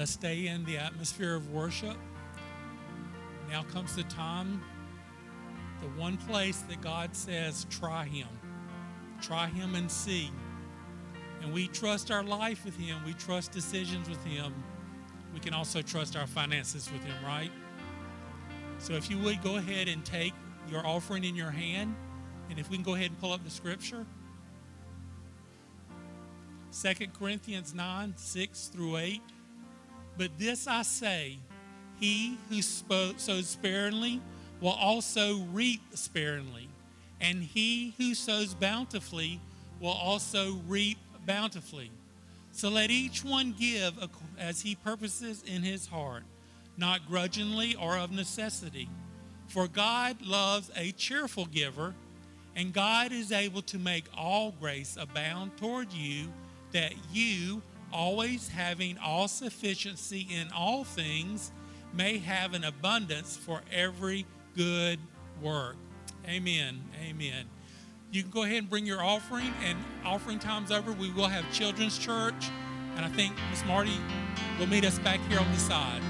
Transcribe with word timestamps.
Let's 0.00 0.12
stay 0.12 0.46
in 0.46 0.64
the 0.64 0.78
atmosphere 0.78 1.34
of 1.34 1.50
worship. 1.50 1.94
Now 3.50 3.64
comes 3.64 3.94
the 3.94 4.02
time, 4.04 4.62
the 5.82 5.88
one 6.00 6.16
place 6.16 6.60
that 6.70 6.80
God 6.80 7.14
says, 7.14 7.66
try 7.68 8.06
Him. 8.06 8.28
Try 9.20 9.48
Him 9.48 9.74
and 9.74 9.90
see. 9.90 10.30
And 11.42 11.52
we 11.52 11.68
trust 11.68 12.10
our 12.10 12.22
life 12.22 12.64
with 12.64 12.78
Him, 12.78 12.96
we 13.04 13.12
trust 13.12 13.52
decisions 13.52 14.08
with 14.08 14.24
Him. 14.24 14.54
We 15.34 15.40
can 15.40 15.52
also 15.52 15.82
trust 15.82 16.16
our 16.16 16.26
finances 16.26 16.88
with 16.90 17.04
Him, 17.04 17.22
right? 17.22 17.52
So 18.78 18.94
if 18.94 19.10
you 19.10 19.18
would 19.18 19.42
go 19.42 19.56
ahead 19.56 19.86
and 19.86 20.02
take 20.02 20.32
your 20.70 20.86
offering 20.86 21.24
in 21.24 21.36
your 21.36 21.50
hand, 21.50 21.94
and 22.48 22.58
if 22.58 22.70
we 22.70 22.76
can 22.78 22.84
go 22.84 22.94
ahead 22.94 23.10
and 23.10 23.20
pull 23.20 23.34
up 23.34 23.44
the 23.44 23.50
scripture. 23.50 24.06
2 26.72 27.08
Corinthians 27.08 27.74
9, 27.74 28.14
6 28.16 28.66
through 28.68 28.96
8. 28.96 29.20
But 30.16 30.38
this 30.38 30.66
I 30.66 30.82
say, 30.82 31.38
he 31.98 32.38
who 32.48 32.62
sows 32.62 33.48
sparingly 33.48 34.20
will 34.60 34.70
also 34.70 35.38
reap 35.52 35.80
sparingly, 35.94 36.68
and 37.20 37.42
he 37.42 37.94
who 37.98 38.14
sows 38.14 38.54
bountifully 38.54 39.40
will 39.80 39.88
also 39.90 40.60
reap 40.66 40.98
bountifully. 41.26 41.90
So 42.52 42.68
let 42.68 42.90
each 42.90 43.24
one 43.24 43.54
give 43.58 43.94
as 44.38 44.62
he 44.62 44.74
purposes 44.74 45.42
in 45.46 45.62
his 45.62 45.86
heart, 45.86 46.24
not 46.76 47.06
grudgingly 47.06 47.76
or 47.76 47.96
of 47.96 48.10
necessity. 48.10 48.88
For 49.48 49.68
God 49.68 50.20
loves 50.22 50.70
a 50.76 50.92
cheerful 50.92 51.46
giver, 51.46 51.94
and 52.56 52.72
God 52.72 53.12
is 53.12 53.32
able 53.32 53.62
to 53.62 53.78
make 53.78 54.04
all 54.16 54.52
grace 54.60 54.96
abound 54.98 55.56
toward 55.56 55.92
you, 55.92 56.32
that 56.72 56.92
you, 57.12 57.62
always 57.92 58.48
having 58.48 58.98
all 58.98 59.28
sufficiency 59.28 60.26
in 60.30 60.48
all 60.52 60.84
things, 60.84 61.52
may 61.92 62.18
have 62.18 62.54
an 62.54 62.64
abundance 62.64 63.36
for 63.36 63.62
every 63.72 64.26
good 64.56 64.98
work. 65.42 65.76
Amen. 66.26 66.82
Amen. 67.02 67.46
You 68.12 68.22
can 68.22 68.30
go 68.30 68.42
ahead 68.42 68.58
and 68.58 68.70
bring 68.70 68.86
your 68.86 69.02
offering, 69.02 69.52
and 69.64 69.78
offering 70.04 70.38
time's 70.38 70.72
over. 70.72 70.92
We 70.92 71.10
will 71.12 71.28
have 71.28 71.50
children's 71.52 71.98
church, 71.98 72.50
and 72.96 73.04
I 73.04 73.08
think 73.08 73.34
Miss 73.50 73.64
Marty 73.64 73.96
will 74.58 74.66
meet 74.66 74.84
us 74.84 74.98
back 74.98 75.20
here 75.28 75.38
on 75.38 75.50
the 75.52 75.58
side. 75.58 76.02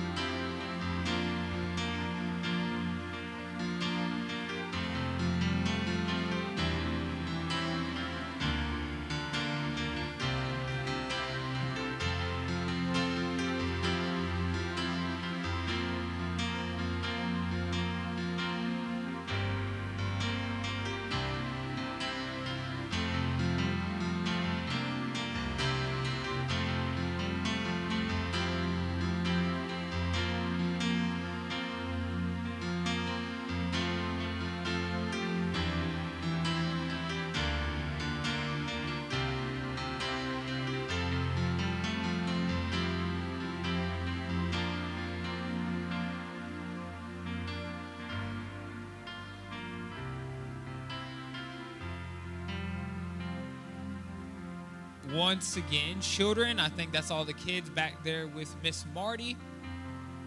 Once 55.12 55.56
again. 55.56 56.00
Children, 56.00 56.60
I 56.60 56.68
think 56.68 56.92
that's 56.92 57.10
all 57.10 57.24
the 57.24 57.32
kids 57.32 57.68
back 57.70 58.02
there 58.04 58.26
with 58.26 58.54
Miss 58.62 58.84
Marty. 58.94 59.36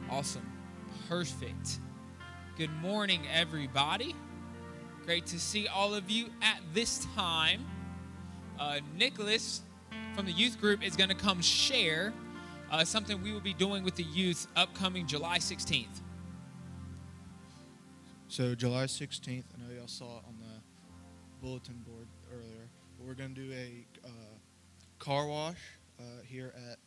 Awesome. 0.09 0.50
Perfect. 1.07 1.80
Good 2.57 2.74
morning, 2.81 3.21
everybody. 3.31 4.15
Great 5.06 5.25
to 5.27 5.39
see 5.39 5.68
all 5.68 5.94
of 5.94 6.09
you 6.09 6.27
at 6.41 6.59
this 6.74 7.06
time. 7.15 7.65
Uh, 8.59 8.80
Nicholas 8.97 9.62
from 10.15 10.25
the 10.25 10.31
youth 10.31 10.59
group 10.59 10.83
is 10.83 10.95
going 10.95 11.09
to 11.09 11.15
come 11.15 11.41
share 11.41 12.13
uh, 12.71 12.83
something 12.83 13.21
we 13.21 13.31
will 13.31 13.39
be 13.41 13.53
doing 13.53 13.83
with 13.83 13.95
the 13.95 14.03
youth 14.03 14.47
upcoming 14.56 15.07
July 15.07 15.38
16th. 15.38 16.01
So, 18.27 18.56
July 18.56 18.85
16th, 18.85 19.44
I 19.53 19.62
know 19.62 19.74
y'all 19.75 19.88
saw 19.88 20.18
it 20.18 20.24
on 20.27 20.35
the 20.39 20.62
bulletin 21.41 21.83
board 21.85 22.07
earlier, 22.33 22.69
we're 23.00 23.13
going 23.13 23.35
to 23.35 23.41
do 23.41 23.51
a 23.53 23.85
car 25.04 25.28
wash 25.28 25.58
uh, 26.00 26.04
here 26.26 26.54
at 26.72 26.78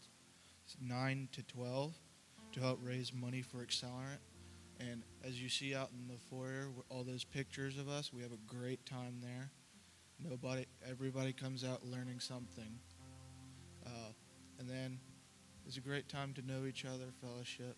9 0.80 1.28
to 1.32 1.42
12 1.42 1.92
to 2.52 2.60
help 2.60 2.78
raise 2.82 3.12
money 3.12 3.42
for 3.42 3.58
Accelerant. 3.58 4.20
And 4.80 5.02
as 5.22 5.40
you 5.40 5.50
see 5.50 5.74
out 5.74 5.90
in 5.92 6.08
the 6.08 6.18
foyer, 6.30 6.68
all 6.88 7.04
those 7.04 7.24
pictures 7.24 7.76
of 7.76 7.90
us, 7.90 8.14
we 8.14 8.22
have 8.22 8.32
a 8.32 8.38
great 8.46 8.86
time 8.86 9.18
there. 9.20 9.50
Nobody, 10.18 10.64
everybody 10.90 11.34
comes 11.34 11.62
out 11.62 11.84
learning 11.84 12.20
something. 12.20 12.78
Uh, 13.84 14.12
and 14.58 14.66
then 14.66 14.98
it's 15.66 15.76
a 15.76 15.82
great 15.82 16.08
time 16.08 16.32
to 16.34 16.42
know 16.42 16.64
each 16.64 16.86
other, 16.86 17.12
fellowship. 17.20 17.76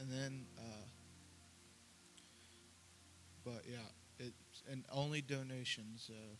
And 0.00 0.10
then, 0.10 0.46
uh, 0.58 0.86
but 3.44 3.62
yeah, 3.64 3.78
it's 4.18 4.64
and 4.68 4.84
only 4.90 5.20
donations. 5.20 6.10
Uh, 6.10 6.34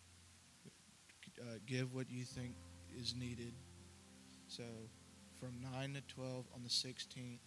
uh 1.42 1.58
give 1.66 1.94
what 1.94 2.10
you 2.10 2.24
think 2.24 2.54
is 3.00 3.14
needed. 3.14 3.52
So 4.48 4.64
from 5.40 5.52
9 5.72 5.94
to 5.94 6.14
12 6.14 6.46
on 6.54 6.62
the 6.62 6.68
16th, 6.68 7.38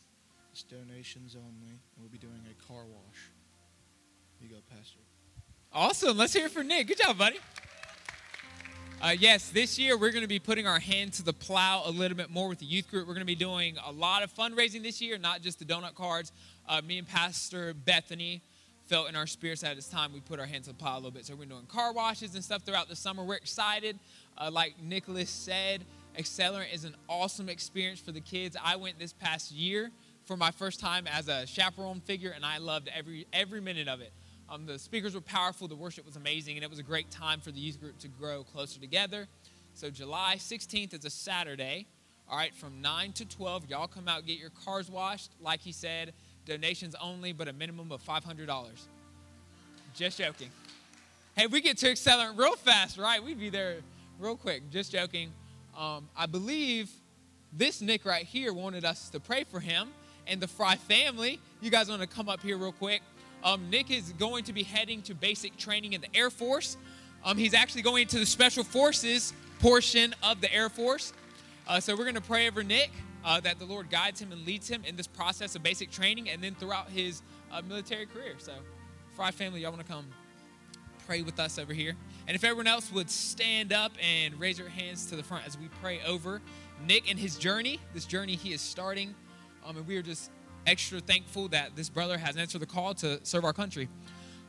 it's 0.51 0.63
donations 0.63 1.35
only, 1.35 1.71
and 1.71 1.99
we'll 1.99 2.09
be 2.09 2.17
doing 2.17 2.41
a 2.49 2.67
car 2.67 2.83
wash. 2.85 3.31
You 4.41 4.49
go, 4.49 4.55
Pastor. 4.69 4.99
Awesome. 5.71 6.17
Let's 6.17 6.33
hear 6.33 6.45
it 6.45 6.51
for 6.51 6.63
Nick. 6.63 6.87
Good 6.87 6.97
job, 6.97 7.17
buddy. 7.17 7.39
Uh, 9.01 9.15
yes, 9.17 9.49
this 9.49 9.79
year 9.79 9.97
we're 9.97 10.11
going 10.11 10.23
to 10.23 10.27
be 10.27 10.39
putting 10.39 10.67
our 10.67 10.79
hand 10.79 11.13
to 11.13 11.23
the 11.23 11.31
plow 11.31 11.83
a 11.85 11.91
little 11.91 12.17
bit 12.17 12.29
more 12.29 12.49
with 12.49 12.59
the 12.59 12.65
youth 12.65 12.89
group. 12.89 13.07
We're 13.07 13.13
going 13.13 13.21
to 13.21 13.25
be 13.25 13.35
doing 13.35 13.77
a 13.85 13.91
lot 13.91 14.23
of 14.23 14.33
fundraising 14.33 14.83
this 14.83 15.01
year, 15.01 15.17
not 15.17 15.41
just 15.41 15.59
the 15.59 15.65
donut 15.65 15.95
cards. 15.95 16.33
Uh, 16.67 16.81
me 16.85 16.97
and 16.97 17.07
Pastor 17.07 17.73
Bethany 17.73 18.41
felt 18.87 19.07
in 19.07 19.15
our 19.15 19.27
spirits 19.27 19.63
at 19.63 19.75
this 19.75 19.87
time 19.87 20.11
we 20.11 20.19
put 20.19 20.39
our 20.39 20.47
hands 20.47 20.65
to 20.65 20.73
the 20.73 20.77
plow 20.77 20.95
a 20.95 20.97
little 20.97 21.11
bit. 21.11 21.25
So 21.25 21.35
we're 21.35 21.45
doing 21.45 21.65
car 21.67 21.93
washes 21.93 22.33
and 22.33 22.43
stuff 22.43 22.63
throughout 22.63 22.89
the 22.89 22.95
summer. 22.95 23.23
We're 23.23 23.35
excited. 23.35 23.99
Uh, 24.39 24.49
like 24.51 24.81
Nicholas 24.81 25.29
said, 25.29 25.83
Accelerant 26.17 26.73
is 26.73 26.85
an 26.85 26.95
awesome 27.07 27.49
experience 27.49 27.99
for 27.99 28.11
the 28.11 28.21
kids. 28.21 28.55
I 28.63 28.75
went 28.75 28.99
this 28.99 29.13
past 29.13 29.51
year 29.51 29.91
for 30.25 30.37
my 30.37 30.51
first 30.51 30.79
time 30.79 31.07
as 31.07 31.27
a 31.27 31.45
chaperone 31.45 32.01
figure, 32.01 32.31
and 32.31 32.45
I 32.45 32.57
loved 32.57 32.89
every 32.95 33.27
every 33.33 33.61
minute 33.61 33.87
of 33.87 34.01
it. 34.01 34.11
Um, 34.49 34.65
the 34.65 34.79
speakers 34.79 35.13
were 35.13 35.21
powerful, 35.21 35.67
the 35.67 35.75
worship 35.75 36.05
was 36.05 36.15
amazing, 36.15 36.55
and 36.55 36.63
it 36.63 36.69
was 36.69 36.79
a 36.79 36.83
great 36.83 37.11
time 37.11 37.39
for 37.39 37.51
the 37.51 37.59
youth 37.59 37.79
group 37.79 37.99
to 37.99 38.07
grow 38.07 38.43
closer 38.43 38.79
together. 38.79 39.27
So 39.75 39.89
July 39.89 40.35
16th 40.37 40.93
is 40.97 41.05
a 41.05 41.09
Saturday. 41.09 41.85
All 42.27 42.37
right, 42.37 42.53
from 42.53 42.81
9 42.81 43.13
to 43.13 43.25
12, 43.25 43.69
y'all 43.69 43.87
come 43.87 44.07
out, 44.07 44.25
get 44.25 44.39
your 44.39 44.51
cars 44.65 44.89
washed. 44.89 45.31
Like 45.41 45.61
he 45.61 45.71
said, 45.71 46.13
donations 46.45 46.95
only, 47.01 47.31
but 47.31 47.47
a 47.47 47.53
minimum 47.53 47.91
of 47.91 48.03
$500. 48.03 48.47
Just 49.95 50.17
joking. 50.17 50.49
Hey, 51.35 51.47
we 51.47 51.61
get 51.61 51.77
to 51.77 51.87
Accelerant 51.91 52.37
real 52.37 52.55
fast, 52.55 52.97
right? 52.97 53.23
We'd 53.23 53.39
be 53.39 53.49
there 53.49 53.77
real 54.19 54.35
quick, 54.35 54.69
just 54.69 54.91
joking. 54.91 55.31
Um, 55.77 56.09
I 56.15 56.25
believe 56.25 56.91
this 57.53 57.81
Nick 57.81 58.05
right 58.05 58.25
here 58.25 58.53
wanted 58.53 58.83
us 58.83 59.09
to 59.09 59.19
pray 59.19 59.45
for 59.45 59.59
him 59.59 59.89
and 60.27 60.41
the 60.41 60.47
Fry 60.47 60.75
family. 60.75 61.39
You 61.61 61.71
guys 61.71 61.89
want 61.89 62.01
to 62.01 62.07
come 62.07 62.27
up 62.27 62.41
here 62.41 62.57
real 62.57 62.73
quick? 62.73 63.01
Um, 63.43 63.69
Nick 63.69 63.89
is 63.89 64.11
going 64.13 64.43
to 64.43 64.53
be 64.53 64.63
heading 64.63 65.01
to 65.03 65.15
basic 65.15 65.55
training 65.55 65.93
in 65.93 66.01
the 66.01 66.13
Air 66.13 66.29
Force. 66.29 66.75
Um, 67.23 67.37
he's 67.37 67.53
actually 67.53 67.81
going 67.81 68.07
to 68.07 68.19
the 68.19 68.25
Special 68.25 68.63
Forces 68.63 69.33
portion 69.59 70.13
of 70.21 70.41
the 70.41 70.53
Air 70.53 70.69
Force. 70.69 71.13
Uh, 71.67 71.79
so 71.79 71.95
we're 71.95 72.03
going 72.03 72.15
to 72.15 72.21
pray 72.21 72.47
over 72.47 72.61
Nick 72.61 72.91
uh, 73.23 73.39
that 73.39 73.57
the 73.57 73.65
Lord 73.65 73.89
guides 73.89 74.19
him 74.19 74.33
and 74.33 74.45
leads 74.45 74.67
him 74.67 74.83
in 74.85 74.97
this 74.97 75.07
process 75.07 75.55
of 75.55 75.63
basic 75.63 75.91
training 75.91 76.29
and 76.29 76.43
then 76.43 76.55
throughout 76.55 76.89
his 76.89 77.21
uh, 77.51 77.61
military 77.61 78.05
career. 78.05 78.35
So, 78.37 78.51
Fry 79.15 79.31
family, 79.31 79.61
y'all 79.61 79.71
want 79.71 79.85
to 79.85 79.91
come 79.91 80.05
pray 81.05 81.21
with 81.21 81.39
us 81.39 81.57
over 81.57 81.73
here? 81.73 81.95
And 82.27 82.35
if 82.35 82.43
everyone 82.43 82.67
else 82.67 82.91
would 82.91 83.09
stand 83.09 83.73
up 83.73 83.91
and 84.01 84.39
raise 84.39 84.59
your 84.59 84.69
hands 84.69 85.05
to 85.07 85.15
the 85.15 85.23
front 85.23 85.47
as 85.47 85.57
we 85.57 85.67
pray 85.81 85.99
over 86.05 86.41
Nick 86.85 87.09
and 87.09 87.19
his 87.19 87.37
journey, 87.37 87.79
this 87.93 88.05
journey 88.05 88.35
he 88.35 88.53
is 88.53 88.61
starting. 88.61 89.15
Um, 89.65 89.77
and 89.77 89.87
we 89.87 89.97
are 89.97 90.01
just 90.01 90.31
extra 90.67 90.99
thankful 90.99 91.47
that 91.49 91.75
this 91.75 91.89
brother 91.89 92.17
has 92.17 92.37
answered 92.37 92.61
the 92.61 92.67
call 92.67 92.93
to 92.95 93.19
serve 93.23 93.45
our 93.45 93.53
country. 93.53 93.89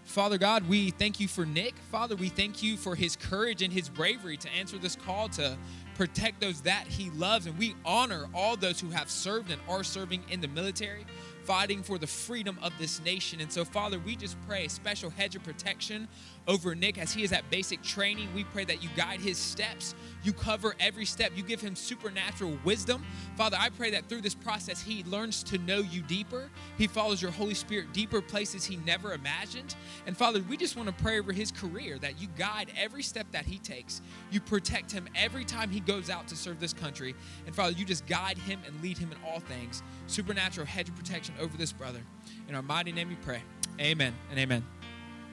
Father 0.05 0.39
God, 0.39 0.69
we 0.69 0.91
thank 0.91 1.21
you 1.21 1.29
for 1.29 1.45
Nick. 1.45 1.75
Father, 1.91 2.17
we 2.17 2.29
thank 2.29 2.63
you 2.63 2.77
for 2.77 2.95
his 2.95 3.17
courage 3.17 3.63
and 3.63 3.73
his 3.73 3.89
bravery 3.89 4.37
to 4.39 4.49
answer 4.51 4.79
this 4.79 4.97
call 4.97 5.29
to 5.31 5.57
protect 6.01 6.41
those 6.41 6.63
that 6.63 6.87
He 6.87 7.11
loves, 7.11 7.45
and 7.45 7.59
we 7.59 7.75
honor 7.85 8.27
all 8.35 8.57
those 8.57 8.81
who 8.81 8.89
have 8.89 9.11
served 9.11 9.51
and 9.51 9.61
are 9.69 9.85
serving 9.85 10.23
in 10.31 10.41
the 10.41 10.49
military 10.49 11.05
fighting 11.45 11.83
for 11.83 11.99
the 11.99 12.07
freedom 12.07 12.59
of 12.63 12.73
this 12.79 13.05
nation. 13.05 13.39
And 13.43 13.53
so, 13.53 13.67
Father, 13.67 13.99
we 13.99 14.17
just 14.17 14.39
pray 14.49 14.65
a 14.65 14.71
special 14.71 15.11
hedge 15.11 15.37
of 15.37 15.43
protection 15.43 16.09
over 16.51 16.75
Nick 16.75 16.99
as 16.99 17.13
he 17.13 17.23
is 17.23 17.33
at 17.33 17.49
basic 17.49 17.81
training. 17.81 18.29
We 18.35 18.43
pray 18.43 18.65
that 18.65 18.83
you 18.83 18.89
guide 18.97 19.21
his 19.21 19.39
steps, 19.39 19.95
you 20.25 20.33
cover 20.33 20.75
every 20.81 21.05
step, 21.05 21.31
you 21.37 21.45
give 21.45 21.61
him 21.61 21.77
supernatural 21.77 22.59
wisdom. 22.65 23.07
Father, 23.37 23.57
I 23.59 23.69
pray 23.69 23.93
that 23.93 24.09
through 24.09 24.23
this 24.23 24.35
process, 24.35 24.83
he 24.83 25.05
learns 25.05 25.45
to 25.45 25.59
know 25.59 25.79
you 25.79 26.03
deeper. 26.03 26.51
He 26.77 26.89
follows 26.89 27.23
your 27.23 27.31
Holy 27.31 27.55
Spirit 27.55 27.93
deeper 27.93 28.21
places 28.21 28.65
he 28.65 28.77
never 28.79 29.13
imagined. 29.13 29.77
And 30.07 30.17
Father, 30.17 30.43
we 30.49 30.57
just 30.57 30.77
want 30.77 30.89
to 30.89 31.05
pray 31.05 31.21
over 31.21 31.33
his 31.33 31.53
career 31.53 31.99
that 32.01 32.21
you 32.21 32.27
guide 32.37 32.73
every 32.77 33.05
step 33.05 33.29
that 33.31 33.47
he 33.47 33.59
takes. 33.59 34.03
You 34.33 34.41
protect 34.41 34.91
him 34.91 35.09
every 35.15 35.45
time 35.45 35.71
he 35.71 35.79
goes 35.79 36.11
out 36.11 36.27
to 36.29 36.37
serve 36.37 36.59
this 36.59 36.73
country. 36.73 37.15
And 37.47 37.55
Father, 37.55 37.73
you 37.73 37.85
just 37.85 38.07
guide 38.09 38.39
him 38.39 38.61
and 38.67 38.83
lead 38.83 38.99
him 38.99 39.13
in 39.13 39.19
all 39.25 39.39
things. 39.39 39.85
Supernatural 40.09 40.67
hedge 40.67 40.89
of 40.89 40.97
protection 40.97 41.35
over 41.41 41.57
this 41.57 41.73
brother. 41.73 42.01
In 42.49 42.57
our 42.57 42.63
mighty 42.63 42.91
name 42.91 43.09
we 43.09 43.17
pray. 43.17 43.41
Amen 43.81 44.13
and 44.31 44.39
amen. 44.41 44.80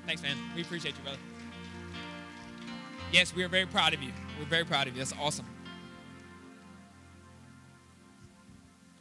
Thanks, 0.08 0.22
man. 0.22 0.38
We 0.56 0.62
appreciate 0.62 0.96
you, 0.96 1.04
brother. 1.04 1.18
Yes, 3.12 3.36
we 3.36 3.44
are 3.44 3.50
very 3.50 3.66
proud 3.66 3.94
of 3.94 4.02
you. 4.02 4.14
We're 4.40 4.46
very 4.46 4.64
proud 4.64 4.88
of 4.88 4.94
you. 4.94 5.00
That's 5.00 5.14
awesome. 5.22 5.46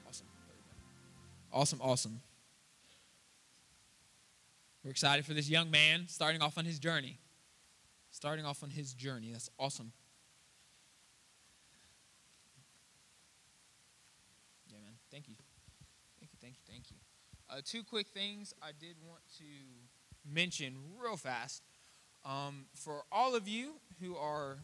Awesome. 0.04 0.26
Awesome, 1.52 1.80
awesome. 1.80 2.20
We're 4.82 4.90
excited 4.90 5.24
for 5.24 5.32
this 5.32 5.48
young 5.48 5.70
man 5.70 6.06
starting 6.08 6.42
off 6.42 6.58
on 6.58 6.64
his 6.64 6.80
journey. 6.80 7.20
Starting 8.10 8.44
off 8.44 8.64
on 8.64 8.70
his 8.70 8.92
journey. 8.92 9.30
That's 9.30 9.48
awesome. 9.60 9.92
Yeah, 14.68 14.78
man. 14.82 14.94
Thank 15.12 15.28
you. 15.28 15.36
Thank 16.18 16.32
you, 16.32 16.38
thank 16.40 16.54
you, 16.54 16.62
thank 16.68 16.90
you. 16.90 16.96
Uh, 17.48 17.60
two 17.64 17.84
quick 17.84 18.08
things 18.08 18.54
I 18.60 18.72
did 18.76 18.96
want 19.06 19.20
to 19.38 19.44
mention 20.32 20.76
real 21.00 21.16
fast. 21.16 21.62
Um, 22.24 22.66
for 22.74 23.02
all 23.12 23.34
of 23.34 23.46
you 23.46 23.74
who 24.00 24.16
are 24.16 24.58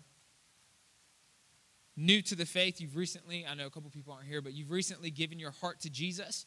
new 1.97 2.23
to 2.23 2.35
the 2.35 2.47
faith, 2.47 2.81
you've 2.81 2.97
recently, 2.97 3.47
I 3.47 3.54
know 3.54 3.66
a 3.66 3.71
couple 3.71 3.90
people 3.90 4.12
aren't 4.12 4.26
here, 4.26 4.42
but 4.42 4.52
you've 4.52 4.71
recently 4.71 5.11
given 5.11 5.38
your 5.38 5.52
heart 5.52 5.81
to 5.81 5.90
Jesus. 5.90 6.47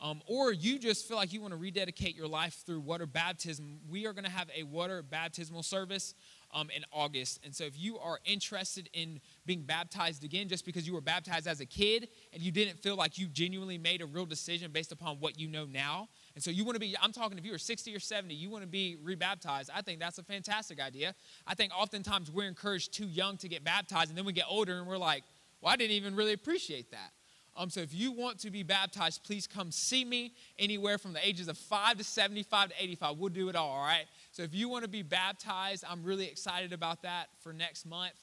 Um, 0.00 0.22
or 0.26 0.52
you 0.52 0.78
just 0.78 1.06
feel 1.06 1.16
like 1.16 1.32
you 1.32 1.40
want 1.40 1.52
to 1.52 1.56
rededicate 1.56 2.16
your 2.16 2.26
life 2.26 2.62
through 2.66 2.80
water 2.80 3.06
baptism, 3.06 3.78
we 3.88 4.06
are 4.06 4.12
going 4.12 4.24
to 4.24 4.30
have 4.30 4.50
a 4.54 4.64
water 4.64 5.02
baptismal 5.02 5.62
service 5.62 6.14
um, 6.52 6.68
in 6.74 6.84
August. 6.92 7.40
And 7.44 7.54
so 7.54 7.64
if 7.64 7.78
you 7.78 7.98
are 7.98 8.18
interested 8.24 8.90
in 8.92 9.20
being 9.46 9.62
baptized 9.62 10.24
again 10.24 10.48
just 10.48 10.64
because 10.64 10.86
you 10.86 10.94
were 10.94 11.00
baptized 11.00 11.46
as 11.46 11.60
a 11.60 11.66
kid 11.66 12.08
and 12.32 12.42
you 12.42 12.50
didn't 12.50 12.78
feel 12.80 12.96
like 12.96 13.18
you 13.18 13.28
genuinely 13.28 13.78
made 13.78 14.02
a 14.02 14.06
real 14.06 14.26
decision 14.26 14.72
based 14.72 14.92
upon 14.92 15.16
what 15.20 15.38
you 15.38 15.48
know 15.48 15.64
now, 15.64 16.08
and 16.34 16.42
so 16.42 16.50
you 16.50 16.64
want 16.64 16.74
to 16.74 16.80
be, 16.80 16.96
I'm 17.00 17.12
talking 17.12 17.38
if 17.38 17.44
you 17.44 17.54
are 17.54 17.58
60 17.58 17.94
or 17.94 18.00
70, 18.00 18.34
you 18.34 18.50
want 18.50 18.62
to 18.64 18.68
be 18.68 18.96
rebaptized, 19.02 19.70
I 19.72 19.82
think 19.82 20.00
that's 20.00 20.18
a 20.18 20.24
fantastic 20.24 20.80
idea. 20.80 21.14
I 21.46 21.54
think 21.54 21.72
oftentimes 21.76 22.30
we're 22.30 22.48
encouraged 22.48 22.92
too 22.92 23.06
young 23.06 23.36
to 23.38 23.48
get 23.48 23.62
baptized 23.62 24.08
and 24.08 24.18
then 24.18 24.24
we 24.24 24.32
get 24.32 24.46
older 24.48 24.78
and 24.78 24.86
we're 24.86 24.98
like, 24.98 25.22
well, 25.60 25.72
I 25.72 25.76
didn't 25.76 25.92
even 25.92 26.16
really 26.16 26.32
appreciate 26.32 26.90
that. 26.90 27.12
Um, 27.56 27.70
so 27.70 27.80
if 27.80 27.94
you 27.94 28.10
want 28.10 28.40
to 28.40 28.50
be 28.50 28.64
baptized, 28.64 29.22
please 29.22 29.46
come 29.46 29.70
see 29.70 30.04
me 30.04 30.32
anywhere 30.58 30.98
from 30.98 31.12
the 31.12 31.24
ages 31.24 31.46
of 31.46 31.56
5 31.56 31.98
to 31.98 32.04
75 32.04 32.70
to 32.70 32.74
85. 32.78 33.16
We'll 33.16 33.28
do 33.28 33.48
it 33.48 33.54
all, 33.54 33.70
all 33.70 33.84
right? 33.84 34.06
So 34.32 34.42
if 34.42 34.52
you 34.52 34.68
want 34.68 34.82
to 34.82 34.90
be 34.90 35.02
baptized, 35.02 35.84
I'm 35.88 36.02
really 36.02 36.26
excited 36.26 36.72
about 36.72 37.02
that 37.02 37.28
for 37.40 37.52
next 37.52 37.86
month. 37.86 38.14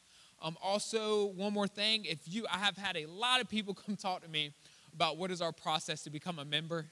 Um, 0.42 0.58
also, 0.62 1.28
one 1.28 1.54
more 1.54 1.68
thing, 1.68 2.04
if 2.04 2.20
you, 2.26 2.46
I 2.52 2.58
have 2.58 2.76
had 2.76 2.98
a 2.98 3.06
lot 3.06 3.40
of 3.40 3.48
people 3.48 3.74
come 3.86 3.96
talk 3.96 4.22
to 4.24 4.30
me 4.30 4.54
about 4.94 5.18
what 5.18 5.32
is 5.32 5.42
our 5.42 5.54
process 5.54 6.04
to 6.04 6.10
become 6.10 6.40
a 6.40 6.46
member. 6.46 6.88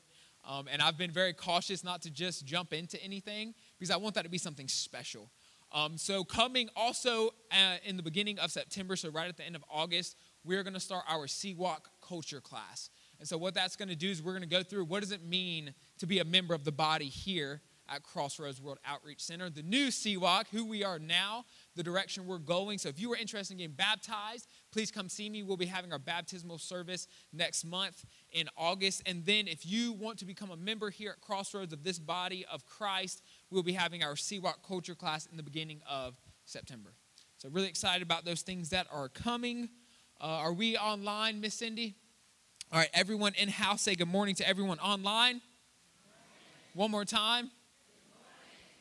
Um, 0.50 0.68
and 0.72 0.82
I've 0.82 0.98
been 0.98 1.12
very 1.12 1.34
cautious 1.34 1.84
not 1.84 2.02
to 2.02 2.10
just 2.10 2.44
jump 2.44 2.74
into 2.74 3.02
anything 3.04 3.54
because 3.78 3.92
I 3.92 3.98
want 3.98 4.16
that 4.16 4.24
to 4.24 4.30
be 4.30 4.40
something 4.40 4.68
special. 4.68 5.30
Um, 5.72 5.96
so, 5.96 6.24
coming 6.24 6.70
also 6.76 7.28
uh, 7.52 7.76
in 7.86 7.96
the 7.96 8.02
beginning 8.02 8.40
of 8.40 8.50
September, 8.50 8.96
so 8.96 9.10
right 9.10 9.30
at 9.30 9.38
the 9.38 9.46
end 9.46 9.56
of 9.56 9.64
August, 9.72 10.18
we're 10.44 10.64
going 10.64 10.74
to 10.74 10.80
start 10.80 11.04
our 11.08 11.28
CWOC 11.28 11.82
culture 12.02 12.42
class. 12.42 12.90
And 13.20 13.28
so, 13.28 13.38
what 13.38 13.54
that's 13.54 13.76
going 13.76 13.90
to 13.90 13.96
do 13.96 14.10
is 14.10 14.24
we're 14.24 14.32
going 14.32 14.42
to 14.42 14.50
go 14.50 14.64
through 14.64 14.86
what 14.86 15.02
does 15.02 15.12
it 15.12 15.24
mean 15.24 15.76
to 16.00 16.08
be 16.08 16.18
a 16.18 16.26
member 16.26 16.56
of 16.56 16.64
the 16.64 16.72
body 16.72 17.06
here 17.06 17.62
at 17.88 18.02
Crossroads 18.02 18.62
World 18.62 18.80
Outreach 18.86 19.22
Center, 19.22 19.50
the 19.50 19.64
new 19.64 19.88
CWOC, 19.88 20.46
who 20.52 20.66
we 20.66 20.84
are 20.84 21.00
now, 21.00 21.46
the 21.76 21.84
direction 21.84 22.26
we're 22.26 22.38
going. 22.38 22.78
So 22.78 22.90
if 22.90 23.00
you 23.00 23.12
are 23.14 23.18
interested 23.18 23.54
in 23.54 23.58
getting 23.60 23.76
baptized, 23.76 24.48
please 24.72 24.92
come 24.92 25.10
see 25.10 25.30
me. 25.30 25.44
We'll 25.44 25.58
be 25.58 25.66
having 25.66 25.92
our 25.92 26.00
baptismal 26.00 26.58
service 26.58 27.08
next 27.34 27.66
month 27.66 28.06
in 28.32 28.48
August. 28.58 29.04
And 29.06 29.26
then 29.26 29.48
if 29.48 29.66
you 29.66 29.94
want 29.94 30.20
to 30.20 30.26
become 30.26 30.52
a 30.52 30.58
member 30.58 30.90
here 30.90 31.12
at 31.12 31.22
Crossroads 31.22 31.74
of 31.74 31.84
this 31.84 32.00
body 32.00 32.46
of 32.52 32.66
Christ, 32.66 33.22
we'll 33.50 33.64
be 33.64 33.74
having 33.74 34.04
our 34.04 34.14
CWOC 34.14 34.56
culture 34.68 34.96
class 34.96 35.26
in 35.26 35.38
the 35.38 35.44
beginning 35.44 35.82
of 35.90 36.16
September. 36.46 36.94
So 37.38 37.50
really 37.50 37.68
excited 37.68 38.02
about 38.02 38.26
those 38.26 38.42
things 38.42 38.70
that 38.70 38.88
are 38.92 39.10
coming. 39.10 39.70
Uh, 40.22 40.26
are 40.26 40.54
we 40.54 40.78
online, 40.78 41.40
Miss 41.40 41.54
Cindy? 41.54 41.96
All 42.72 42.80
right, 42.80 42.90
everyone 42.94 43.34
in 43.36 43.50
house, 43.50 43.82
say 43.82 43.96
good 43.96 44.08
morning 44.08 44.36
to 44.36 44.48
everyone 44.48 44.80
online. 44.80 45.42
One 46.74 46.92
more 46.92 47.06
time. 47.06 47.50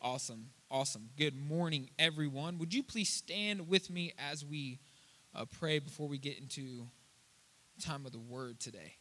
Awesome. 0.02 0.50
Awesome. 0.70 1.08
Good 1.16 1.34
morning, 1.34 1.88
everyone. 1.98 2.58
Would 2.58 2.74
you 2.74 2.82
please 2.82 3.08
stand 3.08 3.68
with 3.68 3.88
me 3.88 4.12
as 4.18 4.44
we 4.44 4.80
uh, 5.38 5.44
pray 5.58 5.78
before 5.78 6.08
we 6.08 6.18
get 6.18 6.38
into 6.38 6.88
time 7.80 8.04
of 8.06 8.12
the 8.12 8.18
word 8.18 8.58
today? 8.58 8.94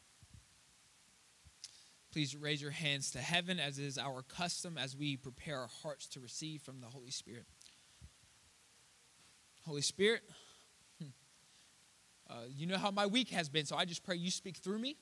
Please 2.14 2.36
raise 2.36 2.62
your 2.62 2.72
hands 2.72 3.12
to 3.12 3.20
heaven 3.20 3.60
as 3.60 3.80
is 3.80 3.98
our 3.98 4.22
custom 4.22 4.78
as 4.78 4.96
we 4.96 5.18
prepare 5.18 5.60
our 5.60 5.70
hearts 5.82 6.08
to 6.08 6.20
receive 6.20 6.62
from 6.62 6.80
the 6.80 6.88
Holy 6.88 7.12
Spirit. 7.12 7.46
Holy 9.66 9.82
Spirit, 9.82 10.22
hmm, 11.02 11.10
uh, 12.30 12.34
you 12.56 12.68
know 12.68 12.78
how 12.78 12.92
my 12.92 13.06
week 13.06 13.30
has 13.30 13.50
been, 13.50 13.66
so 13.66 13.76
I 13.76 13.86
just 13.86 14.04
pray 14.04 14.16
you 14.16 14.32
speak 14.32 14.58
through 14.58 14.80
me. 14.80 14.96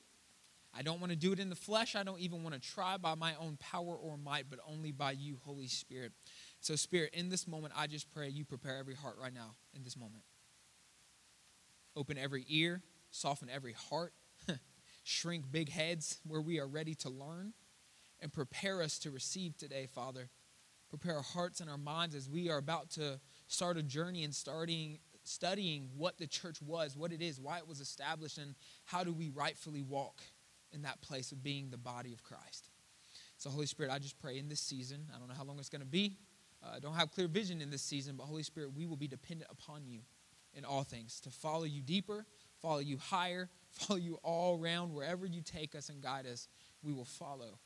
I 0.74 0.82
don't 0.82 1.00
want 1.00 1.10
to 1.10 1.16
do 1.16 1.32
it 1.32 1.38
in 1.38 1.48
the 1.48 1.56
flesh. 1.56 1.96
I 1.96 2.02
don't 2.02 2.20
even 2.20 2.42
want 2.42 2.54
to 2.54 2.60
try 2.60 2.96
by 2.96 3.14
my 3.14 3.34
own 3.40 3.56
power 3.58 3.94
or 3.94 4.18
might, 4.18 4.50
but 4.50 4.58
only 4.68 4.90
by 4.90 5.12
you, 5.12 5.38
Holy 5.44 5.68
Spirit. 5.68 6.12
So, 6.60 6.76
Spirit, 6.76 7.14
in 7.14 7.30
this 7.30 7.46
moment, 7.46 7.72
I 7.76 7.86
just 7.86 8.10
pray 8.10 8.28
you 8.28 8.44
prepare 8.44 8.76
every 8.76 8.94
heart 8.94 9.16
right 9.20 9.32
now 9.32 9.54
in 9.74 9.84
this 9.84 9.96
moment. 9.96 10.22
Open 11.96 12.18
every 12.18 12.44
ear, 12.48 12.82
soften 13.10 13.48
every 13.48 13.72
heart, 13.72 14.12
shrink 15.04 15.50
big 15.50 15.70
heads 15.70 16.18
where 16.26 16.42
we 16.42 16.60
are 16.60 16.66
ready 16.66 16.94
to 16.96 17.08
learn, 17.08 17.54
and 18.20 18.32
prepare 18.32 18.82
us 18.82 18.98
to 19.00 19.10
receive 19.10 19.56
today, 19.56 19.86
Father. 19.86 20.28
Prepare 20.90 21.16
our 21.16 21.22
hearts 21.22 21.60
and 21.60 21.68
our 21.70 21.78
minds 21.78 22.14
as 22.14 22.28
we 22.28 22.50
are 22.50 22.58
about 22.58 22.90
to 22.90 23.18
start 23.48 23.76
a 23.76 23.82
journey 23.82 24.24
and 24.24 24.34
starting 24.34 24.98
studying 25.24 25.88
what 25.96 26.18
the 26.18 26.26
church 26.26 26.62
was, 26.62 26.96
what 26.96 27.12
it 27.12 27.20
is, 27.20 27.40
why 27.40 27.58
it 27.58 27.66
was 27.66 27.80
established, 27.80 28.38
and 28.38 28.54
how 28.84 29.02
do 29.02 29.12
we 29.12 29.28
rightfully 29.28 29.82
walk 29.82 30.22
in 30.72 30.82
that 30.82 31.00
place 31.00 31.32
of 31.32 31.42
being 31.42 31.70
the 31.70 31.76
body 31.76 32.12
of 32.12 32.22
Christ. 32.22 32.70
So, 33.36 33.50
Holy 33.50 33.66
Spirit, 33.66 33.90
I 33.92 33.98
just 33.98 34.20
pray 34.20 34.38
in 34.38 34.48
this 34.48 34.60
season, 34.60 35.06
I 35.14 35.18
don't 35.18 35.28
know 35.28 35.34
how 35.34 35.44
long 35.44 35.58
it's 35.58 35.68
going 35.68 35.80
to 35.80 35.86
be. 35.86 36.16
Uh, 36.62 36.76
I 36.76 36.78
don't 36.78 36.94
have 36.94 37.10
clear 37.10 37.28
vision 37.28 37.60
in 37.60 37.70
this 37.70 37.82
season, 37.82 38.16
but 38.16 38.24
Holy 38.24 38.42
Spirit, 38.42 38.70
we 38.74 38.86
will 38.86 38.96
be 38.96 39.08
dependent 39.08 39.50
upon 39.50 39.86
you 39.86 40.00
in 40.56 40.64
all 40.64 40.82
things 40.82 41.20
to 41.20 41.30
follow 41.30 41.64
you 41.64 41.80
deeper, 41.80 42.26
follow 42.60 42.80
you 42.80 42.98
higher, 42.98 43.48
follow 43.70 44.00
you 44.00 44.18
all 44.24 44.60
around. 44.60 44.92
Wherever 44.92 45.26
you 45.26 45.42
take 45.42 45.76
us 45.76 45.88
and 45.88 46.02
guide 46.02 46.26
us, 46.26 46.48
we 46.82 46.92
will 46.92 47.04
follow. 47.04 47.58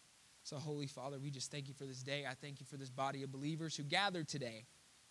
So, 0.43 0.57
Holy 0.57 0.87
Father, 0.87 1.19
we 1.19 1.31
just 1.31 1.51
thank 1.51 1.69
you 1.69 1.75
for 1.75 1.85
this 1.85 2.03
day. 2.03 2.25
I 2.29 2.35
thank 2.35 2.61
you 2.61 2.67
for 2.67 2.77
this 2.77 2.91
body 2.91 3.23
of 3.23 3.33
believers 3.33 3.77
who 3.77 3.85
gathered 3.85 4.29
today 4.29 4.65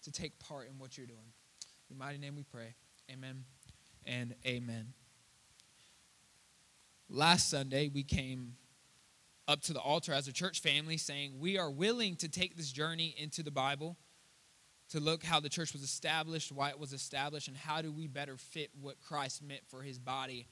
to 0.03 0.11
take 0.11 0.37
part 0.39 0.69
in 0.69 0.77
what 0.77 0.97
you're 0.97 1.07
doing. 1.07 1.33
In 1.89 1.95
your 1.95 1.99
mighty 1.99 2.19
name 2.19 2.35
we 2.35 2.43
pray. 2.43 2.75
Amen 3.11 3.45
and 4.05 4.35
amen 4.45 4.93
last 7.09 7.49
Sunday, 7.49 7.89
we 7.89 8.03
came 8.03 8.55
up 9.47 9.61
to 9.63 9.73
the 9.73 9.79
altar 9.79 10.13
as 10.13 10.27
a 10.27 10.33
church 10.33 10.61
family 10.61 10.97
saying, 10.97 11.39
We 11.39 11.57
are 11.57 11.71
willing 11.71 12.15
to 12.17 12.29
take 12.29 12.55
this 12.55 12.71
journey 12.71 13.15
into 13.17 13.43
the 13.43 13.51
Bible 13.51 13.97
to 14.89 14.99
look 14.99 15.23
how 15.23 15.39
the 15.39 15.49
church 15.49 15.73
was 15.73 15.83
established, 15.83 16.51
why 16.51 16.69
it 16.69 16.79
was 16.79 16.93
established, 16.93 17.47
and 17.47 17.55
how 17.55 17.81
do 17.81 17.91
we 17.91 18.07
better 18.07 18.37
fit 18.37 18.71
what 18.81 18.99
Christ 18.99 19.43
meant 19.43 19.61
for 19.67 19.81
his 19.81 19.99
body. 19.99 20.47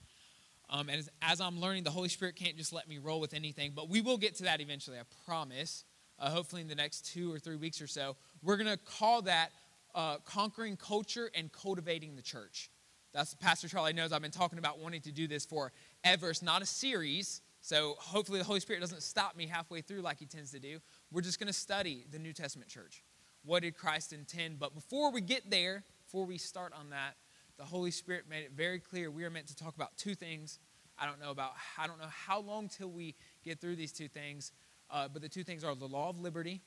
Um, 0.70 0.90
and 0.90 1.00
as, 1.00 1.10
as, 1.22 1.42
I'm 1.42 1.60
learning, 1.60 1.84
the 1.84 1.92
Holy 1.92 2.10
Spirit 2.10 2.36
can't 2.36 2.58
just 2.58 2.74
let 2.74 2.88
me 2.88 2.98
roll 2.98 3.20
with 3.20 3.34
anything, 3.34 3.72
but 3.74 3.90
we 3.90 4.02
will 4.02 4.18
get 4.18 4.36
to 4.36 4.44
that 4.44 4.62
eventually, 4.62 4.98
I 4.98 5.04
promise. 5.26 5.86
Uh, 6.20 6.32
hopefully, 6.32 6.64
in 6.64 6.68
the 6.68 6.76
next 6.76 7.14
two 7.14 7.32
or 7.32 7.38
three 7.38 7.56
weeks 7.56 7.80
or 7.80 7.86
so. 7.86 8.16
We're 8.42 8.58
going 8.58 8.70
to 8.70 8.78
call 8.78 9.22
that 9.24 9.52
uh, 9.94 10.18
conquering 10.26 10.76
culture 10.76 11.30
and 11.36 11.52
cultivating 11.52 12.16
the 12.16 12.24
church. 12.24 12.72
That's 13.14 13.36
Pastor 13.36 13.68
Charlie 13.68 13.94
knows 13.94 14.12
I've 14.12 14.22
been 14.22 14.32
talking 14.32 14.60
about 14.60 14.80
wanting 14.80 15.02
to 15.02 15.12
do 15.12 15.28
this 15.28 15.46
for 15.46 15.72
ever. 16.04 16.32
It's 16.32 16.42
not 16.42 16.62
a 16.62 16.66
series, 16.66 17.42
so 17.62 17.96
hopefully 18.00 18.40
the 18.40 18.46
Holy 18.46 18.60
Spirit 18.60 18.80
doesn't 18.80 19.04
stop 19.04 19.36
me 19.36 19.48
halfway 19.48 19.82
through 19.82 20.02
like 20.02 20.20
he 20.20 20.26
tends 20.26 20.52
to 20.52 20.60
do. 20.60 20.80
We're 21.12 21.22
just 21.22 21.40
going 21.40 21.48
to 21.48 21.54
study 21.54 22.06
the 22.12 22.20
New 22.20 22.34
Testament 22.34 22.70
church. 22.70 23.04
What 23.44 23.64
did 23.64 23.78
Christ 23.78 24.14
intend? 24.14 24.60
But 24.60 24.76
before 24.76 25.12
we 25.12 25.22
get 25.22 25.50
there, 25.50 25.84
before 26.06 26.26
we 26.26 26.38
start 26.38 26.74
on 26.78 26.90
that, 26.92 27.16
the 27.58 27.64
Holy 27.64 27.92
Spirit 27.92 28.26
made 28.30 28.44
it 28.44 28.52
very 28.52 28.80
clear 28.80 29.10
we 29.10 29.24
are 29.24 29.30
meant 29.30 29.48
to 29.48 29.56
talk 29.56 29.76
about 29.76 29.98
two 29.98 30.16
things. 30.16 30.60
I 31.00 31.06
don't 31.06 31.20
know 31.20 31.32
about 31.32 31.54
I 31.78 31.88
don't 31.88 32.00
know 32.00 32.10
how 32.10 32.40
long 32.40 32.70
till 32.70 32.90
we 32.90 33.16
get 33.44 33.60
through 33.60 33.76
these 33.76 33.92
two 33.92 34.08
things, 34.08 34.52
uh, 34.90 35.08
but 35.08 35.22
the 35.22 35.30
two 35.30 35.44
things 35.44 35.64
are 35.64 35.76
the 35.76 35.88
law 35.88 36.10
of 36.10 36.20
liberty 36.20 36.62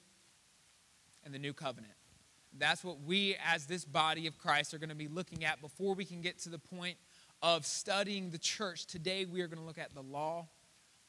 and 1.24 1.34
the 1.34 1.38
new 1.38 1.52
covenant. 1.52 1.94
That's 2.58 2.82
what 2.82 3.00
we, 3.02 3.36
as 3.46 3.66
this 3.66 3.84
body 3.84 4.26
of 4.26 4.36
Christ, 4.36 4.74
are 4.74 4.78
going 4.78 4.88
to 4.88 4.96
be 4.96 5.06
looking 5.06 5.44
at 5.44 5.60
before 5.60 5.94
we 5.94 6.04
can 6.04 6.20
get 6.20 6.38
to 6.40 6.48
the 6.48 6.58
point 6.58 6.96
of 7.42 7.64
studying 7.64 8.30
the 8.30 8.38
church. 8.38 8.86
Today, 8.86 9.24
we 9.24 9.40
are 9.40 9.46
going 9.46 9.60
to 9.60 9.64
look 9.64 9.78
at 9.78 9.94
the 9.94 10.02
law 10.02 10.48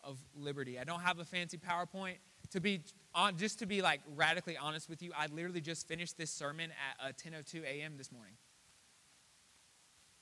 of 0.04 0.20
liberty. 0.36 0.80
I 0.80 0.84
don't 0.84 1.02
have 1.02 1.20
a 1.20 1.26
fancy 1.26 1.58
PowerPoint. 1.58 2.18
To 2.52 2.60
be 2.60 2.82
on, 3.14 3.38
just 3.38 3.60
to 3.60 3.66
be 3.66 3.82
like 3.82 4.02
radically 4.16 4.58
honest 4.58 4.90
with 4.90 5.02
you, 5.02 5.12
I 5.18 5.28
literally 5.28 5.62
just 5.62 5.88
finished 5.88 6.18
this 6.18 6.32
sermon 6.32 6.72
at 7.02 7.10
uh, 7.10 7.12
10:02 7.14 7.64
a.m. 7.64 7.94
this 7.98 8.12
morning. 8.12 8.34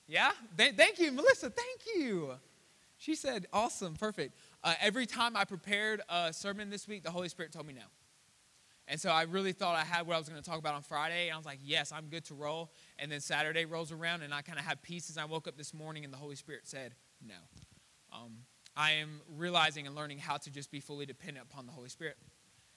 Yeah, 0.08 0.32
Th- 0.58 0.76
thank 0.76 1.00
you, 1.00 1.12
Melissa. 1.12 1.50
Thank 1.50 1.82
you. 1.96 2.32
She 2.98 3.16
said, 3.16 3.48
"Awesome, 3.54 3.96
perfect." 3.96 4.36
Uh, 4.64 4.74
every 4.82 5.06
time 5.06 5.36
I 5.36 5.46
prepared 5.46 6.02
a 6.10 6.34
sermon 6.34 6.70
this 6.70 6.88
week, 6.88 7.04
the 7.04 7.12
Holy 7.12 7.30
Spirit 7.30 7.52
told 7.52 7.66
me 7.66 7.74
no. 7.74 7.84
And 8.90 9.00
so 9.00 9.12
I 9.12 9.22
really 9.22 9.52
thought 9.52 9.76
I 9.76 9.84
had 9.86 10.08
what 10.08 10.16
I 10.16 10.18
was 10.18 10.28
going 10.28 10.42
to 10.42 10.50
talk 10.50 10.58
about 10.58 10.74
on 10.74 10.82
Friday. 10.82 11.28
And 11.28 11.36
I 11.36 11.38
was 11.38 11.46
like, 11.46 11.60
yes, 11.64 11.92
I'm 11.92 12.08
good 12.08 12.26
to 12.26 12.34
roll. 12.34 12.72
And 12.98 13.12
then 13.12 13.20
Saturday 13.20 13.66
rolls 13.66 13.92
around, 13.92 14.24
and 14.24 14.34
I 14.34 14.42
kind 14.42 14.58
of 14.58 14.66
had 14.66 14.82
pieces. 14.82 15.16
I 15.16 15.26
woke 15.26 15.48
up 15.48 15.56
this 15.58 15.76
morning, 15.76 16.04
and 16.04 16.12
the 16.12 16.18
Holy 16.18 16.36
Spirit 16.36 16.62
said, 16.64 16.96
no. 17.26 17.36
Um, 18.12 18.32
I 18.80 18.92
am 18.92 19.20
realizing 19.36 19.88
and 19.88 19.94
learning 19.94 20.20
how 20.20 20.38
to 20.38 20.50
just 20.50 20.72
be 20.72 20.80
fully 20.80 21.06
dependent 21.06 21.46
upon 21.52 21.66
the 21.66 21.72
Holy 21.74 21.90
Spirit. 21.90 22.16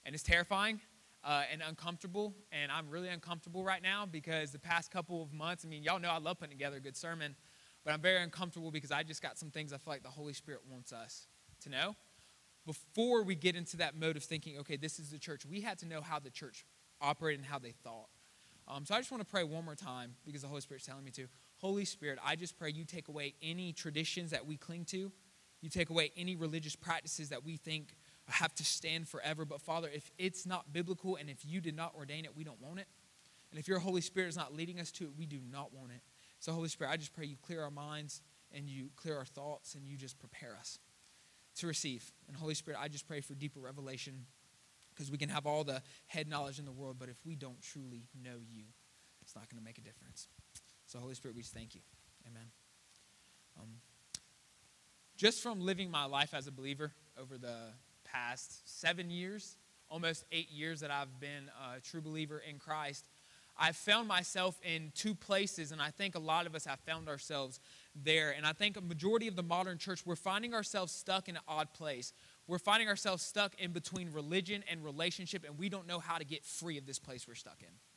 And 0.05 0.13
it's 0.13 0.21
terrifying 0.21 0.81
uh, 1.23 1.43
and 1.49 1.61
uncomfortable. 1.65 2.35
And 2.51 2.69
I'm 2.73 2.89
really 2.89 3.07
uncomfortable 3.07 3.63
right 3.63 3.81
now 3.81 4.05
because 4.05 4.51
the 4.51 4.59
past 4.59 4.91
couple 4.91 5.23
of 5.23 5.31
months, 5.31 5.63
I 5.63 5.69
mean, 5.69 5.81
y'all 5.81 6.01
know 6.01 6.09
I 6.09 6.17
love 6.17 6.39
putting 6.39 6.57
together 6.57 6.75
a 6.75 6.81
good 6.81 6.97
sermon, 6.97 7.37
but 7.85 7.93
I'm 7.93 8.01
very 8.01 8.21
uncomfortable 8.21 8.69
because 8.69 8.91
I 8.91 9.03
just 9.03 9.21
got 9.21 9.37
some 9.37 9.49
things 9.49 9.71
I 9.71 9.77
feel 9.77 9.93
like 9.93 10.03
the 10.03 10.09
Holy 10.09 10.33
Spirit 10.33 10.63
wants 10.69 10.91
us 10.91 11.27
to 11.61 11.69
know 11.69 11.95
before 12.65 13.23
we 13.23 13.33
get 13.33 13.55
into 13.55 13.77
that 13.77 13.95
mode 13.95 14.17
of 14.17 14.25
thinking, 14.25 14.57
okay, 14.59 14.75
this 14.75 14.99
is 14.99 15.09
the 15.09 15.19
church, 15.19 15.45
we 15.45 15.61
had 15.61 15.79
to 15.79 15.85
know 15.85 16.01
how 16.01 16.19
the 16.19 16.29
church 16.29 16.65
operated 16.99 17.39
and 17.39 17.47
how 17.47 17.59
they 17.59 17.71
thought. 17.81 18.09
Um, 18.67 18.85
so 18.85 18.93
I 18.93 18.97
just 18.97 19.09
want 19.09 19.25
to 19.25 19.29
pray 19.29 19.45
one 19.45 19.63
more 19.63 19.75
time 19.75 20.15
because 20.25 20.41
the 20.41 20.49
Holy 20.49 20.61
Spirit's 20.61 20.85
telling 20.85 21.05
me 21.05 21.11
to. 21.11 21.27
Holy 21.59 21.85
Spirit, 21.85 22.19
I 22.25 22.35
just 22.35 22.57
pray 22.57 22.71
you 22.71 22.83
take 22.83 23.07
away 23.07 23.35
any 23.41 23.71
traditions 23.71 24.31
that 24.31 24.45
we 24.45 24.57
cling 24.57 24.83
to. 24.85 25.13
You 25.63 25.69
take 25.69 25.89
away 25.89 26.11
any 26.17 26.35
religious 26.35 26.75
practices 26.75 27.29
that 27.29 27.45
we 27.45 27.55
think 27.55 27.95
have 28.27 28.53
to 28.55 28.65
stand 28.65 29.07
forever. 29.07 29.45
But 29.45 29.61
Father, 29.61 29.89
if 29.93 30.11
it's 30.17 30.45
not 30.45 30.73
biblical 30.73 31.15
and 31.15 31.29
if 31.29 31.45
you 31.45 31.61
did 31.61 31.73
not 31.73 31.95
ordain 31.95 32.25
it, 32.25 32.35
we 32.35 32.43
don't 32.43 32.61
want 32.61 32.79
it. 32.79 32.87
And 33.49 33.57
if 33.57 33.69
your 33.69 33.79
Holy 33.79 34.01
Spirit 34.01 34.27
is 34.27 34.35
not 34.35 34.53
leading 34.53 34.81
us 34.81 34.91
to 34.91 35.05
it, 35.05 35.11
we 35.17 35.25
do 35.25 35.39
not 35.49 35.73
want 35.73 35.91
it. 35.91 36.01
So, 36.41 36.51
Holy 36.51 36.67
Spirit, 36.67 36.91
I 36.91 36.97
just 36.97 37.15
pray 37.15 37.25
you 37.25 37.37
clear 37.41 37.63
our 37.63 37.71
minds 37.71 38.21
and 38.51 38.67
you 38.67 38.89
clear 38.97 39.15
our 39.15 39.23
thoughts 39.23 39.75
and 39.75 39.87
you 39.87 39.95
just 39.95 40.19
prepare 40.19 40.57
us 40.59 40.79
to 41.59 41.67
receive. 41.67 42.11
And 42.27 42.35
Holy 42.35 42.55
Spirit, 42.55 42.81
I 42.81 42.89
just 42.89 43.07
pray 43.07 43.21
for 43.21 43.33
deeper 43.33 43.61
revelation 43.61 44.25
because 44.93 45.09
we 45.09 45.17
can 45.17 45.29
have 45.29 45.45
all 45.45 45.63
the 45.63 45.81
head 46.07 46.27
knowledge 46.27 46.59
in 46.59 46.65
the 46.65 46.73
world, 46.73 46.97
but 46.99 47.07
if 47.07 47.15
we 47.25 47.37
don't 47.37 47.61
truly 47.61 48.03
know 48.21 48.35
you, 48.51 48.63
it's 49.21 49.33
not 49.33 49.49
going 49.49 49.59
to 49.59 49.63
make 49.63 49.77
a 49.77 49.81
difference. 49.81 50.27
So, 50.87 50.99
Holy 50.99 51.15
Spirit, 51.15 51.37
we 51.37 51.41
just 51.41 51.53
thank 51.53 51.73
you. 51.73 51.81
Amen. 52.27 52.47
Um, 53.57 53.69
just 55.23 55.41
from 55.41 55.61
living 55.61 55.89
my 55.89 56.03
life 56.03 56.33
as 56.33 56.47
a 56.47 56.51
believer 56.51 56.91
over 57.17 57.37
the 57.37 57.55
past 58.03 58.81
seven 58.81 59.09
years, 59.09 59.55
almost 59.89 60.25
eight 60.33 60.51
years 60.51 60.81
that 60.81 60.91
I've 60.91 61.17
been 61.21 61.49
a 61.73 61.79
true 61.79 62.01
believer 62.01 62.39
in 62.39 62.59
Christ, 62.59 63.07
I've 63.57 63.77
found 63.77 64.05
myself 64.05 64.59
in 64.65 64.91
two 64.93 65.15
places, 65.15 65.71
and 65.71 65.81
I 65.81 65.91
think 65.91 66.15
a 66.15 66.19
lot 66.19 66.45
of 66.45 66.55
us 66.55 66.65
have 66.65 66.81
found 66.81 67.07
ourselves 67.07 67.61
there. 67.95 68.31
And 68.35 68.45
I 68.45 68.51
think 68.51 68.75
a 68.75 68.81
majority 68.81 69.29
of 69.29 69.37
the 69.37 69.43
modern 69.43 69.77
church, 69.77 70.05
we're 70.05 70.17
finding 70.17 70.53
ourselves 70.53 70.91
stuck 70.91 71.29
in 71.29 71.37
an 71.37 71.41
odd 71.47 71.73
place. 71.73 72.11
We're 72.45 72.59
finding 72.59 72.89
ourselves 72.89 73.23
stuck 73.23 73.57
in 73.61 73.71
between 73.71 74.11
religion 74.11 74.61
and 74.69 74.83
relationship, 74.83 75.45
and 75.47 75.57
we 75.57 75.69
don't 75.69 75.87
know 75.87 75.99
how 75.99 76.17
to 76.17 76.25
get 76.25 76.43
free 76.43 76.77
of 76.77 76.85
this 76.85 76.99
place 76.99 77.29
we're 77.29 77.35
stuck 77.35 77.61
in. 77.61 77.92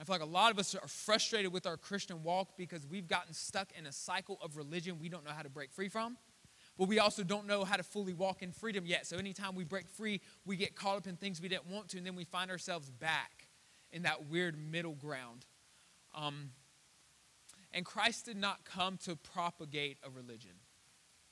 I 0.00 0.04
feel 0.04 0.14
like 0.14 0.22
a 0.22 0.24
lot 0.24 0.50
of 0.50 0.58
us 0.58 0.74
are 0.74 0.88
frustrated 0.88 1.52
with 1.52 1.66
our 1.66 1.76
Christian 1.76 2.22
walk 2.22 2.56
because 2.56 2.86
we've 2.86 3.06
gotten 3.06 3.34
stuck 3.34 3.68
in 3.78 3.84
a 3.84 3.92
cycle 3.92 4.38
of 4.42 4.56
religion 4.56 4.98
we 4.98 5.10
don't 5.10 5.24
know 5.26 5.32
how 5.32 5.42
to 5.42 5.50
break 5.50 5.72
free 5.72 5.88
from. 5.88 6.16
But 6.78 6.88
we 6.88 6.98
also 6.98 7.22
don't 7.22 7.46
know 7.46 7.64
how 7.64 7.76
to 7.76 7.82
fully 7.82 8.14
walk 8.14 8.40
in 8.40 8.52
freedom 8.52 8.86
yet. 8.86 9.06
So 9.06 9.18
anytime 9.18 9.54
we 9.54 9.64
break 9.64 9.86
free, 9.90 10.22
we 10.46 10.56
get 10.56 10.74
caught 10.74 10.96
up 10.96 11.06
in 11.06 11.16
things 11.16 11.42
we 11.42 11.48
didn't 11.48 11.66
want 11.66 11.88
to, 11.90 11.98
and 11.98 12.06
then 12.06 12.16
we 12.16 12.24
find 12.24 12.50
ourselves 12.50 12.88
back 12.88 13.48
in 13.92 14.02
that 14.04 14.30
weird 14.30 14.56
middle 14.58 14.94
ground. 14.94 15.44
Um, 16.14 16.52
and 17.72 17.84
Christ 17.84 18.24
did 18.24 18.38
not 18.38 18.64
come 18.64 18.96
to 19.04 19.16
propagate 19.16 19.98
a 20.02 20.08
religion. 20.08 20.52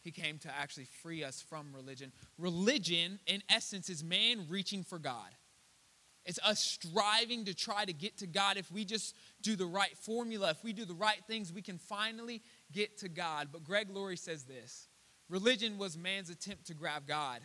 He 0.03 0.11
came 0.11 0.37
to 0.41 0.55
actually 0.55 0.85
free 0.85 1.25
us 1.25 1.41
from 1.41 1.75
religion. 1.75 2.13
Religion, 2.37 3.19
in 3.27 3.43
essence, 3.49 3.89
is 3.89 4.05
man 4.05 4.45
reaching 4.49 4.85
for 4.85 4.99
God. 4.99 5.35
It's 6.25 6.39
us 6.45 6.61
striving 6.61 7.47
to 7.47 7.55
try 7.55 7.85
to 7.85 7.93
get 7.93 8.19
to 8.19 8.27
God. 8.27 8.57
If 8.57 8.71
we 8.71 8.85
just 8.85 9.17
do 9.41 9.57
the 9.57 9.67
right 9.67 9.97
formula, 9.97 10.51
if 10.51 10.63
we 10.63 10.73
do 10.73 10.85
the 10.85 10.95
right 10.95 11.23
things, 11.27 11.53
we 11.53 11.63
can 11.63 11.79
finally 11.79 12.43
get 12.73 12.99
to 12.99 13.09
God. 13.09 13.49
But 13.53 13.65
Greg 13.65 13.89
Laurie 13.91 14.17
says 14.17 14.45
this 14.45 14.89
religion 15.29 15.79
was 15.79 15.97
man's 15.97 16.31
attempt 16.31 16.67
to 16.67 16.75
grab 16.75 17.07
God, 17.07 17.41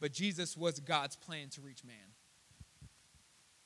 but 0.00 0.12
Jesus 0.12 0.56
was 0.56 0.80
God's 0.80 1.16
plan 1.16 1.48
to 1.50 1.60
reach 1.60 1.84
man. 1.84 1.96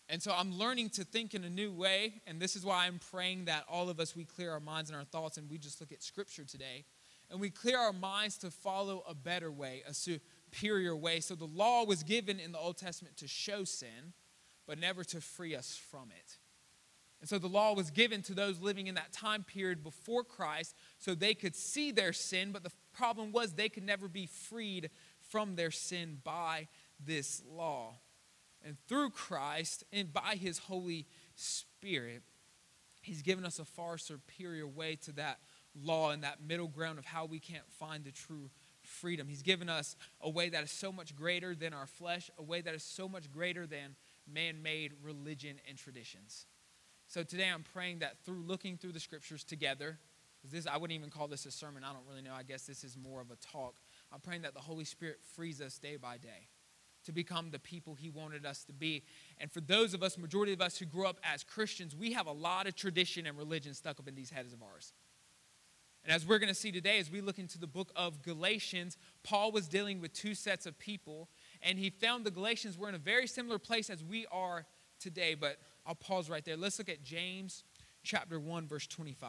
And 0.09 0.23
so 0.23 0.35
I'm 0.37 0.59
learning 0.59 0.91
to 0.91 1.05
think 1.05 1.33
in 1.33 1.43
a 1.43 1.49
new 1.49 1.73
way. 1.73 2.21
And 2.27 2.39
this 2.39 2.55
is 2.55 2.67
why 2.67 2.87
I'm 2.87 3.01
praying 3.11 3.47
that 3.47 3.65
all 3.67 3.89
of 3.89 3.99
us, 3.99 4.15
we 4.15 4.25
clear 4.25 4.53
our 4.53 4.61
minds 4.61 4.91
and 4.91 4.99
our 4.99 5.07
thoughts 5.07 5.39
and 5.39 5.49
we 5.49 5.57
just 5.57 5.81
look 5.81 5.91
at 5.91 6.03
Scripture 6.03 6.45
today. 6.45 6.85
And 7.31 7.41
we 7.41 7.49
clear 7.49 7.79
our 7.79 7.95
minds 7.95 8.37
to 8.39 8.51
follow 8.51 9.05
a 9.09 9.15
better 9.15 9.51
way, 9.51 9.83
a 9.89 9.95
superior 9.95 10.95
way. 10.95 11.21
So 11.21 11.35
the 11.35 11.47
law 11.47 11.87
was 11.87 12.03
given 12.03 12.39
in 12.39 12.53
the 12.53 12.59
Old 12.59 12.77
Testament 12.77 13.17
to 13.17 13.27
show 13.27 13.65
sin, 13.65 14.13
but 14.73 14.79
never 14.79 15.05
to 15.05 15.21
free 15.21 15.55
us 15.55 15.79
from 15.91 16.11
it. 16.17 16.39
And 17.21 17.29
so 17.29 17.39
the 17.39 17.47
law 17.47 17.75
was 17.75 17.91
given 17.91 18.23
to 18.23 18.33
those 18.33 18.59
living 18.59 18.87
in 18.87 18.95
that 18.95 19.13
time 19.13 19.45
period 19.45 19.83
before 19.83 20.25
Christ 20.25 20.75
so 20.99 21.15
they 21.15 21.35
could 21.35 21.55
see 21.55 21.91
their 21.91 22.15
sin, 22.15 22.53
but 22.53 22.63
the 22.63 22.73
problem 22.95 23.33
was 23.33 23.53
they 23.53 23.69
could 23.69 23.85
never 23.85 24.09
be 24.09 24.25
freed 24.25 24.89
from 25.21 25.57
their 25.57 25.71
sin 25.71 26.23
by 26.25 26.69
this 27.05 27.43
law 27.47 27.99
and 28.65 28.77
through 28.89 29.11
Christ 29.11 29.85
and 29.93 30.13
by 30.13 30.37
his 30.41 30.59
Holy 30.59 31.07
Spirit, 31.35 32.23
he's 33.03 33.23
given 33.23 33.45
us 33.45 33.59
a 33.59 33.65
far 33.65 33.99
superior 33.99 34.67
way 34.67 34.97
to 35.05 35.13
that 35.13 35.39
law 35.75 36.11
and 36.11 36.23
that 36.23 36.43
middle 36.43 36.69
ground 36.69 36.99
of 36.99 37.05
how 37.05 37.25
we 37.25 37.39
can't 37.39 37.69
find 37.71 38.05
the 38.05 38.13
true 38.13 38.51
freedom. 38.83 39.29
He's 39.29 39.43
given 39.43 39.69
us 39.69 39.97
a 40.21 40.29
way 40.29 40.49
that 40.51 40.63
is 40.63 40.71
so 40.71 40.93
much 40.93 41.15
greater 41.15 41.55
than 41.55 41.73
our 41.73 41.87
flesh, 41.87 42.31
a 42.39 42.43
way 42.43 42.61
that 42.61 42.75
is 42.75 42.83
so 42.83 43.09
much 43.09 43.31
greater 43.31 43.67
than 43.67 43.97
man 44.31 44.63
made 44.63 44.93
religion 45.03 45.57
and 45.69 45.79
traditions. 45.79 46.47
So 47.07 47.23
today 47.23 47.49
I'm 47.53 47.63
praying 47.63 48.01
that 48.01 48.25
through 48.25 48.43
looking 48.43 48.77
through 48.77 48.93
the 48.93 49.01
scriptures 49.01 49.45
together, 49.45 49.99
this 50.45 50.67
I 50.67 50.77
wouldn't 50.77 50.99
even 50.99 51.11
call 51.11 51.29
this 51.29 51.47
a 51.47 51.51
sermon. 51.51 51.85
I 51.85 51.93
don't 51.93 52.07
really 52.09 52.23
know. 52.23 52.33
I 52.35 52.43
guess 52.43 52.67
this 52.67 52.85
is 52.85 52.97
more 52.97 53.21
of 53.21 53.31
a 53.31 53.37
talk. 53.37 53.75
I'm 54.13 54.21
praying 54.21 54.43
that 54.43 54.55
the 54.55 54.61
Holy 54.61 54.85
Spirit 54.85 55.19
frees 55.37 55.61
us 55.61 55.79
day 55.79 55.97
by 55.97 56.17
day 56.17 56.49
to 57.05 57.13
become 57.13 57.51
the 57.51 57.59
people 57.59 57.95
he 57.95 58.11
wanted 58.11 58.47
us 58.47 58.65
to 58.65 58.73
be. 58.73 59.03
And 59.39 59.51
for 59.51 59.61
those 59.61 59.95
of 59.95 60.03
us, 60.03 60.17
majority 60.17 60.53
of 60.53 60.61
us 60.61 60.79
who 60.79 60.87
grew 60.87 61.07
up 61.07 61.19
as 61.23 61.43
Christians, 61.43 61.97
we 61.97 62.13
have 62.13 62.27
a 62.27 62.33
lot 62.33 62.67
of 62.67 62.77
tradition 62.77 63.27
and 63.27 63.37
religion 63.37 63.75
stuck 63.75 63.99
up 63.99 64.09
in 64.09 64.15
these 64.15 64.31
heads 64.31 64.53
of 64.53 64.63
ours. 64.63 64.93
And 66.05 66.13
as 66.13 66.27
we're 66.27 66.39
going 66.39 66.49
to 66.49 66.55
see 66.55 66.73
today, 66.73 66.99
as 66.99 67.11
we 67.11 67.21
look 67.21 67.39
into 67.39 67.59
the 67.59 67.67
book 67.67 67.93
of 67.95 68.23
Galatians, 68.23 68.97
Paul 69.23 69.53
was 69.53 69.69
dealing 69.69 70.01
with 70.01 70.13
two 70.13 70.35
sets 70.35 70.67
of 70.67 70.79
people, 70.79 71.29
and 71.63 71.79
he 71.79 71.91
found 71.91 72.25
the 72.25 72.31
Galatians 72.31 72.77
were 72.77 72.89
in 72.89 72.95
a 72.95 72.99
very 72.99 73.27
similar 73.27 73.59
place 73.59 73.91
as 73.91 74.03
we 74.03 74.27
are 74.33 74.67
today. 74.99 75.35
But 75.35 75.59
I'll 75.87 75.95
pause 75.95 76.29
right 76.29 76.45
there. 76.45 76.57
Let's 76.57 76.79
look 76.79 76.89
at 76.89 77.03
James 77.03 77.65
chapter 78.03 78.39
1, 78.39 78.67
verse 78.67 78.87
25. 78.87 79.29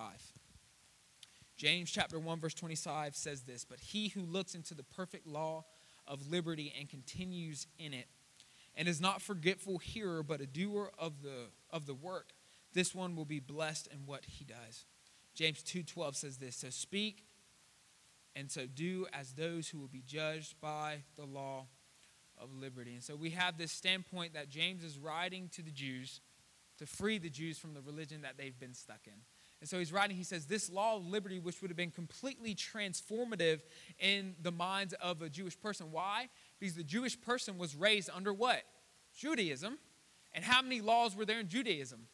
James 1.56 1.92
chapter 1.92 2.20
1, 2.20 2.40
verse 2.40 2.54
25 2.54 3.16
says 3.16 3.44
this 3.44 3.64
But 3.64 3.80
he 3.80 4.10
who 4.10 4.22
looks 4.22 4.56
into 4.56 4.74
the 4.74 4.84
perfect 4.84 5.28
law 5.28 5.66
of 6.08 6.30
liberty 6.30 6.74
and 6.78 6.90
continues 6.90 7.68
in 7.78 7.94
it, 7.94 8.08
and 8.76 8.88
is 8.88 9.00
not 9.00 9.22
forgetful 9.22 9.78
hearer, 9.78 10.24
but 10.24 10.42
a 10.42 10.48
doer 10.48 10.92
of 10.98 11.22
the, 11.22 11.50
of 11.70 11.86
the 11.86 11.94
work, 11.94 12.32
this 12.74 12.94
one 12.94 13.16
will 13.16 13.26
be 13.26 13.40
blessed 13.40 13.88
in 13.88 14.00
what 14.06 14.26
he 14.26 14.44
does. 14.44 14.86
James 15.36 15.64
2:12 15.64 16.16
says 16.16 16.38
this, 16.38 16.58
so 16.58 16.70
speak 16.70 17.26
and 18.36 18.52
so 18.52 18.66
do 18.66 19.06
as 19.14 19.34
those 19.34 19.70
who 19.70 19.80
will 19.80 19.88
be 19.88 20.04
judged 20.06 20.60
by 20.60 21.04
the 21.16 21.26
law 21.26 21.68
of 22.44 22.54
liberty. 22.54 22.94
And 22.94 23.04
so 23.04 23.16
we 23.16 23.32
have 23.32 23.58
this 23.58 23.72
standpoint 23.72 24.34
that 24.34 24.50
James 24.50 24.84
is 24.84 24.98
writing 24.98 25.50
to 25.54 25.62
the 25.62 25.72
Jews 25.72 26.22
to 26.80 26.86
free 26.86 27.18
the 27.18 27.30
Jews 27.30 27.58
from 27.58 27.74
the 27.74 27.82
religion 27.82 28.22
that 28.24 28.38
they've 28.38 28.60
been 28.60 28.74
stuck 28.74 29.02
in. 29.06 29.14
And 29.62 29.70
so 29.70 29.80
he's 29.80 29.94
writing, 29.94 30.18
he 30.18 30.24
says, 30.24 30.46
this 30.46 30.70
law 30.70 30.98
of 30.98 31.08
liberty, 31.08 31.40
which 31.40 31.62
would 31.62 31.70
have 31.70 31.78
been 31.78 31.92
completely 31.92 32.54
transformative 32.54 33.62
in 33.98 34.36
the 34.42 34.52
minds 34.52 34.94
of 35.02 35.22
a 35.22 35.30
Jewish 35.30 35.58
person. 35.58 35.92
Why? 35.92 36.28
Because 36.60 36.76
the 36.76 36.84
Jewish 36.84 37.20
person 37.20 37.58
was 37.58 37.76
raised 37.76 38.10
under 38.14 38.34
what? 38.34 38.64
Judaism. 39.16 39.78
And 40.34 40.44
how 40.44 40.62
many 40.62 40.82
laws 40.82 41.16
were 41.16 41.26
there 41.26 41.40
in 41.40 41.48
Judaism? 41.48 42.08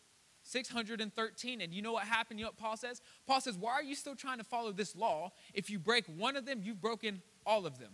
613. 0.43 1.61
And 1.61 1.73
you 1.73 1.81
know 1.81 1.93
what 1.93 2.03
happened? 2.03 2.39
You 2.39 2.45
know 2.45 2.49
what 2.49 2.57
Paul 2.57 2.77
says? 2.77 3.01
Paul 3.25 3.41
says, 3.41 3.57
Why 3.57 3.71
are 3.71 3.83
you 3.83 3.95
still 3.95 4.15
trying 4.15 4.37
to 4.37 4.43
follow 4.43 4.71
this 4.71 4.95
law? 4.95 5.31
If 5.53 5.69
you 5.69 5.79
break 5.79 6.05
one 6.05 6.35
of 6.35 6.45
them, 6.45 6.61
you've 6.61 6.81
broken 6.81 7.21
all 7.45 7.65
of 7.65 7.79
them. 7.79 7.93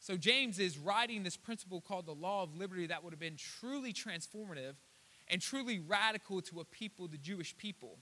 So 0.00 0.16
James 0.16 0.58
is 0.58 0.78
writing 0.78 1.22
this 1.22 1.36
principle 1.36 1.82
called 1.82 2.06
the 2.06 2.14
law 2.14 2.42
of 2.42 2.56
liberty 2.56 2.86
that 2.86 3.04
would 3.04 3.12
have 3.12 3.20
been 3.20 3.36
truly 3.36 3.92
transformative 3.92 4.74
and 5.28 5.42
truly 5.42 5.78
radical 5.78 6.40
to 6.40 6.60
a 6.60 6.64
people, 6.64 7.06
the 7.06 7.18
Jewish 7.18 7.56
people. 7.56 7.98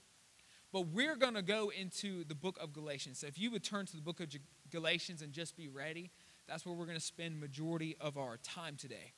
But 0.71 0.87
we're 0.87 1.17
going 1.17 1.33
to 1.33 1.41
go 1.41 1.71
into 1.77 2.23
the 2.23 2.35
book 2.35 2.57
of 2.61 2.71
Galatians. 2.71 3.19
So 3.19 3.27
if 3.27 3.37
you 3.37 3.51
would 3.51 3.65
turn 3.65 3.85
to 3.87 3.95
the 3.97 4.01
book 4.01 4.21
of 4.21 4.29
Galatians 4.71 5.21
and 5.21 5.33
just 5.33 5.57
be 5.57 5.67
ready, 5.67 6.09
that's 6.47 6.65
where 6.65 6.73
we're 6.73 6.85
going 6.85 6.97
to 6.97 7.03
spend 7.03 7.37
majority 7.37 7.97
of 7.99 8.17
our 8.17 8.37
time 8.37 8.77
today. 8.77 9.13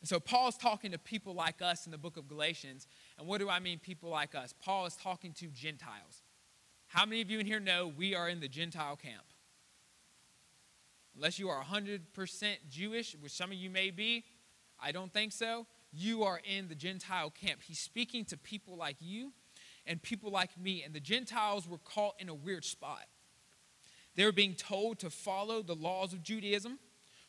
And 0.00 0.08
so 0.08 0.20
Paul's 0.20 0.56
talking 0.56 0.92
to 0.92 0.98
people 0.98 1.34
like 1.34 1.60
us 1.60 1.84
in 1.84 1.92
the 1.92 1.98
book 1.98 2.16
of 2.16 2.28
Galatians. 2.28 2.86
And 3.18 3.26
what 3.26 3.38
do 3.38 3.48
I 3.48 3.58
mean, 3.58 3.80
people 3.80 4.08
like 4.08 4.36
us? 4.36 4.54
Paul 4.64 4.86
is 4.86 4.94
talking 4.94 5.32
to 5.34 5.48
Gentiles. 5.48 6.22
How 6.86 7.04
many 7.04 7.22
of 7.22 7.30
you 7.30 7.40
in 7.40 7.46
here 7.46 7.60
know 7.60 7.88
we 7.88 8.14
are 8.14 8.28
in 8.28 8.40
the 8.40 8.48
Gentile 8.48 8.96
camp? 8.96 9.24
Unless 11.20 11.38
you 11.38 11.50
are 11.50 11.62
100% 11.62 12.00
Jewish, 12.70 13.14
which 13.20 13.32
some 13.32 13.50
of 13.50 13.58
you 13.58 13.68
may 13.68 13.90
be, 13.90 14.24
I 14.82 14.90
don't 14.90 15.12
think 15.12 15.32
so. 15.32 15.66
You 15.92 16.24
are 16.24 16.40
in 16.50 16.68
the 16.68 16.74
Gentile 16.74 17.28
camp. 17.28 17.60
He's 17.62 17.78
speaking 17.78 18.24
to 18.24 18.38
people 18.38 18.74
like 18.74 18.96
you 19.00 19.30
and 19.84 20.00
people 20.00 20.30
like 20.30 20.58
me. 20.58 20.82
And 20.82 20.94
the 20.94 21.00
Gentiles 21.00 21.68
were 21.68 21.76
caught 21.76 22.14
in 22.20 22.30
a 22.30 22.34
weird 22.34 22.64
spot. 22.64 23.02
They 24.16 24.24
were 24.24 24.32
being 24.32 24.54
told 24.54 24.98
to 25.00 25.10
follow 25.10 25.62
the 25.62 25.74
laws 25.74 26.14
of 26.14 26.22
Judaism, 26.22 26.78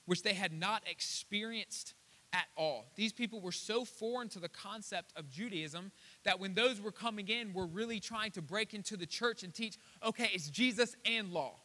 which 0.05 0.23
they 0.23 0.35
had 0.35 0.53
not 0.53 0.83
experienced 0.89 1.93
at 2.31 2.45
all. 2.55 2.93
These 2.95 3.11
people 3.11 3.41
were 3.41 3.51
so 3.51 3.83
foreign 3.83 4.29
to 4.29 4.39
the 4.39 4.47
concept 4.47 5.11
of 5.17 5.29
Judaism 5.29 5.91
that 6.23 6.39
when 6.39 6.53
those 6.53 6.79
were 6.79 6.93
coming 6.93 7.27
in, 7.27 7.51
were 7.51 7.67
really 7.67 7.99
trying 7.99 8.31
to 8.31 8.41
break 8.41 8.73
into 8.73 8.95
the 8.95 9.05
church 9.05 9.43
and 9.43 9.53
teach, 9.53 9.75
okay, 10.01 10.29
it's 10.33 10.49
Jesus 10.49 10.95
and 11.05 11.33
law. 11.33 11.55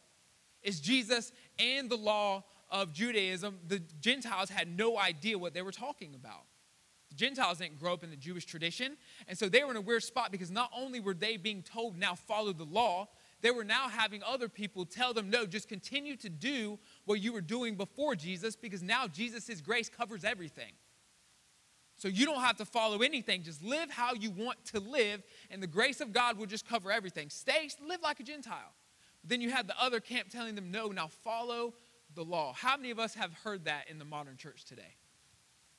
It's 0.63 0.79
Jesus 0.79 1.31
and 1.59 1.89
the 1.89 1.97
law 1.97 2.43
of 2.69 2.93
Judaism. 2.93 3.59
The 3.67 3.79
Gentiles 3.99 4.49
had 4.49 4.67
no 4.67 4.97
idea 4.97 5.37
what 5.37 5.53
they 5.53 5.61
were 5.61 5.71
talking 5.71 6.15
about. 6.15 6.45
The 7.09 7.15
Gentiles 7.15 7.59
didn't 7.59 7.79
grow 7.79 7.93
up 7.93 8.03
in 8.03 8.09
the 8.09 8.17
Jewish 8.17 8.45
tradition, 8.45 8.97
and 9.27 9.37
so 9.37 9.47
they 9.47 9.63
were 9.63 9.71
in 9.71 9.77
a 9.77 9.81
weird 9.81 10.03
spot 10.03 10.31
because 10.31 10.51
not 10.51 10.69
only 10.75 10.99
were 10.99 11.13
they 11.13 11.37
being 11.37 11.63
told 11.63 11.97
now 11.97 12.15
follow 12.15 12.51
the 12.51 12.65
law, 12.65 13.07
they 13.41 13.51
were 13.51 13.63
now 13.63 13.87
having 13.87 14.21
other 14.23 14.49
people 14.49 14.85
tell 14.85 15.13
them, 15.13 15.29
no, 15.29 15.45
just 15.45 15.69
continue 15.69 16.17
to 16.17 16.29
do 16.29 16.79
what 17.05 17.21
you 17.21 17.31
were 17.31 17.41
doing 17.41 17.75
before 17.75 18.15
Jesus 18.15 18.55
because 18.55 18.81
now 18.81 19.07
Jesus' 19.07 19.61
grace 19.61 19.89
covers 19.89 20.25
everything. 20.25 20.73
So 21.95 22.07
you 22.07 22.25
don't 22.25 22.41
have 22.41 22.57
to 22.57 22.65
follow 22.65 23.01
anything. 23.01 23.41
Just 23.41 23.63
live 23.63 23.89
how 23.89 24.13
you 24.13 24.29
want 24.31 24.63
to 24.65 24.79
live, 24.79 25.23
and 25.49 25.63
the 25.63 25.67
grace 25.67 26.01
of 26.01 26.13
God 26.13 26.37
will 26.37 26.45
just 26.45 26.67
cover 26.67 26.91
everything. 26.91 27.29
Stay, 27.29 27.69
live 27.87 28.01
like 28.03 28.19
a 28.19 28.23
Gentile. 28.23 28.73
Then 29.27 29.41
you 29.41 29.51
have 29.51 29.67
the 29.67 29.79
other 29.79 29.99
camp 29.99 30.29
telling 30.29 30.55
them, 30.55 30.71
no, 30.71 30.87
now 30.87 31.07
follow 31.23 31.73
the 32.15 32.23
law. 32.23 32.53
How 32.53 32.77
many 32.77 32.91
of 32.91 32.99
us 32.99 33.13
have 33.15 33.33
heard 33.43 33.65
that 33.65 33.89
in 33.89 33.99
the 33.99 34.05
modern 34.05 34.37
church 34.37 34.65
today? 34.65 34.95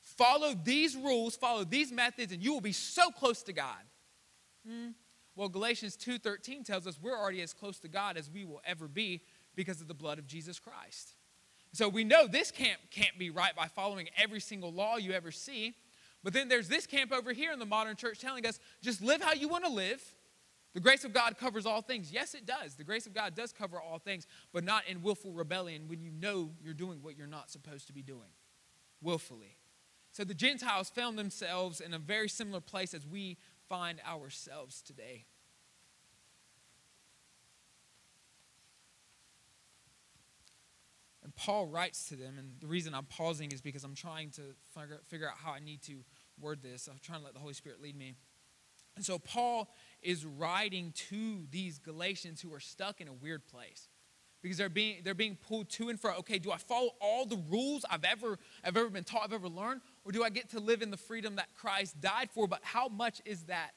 Follow 0.00 0.54
these 0.54 0.96
rules, 0.96 1.36
follow 1.36 1.64
these 1.64 1.90
methods, 1.90 2.32
and 2.32 2.42
you 2.42 2.52
will 2.52 2.60
be 2.60 2.72
so 2.72 3.10
close 3.10 3.42
to 3.42 3.52
God. 3.52 3.82
Hmm. 4.66 4.90
Well, 5.34 5.48
Galatians 5.48 5.96
2:13 5.96 6.64
tells 6.64 6.86
us 6.86 6.98
we're 7.00 7.16
already 7.16 7.42
as 7.42 7.52
close 7.52 7.78
to 7.80 7.88
God 7.88 8.16
as 8.16 8.30
we 8.30 8.44
will 8.44 8.60
ever 8.64 8.88
be 8.88 9.22
because 9.54 9.80
of 9.80 9.88
the 9.88 9.94
blood 9.94 10.18
of 10.18 10.26
Jesus 10.26 10.58
Christ. 10.58 11.14
So 11.72 11.88
we 11.88 12.04
know 12.04 12.26
this 12.26 12.50
camp 12.50 12.80
can't 12.90 13.18
be 13.18 13.30
right 13.30 13.54
by 13.54 13.68
following 13.68 14.08
every 14.16 14.40
single 14.40 14.72
law 14.72 14.96
you 14.96 15.12
ever 15.12 15.30
see. 15.30 15.74
But 16.24 16.32
then 16.32 16.48
there's 16.48 16.68
this 16.68 16.86
camp 16.86 17.12
over 17.12 17.32
here 17.32 17.52
in 17.52 17.58
the 17.58 17.66
modern 17.66 17.96
church 17.96 18.18
telling 18.18 18.46
us 18.46 18.58
just 18.82 19.02
live 19.02 19.22
how 19.22 19.34
you 19.34 19.48
want 19.48 19.64
to 19.64 19.70
live. 19.70 20.02
The 20.74 20.80
grace 20.80 21.04
of 21.04 21.12
God 21.12 21.38
covers 21.38 21.66
all 21.66 21.80
things. 21.80 22.12
Yes, 22.12 22.34
it 22.34 22.46
does. 22.46 22.74
The 22.74 22.84
grace 22.84 23.06
of 23.06 23.14
God 23.14 23.34
does 23.34 23.52
cover 23.52 23.80
all 23.80 23.98
things, 23.98 24.26
but 24.52 24.64
not 24.64 24.86
in 24.86 25.02
willful 25.02 25.32
rebellion 25.32 25.88
when 25.88 26.02
you 26.02 26.10
know 26.10 26.50
you're 26.62 26.74
doing 26.74 26.98
what 27.02 27.16
you're 27.16 27.26
not 27.26 27.50
supposed 27.50 27.86
to 27.86 27.92
be 27.92 28.02
doing 28.02 28.28
willfully. 29.00 29.56
So 30.12 30.24
the 30.24 30.34
Gentiles 30.34 30.90
found 30.90 31.18
themselves 31.18 31.80
in 31.80 31.94
a 31.94 31.98
very 31.98 32.28
similar 32.28 32.60
place 32.60 32.94
as 32.94 33.06
we 33.06 33.38
find 33.68 34.00
ourselves 34.06 34.82
today. 34.82 35.24
And 41.22 41.34
Paul 41.36 41.66
writes 41.66 42.08
to 42.08 42.16
them, 42.16 42.36
and 42.38 42.52
the 42.58 42.66
reason 42.66 42.94
I'm 42.94 43.04
pausing 43.04 43.52
is 43.52 43.60
because 43.60 43.84
I'm 43.84 43.94
trying 43.94 44.30
to 44.30 44.42
figure, 45.08 45.28
out 45.28 45.34
how 45.36 45.52
I 45.52 45.60
need 45.60 45.82
to 45.82 46.04
word 46.40 46.62
this. 46.62 46.88
I'm 46.88 46.98
trying 47.02 47.18
to 47.18 47.24
let 47.26 47.34
the 47.34 47.40
Holy 47.40 47.52
Spirit 47.52 47.82
lead 47.82 47.96
me. 47.96 48.14
And 48.96 49.04
so 49.04 49.18
Paul 49.18 49.68
is 50.02 50.24
writing 50.24 50.92
to 51.10 51.46
these 51.50 51.78
Galatians 51.78 52.40
who 52.40 52.52
are 52.54 52.60
stuck 52.60 53.00
in 53.00 53.08
a 53.08 53.12
weird 53.12 53.46
place 53.46 53.88
because 54.42 54.56
they're 54.56 54.68
being 54.68 54.98
they're 55.04 55.14
being 55.14 55.36
pulled 55.36 55.68
to 55.70 55.88
and 55.88 56.00
fro. 56.00 56.14
Okay, 56.18 56.38
do 56.38 56.52
I 56.52 56.56
follow 56.56 56.90
all 57.00 57.26
the 57.26 57.40
rules 57.50 57.84
I've 57.90 58.04
ever 58.04 58.38
I've 58.64 58.76
ever 58.76 58.90
been 58.90 59.04
taught, 59.04 59.24
I've 59.24 59.32
ever 59.32 59.48
learned, 59.48 59.80
or 60.04 60.12
do 60.12 60.22
I 60.22 60.30
get 60.30 60.50
to 60.50 60.60
live 60.60 60.82
in 60.82 60.90
the 60.90 60.96
freedom 60.96 61.36
that 61.36 61.48
Christ 61.54 62.00
died 62.00 62.30
for? 62.32 62.46
But 62.46 62.60
how 62.62 62.88
much 62.88 63.20
is 63.24 63.44
that 63.44 63.72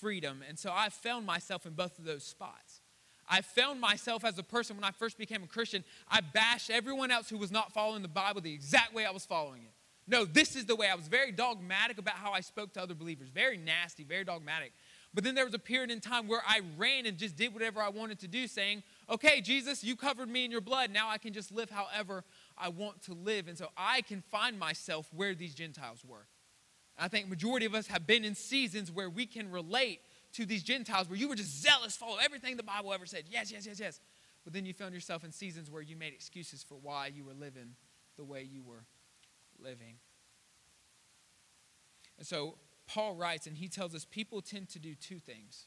freedom? 0.00 0.42
And 0.48 0.58
so 0.58 0.72
I 0.74 0.88
found 0.88 1.26
myself 1.26 1.66
in 1.66 1.74
both 1.74 1.98
of 1.98 2.04
those 2.04 2.24
spots. 2.24 2.80
I 3.28 3.42
found 3.42 3.80
myself 3.80 4.24
as 4.24 4.38
a 4.38 4.42
person 4.42 4.76
when 4.76 4.82
I 4.82 4.90
first 4.90 5.16
became 5.16 5.44
a 5.44 5.46
Christian, 5.46 5.84
I 6.08 6.20
bashed 6.20 6.68
everyone 6.68 7.12
else 7.12 7.30
who 7.30 7.38
was 7.38 7.52
not 7.52 7.72
following 7.72 8.02
the 8.02 8.08
Bible 8.08 8.40
the 8.40 8.52
exact 8.52 8.92
way 8.92 9.06
I 9.06 9.12
was 9.12 9.24
following 9.24 9.62
it. 9.62 9.72
No, 10.08 10.24
this 10.24 10.56
is 10.56 10.66
the 10.66 10.74
way. 10.74 10.88
I 10.88 10.96
was 10.96 11.06
very 11.06 11.30
dogmatic 11.30 11.98
about 11.98 12.16
how 12.16 12.32
I 12.32 12.40
spoke 12.40 12.72
to 12.72 12.82
other 12.82 12.94
believers, 12.94 13.28
very 13.28 13.56
nasty, 13.56 14.02
very 14.02 14.24
dogmatic. 14.24 14.72
But 15.12 15.24
then 15.24 15.34
there 15.34 15.44
was 15.44 15.54
a 15.54 15.58
period 15.58 15.90
in 15.90 16.00
time 16.00 16.28
where 16.28 16.42
I 16.46 16.60
ran 16.78 17.04
and 17.04 17.18
just 17.18 17.36
did 17.36 17.52
whatever 17.52 17.82
I 17.82 17.88
wanted 17.88 18.20
to 18.20 18.28
do, 18.28 18.46
saying, 18.46 18.84
Okay, 19.08 19.40
Jesus, 19.40 19.82
you 19.82 19.96
covered 19.96 20.28
me 20.28 20.44
in 20.44 20.50
your 20.50 20.60
blood. 20.60 20.90
Now 20.92 21.08
I 21.08 21.18
can 21.18 21.32
just 21.32 21.50
live 21.50 21.68
however 21.68 22.24
I 22.56 22.68
want 22.68 23.02
to 23.02 23.14
live. 23.14 23.48
And 23.48 23.58
so 23.58 23.68
I 23.76 24.02
can 24.02 24.22
find 24.30 24.58
myself 24.58 25.08
where 25.12 25.34
these 25.34 25.54
Gentiles 25.54 26.04
were. 26.06 26.26
I 26.96 27.08
think 27.08 27.28
majority 27.28 27.66
of 27.66 27.74
us 27.74 27.88
have 27.88 28.06
been 28.06 28.24
in 28.24 28.34
seasons 28.34 28.92
where 28.92 29.10
we 29.10 29.26
can 29.26 29.50
relate 29.50 30.00
to 30.34 30.46
these 30.46 30.62
Gentiles 30.62 31.08
where 31.08 31.18
you 31.18 31.28
were 31.28 31.34
just 31.34 31.60
zealous, 31.60 31.96
follow 31.96 32.18
everything 32.22 32.56
the 32.56 32.62
Bible 32.62 32.92
ever 32.92 33.06
said. 33.06 33.24
Yes, 33.28 33.50
yes, 33.50 33.66
yes, 33.66 33.80
yes. 33.80 34.00
But 34.44 34.52
then 34.52 34.64
you 34.64 34.72
found 34.72 34.94
yourself 34.94 35.24
in 35.24 35.32
seasons 35.32 35.70
where 35.70 35.82
you 35.82 35.96
made 35.96 36.12
excuses 36.12 36.62
for 36.62 36.76
why 36.76 37.08
you 37.08 37.24
were 37.24 37.34
living 37.34 37.74
the 38.16 38.24
way 38.24 38.42
you 38.42 38.62
were 38.62 38.84
living. 39.58 39.96
And 42.18 42.26
so 42.26 42.56
Paul 42.92 43.14
writes, 43.14 43.46
and 43.46 43.56
he 43.56 43.68
tells 43.68 43.94
us 43.94 44.04
people 44.04 44.42
tend 44.42 44.68
to 44.70 44.80
do 44.80 44.94
two 44.96 45.20
things. 45.20 45.66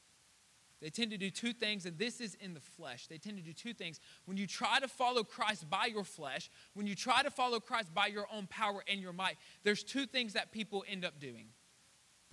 They 0.81 0.89
tend 0.89 1.11
to 1.11 1.17
do 1.17 1.29
two 1.29 1.53
things, 1.53 1.85
and 1.85 1.97
this 1.97 2.19
is 2.19 2.35
in 2.41 2.53
the 2.53 2.59
flesh. 2.59 3.07
They 3.07 3.17
tend 3.17 3.37
to 3.37 3.43
do 3.43 3.53
two 3.53 3.73
things. 3.73 4.01
When 4.25 4.35
you 4.35 4.45
try 4.45 4.81
to 4.81 4.89
follow 4.89 5.23
Christ 5.23 5.69
by 5.69 5.85
your 5.85 6.03
flesh, 6.03 6.49
when 6.73 6.85
you 6.85 6.95
try 6.95 7.23
to 7.23 7.31
follow 7.31 7.61
Christ 7.61 7.93
by 7.93 8.07
your 8.07 8.27
own 8.33 8.47
power 8.47 8.83
and 8.89 8.99
your 8.99 9.13
might, 9.13 9.37
there's 9.63 9.83
two 9.83 10.05
things 10.05 10.33
that 10.33 10.51
people 10.51 10.83
end 10.85 11.05
up 11.05 11.21
doing. 11.21 11.47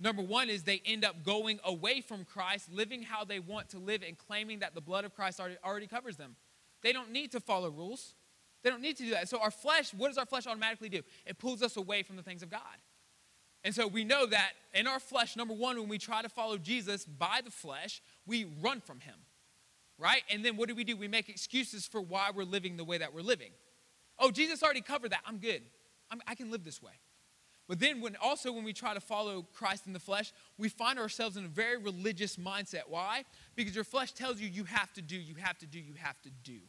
Number 0.01 0.21
one 0.21 0.49
is 0.49 0.63
they 0.63 0.81
end 0.85 1.05
up 1.05 1.23
going 1.23 1.61
away 1.63 2.01
from 2.01 2.25
Christ, 2.25 2.69
living 2.69 3.03
how 3.03 3.23
they 3.23 3.39
want 3.39 3.69
to 3.69 3.77
live, 3.77 4.03
and 4.05 4.17
claiming 4.17 4.59
that 4.59 4.75
the 4.75 4.81
blood 4.81 5.05
of 5.05 5.15
Christ 5.15 5.39
already, 5.39 5.55
already 5.63 5.87
covers 5.87 6.17
them. 6.17 6.35
They 6.81 6.91
don't 6.91 7.11
need 7.11 7.31
to 7.31 7.39
follow 7.39 7.69
rules. 7.69 8.15
They 8.63 8.69
don't 8.69 8.81
need 8.81 8.97
to 8.97 9.03
do 9.03 9.11
that. 9.11 9.29
So, 9.29 9.39
our 9.39 9.51
flesh, 9.51 9.93
what 9.93 10.09
does 10.09 10.17
our 10.17 10.25
flesh 10.25 10.45
automatically 10.45 10.89
do? 10.89 11.01
It 11.25 11.37
pulls 11.37 11.61
us 11.61 11.77
away 11.77 12.03
from 12.03 12.17
the 12.17 12.23
things 12.23 12.43
of 12.43 12.49
God. 12.49 12.59
And 13.63 13.75
so 13.75 13.87
we 13.87 14.03
know 14.03 14.25
that 14.25 14.51
in 14.73 14.87
our 14.87 14.99
flesh, 14.99 15.35
number 15.35 15.53
one, 15.53 15.79
when 15.79 15.87
we 15.87 15.97
try 15.97 16.21
to 16.21 16.29
follow 16.29 16.57
Jesus 16.57 17.05
by 17.05 17.41
the 17.43 17.51
flesh, 17.51 18.01
we 18.25 18.45
run 18.61 18.81
from 18.81 18.99
him, 18.99 19.15
right? 19.99 20.23
And 20.31 20.43
then 20.43 20.57
what 20.57 20.67
do 20.67 20.75
we 20.75 20.83
do? 20.83 20.97
We 20.97 21.07
make 21.07 21.29
excuses 21.29 21.85
for 21.85 22.01
why 22.01 22.31
we're 22.33 22.43
living 22.43 22.77
the 22.77 22.83
way 22.83 22.97
that 22.97 23.13
we're 23.13 23.21
living. 23.21 23.51
Oh, 24.17 24.31
Jesus 24.31 24.63
already 24.63 24.81
covered 24.81 25.11
that. 25.11 25.21
I'm 25.25 25.37
good. 25.37 25.61
I'm, 26.09 26.21
i 26.27 26.35
can 26.35 26.51
live 26.51 26.63
this 26.63 26.81
way. 26.81 26.93
But 27.67 27.79
then 27.79 28.01
when 28.01 28.17
also 28.21 28.51
when 28.51 28.63
we 28.63 28.73
try 28.73 28.93
to 28.93 28.99
follow 28.99 29.43
Christ 29.53 29.87
in 29.87 29.93
the 29.93 29.99
flesh, 29.99 30.33
we 30.57 30.67
find 30.67 30.99
ourselves 30.99 31.37
in 31.37 31.45
a 31.45 31.47
very 31.47 31.77
religious 31.77 32.35
mindset. 32.35 32.81
Why? 32.87 33.23
Because 33.55 33.75
your 33.75 33.83
flesh 33.83 34.11
tells 34.11 34.41
you 34.41 34.47
you 34.49 34.65
have 34.65 34.91
to 34.93 35.01
do, 35.01 35.15
you 35.15 35.35
have 35.35 35.57
to 35.59 35.65
do, 35.65 35.79
you 35.79 35.93
have 35.93 36.21
to 36.23 36.29
do. 36.43 36.59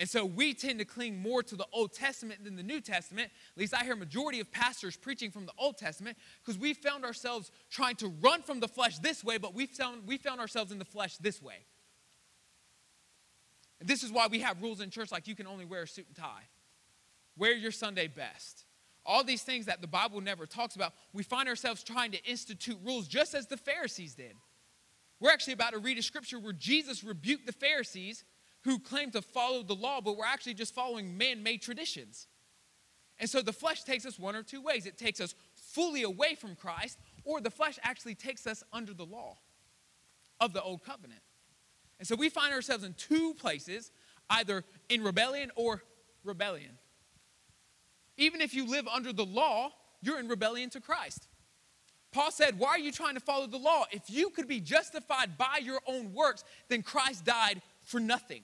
And 0.00 0.08
so 0.08 0.24
we 0.24 0.54
tend 0.54 0.78
to 0.78 0.86
cling 0.86 1.20
more 1.20 1.42
to 1.42 1.54
the 1.54 1.66
Old 1.74 1.92
Testament 1.92 2.42
than 2.42 2.56
the 2.56 2.62
New 2.62 2.80
Testament. 2.80 3.30
At 3.54 3.60
least 3.60 3.74
I 3.74 3.84
hear 3.84 3.94
majority 3.94 4.40
of 4.40 4.50
pastors 4.50 4.96
preaching 4.96 5.30
from 5.30 5.44
the 5.44 5.52
Old 5.58 5.76
Testament 5.76 6.16
because 6.42 6.58
we 6.58 6.72
found 6.72 7.04
ourselves 7.04 7.52
trying 7.70 7.96
to 7.96 8.08
run 8.22 8.40
from 8.40 8.60
the 8.60 8.66
flesh 8.66 8.98
this 8.98 9.22
way, 9.22 9.36
but 9.36 9.54
we 9.54 9.66
found, 9.66 10.06
we 10.06 10.16
found 10.16 10.40
ourselves 10.40 10.72
in 10.72 10.78
the 10.78 10.86
flesh 10.86 11.18
this 11.18 11.42
way. 11.42 11.66
And 13.78 13.86
this 13.86 14.02
is 14.02 14.10
why 14.10 14.26
we 14.26 14.40
have 14.40 14.62
rules 14.62 14.80
in 14.80 14.88
church 14.88 15.12
like 15.12 15.28
you 15.28 15.36
can 15.36 15.46
only 15.46 15.66
wear 15.66 15.82
a 15.82 15.86
suit 15.86 16.06
and 16.06 16.16
tie. 16.16 16.48
Wear 17.36 17.52
your 17.52 17.70
Sunday 17.70 18.08
best. 18.08 18.64
All 19.04 19.22
these 19.22 19.42
things 19.42 19.66
that 19.66 19.82
the 19.82 19.86
Bible 19.86 20.22
never 20.22 20.46
talks 20.46 20.76
about, 20.76 20.94
we 21.12 21.22
find 21.22 21.46
ourselves 21.46 21.84
trying 21.84 22.12
to 22.12 22.24
institute 22.24 22.78
rules 22.86 23.06
just 23.06 23.34
as 23.34 23.48
the 23.48 23.58
Pharisees 23.58 24.14
did. 24.14 24.32
We're 25.20 25.30
actually 25.30 25.52
about 25.52 25.74
to 25.74 25.78
read 25.78 25.98
a 25.98 26.02
scripture 26.02 26.38
where 26.38 26.54
Jesus 26.54 27.04
rebuked 27.04 27.44
the 27.44 27.52
Pharisees 27.52 28.24
who 28.64 28.78
claim 28.78 29.10
to 29.12 29.22
follow 29.22 29.62
the 29.62 29.74
law, 29.74 30.00
but 30.00 30.16
we're 30.16 30.26
actually 30.26 30.54
just 30.54 30.74
following 30.74 31.16
man 31.16 31.42
made 31.42 31.62
traditions. 31.62 32.26
And 33.18 33.28
so 33.28 33.42
the 33.42 33.52
flesh 33.52 33.84
takes 33.84 34.06
us 34.06 34.18
one 34.18 34.34
or 34.34 34.42
two 34.42 34.62
ways. 34.62 34.86
It 34.86 34.96
takes 34.96 35.20
us 35.20 35.34
fully 35.54 36.02
away 36.02 36.34
from 36.34 36.56
Christ, 36.56 36.98
or 37.24 37.40
the 37.40 37.50
flesh 37.50 37.78
actually 37.82 38.14
takes 38.14 38.46
us 38.46 38.64
under 38.72 38.94
the 38.94 39.04
law 39.04 39.36
of 40.40 40.52
the 40.52 40.62
old 40.62 40.82
covenant. 40.82 41.20
And 41.98 42.08
so 42.08 42.16
we 42.16 42.30
find 42.30 42.52
ourselves 42.54 42.82
in 42.82 42.94
two 42.94 43.34
places, 43.34 43.92
either 44.30 44.64
in 44.88 45.02
rebellion 45.02 45.50
or 45.54 45.82
rebellion. 46.24 46.78
Even 48.16 48.40
if 48.40 48.54
you 48.54 48.66
live 48.66 48.88
under 48.88 49.12
the 49.12 49.24
law, 49.24 49.70
you're 50.02 50.18
in 50.18 50.28
rebellion 50.28 50.70
to 50.70 50.80
Christ. 50.80 51.28
Paul 52.12 52.30
said, 52.30 52.58
Why 52.58 52.70
are 52.70 52.78
you 52.78 52.90
trying 52.90 53.14
to 53.14 53.20
follow 53.20 53.46
the 53.46 53.58
law? 53.58 53.84
If 53.92 54.02
you 54.08 54.30
could 54.30 54.48
be 54.48 54.60
justified 54.60 55.36
by 55.36 55.60
your 55.62 55.80
own 55.86 56.12
works, 56.12 56.42
then 56.68 56.82
Christ 56.82 57.24
died 57.24 57.60
for 57.84 58.00
nothing. 58.00 58.42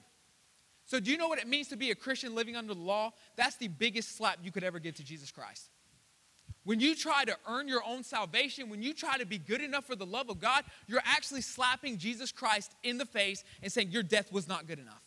So, 0.87 1.01
do 1.01 1.11
you 1.11 1.17
know 1.17 1.27
what 1.27 1.37
it 1.37 1.47
means 1.47 1.67
to 1.67 1.75
be 1.75 1.91
a 1.91 1.95
Christian 1.95 2.33
living 2.33 2.55
under 2.55 2.73
the 2.73 2.79
law? 2.79 3.11
That's 3.35 3.57
the 3.57 3.67
biggest 3.67 4.15
slap 4.15 4.39
you 4.41 4.51
could 4.53 4.63
ever 4.63 4.79
give 4.79 4.95
to 4.95 5.03
Jesus 5.03 5.31
Christ. 5.31 5.69
When 6.63 6.79
you 6.79 6.95
try 6.95 7.25
to 7.25 7.37
earn 7.47 7.67
your 7.67 7.83
own 7.85 8.03
salvation, 8.03 8.69
when 8.69 8.81
you 8.81 8.93
try 8.93 9.17
to 9.17 9.25
be 9.25 9.37
good 9.37 9.61
enough 9.61 9.85
for 9.85 9.97
the 9.97 10.05
love 10.05 10.29
of 10.29 10.39
God, 10.39 10.63
you're 10.87 11.01
actually 11.05 11.41
slapping 11.41 11.97
Jesus 11.97 12.31
Christ 12.31 12.73
in 12.83 12.97
the 12.97 13.05
face 13.05 13.43
and 13.61 13.71
saying 13.71 13.91
your 13.91 14.03
death 14.03 14.31
was 14.31 14.47
not 14.47 14.65
good 14.65 14.79
enough. 14.79 15.01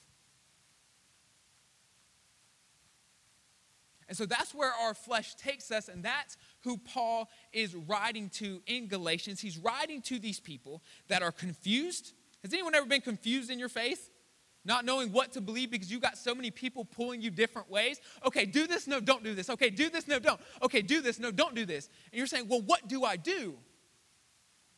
And 4.06 4.16
so 4.16 4.26
that's 4.26 4.54
where 4.54 4.72
our 4.72 4.92
flesh 4.92 5.34
takes 5.36 5.70
us, 5.70 5.88
and 5.88 6.02
that's 6.02 6.36
who 6.62 6.76
Paul 6.76 7.30
is 7.52 7.74
writing 7.74 8.28
to 8.34 8.60
in 8.66 8.86
Galatians. 8.88 9.40
He's 9.40 9.56
writing 9.56 10.02
to 10.02 10.18
these 10.18 10.40
people 10.40 10.82
that 11.08 11.22
are 11.22 11.32
confused. 11.32 12.12
Has 12.42 12.52
anyone 12.52 12.74
ever 12.74 12.86
been 12.86 13.02
confused 13.02 13.50
in 13.50 13.58
your 13.58 13.68
faith? 13.68 14.10
Not 14.64 14.84
knowing 14.84 15.10
what 15.10 15.32
to 15.32 15.40
believe 15.40 15.70
because 15.70 15.90
you 15.90 16.00
got 16.00 16.18
so 16.18 16.34
many 16.34 16.50
people 16.50 16.84
pulling 16.84 17.22
you 17.22 17.30
different 17.30 17.70
ways. 17.70 18.00
Okay, 18.26 18.44
do 18.44 18.66
this, 18.66 18.86
no, 18.86 19.00
don't 19.00 19.24
do 19.24 19.34
this. 19.34 19.48
Okay, 19.48 19.70
do 19.70 19.88
this, 19.88 20.06
no, 20.06 20.18
don't. 20.18 20.40
Okay, 20.62 20.82
do 20.82 21.00
this, 21.00 21.18
no, 21.18 21.30
don't 21.30 21.54
do 21.54 21.64
this. 21.64 21.88
And 22.12 22.18
you're 22.18 22.26
saying, 22.26 22.46
well, 22.48 22.60
what 22.60 22.86
do 22.86 23.04
I 23.04 23.16
do? 23.16 23.54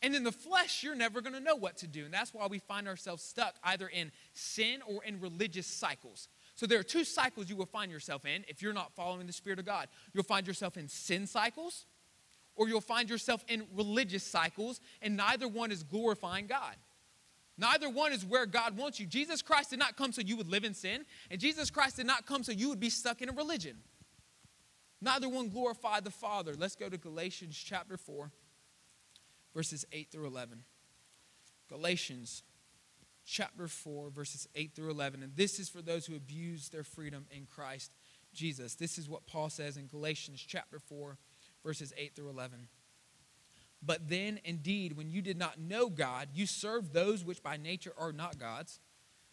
And 0.02 0.16
in 0.16 0.24
the 0.24 0.32
flesh, 0.32 0.82
you're 0.82 0.96
never 0.96 1.20
going 1.20 1.34
to 1.34 1.40
know 1.40 1.54
what 1.54 1.76
to 1.78 1.86
do. 1.86 2.04
And 2.04 2.12
that's 2.12 2.34
why 2.34 2.46
we 2.48 2.58
find 2.58 2.88
ourselves 2.88 3.22
stuck 3.22 3.54
either 3.62 3.86
in 3.86 4.10
sin 4.34 4.80
or 4.86 5.02
in 5.04 5.20
religious 5.20 5.66
cycles. 5.66 6.28
So 6.56 6.66
there 6.66 6.80
are 6.80 6.84
two 6.84 7.04
cycles 7.04 7.48
you 7.48 7.56
will 7.56 7.66
find 7.66 7.90
yourself 7.90 8.24
in 8.24 8.44
if 8.48 8.62
you're 8.62 8.72
not 8.72 8.92
following 8.94 9.26
the 9.26 9.32
Spirit 9.32 9.60
of 9.60 9.64
God. 9.64 9.88
You'll 10.12 10.24
find 10.24 10.46
yourself 10.46 10.76
in 10.76 10.88
sin 10.88 11.26
cycles, 11.28 11.86
or 12.56 12.68
you'll 12.68 12.80
find 12.80 13.08
yourself 13.08 13.44
in 13.48 13.64
religious 13.74 14.24
cycles, 14.24 14.80
and 15.00 15.16
neither 15.16 15.46
one 15.46 15.70
is 15.70 15.84
glorifying 15.84 16.48
God. 16.48 16.74
Neither 17.62 17.88
one 17.88 18.12
is 18.12 18.27
where 18.27 18.44
God 18.44 18.77
wants 18.77 18.98
you. 18.98 19.07
Jesus 19.07 19.40
Christ 19.40 19.70
did 19.70 19.79
not 19.79 19.96
come 19.96 20.11
so 20.11 20.20
you 20.20 20.37
would 20.37 20.51
live 20.51 20.64
in 20.64 20.75
sin, 20.75 21.05
and 21.31 21.40
Jesus 21.40 21.70
Christ 21.70 21.94
did 21.94 22.07
not 22.07 22.27
come 22.27 22.42
so 22.42 22.51
you 22.51 22.68
would 22.68 22.81
be 22.81 22.90
stuck 22.90 23.22
in 23.22 23.29
a 23.29 23.33
religion. 23.33 23.77
Neither 25.01 25.29
one 25.29 25.48
glorified 25.48 26.03
the 26.03 26.11
Father. 26.11 26.55
Let's 26.59 26.75
go 26.75 26.88
to 26.88 26.98
Galatians 26.98 27.57
chapter 27.57 27.96
4, 27.96 28.33
verses 29.55 29.85
8 29.92 30.11
through 30.11 30.27
11. 30.27 30.64
Galatians 31.68 32.42
chapter 33.25 33.68
4, 33.68 34.11
verses 34.11 34.48
8 34.57 34.75
through 34.75 34.90
11. 34.90 35.22
And 35.22 35.37
this 35.37 35.61
is 35.61 35.68
for 35.68 35.83
those 35.83 36.05
who 36.05 36.16
abuse 36.16 36.68
their 36.68 36.83
freedom 36.83 37.27
in 37.31 37.46
Christ 37.46 37.92
Jesus. 38.35 38.75
This 38.75 38.98
is 38.98 39.09
what 39.09 39.29
Paul 39.29 39.51
says 39.51 39.77
in 39.77 39.87
Galatians 39.87 40.44
chapter 40.44 40.81
4, 40.81 41.16
verses 41.64 41.92
8 41.96 42.16
through 42.16 42.31
11. 42.31 42.66
But 43.84 44.08
then, 44.08 44.38
indeed, 44.44 44.96
when 44.96 45.10
you 45.10 45.22
did 45.22 45.36
not 45.36 45.58
know 45.58 45.88
God, 45.88 46.28
you 46.34 46.46
served 46.46 46.92
those 46.92 47.24
which 47.24 47.42
by 47.42 47.56
nature 47.56 47.92
are 47.98 48.12
not 48.12 48.38
gods. 48.38 48.78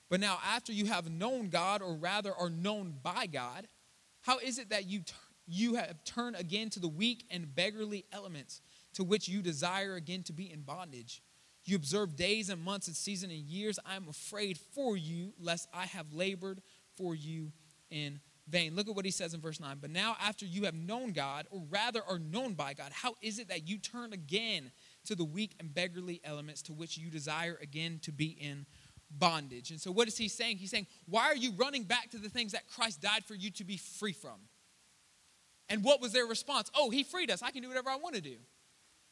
But 0.09 0.19
now, 0.19 0.39
after 0.43 0.73
you 0.73 0.85
have 0.85 1.09
known 1.09 1.49
God, 1.49 1.83
or 1.83 1.93
rather 1.93 2.33
are 2.33 2.49
known 2.49 2.95
by 3.03 3.27
God, 3.27 3.67
how 4.21 4.39
is 4.39 4.57
it 4.57 4.69
that 4.69 4.87
you, 4.87 5.01
you 5.47 5.75
have 5.75 6.03
turned 6.03 6.35
again 6.35 6.71
to 6.71 6.79
the 6.79 6.87
weak 6.87 7.25
and 7.29 7.53
beggarly 7.53 8.05
elements 8.11 8.61
to 8.93 9.03
which 9.03 9.27
you 9.27 9.41
desire 9.41 9.95
again 9.95 10.23
to 10.23 10.33
be 10.33 10.51
in 10.51 10.61
bondage? 10.61 11.21
You 11.65 11.75
observe 11.75 12.15
days 12.15 12.49
and 12.49 12.59
months 12.63 12.87
and 12.87 12.95
seasons 12.95 13.31
and 13.31 13.41
years. 13.41 13.77
I 13.85 13.95
am 13.95 14.07
afraid 14.09 14.57
for 14.57 14.97
you, 14.97 15.33
lest 15.39 15.69
I 15.71 15.85
have 15.85 16.11
labored 16.13 16.61
for 16.95 17.13
you 17.13 17.51
in 17.91 18.19
vain. 18.49 18.75
Look 18.75 18.87
at 18.87 18.95
what 18.95 19.05
he 19.05 19.11
says 19.11 19.33
in 19.33 19.41
verse 19.41 19.59
9. 19.59 19.77
But 19.81 19.91
now, 19.91 20.15
after 20.21 20.45
you 20.45 20.65
have 20.65 20.73
known 20.73 21.11
God, 21.11 21.47
or 21.51 21.61
rather 21.69 22.01
are 22.07 22.19
known 22.19 22.53
by 22.53 22.73
God, 22.73 22.91
how 22.91 23.15
is 23.21 23.39
it 23.39 23.47
that 23.49 23.67
you 23.67 23.77
turn 23.77 24.13
again 24.13 24.71
to 25.05 25.15
the 25.15 25.23
weak 25.23 25.55
and 25.59 25.73
beggarly 25.73 26.21
elements 26.23 26.61
to 26.63 26.73
which 26.73 26.97
you 26.97 27.09
desire 27.09 27.57
again 27.61 27.99
to 28.03 28.11
be 28.11 28.27
in 28.27 28.65
bondage? 29.11 29.71
And 29.71 29.79
so, 29.79 29.91
what 29.91 30.07
is 30.07 30.17
he 30.17 30.27
saying? 30.27 30.57
He's 30.57 30.71
saying, 30.71 30.87
Why 31.07 31.25
are 31.25 31.35
you 31.35 31.51
running 31.57 31.83
back 31.83 32.09
to 32.11 32.17
the 32.17 32.29
things 32.29 32.51
that 32.51 32.67
Christ 32.67 33.01
died 33.01 33.23
for 33.25 33.35
you 33.35 33.51
to 33.51 33.63
be 33.63 33.77
free 33.77 34.13
from? 34.13 34.39
And 35.69 35.83
what 35.83 36.01
was 36.01 36.13
their 36.13 36.25
response? 36.25 36.71
Oh, 36.75 36.89
he 36.89 37.03
freed 37.03 37.29
us. 37.29 37.43
I 37.43 37.51
can 37.51 37.61
do 37.61 37.67
whatever 37.67 37.89
I 37.89 37.97
want 37.97 38.15
to 38.15 38.21
do. 38.21 38.37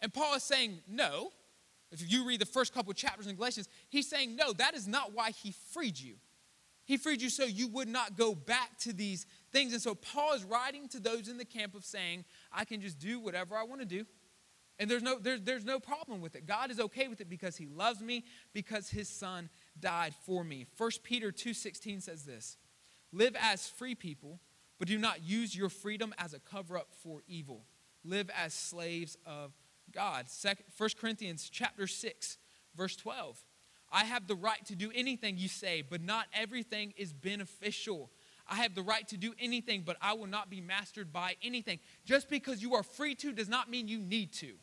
And 0.01 0.13
Paul 0.13 0.35
is 0.35 0.43
saying, 0.43 0.79
No. 0.87 1.31
If 1.91 2.11
you 2.11 2.25
read 2.25 2.41
the 2.41 2.45
first 2.45 2.73
couple 2.73 2.91
chapters 2.93 3.27
in 3.27 3.35
Galatians, 3.35 3.69
he's 3.89 4.09
saying, 4.09 4.35
no, 4.35 4.51
that 4.53 4.75
is 4.75 4.87
not 4.87 5.13
why 5.13 5.31
he 5.31 5.53
freed 5.71 5.97
you. 5.97 6.15
He 6.87 6.95
freed 6.95 7.21
you 7.21 7.29
so 7.29 7.43
you 7.43 7.67
would 7.67 7.89
not 7.89 8.15
go 8.15 8.33
back 8.33 8.77
to 8.79 8.93
these 8.93 9.25
things. 9.51 9.73
And 9.73 9.81
so 9.81 9.93
Paul 9.93 10.33
is 10.33 10.45
writing 10.45 10.87
to 10.89 11.01
those 11.01 11.27
in 11.27 11.37
the 11.37 11.43
camp 11.43 11.75
of 11.75 11.83
saying, 11.83 12.23
I 12.49 12.63
can 12.63 12.79
just 12.79 12.97
do 12.97 13.19
whatever 13.19 13.57
I 13.57 13.63
want 13.63 13.81
to 13.81 13.85
do. 13.85 14.05
And 14.79 14.89
there's 14.89 15.03
no, 15.03 15.19
there's, 15.19 15.41
there's 15.41 15.65
no 15.65 15.81
problem 15.81 16.21
with 16.21 16.37
it. 16.37 16.45
God 16.45 16.71
is 16.71 16.79
okay 16.79 17.09
with 17.09 17.19
it 17.19 17.29
because 17.29 17.57
he 17.57 17.65
loves 17.65 17.99
me, 17.99 18.23
because 18.53 18.89
his 18.89 19.09
son 19.09 19.49
died 19.77 20.13
for 20.25 20.45
me. 20.45 20.65
1 20.77 20.91
Peter 21.03 21.29
2.16 21.29 22.03
says 22.03 22.23
this, 22.23 22.55
Live 23.11 23.35
as 23.37 23.67
free 23.67 23.95
people, 23.95 24.39
but 24.79 24.87
do 24.87 24.97
not 24.97 25.21
use 25.23 25.53
your 25.53 25.69
freedom 25.69 26.13
as 26.17 26.33
a 26.33 26.39
cover-up 26.39 26.93
for 27.03 27.21
evil. 27.27 27.65
Live 28.05 28.29
as 28.29 28.53
slaves 28.53 29.17
of 29.25 29.51
God. 29.91 30.27
1 30.77 30.89
Corinthians 30.97 31.49
chapter 31.51 31.85
6, 31.85 32.37
verse 32.77 32.95
12. 32.95 33.43
I 33.91 34.05
have 34.05 34.27
the 34.27 34.35
right 34.35 34.63
to 34.65 34.75
do 34.75 34.91
anything 34.93 35.37
you 35.37 35.47
say, 35.47 35.83
but 35.87 36.01
not 36.01 36.27
everything 36.33 36.93
is 36.97 37.13
beneficial. 37.13 38.09
I 38.49 38.55
have 38.55 38.75
the 38.75 38.81
right 38.81 39.07
to 39.09 39.17
do 39.17 39.33
anything, 39.39 39.83
but 39.85 39.97
I 40.01 40.13
will 40.13 40.27
not 40.27 40.49
be 40.49 40.61
mastered 40.61 41.11
by 41.11 41.35
anything. 41.41 41.79
Just 42.05 42.29
because 42.29 42.61
you 42.61 42.75
are 42.75 42.83
free 42.83 43.15
to 43.15 43.33
does 43.33 43.49
not 43.49 43.69
mean 43.69 43.87
you 43.87 43.99
need 43.99 44.33
to. 44.33 44.53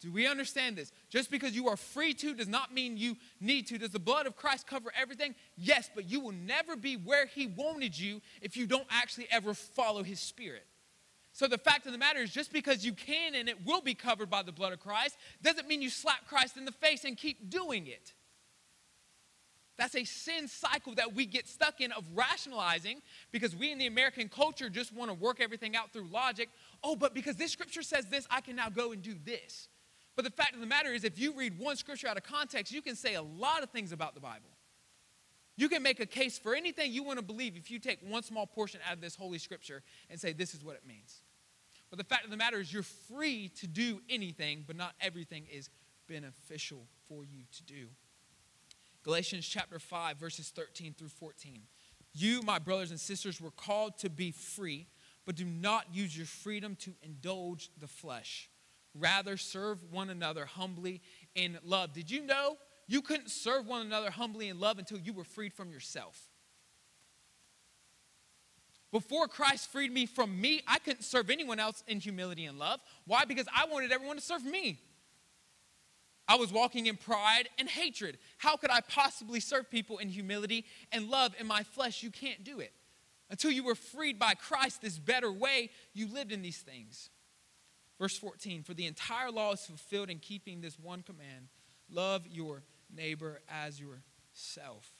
Do 0.00 0.12
we 0.12 0.26
understand 0.26 0.76
this? 0.76 0.92
Just 1.08 1.30
because 1.30 1.56
you 1.56 1.68
are 1.68 1.78
free 1.78 2.12
to 2.14 2.34
does 2.34 2.48
not 2.48 2.74
mean 2.74 2.98
you 2.98 3.16
need 3.40 3.66
to. 3.68 3.78
Does 3.78 3.90
the 3.90 3.98
blood 3.98 4.26
of 4.26 4.36
Christ 4.36 4.66
cover 4.66 4.92
everything? 5.00 5.34
Yes, 5.56 5.88
but 5.94 6.10
you 6.10 6.20
will 6.20 6.32
never 6.32 6.76
be 6.76 6.96
where 6.96 7.24
He 7.24 7.46
wanted 7.46 7.98
you 7.98 8.20
if 8.42 8.54
you 8.56 8.66
don't 8.66 8.86
actually 8.90 9.28
ever 9.30 9.54
follow 9.54 10.02
His 10.02 10.20
Spirit. 10.20 10.66
So 11.34 11.48
the 11.48 11.58
fact 11.58 11.84
of 11.86 11.92
the 11.92 11.98
matter 11.98 12.20
is, 12.20 12.30
just 12.30 12.52
because 12.52 12.86
you 12.86 12.92
can 12.92 13.34
and 13.34 13.48
it 13.48 13.66
will 13.66 13.80
be 13.80 13.94
covered 13.94 14.30
by 14.30 14.44
the 14.44 14.52
blood 14.52 14.72
of 14.72 14.78
Christ, 14.78 15.16
doesn't 15.42 15.66
mean 15.66 15.82
you 15.82 15.90
slap 15.90 16.28
Christ 16.28 16.56
in 16.56 16.64
the 16.64 16.72
face 16.72 17.04
and 17.04 17.16
keep 17.16 17.50
doing 17.50 17.88
it. 17.88 18.14
That's 19.76 19.96
a 19.96 20.04
sin 20.04 20.46
cycle 20.46 20.94
that 20.94 21.12
we 21.12 21.26
get 21.26 21.48
stuck 21.48 21.80
in 21.80 21.90
of 21.90 22.04
rationalizing 22.14 23.02
because 23.32 23.56
we 23.56 23.72
in 23.72 23.78
the 23.78 23.88
American 23.88 24.28
culture 24.28 24.70
just 24.70 24.94
want 24.94 25.10
to 25.10 25.14
work 25.14 25.40
everything 25.40 25.74
out 25.74 25.92
through 25.92 26.06
logic. 26.06 26.50
Oh, 26.84 26.94
but 26.94 27.14
because 27.14 27.34
this 27.34 27.50
scripture 27.50 27.82
says 27.82 28.06
this, 28.06 28.28
I 28.30 28.40
can 28.40 28.54
now 28.54 28.68
go 28.68 28.92
and 28.92 29.02
do 29.02 29.16
this. 29.24 29.68
But 30.14 30.24
the 30.24 30.30
fact 30.30 30.54
of 30.54 30.60
the 30.60 30.66
matter 30.66 30.92
is, 30.92 31.02
if 31.02 31.18
you 31.18 31.34
read 31.34 31.58
one 31.58 31.74
scripture 31.74 32.06
out 32.06 32.16
of 32.16 32.22
context, 32.22 32.72
you 32.72 32.80
can 32.80 32.94
say 32.94 33.14
a 33.14 33.22
lot 33.22 33.64
of 33.64 33.70
things 33.70 33.90
about 33.90 34.14
the 34.14 34.20
Bible. 34.20 34.53
You 35.56 35.68
can 35.68 35.82
make 35.82 36.00
a 36.00 36.06
case 36.06 36.38
for 36.38 36.54
anything 36.54 36.92
you 36.92 37.04
want 37.04 37.18
to 37.18 37.24
believe 37.24 37.56
if 37.56 37.70
you 37.70 37.78
take 37.78 38.00
one 38.02 38.22
small 38.22 38.46
portion 38.46 38.80
out 38.86 38.94
of 38.94 39.00
this 39.00 39.14
holy 39.14 39.38
scripture 39.38 39.82
and 40.10 40.18
say, 40.18 40.32
this 40.32 40.54
is 40.54 40.64
what 40.64 40.74
it 40.74 40.86
means. 40.86 41.22
But 41.90 41.98
the 41.98 42.04
fact 42.04 42.24
of 42.24 42.30
the 42.30 42.36
matter 42.36 42.58
is, 42.58 42.72
you're 42.72 42.82
free 42.82 43.50
to 43.60 43.68
do 43.68 44.00
anything, 44.10 44.64
but 44.66 44.74
not 44.74 44.94
everything 45.00 45.46
is 45.52 45.70
beneficial 46.08 46.86
for 47.08 47.24
you 47.24 47.44
to 47.56 47.62
do. 47.62 47.86
Galatians 49.04 49.46
chapter 49.46 49.78
5, 49.78 50.16
verses 50.16 50.50
13 50.54 50.94
through 50.94 51.08
14. 51.08 51.60
You, 52.14 52.42
my 52.42 52.58
brothers 52.58 52.90
and 52.90 52.98
sisters, 52.98 53.40
were 53.40 53.50
called 53.50 53.98
to 53.98 54.10
be 54.10 54.32
free, 54.32 54.88
but 55.24 55.36
do 55.36 55.44
not 55.44 55.94
use 55.94 56.16
your 56.16 56.26
freedom 56.26 56.74
to 56.76 56.94
indulge 57.02 57.70
the 57.78 57.86
flesh. 57.86 58.48
Rather, 58.94 59.36
serve 59.36 59.84
one 59.92 60.10
another 60.10 60.46
humbly 60.46 61.00
in 61.34 61.58
love. 61.64 61.92
Did 61.92 62.10
you 62.10 62.24
know 62.24 62.56
you 62.86 63.02
couldn't 63.02 63.30
serve 63.30 63.66
one 63.66 63.86
another 63.86 64.10
humbly 64.10 64.48
in 64.48 64.60
love 64.60 64.78
until 64.78 64.98
you 64.98 65.12
were 65.12 65.24
freed 65.24 65.52
from 65.52 65.70
yourself? 65.70 66.28
Before 68.92 69.26
Christ 69.26 69.72
freed 69.72 69.92
me 69.92 70.06
from 70.06 70.40
me, 70.40 70.62
I 70.68 70.78
couldn't 70.78 71.02
serve 71.02 71.28
anyone 71.28 71.58
else 71.58 71.82
in 71.88 71.98
humility 71.98 72.44
and 72.44 72.58
love. 72.58 72.80
Why? 73.06 73.24
Because 73.24 73.46
I 73.52 73.66
wanted 73.66 73.90
everyone 73.90 74.16
to 74.16 74.22
serve 74.22 74.44
me. 74.44 74.78
I 76.28 76.36
was 76.36 76.52
walking 76.52 76.86
in 76.86 76.96
pride 76.96 77.48
and 77.58 77.68
hatred. 77.68 78.18
How 78.38 78.56
could 78.56 78.70
I 78.70 78.80
possibly 78.80 79.40
serve 79.40 79.70
people 79.70 79.98
in 79.98 80.08
humility 80.08 80.64
and 80.92 81.10
love 81.10 81.34
in 81.40 81.46
my 81.46 81.64
flesh? 81.64 82.02
You 82.02 82.10
can't 82.10 82.44
do 82.44 82.60
it. 82.60 82.72
Until 83.30 83.50
you 83.50 83.64
were 83.64 83.74
freed 83.74 84.18
by 84.18 84.34
Christ, 84.34 84.80
this 84.80 84.98
better 84.98 85.32
way, 85.32 85.70
you 85.92 86.06
lived 86.06 86.30
in 86.30 86.42
these 86.42 86.58
things. 86.58 87.10
Verse 87.98 88.16
14 88.16 88.62
For 88.62 88.74
the 88.74 88.86
entire 88.86 89.30
law 89.30 89.52
is 89.52 89.66
fulfilled 89.66 90.10
in 90.10 90.18
keeping 90.18 90.60
this 90.60 90.78
one 90.78 91.02
command 91.02 91.48
love 91.90 92.26
your 92.30 92.62
neighbor 92.96 93.40
as 93.48 93.80
yourself. 93.80 94.90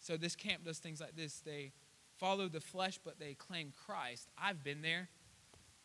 So 0.00 0.16
this 0.16 0.36
camp 0.36 0.64
does 0.64 0.78
things 0.78 1.00
like 1.00 1.16
this. 1.16 1.40
They 1.40 1.72
follow 2.18 2.48
the 2.48 2.60
flesh, 2.60 2.98
but 3.04 3.18
they 3.18 3.34
claim 3.34 3.72
Christ. 3.86 4.28
I've 4.36 4.62
been 4.62 4.82
there. 4.82 5.08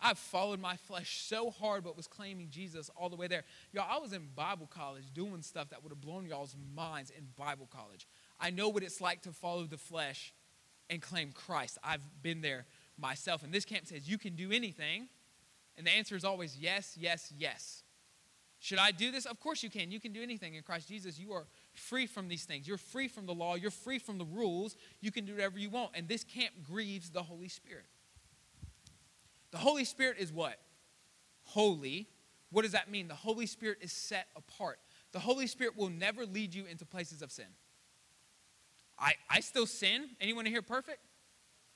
I've 0.02 0.18
followed 0.18 0.60
my 0.60 0.76
flesh 0.76 1.24
so 1.24 1.50
hard, 1.50 1.84
but 1.84 1.96
was 1.96 2.08
claiming 2.08 2.50
Jesus 2.50 2.90
all 2.96 3.10
the 3.10 3.16
way 3.16 3.28
there. 3.28 3.44
Y'all, 3.72 3.88
I 3.90 4.00
was 4.00 4.12
in 4.12 4.28
Bible 4.36 4.68
college 4.68 5.06
doing 5.14 5.42
stuff 5.42 5.70
that 5.70 5.82
would 5.82 5.92
have 5.92 6.02
blown 6.02 6.26
y'all's 6.26 6.56
minds 6.76 7.10
in 7.10 7.28
Bible 7.38 7.70
college. 7.72 8.06
I 8.40 8.50
know 8.50 8.68
what 8.68 8.84
it's 8.84 9.00
like 9.00 9.22
to 9.22 9.32
follow 9.32 9.64
the 9.64 9.78
flesh 9.78 10.34
and 10.90 11.02
claim 11.02 11.32
Christ. 11.32 11.78
I've 11.84 12.02
been 12.22 12.42
there 12.42 12.66
myself. 12.98 13.44
And 13.44 13.54
this 13.54 13.64
camp 13.64 13.88
says 13.88 14.10
you 14.10 14.18
can 14.18 14.36
do 14.36 14.52
anything. 14.52 15.08
And 15.78 15.88
the 15.88 15.92
answer 15.92 16.16
is 16.16 16.26
always 16.26 16.58
yes, 16.58 16.98
yes, 17.00 17.34
yes. 17.36 17.84
Should 18.64 18.80
I 18.80 18.92
do 18.92 19.12
this? 19.12 19.26
Of 19.26 19.42
course 19.42 19.62
you 19.62 19.70
can. 19.70 19.92
You 19.92 20.00
can 20.00 20.14
do 20.14 20.24
anything 20.24 20.56
in 20.56 20.64
Christ 20.64 20.88
Jesus. 20.88 21.20
You 21.20 21.34
are 21.34 21.48
free 21.74 22.08
from 22.08 22.30
these 22.30 22.46
things. 22.46 22.66
You're 22.66 22.78
free 22.78 23.10
from 23.10 23.26
the 23.26 23.34
law. 23.34 23.56
You're 23.56 23.72
free 23.72 24.00
from 24.00 24.18
the 24.18 24.24
rules. 24.24 24.78
You 25.02 25.12
can 25.12 25.26
do 25.26 25.34
whatever 25.34 25.60
you 25.60 25.70
want. 25.70 25.92
And 25.96 26.08
this 26.08 26.24
camp 26.24 26.54
grieves 26.66 27.10
the 27.10 27.24
Holy 27.24 27.50
Spirit. 27.50 27.84
The 29.52 29.58
Holy 29.58 29.84
Spirit 29.84 30.16
is 30.18 30.32
what? 30.32 30.62
Holy. 31.44 32.08
What 32.52 32.62
does 32.62 32.72
that 32.72 32.90
mean? 32.90 33.10
The 33.10 33.16
Holy 33.16 33.48
Spirit 33.48 33.80
is 33.82 33.92
set 33.92 34.28
apart. 34.34 34.80
The 35.12 35.20
Holy 35.20 35.48
Spirit 35.48 35.78
will 35.78 35.90
never 35.90 36.26
lead 36.26 36.54
you 36.56 36.64
into 36.66 36.86
places 36.86 37.22
of 37.22 37.34
sin. 37.34 37.48
I, 38.98 39.16
I 39.30 39.42
still 39.42 39.66
sin. 39.66 40.06
Anyone 40.22 40.46
here 40.46 40.62
perfect? 40.62 41.00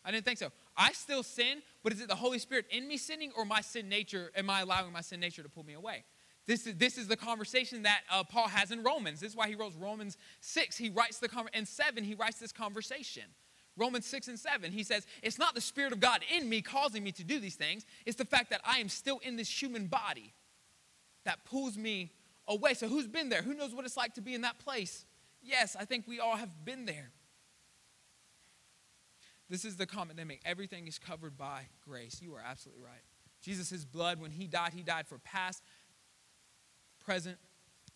I 0.06 0.12
didn't 0.12 0.24
think 0.24 0.38
so. 0.38 0.54
I 0.78 0.94
still 0.94 1.24
sin, 1.24 1.58
but 1.84 1.92
is 1.92 2.00
it 2.00 2.08
the 2.08 2.16
Holy 2.16 2.40
Spirit 2.40 2.66
in 2.72 2.88
me 2.88 2.96
sinning 2.96 3.34
or 3.36 3.44
my 3.44 3.60
sin 3.60 3.90
nature? 3.90 4.32
Am 4.38 4.50
I 4.50 4.62
allowing 4.62 4.94
my 4.94 5.02
sin 5.02 5.20
nature 5.20 5.44
to 5.44 5.50
pull 5.50 5.66
me 5.66 5.74
away? 5.74 6.06
This 6.48 6.66
is, 6.66 6.76
this 6.78 6.98
is 6.98 7.08
the 7.08 7.18
conversation 7.18 7.84
that 7.84 8.02
uh, 8.10 8.24
Paul 8.24 8.48
has 8.48 8.72
in 8.72 8.82
Romans. 8.82 9.20
This 9.20 9.32
is 9.32 9.36
why 9.36 9.50
he 9.50 9.56
wrote 9.56 9.74
Romans 9.78 10.18
6. 10.40 10.78
He 10.78 10.90
writes 10.90 11.20
the, 11.20 11.30
and 11.54 11.68
7, 11.68 12.04
he 12.04 12.16
writes 12.16 12.40
this 12.40 12.54
conversation. 12.54 13.24
Romans 13.76 14.06
6 14.08 14.30
and 14.30 14.40
7, 14.40 14.72
he 14.72 14.84
says, 14.84 15.06
It's 15.22 15.38
not 15.38 15.54
the 15.54 15.62
Spirit 15.62 15.92
of 15.92 16.00
God 16.00 16.22
in 16.34 16.50
me 16.50 16.62
causing 16.62 17.04
me 17.04 17.12
to 17.12 17.24
do 17.24 17.40
these 17.40 17.56
things. 17.56 17.86
It's 18.06 18.18
the 18.18 18.26
fact 18.26 18.50
that 18.50 18.62
I 18.66 18.80
am 18.80 18.90
still 18.90 19.20
in 19.24 19.36
this 19.36 19.62
human 19.62 19.88
body 19.88 20.34
that 21.26 21.46
pulls 21.46 21.78
me 21.78 22.12
away. 22.48 22.74
So, 22.74 22.88
who's 22.88 23.08
been 23.08 23.30
there? 23.30 23.42
Who 23.42 23.54
knows 23.54 23.76
what 23.76 23.86
it's 23.86 23.98
like 23.98 24.16
to 24.16 24.22
be 24.22 24.34
in 24.34 24.42
that 24.42 24.58
place? 24.58 25.06
Yes, 25.44 25.76
I 25.80 25.86
think 25.86 26.08
we 26.08 26.20
all 26.20 26.38
have 26.38 26.66
been 26.66 26.86
there. 26.86 27.12
This 29.50 29.64
is 29.64 29.76
the 29.76 29.86
common 29.86 30.18
enemy. 30.18 30.40
Everything 30.44 30.88
is 30.88 30.98
covered 30.98 31.38
by 31.38 31.68
grace. 31.88 32.20
You 32.22 32.34
are 32.36 32.44
absolutely 32.44 32.84
right. 32.84 33.04
Jesus' 33.42 33.86
blood, 33.86 34.20
when 34.20 34.32
he 34.32 34.48
died, 34.48 34.74
he 34.74 34.84
died 34.84 35.08
for 35.08 35.20
past, 35.20 35.64
present, 37.08 37.38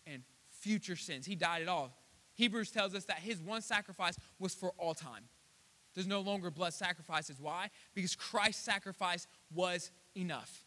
and 0.06 0.22
future 0.48 0.96
sins. 0.96 1.26
He 1.26 1.36
died 1.36 1.60
at 1.60 1.68
all. 1.68 1.92
Hebrews 2.34 2.70
tells 2.70 2.94
us 2.94 3.04
that 3.04 3.18
his 3.18 3.42
one 3.42 3.60
sacrifice 3.60 4.16
was 4.38 4.54
for 4.54 4.72
all 4.78 4.94
time. 4.94 5.24
There's 5.94 6.06
no 6.06 6.20
longer 6.20 6.50
blood 6.50 6.72
sacrifices. 6.72 7.36
Why? 7.38 7.68
Because 7.94 8.16
Christ's 8.16 8.64
sacrifice 8.64 9.26
was 9.54 9.90
enough. 10.16 10.64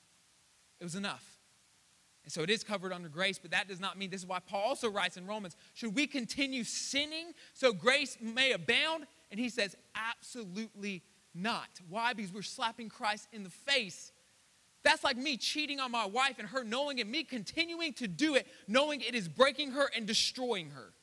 It 0.79 0.84
was 0.84 0.93
enough. 0.93 1.25
And 2.23 2.31
so 2.31 2.43
it 2.43 2.51
is 2.51 2.63
covered 2.63 2.93
under 2.93 3.10
grace, 3.10 3.39
but 3.39 3.49
that 3.49 3.67
does 3.67 3.79
not 3.79 3.97
mean 3.97 4.12
this 4.12 4.21
is 4.21 4.27
why 4.27 4.39
Paul 4.39 4.62
also 4.62 4.91
writes 4.91 5.17
in 5.17 5.25
Romans 5.25 5.55
should 5.73 5.95
we 5.95 6.05
continue 6.05 6.63
sinning 6.63 7.34
so 7.53 7.73
grace 7.73 8.15
may 8.21 8.51
abound? 8.51 9.05
And 9.31 9.39
he 9.39 9.49
says, 9.49 9.75
absolutely 9.95 11.01
not. 11.34 11.69
Why? 11.89 12.13
Because 12.13 12.31
we're 12.31 12.43
slapping 12.43 12.89
Christ 12.89 13.27
in 13.34 13.43
the 13.43 13.49
face. 13.49 14.12
That's 14.86 15.04
like 15.04 15.17
me 15.17 15.36
cheating 15.36 15.80
on 15.80 15.91
my 15.91 16.06
wife 16.06 16.36
and 16.38 16.48
her 16.50 16.63
knowing 16.63 17.00
it, 17.00 17.08
me 17.08 17.24
continuing 17.24 17.91
to 17.93 18.08
do 18.08 18.36
it, 18.36 18.45
knowing 18.67 19.02
it 19.02 19.15
is 19.15 19.28
breaking 19.28 19.71
her 19.71 19.89
and 19.95 20.06
destroying 20.06 20.69
her. 20.69 20.93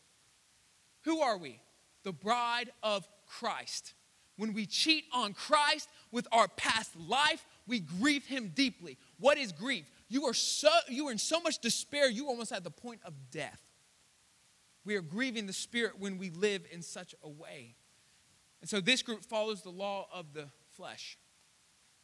Who 1.03 1.21
are 1.21 1.37
we? 1.37 1.61
The 2.05 2.12
bride 2.12 2.71
of 2.85 3.09
Christ. 3.27 3.95
When 4.37 4.55
we 4.55 4.66
cheat 4.66 5.07
on 5.12 5.35
Christ 5.35 5.88
with 6.12 6.29
our 6.31 6.47
past 6.47 6.95
life, 6.97 7.45
we 7.66 7.81
grieve 7.81 8.25
him 8.25 8.53
deeply. 8.55 8.99
What 9.18 9.37
is 9.37 9.51
grief? 9.51 9.85
You 10.09 10.27
are 10.27 10.35
so 10.35 10.71
you 10.88 11.09
are 11.09 11.12
in 11.12 11.18
so 11.18 11.40
much 11.40 11.59
despair, 11.59 12.09
you 12.09 12.29
almost 12.29 12.53
at 12.53 12.62
the 12.62 12.71
point 12.71 13.01
of 13.05 13.14
death. 13.33 13.61
We 14.85 14.95
are 14.95 15.03
grieving 15.03 15.49
the 15.49 15.53
spirit 15.53 15.99
when 15.99 16.18
we 16.18 16.31
live 16.31 16.62
in 16.71 16.83
such 16.83 17.16
a 17.25 17.29
way. 17.29 17.75
And 18.61 18.71
so 18.71 18.81
this 18.81 19.03
group 19.03 19.25
follows 19.25 19.62
the 19.62 19.71
law 19.71 20.07
of 20.12 20.35
the 20.35 20.47
flesh. 20.77 21.18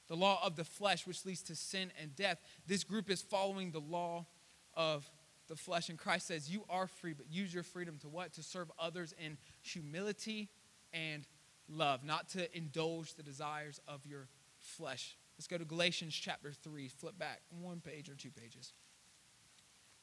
The 0.09 0.16
law 0.16 0.40
of 0.42 0.57
the 0.57 0.64
flesh, 0.64 1.07
which 1.07 1.25
leads 1.25 1.42
to 1.44 1.55
sin 1.55 1.92
and 2.01 2.14
death. 2.16 2.40
This 2.66 2.83
group 2.85 3.11
is 3.11 3.21
following 3.21 3.71
the 3.71 3.81
law 3.81 4.27
of 4.75 5.11
the 5.49 5.57
flesh. 5.57 5.88
And 5.88 5.99
Christ 5.99 6.27
says, 6.27 6.51
You 6.51 6.64
are 6.68 6.87
free, 6.87 7.12
but 7.12 7.31
use 7.31 7.53
your 7.53 7.62
freedom 7.62 7.99
to 7.99 8.09
what? 8.09 8.33
To 8.35 8.42
serve 8.42 8.71
others 8.79 9.14
in 9.18 9.37
humility 9.61 10.49
and 10.92 11.27
love, 11.68 12.05
not 12.05 12.29
to 12.31 12.57
indulge 12.57 13.14
the 13.14 13.23
desires 13.23 13.81
of 13.87 14.07
your 14.07 14.29
flesh. 14.59 15.16
Let's 15.37 15.47
go 15.47 15.59
to 15.59 15.64
Galatians 15.64 16.14
chapter 16.14 16.53
3. 16.53 16.88
Flip 16.88 17.18
back 17.18 17.40
one 17.51 17.81
page 17.81 18.09
or 18.09 18.14
two 18.14 18.31
pages. 18.31 18.73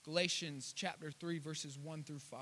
Galatians 0.03 0.71
chapter 0.75 1.11
3, 1.11 1.39
verses 1.39 1.79
1 1.79 2.03
through 2.03 2.19
5. 2.19 2.39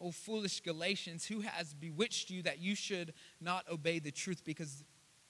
O 0.00 0.10
foolish 0.10 0.60
Galatians, 0.60 1.26
who 1.26 1.40
has 1.40 1.72
bewitched 1.72 2.30
you 2.30 2.42
that 2.42 2.58
you 2.58 2.74
should 2.74 3.14
not 3.40 3.64
obey 3.70 3.98
the 3.98 4.10
truth, 4.10 4.42
because 4.44 4.84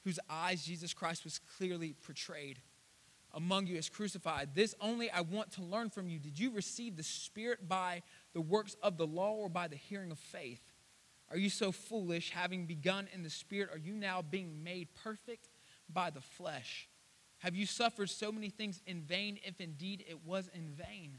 whose 0.05 0.19
eyes 0.29 0.65
Jesus 0.65 0.95
Christ 0.95 1.25
was 1.25 1.39
clearly 1.57 1.95
portrayed? 2.05 2.61
among 3.35 3.67
you 3.67 3.77
is 3.77 3.89
crucified. 3.89 4.55
This 4.55 4.75
only 4.81 5.11
I 5.11 5.21
want 5.21 5.51
to 5.53 5.63
learn 5.63 5.91
from 5.91 6.09
you. 6.09 6.19
Did 6.19 6.39
you 6.39 6.51
receive 6.51 6.97
the 6.97 7.03
Spirit 7.03 7.69
by 7.69 8.03
the 8.33 8.41
works 8.41 8.77
of 8.83 8.97
the 8.97 9.07
law 9.07 9.33
or 9.33 9.49
by 9.49 9.69
the 9.69 9.77
hearing 9.77 10.13
of 10.13 10.19
faith? 10.19 10.63
Are 11.31 11.37
you 11.37 11.51
so 11.51 11.73
foolish, 11.73 12.31
having 12.31 12.67
begun 12.67 13.09
in 13.13 13.23
the 13.23 13.31
Spirit, 13.31 13.71
are 13.73 13.79
you 13.79 13.95
now 13.95 14.23
being 14.23 14.63
made 14.63 14.89
perfect 15.03 15.49
by 15.93 16.11
the 16.11 16.21
flesh? 16.21 16.89
Have 17.39 17.57
you 17.57 17.67
suffered 17.67 18.09
so 18.09 18.31
many 18.31 18.51
things 18.51 18.81
in 18.87 19.03
vain, 19.03 19.39
if 19.45 19.61
indeed 19.61 20.05
it 20.09 20.25
was 20.25 20.49
in 20.55 20.71
vain? 20.71 21.19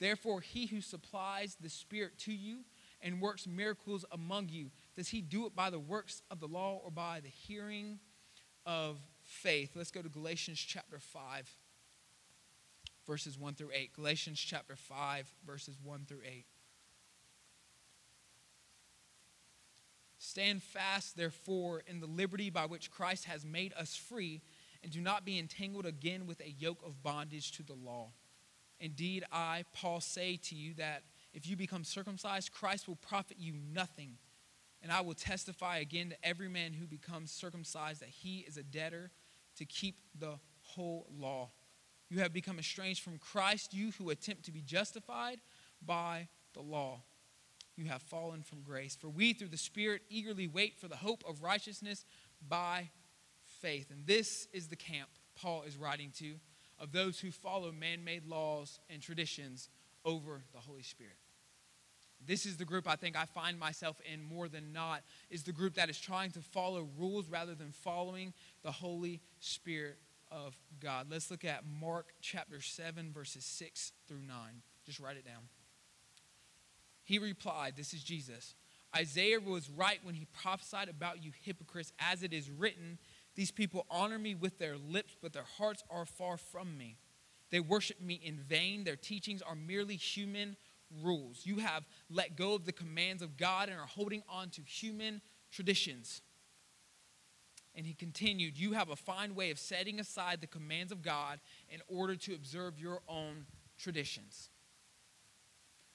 Therefore, 0.00 0.40
he 0.40 0.66
who 0.66 0.80
supplies 0.80 1.56
the 1.60 1.68
Spirit 1.68 2.18
to 2.20 2.32
you 2.32 2.64
and 3.02 3.20
works 3.20 3.46
miracles 3.46 4.04
among 4.12 4.48
you, 4.48 4.70
does 4.96 5.08
he 5.08 5.20
do 5.20 5.46
it 5.46 5.54
by 5.56 5.70
the 5.70 5.78
works 5.78 6.22
of 6.30 6.40
the 6.40 6.48
law 6.48 6.80
or 6.84 6.90
by 6.90 7.20
the 7.20 7.28
hearing 7.28 7.98
of 8.66 8.98
faith. 9.22 9.70
Let's 9.74 9.90
go 9.90 10.02
to 10.02 10.08
Galatians 10.08 10.58
chapter 10.58 10.98
5, 10.98 11.56
verses 13.06 13.38
1 13.38 13.54
through 13.54 13.70
8. 13.74 13.94
Galatians 13.94 14.38
chapter 14.38 14.76
5, 14.76 15.32
verses 15.46 15.76
1 15.82 16.04
through 16.06 16.22
8. 16.24 16.44
Stand 20.18 20.62
fast, 20.62 21.16
therefore, 21.16 21.82
in 21.86 22.00
the 22.00 22.06
liberty 22.06 22.48
by 22.48 22.66
which 22.66 22.90
Christ 22.90 23.24
has 23.24 23.44
made 23.44 23.72
us 23.76 23.96
free, 23.96 24.40
and 24.82 24.92
do 24.92 25.00
not 25.00 25.24
be 25.24 25.38
entangled 25.38 25.86
again 25.86 26.26
with 26.26 26.40
a 26.40 26.50
yoke 26.50 26.82
of 26.86 27.02
bondage 27.02 27.52
to 27.52 27.62
the 27.62 27.74
law. 27.74 28.10
Indeed, 28.78 29.24
I, 29.32 29.64
Paul, 29.72 30.00
say 30.00 30.36
to 30.44 30.54
you 30.54 30.74
that 30.74 31.02
if 31.32 31.46
you 31.48 31.56
become 31.56 31.84
circumcised, 31.84 32.52
Christ 32.52 32.88
will 32.88 32.96
profit 32.96 33.36
you 33.38 33.54
nothing. 33.72 34.18
And 34.82 34.90
I 34.90 35.00
will 35.00 35.14
testify 35.14 35.78
again 35.78 36.10
to 36.10 36.16
every 36.22 36.48
man 36.48 36.72
who 36.72 36.86
becomes 36.86 37.30
circumcised 37.30 38.00
that 38.00 38.08
he 38.08 38.40
is 38.40 38.56
a 38.56 38.62
debtor 38.62 39.10
to 39.56 39.64
keep 39.64 39.96
the 40.18 40.38
whole 40.62 41.06
law. 41.16 41.50
You 42.08 42.20
have 42.20 42.32
become 42.32 42.58
estranged 42.58 43.02
from 43.02 43.18
Christ, 43.18 43.72
you 43.72 43.92
who 43.92 44.10
attempt 44.10 44.44
to 44.44 44.52
be 44.52 44.60
justified 44.60 45.40
by 45.84 46.28
the 46.52 46.60
law. 46.60 47.00
You 47.76 47.86
have 47.86 48.02
fallen 48.02 48.42
from 48.42 48.62
grace. 48.62 48.96
For 48.96 49.08
we, 49.08 49.32
through 49.32 49.48
the 49.48 49.56
Spirit, 49.56 50.02
eagerly 50.10 50.46
wait 50.46 50.76
for 50.78 50.88
the 50.88 50.96
hope 50.96 51.24
of 51.26 51.42
righteousness 51.42 52.04
by 52.46 52.90
faith. 53.60 53.90
And 53.90 54.06
this 54.06 54.46
is 54.52 54.68
the 54.68 54.76
camp 54.76 55.08
Paul 55.34 55.62
is 55.62 55.76
writing 55.76 56.12
to 56.18 56.34
of 56.78 56.92
those 56.92 57.20
who 57.20 57.30
follow 57.30 57.70
man 57.70 58.04
made 58.04 58.26
laws 58.26 58.80
and 58.90 59.00
traditions 59.00 59.68
over 60.04 60.42
the 60.52 60.58
Holy 60.58 60.82
Spirit. 60.82 61.16
This 62.26 62.46
is 62.46 62.56
the 62.56 62.64
group 62.64 62.88
I 62.88 62.96
think 62.96 63.16
I 63.16 63.24
find 63.24 63.58
myself 63.58 64.00
in 64.10 64.22
more 64.22 64.48
than 64.48 64.72
not, 64.72 65.02
is 65.30 65.42
the 65.42 65.52
group 65.52 65.74
that 65.74 65.90
is 65.90 65.98
trying 65.98 66.30
to 66.32 66.40
follow 66.40 66.88
rules 66.98 67.28
rather 67.28 67.54
than 67.54 67.72
following 67.72 68.32
the 68.62 68.72
Holy 68.72 69.20
Spirit 69.40 69.98
of 70.30 70.56
God. 70.80 71.06
Let's 71.10 71.30
look 71.30 71.44
at 71.44 71.64
Mark 71.80 72.14
chapter 72.20 72.60
7, 72.60 73.12
verses 73.12 73.44
6 73.44 73.92
through 74.08 74.22
9. 74.22 74.36
Just 74.84 75.00
write 75.00 75.16
it 75.16 75.24
down. 75.24 75.48
He 77.04 77.18
replied, 77.18 77.74
This 77.76 77.92
is 77.92 78.02
Jesus. 78.02 78.54
Isaiah 78.94 79.40
was 79.40 79.70
right 79.70 79.98
when 80.02 80.14
he 80.14 80.26
prophesied 80.26 80.88
about 80.88 81.24
you 81.24 81.32
hypocrites, 81.44 81.92
as 81.98 82.22
it 82.22 82.32
is 82.32 82.50
written, 82.50 82.98
These 83.34 83.50
people 83.50 83.86
honor 83.90 84.18
me 84.18 84.34
with 84.34 84.58
their 84.58 84.76
lips, 84.76 85.16
but 85.20 85.32
their 85.32 85.46
hearts 85.58 85.82
are 85.90 86.06
far 86.06 86.36
from 86.36 86.76
me. 86.76 86.96
They 87.50 87.60
worship 87.60 88.00
me 88.00 88.20
in 88.22 88.36
vain. 88.38 88.84
Their 88.84 88.96
teachings 88.96 89.42
are 89.42 89.54
merely 89.54 89.96
human 89.96 90.56
rules. 91.02 91.42
You 91.44 91.58
have 91.58 91.84
let 92.10 92.36
go 92.36 92.54
of 92.54 92.64
the 92.64 92.72
commands 92.72 93.22
of 93.22 93.36
God 93.36 93.68
and 93.68 93.78
are 93.78 93.86
holding 93.86 94.22
on 94.28 94.50
to 94.50 94.62
human 94.62 95.20
traditions. 95.50 96.22
And 97.74 97.86
he 97.86 97.94
continued, 97.94 98.58
You 98.58 98.72
have 98.72 98.90
a 98.90 98.96
fine 98.96 99.34
way 99.34 99.50
of 99.50 99.58
setting 99.58 100.00
aside 100.00 100.40
the 100.40 100.46
commands 100.46 100.92
of 100.92 101.02
God 101.02 101.40
in 101.68 101.80
order 101.88 102.16
to 102.16 102.34
observe 102.34 102.78
your 102.78 103.00
own 103.08 103.46
traditions. 103.78 104.50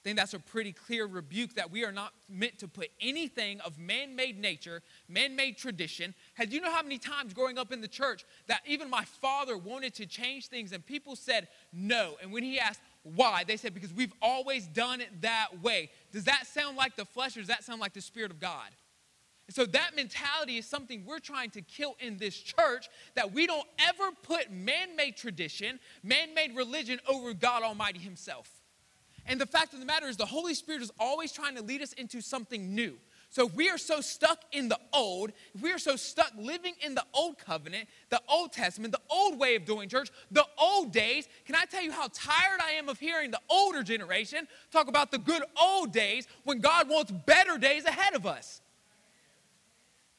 think 0.04 0.16
that's 0.16 0.34
a 0.34 0.38
pretty 0.38 0.72
clear 0.72 1.06
rebuke 1.06 1.54
that 1.54 1.72
we 1.72 1.84
are 1.84 1.90
not 1.90 2.12
meant 2.28 2.58
to 2.60 2.68
put 2.68 2.88
anything 3.00 3.60
of 3.60 3.78
man 3.78 4.14
made 4.14 4.38
nature, 4.38 4.80
man 5.08 5.34
made 5.34 5.58
tradition. 5.58 6.14
Had 6.34 6.52
you 6.52 6.60
know 6.60 6.70
how 6.70 6.82
many 6.82 6.98
times 6.98 7.34
growing 7.34 7.58
up 7.58 7.72
in 7.72 7.80
the 7.80 7.88
church 7.88 8.24
that 8.46 8.60
even 8.64 8.88
my 8.88 9.04
father 9.04 9.58
wanted 9.58 9.94
to 9.94 10.06
change 10.06 10.46
things 10.46 10.70
and 10.70 10.86
people 10.86 11.16
said 11.16 11.48
no? 11.72 12.14
And 12.22 12.32
when 12.32 12.44
he 12.44 12.60
asked 12.60 12.80
why, 13.14 13.44
they 13.44 13.56
said, 13.56 13.74
because 13.74 13.92
we've 13.92 14.12
always 14.20 14.66
done 14.66 15.00
it 15.00 15.22
that 15.22 15.62
way. 15.62 15.90
Does 16.12 16.24
that 16.24 16.46
sound 16.46 16.76
like 16.76 16.96
the 16.96 17.04
flesh 17.04 17.36
or 17.36 17.40
does 17.40 17.48
that 17.48 17.64
sound 17.64 17.80
like 17.80 17.92
the 17.92 18.00
Spirit 18.00 18.30
of 18.30 18.40
God? 18.40 18.68
And 19.46 19.54
so 19.54 19.64
that 19.64 19.96
mentality 19.96 20.58
is 20.58 20.66
something 20.66 21.04
we're 21.06 21.20
trying 21.20 21.50
to 21.50 21.62
kill 21.62 21.96
in 22.00 22.18
this 22.18 22.36
church 22.36 22.88
that 23.14 23.32
we 23.32 23.46
don't 23.46 23.66
ever 23.78 24.10
put 24.22 24.50
man 24.50 24.94
made 24.94 25.16
tradition, 25.16 25.80
man 26.02 26.34
made 26.34 26.54
religion 26.54 27.00
over 27.08 27.32
God 27.32 27.62
Almighty 27.62 27.98
Himself. 27.98 28.50
And 29.26 29.40
the 29.40 29.46
fact 29.46 29.72
of 29.74 29.80
the 29.80 29.86
matter 29.86 30.06
is, 30.06 30.16
the 30.16 30.26
Holy 30.26 30.54
Spirit 30.54 30.82
is 30.82 30.90
always 30.98 31.32
trying 31.32 31.56
to 31.56 31.62
lead 31.62 31.82
us 31.82 31.92
into 31.94 32.20
something 32.20 32.74
new. 32.74 32.98
So 33.30 33.46
if 33.46 33.54
we 33.54 33.68
are 33.68 33.78
so 33.78 34.00
stuck 34.00 34.42
in 34.52 34.68
the 34.68 34.78
old, 34.92 35.32
if 35.54 35.60
we 35.60 35.70
are 35.72 35.78
so 35.78 35.96
stuck 35.96 36.32
living 36.38 36.74
in 36.84 36.94
the 36.94 37.04
old 37.12 37.38
covenant, 37.38 37.88
the 38.08 38.20
Old 38.26 38.52
Testament, 38.52 38.92
the 38.92 39.00
old 39.10 39.38
way 39.38 39.54
of 39.54 39.66
doing 39.66 39.88
church, 39.88 40.10
the 40.30 40.46
old 40.58 40.92
days, 40.92 41.28
can 41.44 41.54
I 41.54 41.66
tell 41.66 41.82
you 41.82 41.92
how 41.92 42.08
tired 42.12 42.60
I 42.64 42.72
am 42.72 42.88
of 42.88 42.98
hearing 42.98 43.30
the 43.30 43.40
older 43.50 43.82
generation 43.82 44.48
talk 44.70 44.88
about 44.88 45.10
the 45.10 45.18
good 45.18 45.42
old 45.60 45.92
days 45.92 46.26
when 46.44 46.60
God 46.60 46.88
wants 46.88 47.10
better 47.10 47.58
days 47.58 47.84
ahead 47.84 48.14
of 48.14 48.24
us? 48.24 48.62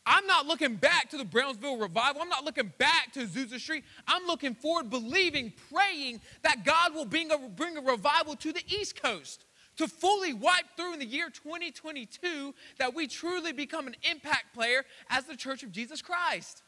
I'm 0.06 0.26
not 0.26 0.46
looking 0.46 0.76
back 0.76 1.10
to 1.12 1.18
the 1.18 1.26
Brownsville 1.26 1.78
revival. 1.78 2.22
I'm 2.22 2.30
not 2.30 2.44
looking 2.44 2.72
back 2.78 3.14
to 3.14 3.26
Azusa 3.26 3.60
Street. 3.60 3.84
I'm 4.08 4.26
looking 4.26 4.56
forward, 4.56 4.90
believing, 4.90 5.54
praying 5.72 6.22
that 6.42 6.64
God 6.64 6.96
will 6.96 7.06
bring 7.06 7.32
a, 7.32 7.38
bring 7.38 7.78
a 7.78 7.82
revival 7.82 8.36
to 8.38 8.52
the 8.52 8.64
East 8.68 9.02
Coast 9.02 9.46
to 9.80 9.88
fully 9.88 10.34
wipe 10.34 10.76
through 10.76 10.92
in 10.92 11.00
the 11.00 11.06
year 11.06 11.30
2022 11.30 12.54
that 12.80 12.94
we 12.94 13.08
truly 13.08 13.54
become 13.54 13.88
an 13.88 13.96
impact 14.12 14.54
player 14.54 14.84
as 15.10 15.24
the 15.24 15.38
Church 15.38 15.64
of 15.64 15.72
Jesus 15.72 16.02
Christ. 16.02 16.64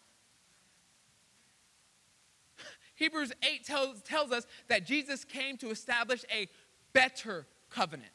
Hebrews 2.95 3.33
8 3.43 3.65
tells, 3.65 4.01
tells 4.03 4.31
us 4.31 4.47
that 4.69 4.85
Jesus 4.85 5.25
came 5.25 5.57
to 5.57 5.71
establish 5.71 6.23
a 6.33 6.47
better 6.93 7.45
covenant 7.69 8.13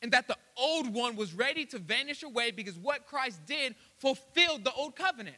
and 0.00 0.10
that 0.12 0.28
the 0.28 0.36
old 0.56 0.94
one 0.94 1.14
was 1.14 1.34
ready 1.34 1.66
to 1.66 1.78
vanish 1.78 2.22
away 2.22 2.52
because 2.52 2.78
what 2.78 3.06
Christ 3.06 3.44
did 3.44 3.74
fulfilled 3.98 4.64
the 4.64 4.72
old 4.72 4.96
covenant. 4.96 5.36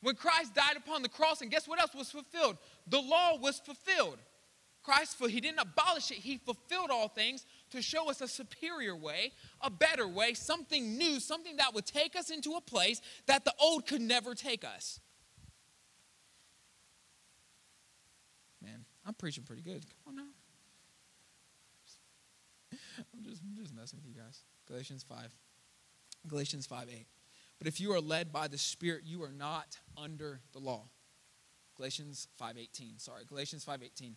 When 0.00 0.14
Christ 0.14 0.54
died 0.54 0.76
upon 0.76 1.02
the 1.02 1.08
cross, 1.08 1.42
and 1.42 1.50
guess 1.50 1.66
what 1.66 1.80
else 1.80 1.94
was 1.94 2.12
fulfilled? 2.12 2.56
The 2.86 3.00
law 3.00 3.36
was 3.36 3.58
fulfilled. 3.58 4.18
Christ, 4.84 5.16
he 5.28 5.40
didn't 5.40 5.60
abolish 5.60 6.10
it, 6.10 6.18
he 6.18 6.38
fulfilled 6.38 6.90
all 6.90 7.08
things 7.08 7.46
to 7.72 7.82
show 7.82 8.08
us 8.08 8.20
a 8.20 8.28
superior 8.28 8.96
way, 8.96 9.32
a 9.60 9.70
better 9.70 10.06
way, 10.08 10.34
something 10.34 10.96
new, 10.96 11.20
something 11.20 11.56
that 11.56 11.74
would 11.74 11.86
take 11.86 12.16
us 12.16 12.30
into 12.30 12.54
a 12.54 12.60
place 12.60 13.00
that 13.26 13.44
the 13.44 13.52
old 13.60 13.86
could 13.86 14.00
never 14.00 14.34
take 14.34 14.64
us. 14.64 15.00
Man, 18.62 18.84
I'm 19.04 19.14
preaching 19.14 19.44
pretty 19.44 19.62
good. 19.62 19.84
Come 20.04 20.14
on 20.14 20.16
now. 20.16 20.30
I'm 23.14 23.24
just, 23.24 23.42
I'm 23.42 23.56
just 23.56 23.74
messing 23.74 23.98
with 23.98 24.06
you 24.06 24.20
guys. 24.20 24.44
Galatians 24.68 25.04
5. 25.08 25.34
Galatians 26.28 26.66
5 26.66 26.88
8. 26.88 27.06
But 27.58 27.66
if 27.66 27.80
you 27.80 27.92
are 27.92 28.00
led 28.00 28.32
by 28.32 28.48
the 28.48 28.58
Spirit, 28.58 29.02
you 29.04 29.22
are 29.22 29.32
not 29.32 29.78
under 29.96 30.40
the 30.52 30.58
law. 30.58 30.88
Galatians 31.76 32.28
5:18. 32.40 33.00
Sorry, 33.00 33.24
Galatians 33.24 33.64
5:18. 33.64 34.16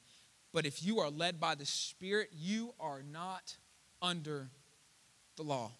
But 0.56 0.66
if 0.66 0.82
you 0.82 1.02
are 1.02 1.10
led 1.10 1.38
by 1.38 1.56
the 1.56 1.66
Spirit, 1.66 2.30
you 2.34 2.74
are 2.80 3.04
not 3.04 3.58
under 4.02 4.48
the 5.36 5.44
law. 5.44 5.72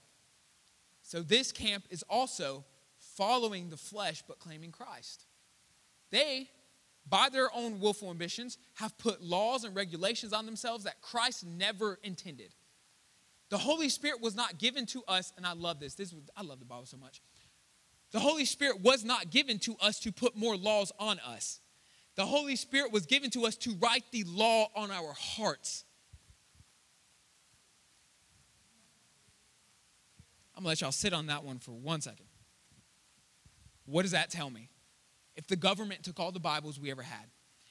So 1.02 1.22
this 1.22 1.54
camp 1.54 1.86
is 1.90 2.04
also 2.10 2.66
following 3.16 3.70
the 3.70 3.78
flesh 3.78 4.22
but 4.28 4.38
claiming 4.38 4.74
Christ. 4.74 5.28
They, 6.12 6.50
by 7.10 7.30
their 7.30 7.48
own 7.56 7.80
willful 7.80 8.10
ambitions, 8.10 8.58
have 8.74 8.98
put 8.98 9.24
laws 9.24 9.64
and 9.64 9.74
regulations 9.74 10.34
on 10.34 10.46
themselves 10.46 10.84
that 10.84 11.00
Christ 11.02 11.46
never 11.46 11.98
intended. 12.04 12.54
The 13.48 13.58
Holy 13.58 13.88
Spirit 13.88 14.20
was 14.20 14.36
not 14.36 14.58
given 14.58 14.86
to 14.88 15.04
us, 15.08 15.32
and 15.38 15.48
I 15.48 15.54
love 15.54 15.80
this. 15.80 15.96
This 15.96 16.14
I 16.36 16.44
love 16.44 16.60
the 16.60 16.66
Bible 16.66 16.86
so 16.86 16.98
much. 16.98 17.22
The 18.12 18.20
Holy 18.20 18.44
Spirit 18.44 18.82
was 18.82 19.06
not 19.06 19.30
given 19.30 19.58
to 19.60 19.78
us 19.80 20.02
to 20.02 20.12
put 20.12 20.36
more 20.36 20.58
laws 20.58 20.92
on 21.00 21.20
us. 21.20 21.62
The 22.16 22.26
Holy 22.26 22.56
Spirit 22.56 22.92
was 22.92 23.06
given 23.06 23.30
to 23.32 23.46
us 23.46 23.56
to 23.58 23.72
write 23.76 24.06
the 24.12 24.24
law 24.26 24.70
on 24.76 24.90
our 24.90 25.14
hearts. 25.14 25.84
I'm 30.56 30.62
gonna 30.62 30.70
let 30.70 30.82
y'all 30.82 30.94
sit 30.94 31.12
on 31.14 31.28
that 31.28 31.44
one 31.44 31.60
for 31.60 31.72
one 31.72 32.00
second. 32.00 32.26
What 33.86 34.04
does 34.04 34.12
that 34.12 34.30
tell 34.30 34.50
me? 34.50 34.70
If 35.36 35.48
the 35.48 35.58
government 35.58 36.04
took 36.04 36.20
all 36.20 36.32
the 36.32 36.40
Bibles 36.40 36.80
we 36.80 36.90
ever 36.92 37.02
had, 37.02 37.26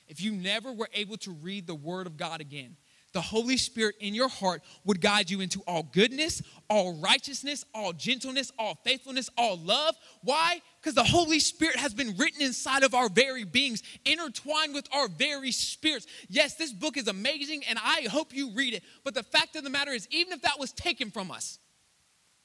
if 0.07 0.20
you 0.20 0.32
never 0.32 0.70
were 0.70 0.90
able 0.92 1.16
to 1.18 1.30
read 1.30 1.66
the 1.66 1.74
Word 1.74 2.07
of 2.07 2.18
God 2.18 2.42
again, 2.42 2.76
the 3.15 3.23
Holy 3.23 3.57
Spirit 3.57 3.95
in 4.01 4.15
your 4.15 4.29
heart 4.29 4.62
would 4.85 5.01
guide 5.01 5.31
you 5.31 5.41
into 5.41 5.62
all 5.67 5.85
goodness, 5.85 6.43
all 6.69 7.01
righteousness, 7.01 7.65
all 7.75 7.93
gentleness, 7.93 8.53
all 8.59 8.79
faithfulness, 8.85 9.31
all 9.39 9.57
love. 9.57 9.95
Why? 10.23 10.61
Because 10.81 10.95
the 10.95 11.05
Holy 11.05 11.39
Spirit 11.39 11.77
has 11.77 11.95
been 11.95 12.15
written 12.19 12.43
inside 12.43 12.83
of 12.83 12.95
our 12.95 13.09
very 13.09 13.45
beings, 13.45 13.83
intertwined 14.05 14.75
with 14.75 14.87
our 14.93 15.09
very 15.09 15.53
spirits. 15.53 16.07
Yes, 16.29 16.57
this 16.57 16.73
book 16.73 16.97
is 16.99 17.09
amazing 17.09 17.62
and 17.69 17.79
I 17.83 18.09
hope 18.11 18.35
you 18.35 18.51
read 18.51 18.75
it. 18.75 18.83
But 19.05 19.15
the 19.15 19.23
fact 19.23 19.57
of 19.57 19.65
the 19.65 19.71
matter 19.71 19.93
is, 19.93 20.07
even 20.11 20.33
if 20.33 20.43
that 20.43 20.59
was 20.59 20.73
taken 20.73 21.11
from 21.11 21.31
us, 21.31 21.59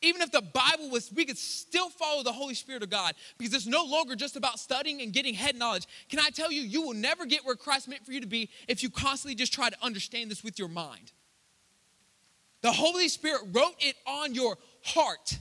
even 0.02 0.22
if 0.22 0.32
the 0.32 0.42
Bible 0.42 0.90
was, 0.90 1.12
we 1.14 1.26
could 1.26 1.38
still 1.38 1.90
follow 1.90 2.24
the 2.24 2.32
Holy 2.32 2.54
Spirit 2.54 2.84
of 2.84 2.90
God 2.90 3.16
because 3.38 3.54
it's 3.54 3.66
no 3.66 3.84
longer 3.84 4.16
just 4.16 4.38
about 4.38 4.60
studying 4.60 5.02
and 5.02 5.12
getting 5.12 5.34
head 5.34 5.58
knowledge. 5.58 5.88
Can 6.10 6.20
I 6.20 6.30
tell 6.30 6.52
you, 6.52 6.62
you 6.62 6.82
will 6.82 6.94
never 6.94 7.26
get 7.26 7.46
where 7.46 7.56
Christ 7.56 7.88
meant 7.88 8.06
for 8.06 8.14
you 8.14 8.22
to 8.22 8.28
be 8.28 8.50
if 8.68 8.82
you 8.82 8.90
constantly 8.90 9.36
just 9.36 9.54
try 9.54 9.70
to 9.70 9.76
understand 9.82 10.32
this 10.32 10.44
with 10.44 10.58
your 10.58 10.70
mind. 10.70 11.12
The 12.62 12.72
Holy 12.72 13.10
Spirit 13.10 13.42
wrote 13.52 13.76
it 13.80 13.96
on 14.06 14.34
your 14.34 14.58
heart. 14.84 15.38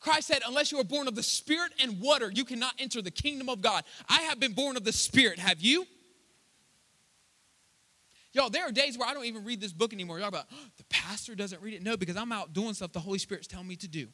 Christ 0.00 0.28
said, 0.28 0.40
Unless 0.46 0.72
you 0.72 0.80
are 0.80 0.84
born 0.84 1.06
of 1.08 1.14
the 1.14 1.22
Spirit 1.22 1.72
and 1.80 2.00
water, 2.00 2.30
you 2.32 2.44
cannot 2.44 2.74
enter 2.78 3.02
the 3.02 3.10
kingdom 3.10 3.48
of 3.48 3.60
God. 3.60 3.84
I 4.08 4.22
have 4.22 4.40
been 4.40 4.52
born 4.54 4.76
of 4.76 4.84
the 4.84 4.92
Spirit. 4.92 5.38
Have 5.38 5.60
you? 5.60 5.86
Y'all, 8.32 8.50
there 8.50 8.66
are 8.68 8.72
days 8.72 8.96
where 8.96 9.08
I 9.08 9.14
don't 9.14 9.24
even 9.24 9.44
read 9.44 9.60
this 9.60 9.72
book 9.72 9.92
anymore. 9.92 10.18
Y'all 10.18 10.28
about, 10.28 10.46
oh, 10.52 10.56
the 10.76 10.84
pastor 10.84 11.34
doesn't 11.34 11.60
read 11.62 11.74
it. 11.74 11.82
No, 11.82 11.96
because 11.96 12.16
I'm 12.16 12.32
out 12.32 12.52
doing 12.52 12.74
stuff 12.74 12.92
the 12.92 13.00
Holy 13.00 13.18
Spirit's 13.18 13.46
telling 13.46 13.66
me 13.66 13.76
to 13.76 13.88
do. 13.88 14.08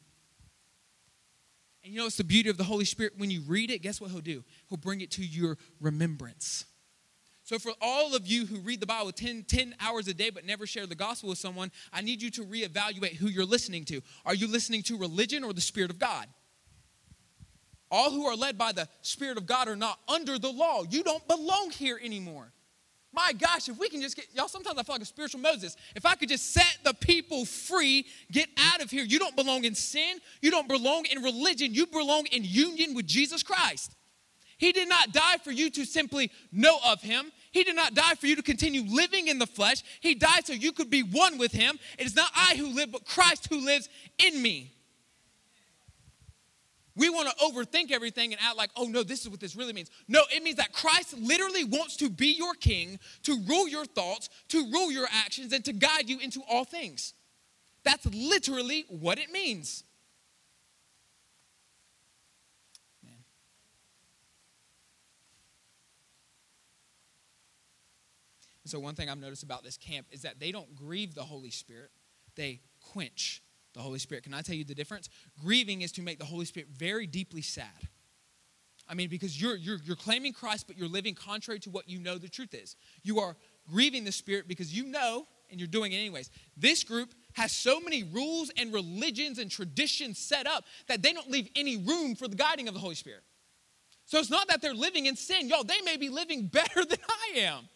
And 1.84 1.92
you 1.92 2.00
know, 2.00 2.06
it's 2.06 2.16
the 2.16 2.24
beauty 2.24 2.50
of 2.50 2.56
the 2.56 2.64
Holy 2.64 2.84
Spirit. 2.84 3.12
When 3.16 3.30
you 3.30 3.42
read 3.42 3.70
it, 3.70 3.80
guess 3.80 4.00
what 4.00 4.10
He'll 4.10 4.20
do? 4.20 4.42
He'll 4.68 4.78
bring 4.78 5.00
it 5.02 5.10
to 5.12 5.24
your 5.24 5.56
remembrance. 5.80 6.64
So, 7.44 7.60
for 7.60 7.70
all 7.80 8.16
of 8.16 8.26
you 8.26 8.44
who 8.44 8.58
read 8.58 8.80
the 8.80 8.86
Bible 8.86 9.12
10, 9.12 9.44
10 9.44 9.76
hours 9.80 10.08
a 10.08 10.14
day 10.14 10.30
but 10.30 10.44
never 10.44 10.66
share 10.66 10.84
the 10.84 10.96
gospel 10.96 11.28
with 11.28 11.38
someone, 11.38 11.70
I 11.92 12.00
need 12.00 12.20
you 12.20 12.28
to 12.32 12.44
reevaluate 12.44 13.14
who 13.14 13.28
you're 13.28 13.44
listening 13.44 13.84
to. 13.84 14.00
Are 14.24 14.34
you 14.34 14.48
listening 14.48 14.82
to 14.84 14.98
religion 14.98 15.44
or 15.44 15.52
the 15.52 15.60
Spirit 15.60 15.92
of 15.92 16.00
God? 16.00 16.26
All 17.88 18.10
who 18.10 18.26
are 18.26 18.34
led 18.34 18.58
by 18.58 18.72
the 18.72 18.88
Spirit 19.02 19.38
of 19.38 19.46
God 19.46 19.68
are 19.68 19.76
not 19.76 20.00
under 20.08 20.40
the 20.40 20.50
law. 20.50 20.82
You 20.90 21.04
don't 21.04 21.26
belong 21.28 21.70
here 21.70 22.00
anymore. 22.02 22.50
My 23.16 23.32
gosh, 23.32 23.70
if 23.70 23.78
we 23.78 23.88
can 23.88 24.02
just 24.02 24.14
get, 24.14 24.26
y'all, 24.34 24.46
sometimes 24.46 24.78
I 24.78 24.82
feel 24.82 24.94
like 24.94 25.02
a 25.02 25.06
spiritual 25.06 25.40
Moses. 25.40 25.74
If 25.94 26.04
I 26.04 26.16
could 26.16 26.28
just 26.28 26.52
set 26.52 26.76
the 26.84 26.92
people 26.92 27.46
free, 27.46 28.04
get 28.30 28.46
out 28.58 28.82
of 28.82 28.90
here. 28.90 29.04
You 29.04 29.18
don't 29.18 29.34
belong 29.34 29.64
in 29.64 29.74
sin. 29.74 30.18
You 30.42 30.50
don't 30.50 30.68
belong 30.68 31.06
in 31.06 31.22
religion. 31.22 31.72
You 31.72 31.86
belong 31.86 32.26
in 32.26 32.44
union 32.44 32.94
with 32.94 33.06
Jesus 33.06 33.42
Christ. 33.42 33.96
He 34.58 34.70
did 34.72 34.88
not 34.88 35.12
die 35.12 35.38
for 35.42 35.50
you 35.50 35.70
to 35.70 35.86
simply 35.86 36.30
know 36.52 36.78
of 36.86 37.00
him. 37.00 37.32
He 37.52 37.64
did 37.64 37.74
not 37.74 37.94
die 37.94 38.16
for 38.16 38.26
you 38.26 38.36
to 38.36 38.42
continue 38.42 38.82
living 38.82 39.28
in 39.28 39.38
the 39.38 39.46
flesh. 39.46 39.82
He 40.00 40.14
died 40.14 40.46
so 40.46 40.52
you 40.52 40.72
could 40.72 40.90
be 40.90 41.02
one 41.02 41.38
with 41.38 41.52
him. 41.52 41.78
It 41.98 42.06
is 42.06 42.14
not 42.14 42.30
I 42.34 42.54
who 42.56 42.68
live, 42.68 42.92
but 42.92 43.06
Christ 43.06 43.46
who 43.48 43.64
lives 43.64 43.88
in 44.18 44.42
me. 44.42 44.75
We 46.96 47.10
want 47.10 47.28
to 47.28 47.44
overthink 47.44 47.92
everything 47.92 48.32
and 48.32 48.40
act 48.42 48.56
like, 48.56 48.70
oh 48.74 48.84
no, 48.84 49.02
this 49.02 49.20
is 49.20 49.28
what 49.28 49.38
this 49.38 49.54
really 49.54 49.74
means. 49.74 49.90
No, 50.08 50.22
it 50.34 50.42
means 50.42 50.56
that 50.56 50.72
Christ 50.72 51.16
literally 51.18 51.62
wants 51.62 51.96
to 51.98 52.08
be 52.08 52.28
your 52.28 52.54
king, 52.54 52.98
to 53.24 53.38
rule 53.46 53.68
your 53.68 53.84
thoughts, 53.84 54.30
to 54.48 54.64
rule 54.72 54.90
your 54.90 55.06
actions, 55.12 55.52
and 55.52 55.62
to 55.66 55.74
guide 55.74 56.08
you 56.08 56.18
into 56.18 56.40
all 56.48 56.64
things. 56.64 57.12
That's 57.84 58.06
literally 58.06 58.86
what 58.88 59.18
it 59.18 59.30
means. 59.30 59.84
Man. 63.04 63.12
so, 68.64 68.80
one 68.80 68.94
thing 68.94 69.10
I've 69.10 69.18
noticed 69.18 69.42
about 69.42 69.62
this 69.62 69.76
camp 69.76 70.06
is 70.10 70.22
that 70.22 70.40
they 70.40 70.50
don't 70.50 70.74
grieve 70.74 71.14
the 71.14 71.24
Holy 71.24 71.50
Spirit, 71.50 71.90
they 72.36 72.60
quench 72.80 73.42
the 73.76 73.82
Holy 73.82 73.98
Spirit. 73.98 74.24
Can 74.24 74.34
I 74.34 74.42
tell 74.42 74.56
you 74.56 74.64
the 74.64 74.74
difference? 74.74 75.08
Grieving 75.40 75.82
is 75.82 75.92
to 75.92 76.02
make 76.02 76.18
the 76.18 76.24
Holy 76.24 76.46
Spirit 76.46 76.68
very 76.70 77.06
deeply 77.06 77.42
sad. 77.42 77.88
I 78.88 78.94
mean, 78.94 79.08
because 79.08 79.40
you're, 79.40 79.56
you're, 79.56 79.78
you're 79.84 79.96
claiming 79.96 80.32
Christ, 80.32 80.66
but 80.66 80.78
you're 80.78 80.88
living 80.88 81.14
contrary 81.14 81.58
to 81.60 81.70
what 81.70 81.88
you 81.88 81.98
know 81.98 82.18
the 82.18 82.28
truth 82.28 82.54
is. 82.54 82.76
You 83.02 83.20
are 83.20 83.36
grieving 83.68 84.04
the 84.04 84.12
Spirit 84.12 84.48
because 84.48 84.76
you 84.76 84.84
know 84.84 85.26
and 85.50 85.60
you're 85.60 85.68
doing 85.68 85.92
it 85.92 85.96
anyways. 85.96 86.30
This 86.56 86.82
group 86.82 87.14
has 87.34 87.52
so 87.52 87.80
many 87.80 88.02
rules 88.02 88.50
and 88.56 88.72
religions 88.72 89.38
and 89.38 89.50
traditions 89.50 90.18
set 90.18 90.46
up 90.46 90.64
that 90.88 91.02
they 91.02 91.12
don't 91.12 91.30
leave 91.30 91.48
any 91.54 91.76
room 91.76 92.14
for 92.14 92.28
the 92.28 92.36
guiding 92.36 92.68
of 92.68 92.74
the 92.74 92.80
Holy 92.80 92.94
Spirit. 92.94 93.22
So 94.06 94.18
it's 94.18 94.30
not 94.30 94.48
that 94.48 94.62
they're 94.62 94.74
living 94.74 95.06
in 95.06 95.16
sin. 95.16 95.48
Y'all, 95.48 95.64
they 95.64 95.80
may 95.84 95.96
be 95.96 96.08
living 96.08 96.46
better 96.52 96.84
than 96.84 96.98
I 97.08 97.38
am. 97.40 97.68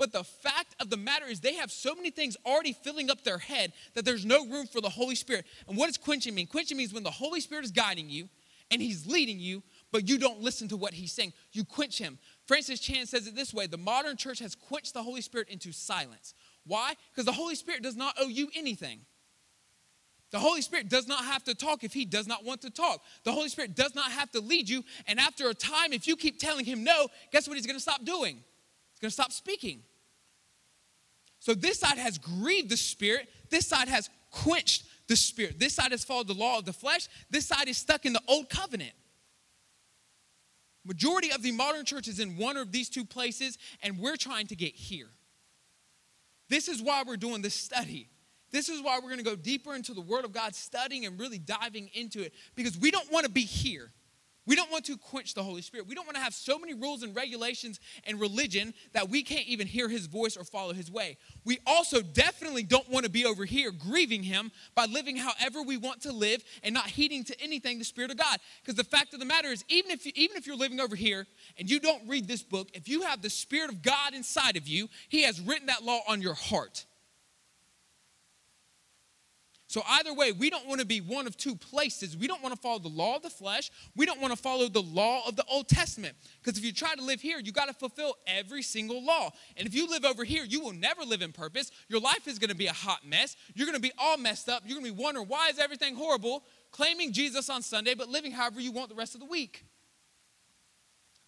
But 0.00 0.12
the 0.12 0.24
fact 0.24 0.74
of 0.80 0.88
the 0.88 0.96
matter 0.96 1.26
is, 1.26 1.40
they 1.40 1.56
have 1.56 1.70
so 1.70 1.94
many 1.94 2.10
things 2.10 2.34
already 2.46 2.72
filling 2.72 3.10
up 3.10 3.22
their 3.22 3.36
head 3.36 3.74
that 3.92 4.02
there's 4.02 4.24
no 4.24 4.46
room 4.46 4.66
for 4.66 4.80
the 4.80 4.88
Holy 4.88 5.14
Spirit. 5.14 5.44
And 5.68 5.76
what 5.76 5.88
does 5.88 5.98
quenching 5.98 6.34
mean? 6.34 6.46
Quenching 6.46 6.78
means 6.78 6.94
when 6.94 7.02
the 7.02 7.10
Holy 7.10 7.38
Spirit 7.42 7.66
is 7.66 7.70
guiding 7.70 8.08
you 8.08 8.30
and 8.70 8.80
He's 8.80 9.06
leading 9.06 9.38
you, 9.38 9.62
but 9.92 10.08
you 10.08 10.16
don't 10.16 10.40
listen 10.40 10.68
to 10.68 10.78
what 10.78 10.94
He's 10.94 11.12
saying. 11.12 11.34
You 11.52 11.66
quench 11.66 11.98
Him. 11.98 12.18
Francis 12.46 12.80
Chan 12.80 13.08
says 13.08 13.26
it 13.26 13.36
this 13.36 13.52
way 13.52 13.66
the 13.66 13.76
modern 13.76 14.16
church 14.16 14.38
has 14.38 14.54
quenched 14.54 14.94
the 14.94 15.02
Holy 15.02 15.20
Spirit 15.20 15.50
into 15.50 15.70
silence. 15.70 16.32
Why? 16.64 16.94
Because 17.12 17.26
the 17.26 17.32
Holy 17.32 17.54
Spirit 17.54 17.82
does 17.82 17.96
not 17.96 18.14
owe 18.18 18.28
you 18.28 18.48
anything. 18.56 19.00
The 20.30 20.38
Holy 20.38 20.62
Spirit 20.62 20.88
does 20.88 21.08
not 21.08 21.26
have 21.26 21.44
to 21.44 21.54
talk 21.54 21.84
if 21.84 21.92
He 21.92 22.06
does 22.06 22.26
not 22.26 22.42
want 22.42 22.62
to 22.62 22.70
talk. 22.70 23.02
The 23.24 23.32
Holy 23.32 23.50
Spirit 23.50 23.76
does 23.76 23.94
not 23.94 24.10
have 24.12 24.30
to 24.30 24.40
lead 24.40 24.66
you. 24.66 24.82
And 25.06 25.20
after 25.20 25.50
a 25.50 25.54
time, 25.54 25.92
if 25.92 26.08
you 26.08 26.16
keep 26.16 26.40
telling 26.40 26.64
Him 26.64 26.84
no, 26.84 27.08
guess 27.32 27.46
what 27.46 27.58
He's 27.58 27.66
going 27.66 27.76
to 27.76 27.82
stop 27.82 28.02
doing? 28.02 28.36
He's 28.92 29.00
going 29.00 29.10
to 29.10 29.14
stop 29.14 29.32
speaking. 29.32 29.82
So 31.40 31.54
this 31.54 31.80
side 31.80 31.98
has 31.98 32.18
grieved 32.18 32.70
the 32.70 32.76
Spirit, 32.76 33.28
this 33.50 33.66
side 33.66 33.88
has 33.88 34.08
quenched 34.30 34.84
the 35.08 35.16
Spirit. 35.16 35.58
This 35.58 35.74
side 35.74 35.90
has 35.90 36.04
followed 36.04 36.28
the 36.28 36.34
law 36.34 36.58
of 36.58 36.64
the 36.64 36.72
flesh, 36.72 37.08
this 37.30 37.46
side 37.46 37.68
is 37.68 37.76
stuck 37.76 38.06
in 38.06 38.12
the 38.12 38.22
old 38.28 38.48
covenant. 38.48 38.92
Majority 40.84 41.30
of 41.32 41.42
the 41.42 41.52
modern 41.52 41.84
church 41.84 42.08
is 42.08 42.20
in 42.20 42.36
one 42.36 42.56
of 42.56 42.72
these 42.72 42.88
two 42.88 43.04
places, 43.04 43.58
and 43.82 43.98
we're 43.98 44.16
trying 44.16 44.46
to 44.46 44.56
get 44.56 44.74
here. 44.74 45.08
This 46.48 46.68
is 46.68 46.80
why 46.80 47.02
we're 47.06 47.16
doing 47.16 47.42
this 47.42 47.54
study. 47.54 48.08
This 48.50 48.68
is 48.68 48.82
why 48.82 48.96
we're 48.96 49.10
going 49.10 49.18
to 49.18 49.24
go 49.24 49.36
deeper 49.36 49.74
into 49.74 49.94
the 49.94 50.00
Word 50.00 50.24
of 50.24 50.32
God, 50.32 50.54
studying 50.54 51.06
and 51.06 51.18
really 51.20 51.38
diving 51.38 51.90
into 51.94 52.22
it, 52.22 52.32
because 52.54 52.78
we 52.78 52.90
don't 52.90 53.10
want 53.12 53.24
to 53.26 53.30
be 53.30 53.42
here. 53.42 53.92
We 54.46 54.56
don't 54.56 54.70
want 54.70 54.86
to 54.86 54.96
quench 54.96 55.34
the 55.34 55.42
Holy 55.42 55.62
Spirit. 55.62 55.86
We 55.86 55.94
don't 55.94 56.06
want 56.06 56.16
to 56.16 56.22
have 56.22 56.34
so 56.34 56.58
many 56.58 56.74
rules 56.74 57.02
and 57.02 57.14
regulations 57.14 57.78
and 58.04 58.18
religion 58.18 58.72
that 58.92 59.10
we 59.10 59.22
can't 59.22 59.46
even 59.46 59.66
hear 59.66 59.88
His 59.88 60.06
voice 60.06 60.36
or 60.36 60.44
follow 60.44 60.72
His 60.72 60.90
way. 60.90 61.18
We 61.44 61.58
also 61.66 62.00
definitely 62.00 62.62
don't 62.62 62.88
want 62.88 63.04
to 63.04 63.10
be 63.10 63.26
over 63.26 63.44
here 63.44 63.70
grieving 63.70 64.22
Him 64.22 64.50
by 64.74 64.86
living 64.86 65.16
however 65.16 65.62
we 65.62 65.76
want 65.76 66.02
to 66.02 66.12
live 66.12 66.42
and 66.62 66.72
not 66.72 66.86
heeding 66.86 67.22
to 67.24 67.40
anything 67.40 67.78
the 67.78 67.84
Spirit 67.84 68.10
of 68.10 68.16
God. 68.16 68.38
Because 68.62 68.76
the 68.76 68.84
fact 68.84 69.12
of 69.12 69.20
the 69.20 69.26
matter 69.26 69.48
is, 69.48 69.64
even 69.68 69.90
if, 69.90 70.06
you, 70.06 70.12
even 70.14 70.36
if 70.36 70.46
you're 70.46 70.56
living 70.56 70.80
over 70.80 70.96
here 70.96 71.26
and 71.58 71.70
you 71.70 71.78
don't 71.78 72.08
read 72.08 72.26
this 72.26 72.42
book, 72.42 72.70
if 72.72 72.88
you 72.88 73.02
have 73.02 73.20
the 73.20 73.30
Spirit 73.30 73.70
of 73.70 73.82
God 73.82 74.14
inside 74.14 74.56
of 74.56 74.66
you, 74.66 74.88
He 75.08 75.22
has 75.22 75.40
written 75.40 75.66
that 75.66 75.84
law 75.84 76.00
on 76.08 76.22
your 76.22 76.34
heart. 76.34 76.86
So, 79.70 79.84
either 79.88 80.12
way, 80.12 80.32
we 80.32 80.50
don't 80.50 80.66
want 80.66 80.80
to 80.80 80.84
be 80.84 81.00
one 81.00 81.28
of 81.28 81.36
two 81.36 81.54
places. 81.54 82.16
We 82.16 82.26
don't 82.26 82.42
want 82.42 82.52
to 82.52 82.60
follow 82.60 82.80
the 82.80 82.88
law 82.88 83.14
of 83.14 83.22
the 83.22 83.30
flesh. 83.30 83.70
We 83.94 84.04
don't 84.04 84.20
want 84.20 84.32
to 84.32 84.36
follow 84.36 84.66
the 84.66 84.82
law 84.82 85.22
of 85.28 85.36
the 85.36 85.44
Old 85.44 85.68
Testament. 85.68 86.16
Because 86.42 86.58
if 86.58 86.64
you 86.64 86.72
try 86.72 86.96
to 86.96 87.04
live 87.04 87.20
here, 87.20 87.38
you 87.38 87.52
got 87.52 87.66
to 87.66 87.72
fulfill 87.72 88.16
every 88.26 88.62
single 88.62 89.00
law. 89.00 89.30
And 89.56 89.68
if 89.68 89.74
you 89.76 89.88
live 89.88 90.04
over 90.04 90.24
here, 90.24 90.42
you 90.42 90.60
will 90.60 90.72
never 90.72 91.04
live 91.04 91.22
in 91.22 91.30
purpose. 91.30 91.70
Your 91.86 92.00
life 92.00 92.26
is 92.26 92.40
going 92.40 92.50
to 92.50 92.56
be 92.56 92.66
a 92.66 92.72
hot 92.72 93.06
mess. 93.06 93.36
You're 93.54 93.66
going 93.66 93.76
to 93.76 93.80
be 93.80 93.92
all 93.96 94.16
messed 94.16 94.48
up. 94.48 94.64
You're 94.66 94.76
going 94.76 94.90
to 94.90 94.92
be 94.92 95.00
wondering, 95.00 95.28
why 95.28 95.50
is 95.50 95.60
everything 95.60 95.94
horrible? 95.94 96.42
Claiming 96.72 97.12
Jesus 97.12 97.48
on 97.48 97.62
Sunday, 97.62 97.94
but 97.94 98.08
living 98.08 98.32
however 98.32 98.60
you 98.60 98.72
want 98.72 98.88
the 98.88 98.96
rest 98.96 99.14
of 99.14 99.20
the 99.20 99.28
week. 99.28 99.64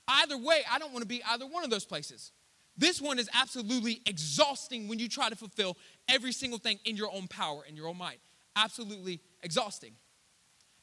Either 0.09 0.37
way, 0.37 0.63
I 0.69 0.81
don't 0.81 0.93
want 0.93 1.03
to 1.03 1.09
be 1.09 1.23
either 1.31 1.47
one 1.47 1.63
of 1.63 1.71
those 1.71 1.85
places. 1.85 2.33
This 2.77 3.01
one 3.01 3.21
is 3.21 3.31
absolutely 3.33 4.03
exhausting 4.05 4.89
when 4.89 4.99
you 4.99 5.09
try 5.09 5.29
to 5.29 5.37
fulfill 5.37 5.77
every 6.09 6.33
single 6.33 6.59
thing 6.59 6.81
in 6.85 6.97
your 6.97 7.13
own 7.13 7.29
power 7.29 7.63
and 7.69 7.77
your 7.77 7.87
own 7.87 7.99
might 7.99 8.19
absolutely 8.57 9.21
exhausting. 9.43 9.93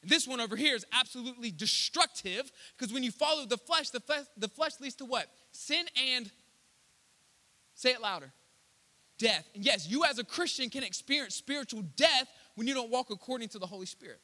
This 0.02 0.26
one 0.26 0.40
over 0.40 0.56
here 0.56 0.74
is 0.74 0.86
absolutely 0.92 1.50
destructive 1.50 2.50
because 2.76 2.92
when 2.92 3.02
you 3.02 3.10
follow 3.10 3.44
the 3.44 3.58
flesh, 3.58 3.90
the 3.90 4.00
flesh, 4.00 4.24
the 4.36 4.48
flesh 4.48 4.72
leads 4.80 4.94
to 4.96 5.04
what? 5.04 5.26
Sin 5.52 5.84
and, 6.14 6.30
say 7.74 7.90
it 7.92 8.00
louder, 8.00 8.32
death. 9.18 9.46
And 9.54 9.64
yes, 9.64 9.88
you 9.88 10.04
as 10.04 10.18
a 10.18 10.24
Christian 10.24 10.70
can 10.70 10.82
experience 10.82 11.34
spiritual 11.34 11.82
death 11.96 12.28
when 12.54 12.66
you 12.66 12.74
don't 12.74 12.90
walk 12.90 13.10
according 13.10 13.48
to 13.50 13.58
the 13.58 13.66
Holy 13.66 13.86
Spirit. 13.86 14.20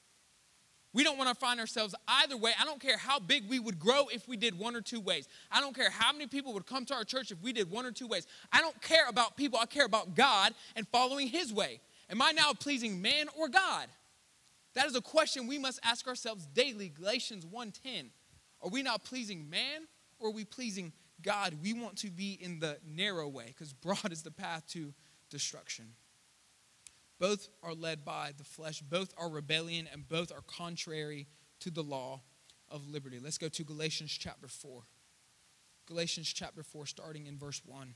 We 0.95 1.05
don't 1.05 1.19
want 1.19 1.29
to 1.29 1.35
find 1.35 1.61
ourselves 1.61 1.95
either 2.09 2.39
way. 2.39 2.53
I 2.59 2.65
don't 2.65 2.81
care 2.81 2.97
how 2.97 3.19
big 3.21 3.51
we 3.51 3.59
would 3.59 3.79
grow 3.79 4.07
if 4.11 4.27
we 4.27 4.39
did 4.39 4.59
one 4.59 4.75
or 4.75 4.81
two 4.81 4.99
ways. 4.99 5.29
I 5.53 5.61
don't 5.61 5.77
care 5.77 5.91
how 5.91 6.11
many 6.11 6.27
people 6.27 6.55
would 6.55 6.65
come 6.65 6.87
to 6.87 6.95
our 6.95 7.05
church 7.05 7.31
if 7.31 7.43
we 7.43 7.53
did 7.53 7.71
one 7.71 7.85
or 7.85 7.93
two 7.93 8.07
ways. 8.07 8.27
I 8.51 8.63
don't 8.63 8.81
care 8.81 9.07
about 9.07 9.37
people. 9.37 9.59
I 9.59 9.67
care 9.67 9.85
about 9.85 10.15
God 10.15 10.55
and 10.75 10.89
following 10.89 11.29
His 11.29 11.53
way. 11.53 11.81
Am 12.09 12.23
I 12.23 12.33
now 12.33 12.53
pleasing 12.53 13.03
man 13.03 13.27
or 13.37 13.49
God? 13.49 13.89
That 14.75 14.87
is 14.87 14.95
a 14.95 15.01
question 15.01 15.47
we 15.47 15.59
must 15.59 15.81
ask 15.83 16.07
ourselves 16.07 16.47
daily. 16.47 16.89
Galatians 16.89 17.45
1:10. 17.45 18.11
Are 18.61 18.71
we 18.71 18.83
now 18.83 18.97
pleasing 18.97 19.49
man 19.51 19.89
or 20.19 20.29
are 20.29 20.33
we 20.33 20.45
pleasing 20.45 20.93
God? 21.23 21.55
We 21.63 21.73
want 21.73 21.97
to 21.99 22.11
be 22.11 22.33
in 22.33 22.59
the 22.59 22.79
narrow 22.85 23.29
way 23.29 23.47
because 23.47 23.73
broad 23.73 24.11
is 24.13 24.23
the 24.23 24.31
path 24.31 24.67
to 24.69 24.95
destruction. 25.31 25.95
Both 27.19 27.49
are 27.63 27.75
led 27.75 28.05
by 28.05 28.33
the 28.37 28.45
flesh, 28.45 28.83
both 28.83 29.15
are 29.17 29.31
rebellion, 29.31 29.89
and 29.91 30.07
both 30.07 30.31
are 30.31 30.43
contrary 30.43 31.27
to 31.61 31.71
the 31.71 31.83
law 31.83 32.21
of 32.69 32.87
liberty. 32.87 33.19
Let's 33.19 33.39
go 33.39 33.49
to 33.49 33.65
Galatians 33.65 34.11
chapter 34.11 34.49
4. 34.49 34.83
Galatians 35.87 36.31
chapter 36.33 36.63
4, 36.63 36.85
starting 36.87 37.27
in 37.27 37.39
verse 37.39 37.63
1. 37.65 37.95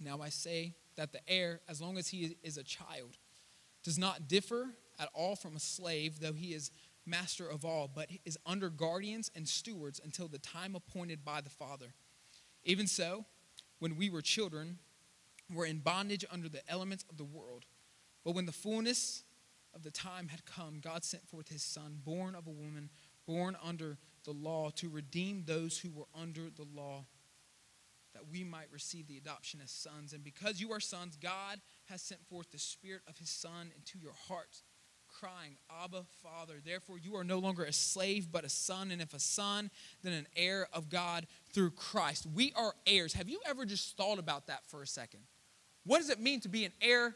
Now 0.00 0.20
I 0.22 0.30
say 0.30 0.74
that 0.96 1.12
the 1.12 1.20
heir, 1.28 1.60
as 1.68 1.80
long 1.80 1.98
as 1.98 2.08
he 2.08 2.36
is 2.42 2.56
a 2.56 2.64
child, 2.64 3.18
does 3.84 3.98
not 3.98 4.28
differ 4.28 4.74
at 4.98 5.10
all 5.14 5.36
from 5.36 5.56
a 5.56 5.60
slave, 5.60 6.20
though 6.20 6.32
he 6.32 6.54
is 6.54 6.70
master 7.06 7.48
of 7.48 7.64
all, 7.64 7.88
but 7.92 8.08
is 8.24 8.38
under 8.46 8.70
guardians 8.70 9.30
and 9.34 9.46
stewards 9.46 10.00
until 10.02 10.28
the 10.28 10.38
time 10.38 10.74
appointed 10.74 11.24
by 11.24 11.40
the 11.40 11.50
Father. 11.50 11.94
Even 12.64 12.86
so, 12.86 13.24
when 13.78 13.96
we 13.96 14.10
were 14.10 14.22
children, 14.22 14.78
were 15.52 15.66
in 15.66 15.78
bondage 15.78 16.24
under 16.30 16.48
the 16.48 16.68
elements 16.70 17.04
of 17.10 17.16
the 17.16 17.24
world. 17.24 17.66
But 18.24 18.34
when 18.34 18.46
the 18.46 18.52
fullness 18.52 19.24
of 19.74 19.82
the 19.82 19.90
time 19.90 20.28
had 20.28 20.44
come, 20.44 20.80
God 20.80 21.04
sent 21.04 21.26
forth 21.28 21.48
his 21.48 21.62
Son, 21.62 21.98
born 22.04 22.34
of 22.34 22.46
a 22.46 22.50
woman, 22.50 22.90
born 23.26 23.56
under 23.62 23.98
the 24.24 24.32
law, 24.32 24.70
to 24.76 24.88
redeem 24.88 25.44
those 25.44 25.78
who 25.78 25.90
were 25.90 26.08
under 26.14 26.50
the 26.50 26.66
law 26.74 27.06
that 28.14 28.28
we 28.30 28.44
might 28.44 28.72
receive 28.72 29.06
the 29.06 29.16
adoption 29.16 29.60
as 29.62 29.70
sons. 29.70 30.12
And 30.12 30.24
because 30.24 30.60
you 30.60 30.72
are 30.72 30.80
sons, 30.80 31.16
God 31.16 31.60
has 31.86 32.02
sent 32.02 32.24
forth 32.26 32.50
the 32.50 32.58
Spirit 32.58 33.02
of 33.08 33.18
His 33.18 33.30
Son 33.30 33.70
into 33.76 33.98
your 33.98 34.14
hearts, 34.28 34.62
crying, 35.08 35.56
Abba, 35.82 36.04
Father. 36.22 36.54
Therefore, 36.64 36.98
you 36.98 37.16
are 37.16 37.24
no 37.24 37.38
longer 37.38 37.64
a 37.64 37.72
slave, 37.72 38.28
but 38.30 38.44
a 38.44 38.48
son. 38.48 38.90
And 38.90 39.02
if 39.02 39.14
a 39.14 39.20
son, 39.20 39.70
then 40.02 40.12
an 40.12 40.26
heir 40.36 40.68
of 40.72 40.88
God 40.88 41.26
through 41.52 41.70
Christ. 41.72 42.26
We 42.32 42.52
are 42.56 42.74
heirs. 42.86 43.14
Have 43.14 43.28
you 43.28 43.40
ever 43.46 43.64
just 43.64 43.96
thought 43.96 44.18
about 44.18 44.46
that 44.46 44.66
for 44.66 44.82
a 44.82 44.86
second? 44.86 45.20
What 45.84 45.98
does 45.98 46.10
it 46.10 46.20
mean 46.20 46.40
to 46.40 46.48
be 46.48 46.64
an 46.64 46.72
heir 46.80 47.14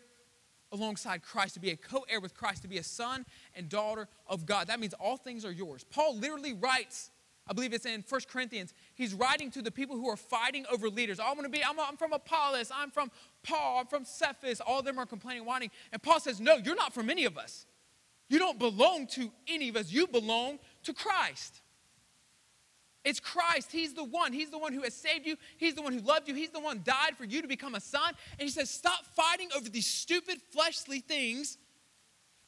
alongside 0.73 1.23
Christ, 1.23 1.55
to 1.55 1.61
be 1.61 1.71
a 1.71 1.77
co 1.77 2.05
heir 2.09 2.21
with 2.21 2.35
Christ, 2.35 2.63
to 2.63 2.69
be 2.69 2.79
a 2.79 2.83
son 2.83 3.25
and 3.55 3.69
daughter 3.69 4.09
of 4.27 4.47
God? 4.47 4.69
That 4.69 4.81
means 4.81 4.95
all 4.95 5.17
things 5.17 5.45
are 5.45 5.53
yours. 5.53 5.85
Paul 5.85 6.17
literally 6.17 6.53
writes 6.53 7.11
I 7.47 7.53
believe 7.53 7.75
it's 7.75 7.85
in 7.85 8.03
First 8.03 8.29
Corinthians. 8.29 8.73
He's 8.95 9.13
writing 9.13 9.51
to 9.51 9.63
the 9.63 9.71
people 9.71 9.97
who 9.97 10.09
are 10.09 10.17
fighting 10.17 10.65
over 10.73 10.89
leaders. 10.89 11.21
I 11.21 11.27
want 11.29 11.43
to 11.43 11.49
be, 11.51 11.63
I'm, 11.63 11.79
I'm, 11.79 11.97
from 11.97 12.13
Apollos, 12.13 12.71
I'm 12.75 12.91
from 12.91 13.11
Paul, 13.43 13.81
I'm 13.81 13.87
from 13.87 14.05
Cephas. 14.05 14.61
All 14.61 14.79
of 14.79 14.85
them 14.87 14.99
are 14.99 15.05
complaining, 15.05 15.45
whining. 15.45 15.71
And 15.93 16.03
Paul 16.03 16.21
says, 16.21 16.41
No, 16.41 16.57
you're 16.57 16.75
not 16.75 16.95
from 16.95 17.11
any 17.11 17.25
of 17.27 17.37
us. 17.37 17.67
You 18.31 18.39
don't 18.39 18.59
belong 18.59 19.07
to 19.09 19.31
any 19.47 19.69
of 19.69 19.77
us. 19.77 19.93
You 19.93 20.07
belong 20.07 20.59
to 20.85 20.95
Christ. 20.95 21.61
It's 23.05 23.21
Christ. 23.21 23.71
He's 23.71 23.93
the 23.93 24.05
one. 24.05 24.33
He's 24.33 24.51
the 24.51 24.59
one 24.59 24.73
who 24.73 24.81
has 24.83 24.95
saved 24.95 25.27
you. 25.27 25.37
He's 25.59 25.75
the 25.75 25.83
one 25.83 25.93
who 25.93 26.01
loved 26.01 26.27
you. 26.27 26.35
He's 26.35 26.51
the 26.51 26.61
one 26.61 26.79
who 26.79 26.83
died 26.85 27.19
for 27.19 27.25
you 27.25 27.43
to 27.43 27.49
become 27.49 27.75
a 27.75 27.81
son. 27.81 28.15
And 28.39 28.41
he 28.41 28.49
says, 28.49 28.71
Stop 28.71 29.05
fighting 29.15 29.51
over 29.55 29.69
these 29.69 29.87
stupid 29.87 30.41
fleshly 30.51 31.01
things 31.01 31.59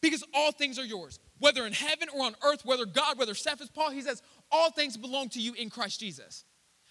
because 0.01 0.25
all 0.33 0.53
things 0.53 0.79
are 0.79 0.85
yours. 0.85 1.19
Whether 1.39 1.67
in 1.67 1.75
heaven 1.75 2.09
or 2.15 2.25
on 2.25 2.35
earth, 2.43 2.65
whether 2.65 2.87
God, 2.87 3.19
whether 3.19 3.35
Cephas, 3.35 3.69
Paul, 3.69 3.91
he 3.91 4.01
says, 4.01 4.23
all 4.51 4.71
things 4.71 4.97
belong 4.97 5.29
to 5.31 5.41
you 5.41 5.55
in 5.55 5.71
Christ 5.71 6.01
Jesus. 6.01 6.45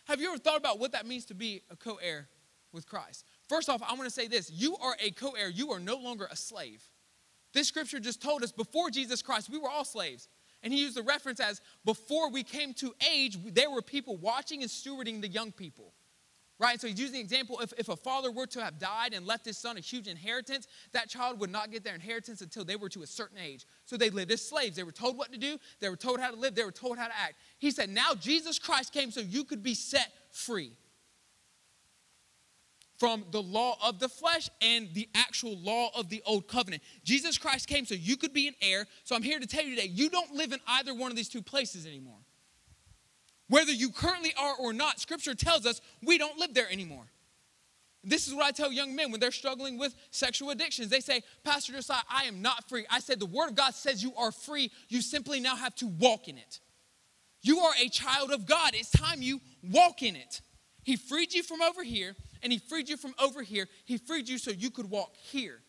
Have 0.05 0.21
you 0.21 0.29
ever 0.29 0.37
thought 0.37 0.57
about 0.57 0.79
what 0.79 0.91
that 0.91 1.05
means 1.05 1.25
to 1.25 1.33
be 1.33 1.61
a 1.69 1.75
co 1.75 1.95
heir 1.95 2.27
with 2.71 2.87
Christ? 2.87 3.25
First 3.49 3.69
off, 3.69 3.81
I 3.81 3.93
want 3.93 4.05
to 4.05 4.09
say 4.11 4.27
this 4.27 4.51
you 4.51 4.77
are 4.77 4.95
a 5.01 5.11
co 5.11 5.31
heir, 5.31 5.49
you 5.49 5.71
are 5.71 5.79
no 5.79 5.97
longer 5.97 6.27
a 6.29 6.35
slave. 6.35 6.83
This 7.53 7.67
scripture 7.67 7.99
just 7.99 8.21
told 8.21 8.43
us 8.43 8.51
before 8.51 8.89
Jesus 8.89 9.21
Christ, 9.21 9.49
we 9.49 9.57
were 9.57 9.69
all 9.69 9.85
slaves. 9.85 10.27
And 10.61 10.73
he 10.73 10.81
used 10.81 10.95
the 10.97 11.03
reference 11.03 11.39
as 11.39 11.61
before 11.85 12.29
we 12.29 12.43
came 12.43 12.73
to 12.75 12.93
age, 13.11 13.37
there 13.53 13.69
were 13.69 13.81
people 13.81 14.17
watching 14.17 14.61
and 14.61 14.69
stewarding 14.69 15.21
the 15.21 15.27
young 15.27 15.51
people. 15.51 15.93
Right? 16.57 16.79
So 16.79 16.87
he's 16.87 16.99
using 16.99 17.15
the 17.15 17.19
example 17.19 17.59
if, 17.59 17.73
if 17.77 17.89
a 17.89 17.97
father 17.97 18.31
were 18.31 18.47
to 18.47 18.63
have 18.63 18.79
died 18.79 19.13
and 19.13 19.25
left 19.25 19.45
his 19.45 19.57
son 19.57 19.75
a 19.77 19.81
huge 19.81 20.07
inheritance, 20.07 20.67
that 20.93 21.09
child 21.09 21.39
would 21.41 21.49
not 21.49 21.69
get 21.69 21.83
their 21.83 21.95
inheritance 21.95 22.39
until 22.41 22.63
they 22.63 22.77
were 22.77 22.87
to 22.89 23.03
a 23.03 23.07
certain 23.07 23.37
age. 23.37 23.65
So 23.85 23.97
they 23.97 24.09
lived 24.09 24.31
as 24.31 24.41
slaves. 24.41 24.77
They 24.77 24.83
were 24.83 24.93
told 24.93 25.17
what 25.17 25.33
to 25.33 25.37
do, 25.37 25.57
they 25.81 25.89
were 25.89 25.97
told 25.97 26.19
how 26.21 26.31
to 26.31 26.37
live, 26.37 26.55
they 26.55 26.63
were 26.63 26.71
told 26.71 26.97
how 26.97 27.07
to 27.07 27.17
act. 27.17 27.35
He 27.57 27.71
said, 27.71 27.89
Now 27.89 28.13
Jesus 28.17 28.57
Christ 28.57 28.93
came 28.93 29.11
so 29.11 29.19
you 29.19 29.43
could 29.43 29.63
be 29.63 29.73
set 29.73 30.11
free 30.31 30.71
from 32.97 33.25
the 33.31 33.41
law 33.41 33.77
of 33.83 33.99
the 33.99 34.07
flesh 34.07 34.49
and 34.61 34.87
the 34.93 35.09
actual 35.13 35.57
law 35.57 35.89
of 35.95 36.09
the 36.09 36.23
old 36.25 36.47
covenant. 36.47 36.81
Jesus 37.03 37.37
Christ 37.37 37.67
came 37.67 37.85
so 37.85 37.95
you 37.95 38.15
could 38.15 38.33
be 38.33 38.47
an 38.47 38.55
heir. 38.61 38.87
So 39.03 39.15
I'm 39.15 39.23
here 39.23 39.39
to 39.39 39.47
tell 39.47 39.63
you 39.63 39.75
today, 39.75 39.89
you 39.89 40.09
don't 40.09 40.33
live 40.33 40.53
in 40.53 40.59
either 40.67 40.93
one 40.93 41.11
of 41.11 41.17
these 41.17 41.29
two 41.29 41.41
places 41.41 41.85
anymore. 41.85 42.19
Whether 43.47 43.71
you 43.71 43.91
currently 43.91 44.33
are 44.39 44.55
or 44.55 44.73
not, 44.73 44.99
Scripture 44.99 45.35
tells 45.35 45.65
us 45.65 45.81
we 46.03 46.17
don't 46.17 46.39
live 46.39 46.53
there 46.53 46.71
anymore. 46.71 47.05
This 48.03 48.27
is 48.27 48.35
what 48.35 48.45
I 48.45 48.51
tell 48.51 48.71
young 48.71 48.95
men 48.95 49.11
when 49.11 49.19
they're 49.19 49.31
struggling 49.31 49.79
with 49.79 49.95
sexual 50.11 50.51
addictions. 50.51 50.89
They 50.89 50.99
say, 50.99 51.23
Pastor 51.43 51.73
Josiah, 51.73 52.01
I 52.07 52.25
am 52.25 52.41
not 52.41 52.69
free. 52.69 52.85
I 52.89 52.99
said, 52.99 53.19
The 53.19 53.25
Word 53.25 53.49
of 53.49 53.55
God 53.55 53.73
says 53.73 54.03
you 54.03 54.13
are 54.15 54.31
free. 54.31 54.71
You 54.89 55.01
simply 55.01 55.39
now 55.39 55.55
have 55.55 55.75
to 55.75 55.87
walk 55.87 56.27
in 56.27 56.37
it. 56.37 56.59
You 57.41 57.59
are 57.59 57.73
a 57.79 57.89
child 57.89 58.31
of 58.31 58.45
God. 58.45 58.71
It's 58.73 58.91
time 58.91 59.21
you 59.21 59.41
walk 59.63 60.03
in 60.03 60.15
it. 60.15 60.41
He 60.83 60.95
freed 60.95 61.33
you 61.33 61.41
from 61.41 61.63
over 61.63 61.83
here, 61.83 62.15
and 62.43 62.53
He 62.53 62.59
freed 62.59 62.89
you 62.89 62.97
from 62.97 63.15
over 63.19 63.41
here. 63.41 63.67
He 63.85 63.97
freed 63.97 64.29
you 64.29 64.37
so 64.37 64.51
you 64.51 64.69
could 64.69 64.89
walk 64.89 65.15
here. 65.15 65.61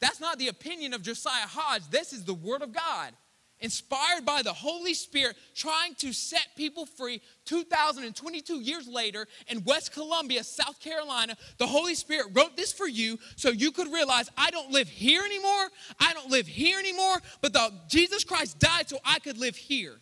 That's 0.00 0.20
not 0.20 0.38
the 0.38 0.48
opinion 0.48 0.94
of 0.94 1.02
Josiah 1.02 1.46
Hodge. 1.46 1.88
This 1.90 2.14
is 2.14 2.24
the 2.24 2.34
Word 2.34 2.62
of 2.62 2.72
God 2.72 3.12
inspired 3.60 4.24
by 4.24 4.42
the 4.42 4.52
Holy 4.52 4.94
Spirit, 4.94 5.36
trying 5.54 5.94
to 5.96 6.12
set 6.12 6.48
people 6.56 6.86
free 6.86 7.20
2022 7.44 8.60
years 8.60 8.88
later 8.88 9.26
in 9.48 9.64
West 9.64 9.92
Columbia, 9.92 10.44
South 10.44 10.80
Carolina. 10.80 11.36
The 11.58 11.66
Holy 11.66 11.94
Spirit 11.94 12.28
wrote 12.32 12.56
this 12.56 12.72
for 12.72 12.86
you 12.86 13.18
so 13.36 13.50
you 13.50 13.70
could 13.72 13.92
realize 13.92 14.30
I 14.36 14.50
don't 14.50 14.70
live 14.70 14.88
here 14.88 15.22
anymore. 15.24 15.68
I 16.00 16.12
don't 16.12 16.30
live 16.30 16.46
here 16.46 16.78
anymore, 16.78 17.20
but 17.40 17.52
the, 17.52 17.72
Jesus 17.88 18.24
Christ 18.24 18.58
died 18.58 18.88
so 18.88 18.98
I 19.04 19.18
could 19.18 19.38
live 19.38 19.56
here 19.56 19.96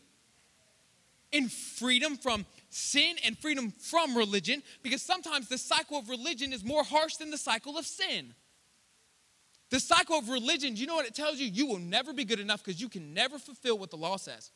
in 1.33 1.49
freedom 1.49 2.17
from 2.17 2.47
sin 2.71 3.17
and 3.25 3.37
freedom 3.39 3.73
from 3.73 4.17
religion 4.17 4.63
because 4.83 5.03
sometimes 5.03 5.49
the 5.49 5.59
cycle 5.59 5.99
of 5.99 6.09
religion 6.09 6.53
is 6.53 6.65
more 6.65 6.85
harsh 6.85 7.17
than 7.17 7.31
the 7.31 7.39
cycle 7.39 7.77
of 7.77 7.87
sin. 7.87 8.35
The 9.75 9.81
cycle 9.81 10.17
of 10.17 10.29
religion, 10.29 10.77
you 10.77 10.87
know 10.87 10.95
what 10.95 11.05
it 11.05 11.17
tells 11.17 11.41
you? 11.41 11.49
You 11.49 11.67
will 11.67 11.81
never 11.81 12.13
be 12.13 12.25
good 12.25 12.39
enough 12.39 12.63
because 12.63 12.81
you 12.81 12.89
can 12.89 13.13
never 13.13 13.41
fulfill 13.41 13.77
what 13.77 13.91
the 13.91 13.97
law 13.97 14.17
says. 14.17 14.53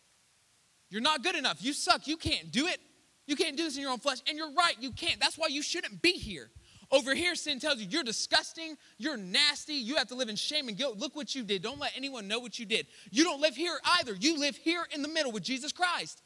You're 0.91 1.01
not 1.01 1.25
good 1.25 1.35
enough. 1.35 1.57
You 1.61 1.73
suck. 1.73 2.07
You 2.07 2.16
can't 2.16 2.53
do 2.53 2.69
it. 2.69 2.79
You 3.27 3.35
can't 3.35 3.57
do 3.57 3.64
this 3.64 3.75
in 3.75 3.83
your 3.83 3.91
own 3.91 3.99
flesh. 3.99 4.19
And 4.29 4.39
you're 4.39 4.53
right, 4.53 4.77
you 4.79 4.93
can't. 4.93 5.19
That's 5.19 5.37
why 5.37 5.49
you 5.49 5.61
shouldn't 5.61 6.03
be 6.03 6.12
here. 6.12 6.51
Over 6.93 7.16
here, 7.16 7.35
sin 7.35 7.59
tells 7.59 7.81
you 7.81 7.89
you're 7.91 8.05
disgusting, 8.05 8.77
you're 8.97 9.16
nasty, 9.16 9.75
you 9.75 9.97
have 9.97 10.07
to 10.07 10.14
live 10.14 10.29
in 10.29 10.37
shame 10.37 10.69
and 10.69 10.77
guilt. 10.77 10.99
Look 10.99 11.16
what 11.16 11.35
you 11.35 11.43
did. 11.43 11.62
Don't 11.62 11.81
let 11.81 11.97
anyone 11.97 12.29
know 12.29 12.39
what 12.39 12.61
you 12.61 12.64
did. 12.64 12.87
You 13.11 13.25
don't 13.25 13.41
live 13.41 13.57
here 13.57 13.77
either. 13.99 14.14
You 14.14 14.39
live 14.39 14.57
here 14.57 14.87
in 14.95 15.03
the 15.03 15.09
middle 15.09 15.33
with 15.33 15.43
Jesus 15.43 15.73
Christ. 15.73 16.23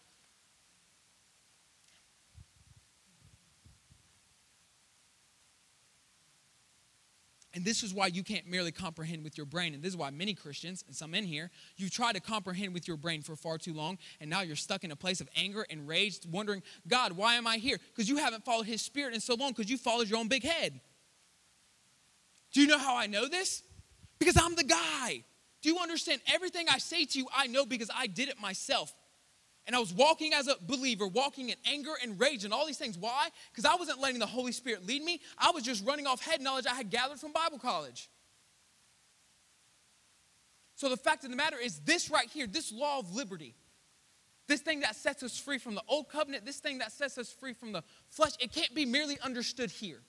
And 7.54 7.64
this 7.64 7.82
is 7.82 7.92
why 7.92 8.06
you 8.06 8.22
can't 8.22 8.46
merely 8.46 8.72
comprehend 8.72 9.24
with 9.24 9.36
your 9.36 9.44
brain. 9.44 9.74
And 9.74 9.82
this 9.82 9.90
is 9.90 9.96
why 9.96 10.10
many 10.10 10.32
Christians, 10.32 10.84
and 10.86 10.96
some 10.96 11.14
in 11.14 11.24
here, 11.24 11.50
you've 11.76 11.90
tried 11.90 12.14
to 12.14 12.20
comprehend 12.20 12.72
with 12.72 12.88
your 12.88 12.96
brain 12.96 13.20
for 13.20 13.36
far 13.36 13.58
too 13.58 13.74
long, 13.74 13.98
and 14.20 14.30
now 14.30 14.40
you're 14.40 14.56
stuck 14.56 14.84
in 14.84 14.90
a 14.90 14.96
place 14.96 15.20
of 15.20 15.28
anger 15.36 15.66
and 15.68 15.86
rage, 15.86 16.20
wondering, 16.30 16.62
God, 16.88 17.12
why 17.12 17.34
am 17.34 17.46
I 17.46 17.58
here? 17.58 17.78
Because 17.94 18.08
you 18.08 18.16
haven't 18.16 18.44
followed 18.44 18.66
His 18.66 18.80
Spirit 18.80 19.14
in 19.14 19.20
so 19.20 19.34
long, 19.34 19.50
because 19.50 19.70
you 19.70 19.76
followed 19.76 20.08
your 20.08 20.18
own 20.18 20.28
big 20.28 20.44
head. 20.44 20.80
Do 22.52 22.60
you 22.60 22.66
know 22.66 22.78
how 22.78 22.96
I 22.96 23.06
know 23.06 23.28
this? 23.28 23.62
Because 24.18 24.36
I'm 24.36 24.54
the 24.54 24.64
guy. 24.64 25.24
Do 25.62 25.68
you 25.68 25.78
understand? 25.78 26.20
Everything 26.32 26.66
I 26.70 26.78
say 26.78 27.04
to 27.04 27.18
you, 27.18 27.26
I 27.36 27.46
know 27.46 27.66
because 27.66 27.90
I 27.94 28.06
did 28.06 28.28
it 28.28 28.40
myself. 28.40 28.94
And 29.66 29.76
I 29.76 29.78
was 29.78 29.92
walking 29.92 30.34
as 30.34 30.48
a 30.48 30.56
believer, 30.60 31.06
walking 31.06 31.50
in 31.50 31.56
anger 31.66 31.92
and 32.02 32.18
rage 32.18 32.44
and 32.44 32.52
all 32.52 32.66
these 32.66 32.78
things. 32.78 32.98
Why? 32.98 33.28
Because 33.50 33.64
I 33.64 33.76
wasn't 33.76 34.00
letting 34.00 34.18
the 34.18 34.26
Holy 34.26 34.52
Spirit 34.52 34.86
lead 34.86 35.02
me. 35.02 35.20
I 35.38 35.52
was 35.52 35.62
just 35.62 35.86
running 35.86 36.06
off 36.06 36.20
head 36.20 36.40
knowledge 36.40 36.66
I 36.66 36.74
had 36.74 36.90
gathered 36.90 37.20
from 37.20 37.32
Bible 37.32 37.58
college. 37.58 38.10
So 40.74 40.88
the 40.88 40.96
fact 40.96 41.22
of 41.22 41.30
the 41.30 41.36
matter 41.36 41.56
is, 41.56 41.78
this 41.80 42.10
right 42.10 42.28
here, 42.28 42.48
this 42.48 42.72
law 42.72 42.98
of 42.98 43.14
liberty, 43.14 43.54
this 44.48 44.60
thing 44.60 44.80
that 44.80 44.96
sets 44.96 45.22
us 45.22 45.38
free 45.38 45.58
from 45.58 45.76
the 45.76 45.82
old 45.86 46.08
covenant, 46.08 46.44
this 46.44 46.58
thing 46.58 46.78
that 46.78 46.90
sets 46.90 47.16
us 47.18 47.32
free 47.32 47.52
from 47.52 47.70
the 47.70 47.84
flesh, 48.08 48.32
it 48.40 48.52
can't 48.52 48.74
be 48.74 48.84
merely 48.84 49.16
understood 49.20 49.70
here. 49.70 50.00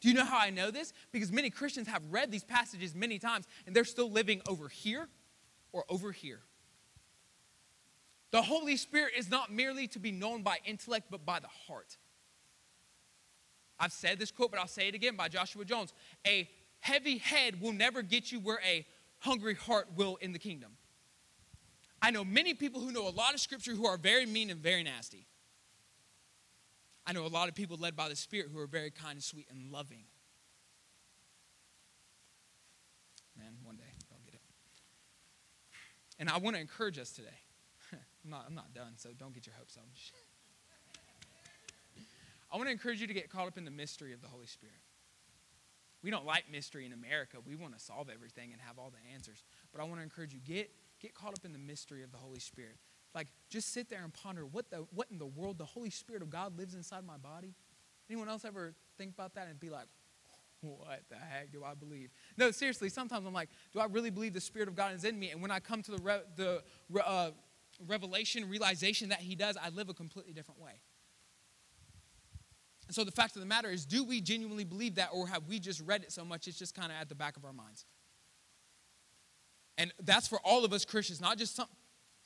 Do 0.00 0.08
you 0.08 0.14
know 0.14 0.24
how 0.24 0.38
I 0.38 0.50
know 0.50 0.70
this? 0.70 0.92
Because 1.10 1.32
many 1.32 1.50
Christians 1.50 1.88
have 1.88 2.02
read 2.10 2.30
these 2.30 2.44
passages 2.44 2.94
many 2.94 3.18
times 3.18 3.46
and 3.66 3.74
they're 3.74 3.84
still 3.84 4.10
living 4.10 4.40
over 4.46 4.68
here 4.68 5.08
or 5.72 5.84
over 5.88 6.12
here. 6.12 6.40
The 8.34 8.42
Holy 8.42 8.76
Spirit 8.76 9.12
is 9.16 9.30
not 9.30 9.52
merely 9.52 9.86
to 9.86 10.00
be 10.00 10.10
known 10.10 10.42
by 10.42 10.58
intellect, 10.64 11.06
but 11.08 11.24
by 11.24 11.38
the 11.38 11.46
heart. 11.46 11.98
I've 13.78 13.92
said 13.92 14.18
this 14.18 14.32
quote, 14.32 14.50
but 14.50 14.58
I'll 14.58 14.66
say 14.66 14.88
it 14.88 14.94
again 14.96 15.14
by 15.14 15.28
Joshua 15.28 15.64
Jones. 15.64 15.92
A 16.26 16.50
heavy 16.80 17.18
head 17.18 17.60
will 17.60 17.72
never 17.72 18.02
get 18.02 18.32
you 18.32 18.40
where 18.40 18.58
a 18.66 18.84
hungry 19.20 19.54
heart 19.54 19.86
will 19.94 20.16
in 20.16 20.32
the 20.32 20.40
kingdom. 20.40 20.72
I 22.02 22.10
know 22.10 22.24
many 22.24 22.54
people 22.54 22.80
who 22.80 22.90
know 22.90 23.06
a 23.06 23.14
lot 23.14 23.34
of 23.34 23.40
scripture 23.40 23.70
who 23.70 23.86
are 23.86 23.96
very 23.96 24.26
mean 24.26 24.50
and 24.50 24.58
very 24.58 24.82
nasty. 24.82 25.28
I 27.06 27.12
know 27.12 27.26
a 27.26 27.28
lot 27.28 27.48
of 27.48 27.54
people 27.54 27.76
led 27.76 27.94
by 27.94 28.08
the 28.08 28.16
Spirit 28.16 28.48
who 28.52 28.58
are 28.58 28.66
very 28.66 28.90
kind, 28.90 29.12
and 29.12 29.22
sweet, 29.22 29.46
and 29.48 29.70
loving. 29.70 30.06
Man, 33.38 33.58
one 33.62 33.76
day 33.76 33.84
I'll 34.10 34.18
get 34.24 34.34
it. 34.34 34.40
And 36.18 36.28
I 36.28 36.38
want 36.38 36.56
to 36.56 36.60
encourage 36.60 36.98
us 36.98 37.12
today. 37.12 37.43
I'm 38.24 38.30
not, 38.30 38.44
I'm 38.48 38.54
not 38.54 38.74
done, 38.74 38.92
so 38.96 39.10
don't 39.18 39.34
get 39.34 39.46
your 39.46 39.54
hopes 39.58 39.76
up. 39.76 39.84
I 42.52 42.56
want 42.56 42.68
to 42.68 42.72
encourage 42.72 43.00
you 43.00 43.06
to 43.06 43.14
get 43.14 43.30
caught 43.30 43.46
up 43.46 43.58
in 43.58 43.64
the 43.64 43.70
mystery 43.70 44.12
of 44.12 44.22
the 44.22 44.28
Holy 44.28 44.46
Spirit. 44.46 44.76
We 46.02 46.10
don't 46.10 46.26
like 46.26 46.50
mystery 46.50 46.84
in 46.84 46.92
America. 46.92 47.38
We 47.44 47.56
want 47.56 47.76
to 47.76 47.82
solve 47.82 48.08
everything 48.12 48.52
and 48.52 48.60
have 48.60 48.78
all 48.78 48.90
the 48.90 49.14
answers. 49.14 49.42
But 49.72 49.80
I 49.80 49.84
want 49.84 49.96
to 49.96 50.02
encourage 50.02 50.34
you 50.34 50.40
get 50.40 50.70
get 51.00 51.14
caught 51.14 51.30
up 51.30 51.44
in 51.44 51.52
the 51.52 51.58
mystery 51.58 52.02
of 52.02 52.12
the 52.12 52.18
Holy 52.18 52.38
Spirit. 52.38 52.76
Like 53.14 53.28
just 53.48 53.72
sit 53.72 53.88
there 53.88 54.04
and 54.04 54.12
ponder 54.12 54.44
what 54.44 54.70
the 54.70 54.84
what 54.94 55.06
in 55.10 55.18
the 55.18 55.26
world 55.26 55.56
the 55.56 55.64
Holy 55.64 55.88
Spirit 55.88 56.20
of 56.20 56.28
God 56.28 56.58
lives 56.58 56.74
inside 56.74 57.06
my 57.06 57.16
body. 57.16 57.54
Anyone 58.10 58.28
else 58.28 58.44
ever 58.44 58.74
think 58.98 59.14
about 59.14 59.34
that 59.34 59.48
and 59.48 59.58
be 59.58 59.70
like, 59.70 59.86
what 60.60 61.00
the 61.08 61.16
heck 61.16 61.52
do 61.52 61.64
I 61.64 61.74
believe? 61.74 62.10
No, 62.36 62.50
seriously. 62.50 62.90
Sometimes 62.90 63.26
I'm 63.26 63.32
like, 63.32 63.48
do 63.72 63.80
I 63.80 63.86
really 63.86 64.10
believe 64.10 64.34
the 64.34 64.42
Spirit 64.42 64.68
of 64.68 64.76
God 64.76 64.94
is 64.94 65.04
in 65.04 65.18
me? 65.18 65.30
And 65.30 65.40
when 65.40 65.50
I 65.50 65.58
come 65.58 65.82
to 65.82 65.92
the 65.92 66.02
re- 66.02 66.22
the 66.36 66.62
uh, 67.02 67.30
revelation, 67.86 68.48
realization 68.48 69.08
that 69.10 69.20
He 69.20 69.34
does, 69.34 69.56
I 69.56 69.68
live 69.70 69.88
a 69.88 69.94
completely 69.94 70.32
different 70.32 70.60
way. 70.60 70.80
And 72.86 72.94
so 72.94 73.04
the 73.04 73.10
fact 73.10 73.34
of 73.36 73.40
the 73.40 73.46
matter 73.46 73.70
is, 73.70 73.86
do 73.86 74.04
we 74.04 74.20
genuinely 74.20 74.64
believe 74.64 74.96
that, 74.96 75.08
or 75.12 75.26
have 75.26 75.46
we 75.48 75.58
just 75.58 75.80
read 75.80 76.02
it 76.02 76.12
so 76.12 76.24
much 76.24 76.46
it's 76.46 76.58
just 76.58 76.74
kind 76.74 76.92
of 76.92 76.98
at 77.00 77.08
the 77.08 77.14
back 77.14 77.36
of 77.36 77.44
our 77.44 77.52
minds? 77.52 77.86
And 79.78 79.92
that's 80.02 80.28
for 80.28 80.38
all 80.44 80.64
of 80.64 80.72
us 80.72 80.84
Christians, 80.84 81.20
not 81.20 81.38
just 81.38 81.56
some. 81.56 81.66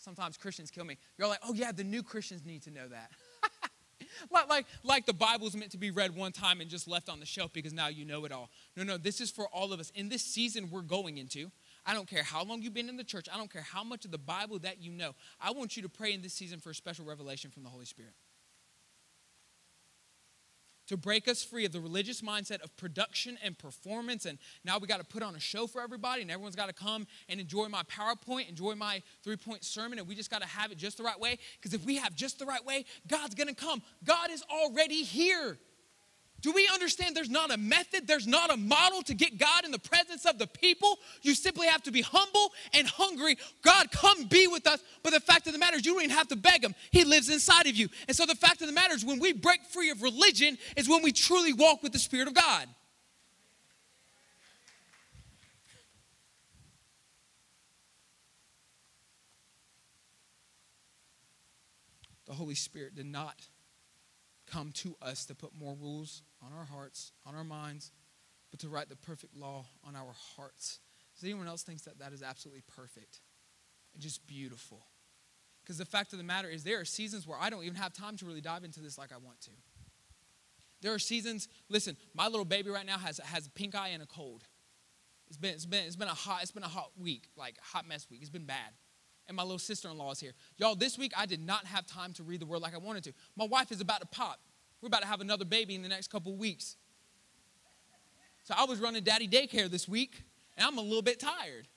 Sometimes 0.01 0.37
Christians 0.37 0.71
kill 0.71 0.85
me. 0.85 0.97
You're 1.19 1.27
like, 1.27 1.41
oh 1.45 1.55
yeah, 1.55 1.73
the 1.73 1.83
new 1.83 2.05
Christians 2.05 2.45
need 2.45 2.63
to 2.63 2.71
know 2.71 2.87
that. 2.87 3.11
like, 4.31 4.49
like, 4.49 4.67
like 4.85 5.07
the 5.07 5.13
Bible's 5.13 5.57
meant 5.57 5.73
to 5.73 5.79
be 5.79 5.91
read 5.91 6.15
one 6.15 6.31
time 6.31 6.61
and 6.61 6.71
just 6.71 6.87
left 6.87 7.09
on 7.09 7.19
the 7.19 7.27
shelf 7.27 7.53
because 7.53 7.73
now 7.73 7.89
you 7.89 8.05
know 8.05 8.25
it 8.25 8.31
all. 8.31 8.49
No, 8.77 8.85
no, 8.85 8.97
this 8.97 9.21
is 9.21 9.29
for 9.29 9.49
all 9.49 9.73
of 9.73 9.81
us. 9.81 9.91
In 9.97 10.09
this 10.09 10.23
season 10.23 10.71
we're 10.71 10.83
going 10.83 11.19
into, 11.19 11.51
I 11.89 11.95
don't 11.95 12.07
care 12.07 12.23
how 12.23 12.45
long 12.45 12.61
you've 12.61 12.75
been 12.75 12.91
in 12.91 12.99
the 12.99 13.05
church. 13.05 13.29
I 13.33 13.39
don't 13.39 13.51
care 13.51 13.63
how 13.63 13.83
much 13.83 14.05
of 14.05 14.11
the 14.11 14.19
Bible 14.19 14.59
that 14.59 14.83
you 14.83 14.93
know. 14.93 15.15
I 15.41 15.53
want 15.53 15.75
you 15.75 15.83
to 15.85 15.89
pray 15.89 16.13
in 16.13 16.21
this 16.21 16.35
season 16.35 16.61
for 16.61 16.69
a 16.69 16.75
special 16.75 17.07
revelation 17.07 17.51
from 17.51 17.63
the 17.63 17.71
Holy 17.71 17.87
Spirit. 17.87 18.13
To 20.89 20.99
break 20.99 21.29
us 21.29 21.43
free 21.43 21.65
of 21.65 21.73
the 21.73 21.81
religious 21.81 22.21
mindset 22.21 22.61
of 22.61 22.77
production 22.77 23.39
and 23.43 23.57
performance, 23.57 24.27
and 24.27 24.39
now 24.65 24.77
we 24.77 24.87
got 24.87 24.99
to 24.99 25.05
put 25.05 25.23
on 25.23 25.35
a 25.35 25.41
show 25.41 25.67
for 25.67 25.81
everybody, 25.81 26.21
and 26.21 26.31
everyone's 26.31 26.57
got 26.57 26.67
to 26.67 26.75
come 26.75 27.07
and 27.27 27.41
enjoy 27.41 27.69
my 27.69 27.83
PowerPoint, 27.85 28.51
enjoy 28.51 28.75
my 28.75 29.03
three 29.25 29.37
point 29.37 29.65
sermon, 29.65 29.99
and 29.99 30.07
we 30.07 30.15
just 30.15 30.31
got 30.31 30.43
to 30.43 30.49
have 30.49 30.71
it 30.71 30.77
just 30.77 30.99
the 30.99 31.03
right 31.03 31.19
way. 31.19 31.39
Because 31.59 31.73
if 31.73 31.87
we 31.87 31.97
have 31.97 32.15
just 32.15 32.39
the 32.39 32.47
right 32.47 32.65
way, 32.67 32.85
God's 33.07 33.35
going 33.35 33.49
to 33.49 33.55
come. 33.55 33.83
God 34.05 34.31
is 34.31 34.43
already 34.51 35.05
here. 35.05 35.59
Do 36.41 36.53
we 36.53 36.69
understand 36.73 37.17
there's 37.17 37.29
not 37.29 37.53
a 37.53 37.57
method, 37.57 38.07
there's 38.07 38.27
not 38.27 38.53
a 38.53 38.57
model 38.57 39.03
to 39.03 39.15
get 39.15 39.39
God 39.39 39.65
in 39.65 39.73
the 39.73 39.79
presence 39.79 40.25
of 40.25 40.39
the 40.39 40.47
people? 40.47 40.99
You 41.23 41.35
simply 41.35 41.67
have 41.67 41.83
to 41.83 41.91
be 41.91 42.01
humble 42.01 42.53
and 42.73 42.87
hungry. 42.87 43.37
God, 43.63 43.91
come 43.91 44.27
be 44.27 44.47
with 44.47 44.67
us. 44.69 44.81
But 45.03 45.13
the 45.13 45.21
fact 45.21 45.49
of 45.49 45.53
the 45.53 45.59
matter 45.59 45.77
is, 45.77 45.85
you 45.85 45.95
don't 45.95 46.05
even 46.05 46.17
have 46.17 46.29
to 46.29 46.37
beg 46.37 46.63
Him, 46.63 46.77
He 46.93 47.05
lives 47.05 47.29
inside 47.29 47.67
of 47.67 47.75
you. 47.75 47.89
And 48.07 48.17
so 48.17 48.25
the 48.25 48.37
fact 48.37 48.61
of 48.61 48.69
the 48.69 48.73
matter 48.73 48.95
is, 48.95 49.05
when 49.05 49.19
we 49.19 49.33
break 49.33 49.65
free 49.65 49.91
of 49.91 50.01
religion, 50.01 50.59
is 50.77 50.89
when 50.89 51.03
we 51.03 51.11
truly 51.11 51.53
walk 51.53 51.83
with 51.83 51.93
the 51.93 51.99
Spirit 51.99 52.29
of 52.29 52.35
God. 52.35 52.69
The 62.27 62.35
Holy 62.35 62.55
Spirit 62.55 62.95
did 62.95 63.07
not 63.07 63.49
come 64.51 64.73
to 64.73 64.97
us 65.03 65.25
to 65.27 65.35
put 65.35 65.55
more 65.59 65.77
rules 65.81 66.23
on 66.43 66.53
our 66.53 66.65
hearts, 66.65 67.13
on 67.27 67.35
our 67.35 67.45
minds, 67.45 67.93
but 68.51 68.61
to 68.61 68.69
write 68.69 68.89
the 68.89 68.97
perfect 68.97 69.37
law 69.37 69.65
on 69.85 69.95
our 69.95 70.15
hearts. 70.37 70.79
Does 71.15 71.25
anyone 71.25 71.49
else 71.49 71.63
think 71.63 71.83
that 71.83 71.99
that 71.99 72.13
is 72.13 72.23
absolutely 72.23 72.63
perfect 72.75 73.21
and 73.93 74.03
just 74.03 74.27
beautiful? 74.27 74.81
Because 75.63 75.79
the 75.79 75.85
fact 75.85 76.13
of 76.13 76.19
the 76.19 76.25
matter 76.25 76.49
is, 76.49 76.65
there 76.65 76.81
are 76.81 76.85
seasons 76.85 77.27
where 77.27 77.39
I 77.39 77.51
don't 77.51 77.65
even 77.65 77.77
have 77.77 77.93
time 77.93 78.17
to 78.19 78.25
really 78.25 78.41
dive 78.41 78.65
into 78.65 78.81
this 78.81 78.97
like 78.97 79.13
I 79.13 79.19
want 79.19 79.41
to. 79.43 79.51
There 80.81 80.95
are 80.95 80.99
seasons, 80.99 81.49
listen, 81.69 81.97
my 82.15 82.29
little 82.29 82.45
baby 82.45 82.71
right 82.71 82.87
now 82.87 82.99
has, 82.99 83.19
has 83.19 83.47
a 83.47 83.51
pink 83.51 83.75
eye 83.75 83.89
and 83.89 84.03
a 84.03 84.07
cold. 84.07 84.45
It's 85.27 85.37
been, 85.37 85.53
it's, 85.53 85.67
been, 85.67 85.85
it's, 85.85 85.97
been 85.97 86.09
a 86.09 86.15
hot, 86.15 86.43
it's 86.43 86.53
been 86.53 86.63
a 86.63 86.69
hot 86.69 86.93
week, 86.97 87.29
like 87.37 87.57
hot 87.61 87.87
mess 87.87 88.07
week. 88.11 88.21
It's 88.23 88.31
been 88.31 88.47
bad. 88.47 88.73
And 89.29 89.37
my 89.37 89.43
little 89.43 89.59
sister 89.59 89.89
in 89.89 89.99
law 89.99 90.11
is 90.11 90.21
here. 90.21 90.33
Y'all, 90.57 90.75
this 90.75 90.97
week 90.97 91.13
I 91.17 91.27
did 91.27 91.45
not 91.45 91.67
have 91.67 91.87
time 91.87 92.15
to 92.15 92.23
read 92.23 92.41
the 92.41 92.47
word 92.47 92.63
like 92.63 92.75
I 92.75 92.79
wanted 92.79 93.05
to. 93.05 93.13
My 93.37 93.45
wife 93.45 93.71
is 93.71 93.81
about 93.81 94.01
to 94.01 94.07
pop. 94.07 94.41
We're 94.81 94.87
about 94.87 95.03
to 95.03 95.09
have 95.09 95.21
another 95.21 95.45
baby 95.45 95.75
in 95.75 95.83
the 95.83 95.89
next 95.89 96.09
couple 96.09 96.35
weeks. 96.35 96.77
So 98.45 98.55
I 98.57 98.65
was 98.65 98.81
running 98.81 99.05
daddy 99.05 99.29
daycare 99.29 99.69
this 99.71 99.87
week, 99.87 100.23
and 100.57 100.67
I'm 100.67 100.79
a 100.79 100.83
little 100.83 101.03
bit 101.03 101.21
tired. 101.21 101.69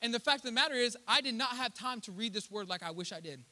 And 0.00 0.14
the 0.14 0.20
fact 0.20 0.38
of 0.38 0.44
the 0.44 0.52
matter 0.52 0.74
is, 0.74 0.96
I 1.06 1.20
did 1.20 1.34
not 1.34 1.50
have 1.50 1.74
time 1.74 2.00
to 2.02 2.12
read 2.12 2.32
this 2.32 2.50
word 2.50 2.68
like 2.68 2.82
I 2.82 2.90
wish 2.90 3.12
I 3.12 3.20
did. 3.20 3.44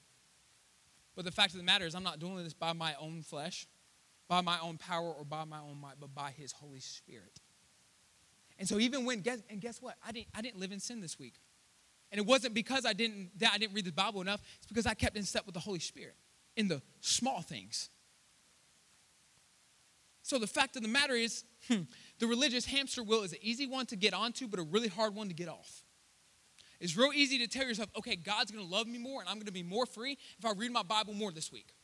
But 1.14 1.27
the 1.27 1.31
fact 1.31 1.53
of 1.53 1.59
the 1.59 1.64
matter 1.64 1.85
is, 1.85 1.95
I'm 1.95 2.03
not 2.03 2.18
doing 2.18 2.43
this 2.43 2.55
by 2.55 2.73
my 2.73 2.95
own 2.99 3.23
flesh, 3.23 3.66
by 4.27 4.41
my 4.41 4.59
own 4.61 4.79
power, 4.79 5.12
or 5.12 5.25
by 5.25 5.45
my 5.45 5.59
own 5.59 5.79
might, 5.81 6.01
but 6.01 6.14
by 6.14 6.31
His 6.31 6.53
Holy 6.53 6.81
Spirit. 6.81 7.41
And 8.59 8.66
so 8.66 8.79
even 8.79 9.05
when, 9.05 9.21
guess, 9.21 9.43
and 9.51 9.61
guess 9.61 9.83
what? 9.83 9.97
I 10.07 10.12
didn't, 10.12 10.29
I 10.35 10.41
didn't 10.41 10.59
live 10.61 10.73
in 10.73 10.81
sin 10.81 11.01
this 11.01 11.18
week. 11.18 11.35
And 12.11 12.18
it 12.18 12.26
wasn't 12.26 12.54
because 12.54 12.84
I 12.84 12.92
didn't, 12.92 13.30
I 13.40 13.58
didn't 13.58 13.74
read 13.74 13.84
the 13.84 13.92
Bible 13.92 14.20
enough. 14.20 14.42
It's 14.58 14.66
because 14.66 14.86
I 14.86 14.94
kept 14.94 15.16
in 15.16 15.22
step 15.22 15.46
with 15.46 15.54
the 15.54 15.61
Holy 15.61 15.78
Spirit 15.78 16.16
in 16.56 16.68
the 16.68 16.82
small 17.00 17.40
things. 17.40 17.88
So 20.22 20.38
the 20.38 20.46
fact 20.46 20.76
of 20.76 20.82
the 20.82 20.88
matter 20.88 21.14
is, 21.14 21.44
hmm, 21.68 21.82
the 22.18 22.26
religious 22.26 22.64
hamster 22.64 23.02
wheel 23.02 23.22
is 23.22 23.32
an 23.32 23.38
easy 23.42 23.66
one 23.66 23.86
to 23.86 23.96
get 23.96 24.14
onto, 24.14 24.48
but 24.48 24.61
a 24.61 24.62
really 24.62 24.88
hard 24.88 25.14
one 25.14 25.28
to 25.28 25.34
get 25.34 25.48
off. 25.48 25.82
It's 26.80 26.96
real 26.96 27.12
easy 27.12 27.38
to 27.38 27.46
tell 27.46 27.66
yourself, 27.66 27.90
okay, 27.96 28.16
God's 28.16 28.50
gonna 28.50 28.64
love 28.64 28.86
me 28.86 28.98
more 28.98 29.20
and 29.20 29.28
I'm 29.28 29.38
gonna 29.38 29.52
be 29.52 29.62
more 29.62 29.86
free 29.86 30.16
if 30.38 30.44
I 30.44 30.52
read 30.52 30.72
my 30.72 30.82
Bible 30.82 31.14
more 31.14 31.30
this 31.30 31.52
week. 31.52 31.74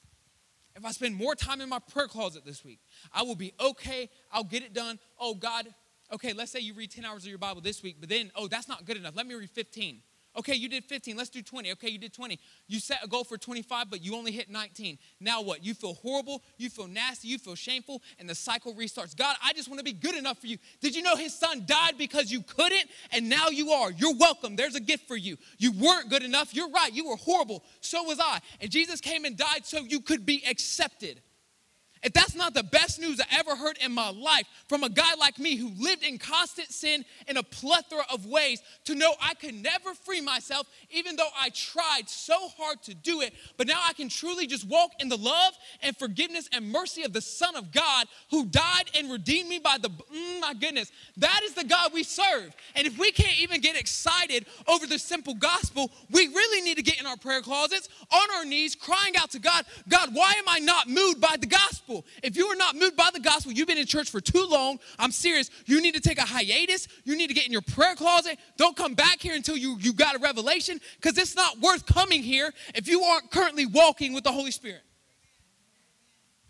If 0.74 0.84
I 0.84 0.92
spend 0.92 1.16
more 1.16 1.34
time 1.34 1.60
in 1.60 1.68
my 1.68 1.78
prayer 1.78 2.06
closet 2.06 2.44
this 2.44 2.64
week, 2.64 2.80
I 3.12 3.22
will 3.22 3.34
be 3.34 3.52
okay. 3.58 4.10
I'll 4.30 4.44
get 4.44 4.62
it 4.62 4.74
done. 4.74 4.98
Oh, 5.18 5.34
God, 5.34 5.66
okay, 6.12 6.34
let's 6.34 6.52
say 6.52 6.60
you 6.60 6.74
read 6.74 6.90
10 6.90 7.04
hours 7.04 7.24
of 7.24 7.30
your 7.30 7.38
Bible 7.38 7.62
this 7.62 7.82
week, 7.82 7.96
but 7.98 8.10
then, 8.10 8.30
oh, 8.36 8.46
that's 8.46 8.68
not 8.68 8.84
good 8.84 8.98
enough. 8.98 9.16
Let 9.16 9.26
me 9.26 9.34
read 9.34 9.50
15. 9.50 10.02
Okay, 10.39 10.55
you 10.55 10.68
did 10.68 10.84
15. 10.84 11.16
Let's 11.16 11.30
do 11.30 11.43
20. 11.43 11.72
Okay, 11.72 11.89
you 11.89 11.99
did 11.99 12.12
20. 12.12 12.39
You 12.68 12.78
set 12.78 13.03
a 13.03 13.09
goal 13.09 13.24
for 13.24 13.39
25, 13.39 13.91
but 13.91 14.05
you 14.05 14.14
only 14.14 14.32
hit 14.32 14.51
19. 14.51 14.99
Now 15.20 15.41
what? 15.41 15.64
You 15.64 15.72
feel 15.72 15.95
horrible, 15.95 16.43
you 16.59 16.68
feel 16.68 16.87
nasty, 16.87 17.28
you 17.28 17.39
feel 17.39 17.55
shameful, 17.55 18.03
and 18.18 18.28
the 18.28 18.34
cycle 18.34 18.74
restarts. 18.74 19.16
God, 19.16 19.37
I 19.43 19.53
just 19.55 19.68
want 19.68 19.78
to 19.78 19.84
be 19.84 19.93
good 19.93 20.14
enough 20.14 20.39
for 20.39 20.47
you. 20.47 20.59
Did 20.80 20.95
you 20.95 21.03
know 21.03 21.16
his 21.16 21.34
son 21.34 21.64
died 21.66 21.95
because 21.97 22.30
you 22.30 22.43
couldn't, 22.43 22.84
and 23.12 23.28
now 23.28 23.49
you 23.49 23.70
are? 23.70 23.91
You're 23.91 24.16
welcome. 24.16 24.57
There's 24.57 24.74
a 24.74 24.80
gift 24.80 25.09
for 25.09 25.16
you. 25.16 25.37
You 25.59 25.72
weren't 25.72 26.11
good 26.11 26.22
enough. 26.22 26.55
You're 26.55 26.70
right. 26.70 26.93
You 26.93 27.09
were 27.09 27.16
horrible. 27.16 27.64
So 27.80 28.03
was 28.03 28.20
I. 28.20 28.41
And 28.61 28.70
Jesus 28.70 29.01
came 29.01 29.24
and 29.24 29.37
died 29.37 29.64
so 29.64 29.78
you 29.78 30.01
could 30.01 30.26
be 30.26 30.43
accepted. 30.49 31.22
If 32.07 32.12
that's 32.12 32.36
not 32.36 32.54
the 32.54 32.62
best 32.62 33.00
news 33.00 33.20
I 33.20 33.24
ever 33.36 33.57
heard 33.57 33.78
in 33.78 33.90
my 33.90 34.11
life 34.11 34.46
from 34.68 34.84
a 34.84 34.88
guy 34.88 35.16
like 35.18 35.40
me 35.40 35.57
who 35.57 35.72
lived 35.76 36.04
in 36.04 36.18
constant 36.18 36.70
sin 36.70 37.04
in 37.26 37.36
a 37.36 37.42
plethora 37.42 38.04
of 38.12 38.26
ways, 38.26 38.62
to 38.84 38.94
know 38.94 39.12
I 39.20 39.34
could 39.34 39.57
never 39.57 39.92
free 39.92 40.20
myself, 40.20 40.68
even 40.92 41.16
though 41.16 41.26
I 41.36 41.48
tried 41.48 42.09
so 42.09 42.46
hard 42.57 42.80
to 42.84 42.94
do 42.94 43.22
it, 43.22 43.34
but 43.57 43.66
now 43.66 43.82
I 43.84 43.92
can 43.92 44.09
truly 44.09 44.46
just 44.46 44.68
walk 44.68 44.92
in 45.00 45.09
the 45.09 45.16
love 45.16 45.54
and 45.82 45.96
forgiveness 45.96 46.48
and 46.52 46.70
mercy 46.70 47.02
of 47.02 47.12
the 47.12 47.20
Son 47.20 47.57
of 47.57 47.72
God 47.72 48.07
who 48.30 48.46
died 48.46 48.88
and 48.96 49.11
redeemed 49.11 49.48
me 49.48 49.59
by 49.59 49.76
the, 49.82 49.88
mm, 49.88 50.40
my 50.40 50.54
goodness, 50.54 50.92
that 51.16 51.40
is 51.42 51.54
the 51.54 51.64
God 51.64 51.92
we 51.92 52.04
serve. 52.04 52.54
And 52.76 52.86
if 52.86 52.96
we 53.00 53.11
can't 53.11 53.40
even 53.40 53.61
get 53.61 53.74
excited 53.74 54.46
over 54.68 54.86
the 54.86 55.00
simple 55.00 55.34
gospel, 55.34 55.90
we 56.12 56.28
really 56.28 56.61
need 56.61 56.76
to 56.76 56.84
get 56.84 57.00
in 57.00 57.07
our 57.07 57.16
prayer 57.16 57.42
closets, 57.42 57.88
on 58.12 58.30
our 58.36 58.44
knees, 58.44 58.76
crying 58.76 59.16
out 59.16 59.32
to 59.32 59.40
God, 59.40 59.64
God, 59.88 60.11
why 60.12 60.34
am 60.38 60.44
I 60.46 60.61
not 60.61 60.88
moved 60.88 61.20
by 61.20 61.34
the 61.40 61.48
gospel? 61.48 61.95
Gospel. 61.97 62.20
If 62.22 62.36
you 62.36 62.47
are 62.47 62.57
not 62.57 62.76
moved 62.76 62.97
by 62.97 63.11
the 63.12 63.20
gospel, 63.20 63.53
you've 63.53 63.68
been 63.68 63.78
in 63.78 63.86
church 63.86 64.11
for 64.11 64.20
too 64.20 64.47
long. 64.49 64.78
I'm 64.99 65.12
serious. 65.12 65.51
You 65.66 65.80
need 65.80 65.94
to 65.94 66.01
take 66.01 66.18
a 66.18 66.24
hiatus. 66.24 66.88
You 67.05 67.16
need 67.16 67.28
to 67.28 67.34
get 67.34 67.47
in 67.47 67.53
your 67.53 67.62
prayer 67.62 67.94
closet. 67.94 68.38
Don't 68.57 68.76
come 68.76 68.94
back 68.94 69.20
here 69.20 69.34
until 69.34 69.57
you, 69.57 69.76
you 69.80 69.92
got 69.92 70.14
a 70.14 70.18
revelation 70.18 70.80
because 71.01 71.18
it's 71.18 71.36
not 71.36 71.61
worth 71.61 71.86
coming 71.86 72.22
here 72.22 72.53
if 72.74 72.88
you 72.88 73.03
aren't 73.03 73.30
currently 73.30 73.66
walking 73.66 74.12
with 74.12 74.24
the 74.24 74.32
Holy 74.32 74.51
Spirit. 74.51 74.82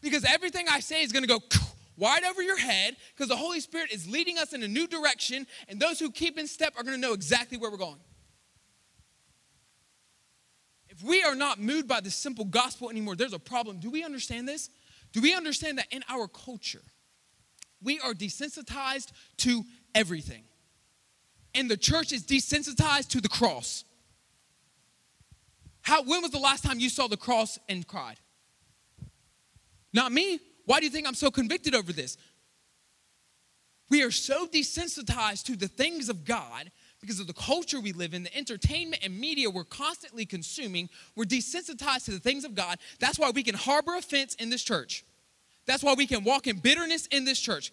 Because 0.02 0.24
everything 0.24 0.66
I 0.70 0.80
say 0.80 1.02
is 1.02 1.12
going 1.12 1.24
to 1.24 1.28
go 1.28 1.40
wide 1.96 2.24
over 2.24 2.42
your 2.42 2.58
head 2.58 2.96
because 3.14 3.28
the 3.28 3.36
Holy 3.36 3.60
Spirit 3.60 3.92
is 3.92 4.08
leading 4.08 4.38
us 4.38 4.52
in 4.52 4.62
a 4.62 4.68
new 4.68 4.86
direction, 4.86 5.46
and 5.68 5.80
those 5.80 5.98
who 5.98 6.10
keep 6.10 6.38
in 6.38 6.46
step 6.46 6.74
are 6.76 6.82
going 6.82 6.94
to 6.94 7.00
know 7.00 7.14
exactly 7.14 7.58
where 7.58 7.70
we're 7.70 7.76
going. 7.76 7.98
If 10.88 11.02
we 11.02 11.22
are 11.22 11.34
not 11.34 11.60
moved 11.60 11.88
by 11.88 12.00
the 12.00 12.10
simple 12.10 12.46
gospel 12.46 12.88
anymore, 12.88 13.16
there's 13.16 13.34
a 13.34 13.38
problem. 13.38 13.80
Do 13.80 13.90
we 13.90 14.02
understand 14.02 14.48
this? 14.48 14.70
Do 15.12 15.20
we 15.20 15.34
understand 15.34 15.78
that 15.78 15.86
in 15.90 16.02
our 16.08 16.28
culture, 16.28 16.82
we 17.82 17.98
are 18.00 18.12
desensitized 18.12 19.12
to 19.38 19.64
everything? 19.94 20.44
And 21.54 21.70
the 21.70 21.76
church 21.76 22.12
is 22.12 22.24
desensitized 22.24 23.08
to 23.08 23.20
the 23.20 23.28
cross. 23.28 23.84
How, 25.82 26.02
when 26.02 26.20
was 26.20 26.32
the 26.32 26.38
last 26.38 26.64
time 26.64 26.80
you 26.80 26.90
saw 26.90 27.06
the 27.06 27.16
cross 27.16 27.58
and 27.68 27.86
cried? 27.86 28.18
Not 29.92 30.12
me. 30.12 30.40
Why 30.66 30.80
do 30.80 30.84
you 30.84 30.90
think 30.90 31.06
I'm 31.06 31.14
so 31.14 31.30
convicted 31.30 31.74
over 31.74 31.92
this? 31.92 32.18
We 33.88 34.02
are 34.02 34.10
so 34.10 34.46
desensitized 34.46 35.44
to 35.44 35.56
the 35.56 35.68
things 35.68 36.08
of 36.08 36.24
God 36.24 36.70
because 37.06 37.20
of 37.20 37.26
the 37.26 37.32
culture 37.32 37.80
we 37.80 37.92
live 37.92 38.14
in, 38.14 38.24
the 38.24 38.36
entertainment 38.36 39.04
and 39.04 39.18
media 39.18 39.48
we're 39.48 39.64
constantly 39.64 40.26
consuming. 40.26 40.88
We're 41.14 41.24
desensitized 41.24 42.06
to 42.06 42.10
the 42.10 42.18
things 42.18 42.44
of 42.44 42.54
God. 42.54 42.78
That's 42.98 43.18
why 43.18 43.30
we 43.30 43.42
can 43.42 43.54
harbor 43.54 43.94
offense 43.94 44.34
in 44.34 44.50
this 44.50 44.62
church. 44.62 45.04
That's 45.66 45.82
why 45.82 45.94
we 45.94 46.06
can 46.06 46.24
walk 46.24 46.46
in 46.46 46.58
bitterness 46.58 47.06
in 47.06 47.24
this 47.24 47.40
church. 47.40 47.72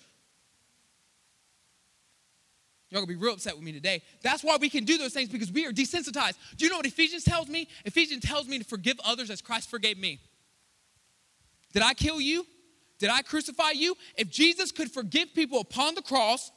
Y'all 2.89 3.01
gonna 3.01 3.07
be 3.07 3.15
real 3.15 3.34
upset 3.34 3.55
with 3.55 3.63
me 3.63 3.71
today. 3.71 4.03
That's 4.21 4.43
why 4.43 4.57
we 4.61 4.69
can 4.69 4.84
do 4.84 4.99
those 4.99 5.13
things 5.13 5.29
because 5.29 5.51
we 5.51 5.65
are 5.65 5.71
desensitized. 5.71 6.36
Do 6.57 6.65
you 6.65 6.69
know 6.69 6.77
what 6.77 6.86
Ephesians 6.86 7.23
tells 7.23 7.47
me? 7.47 7.67
Ephesians 7.86 8.23
tells 8.23 8.47
me 8.47 8.59
to 8.59 8.63
forgive 8.63 8.99
others 9.03 9.31
as 9.31 9.41
Christ 9.41 9.69
forgave 9.69 9.97
me. 9.97 10.19
Did 11.73 11.81
I 11.81 11.95
kill 11.95 12.21
you? 12.21 12.45
Did 12.99 13.09
I 13.09 13.23
crucify 13.23 13.71
you? 13.71 13.95
If 14.15 14.29
Jesus 14.29 14.71
could 14.71 14.91
forgive 14.91 15.34
people 15.34 15.59
upon 15.59 15.95
the 15.95 16.03
cross, 16.03 16.51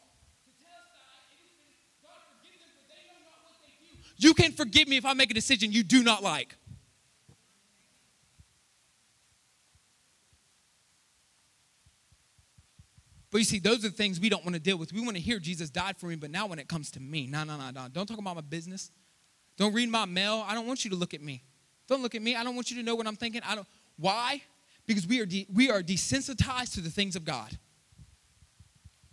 you 4.17 4.35
can 4.35 4.53
forgive 4.53 4.89
me 4.89 4.97
if 4.97 5.05
I 5.05 5.13
make 5.13 5.31
a 5.31 5.35
decision 5.35 5.73
you 5.73 5.83
do 5.83 6.03
not 6.03 6.23
like. 6.23 6.57
But 13.31 13.39
you 13.39 13.45
see, 13.45 13.59
those 13.59 13.85
are 13.85 13.89
the 13.89 13.95
things 13.95 14.19
we 14.19 14.29
don't 14.29 14.45
want 14.45 14.55
to 14.55 14.61
deal 14.61 14.79
with. 14.79 14.93
We 14.93 15.01
want 15.03 15.17
to 15.17 15.23
hear 15.23 15.39
Jesus 15.39 15.69
died 15.69 15.99
for 15.99 16.07
me, 16.07 16.17
but 16.17 16.31
now 16.31 16.47
when 16.47 16.59
it 16.59 16.69
comes 16.69 16.91
to 16.93 17.01
me, 17.01 17.27
no, 17.27 17.45
no, 17.45 17.59
no, 17.59 17.71
no. 17.71 17.87
Don't 17.93 18.07
talk 18.07 18.19
about 18.19 18.35
my 18.35 18.41
business. 18.41 18.91
Don't 19.59 19.75
read 19.75 19.91
my 19.91 20.05
mail. 20.05 20.45
I 20.47 20.55
don't 20.55 20.67
want 20.67 20.85
you 20.85 20.91
to 20.91 20.97
look 20.97 21.13
at 21.13 21.21
me. 21.21 21.43
Don't 21.87 22.03
look 22.03 22.15
at 22.15 22.23
me. 22.23 22.35
I 22.35 22.45
don't 22.45 22.55
want 22.55 22.71
you 22.71 22.77
to 22.79 22.83
know 22.83 22.95
what 22.95 23.07
I'm 23.07 23.17
thinking. 23.17 23.43
I 23.45 23.55
don't. 23.55 23.67
Why? 23.99 24.43
Because 24.87 25.07
we 25.07 25.21
are 25.21 25.27
de- 25.27 25.47
we 25.53 25.71
are 25.71 25.83
desensitized 25.83 26.75
to 26.75 26.81
the 26.81 26.91
things 26.91 27.17
of 27.17 27.25
God. 27.25 27.59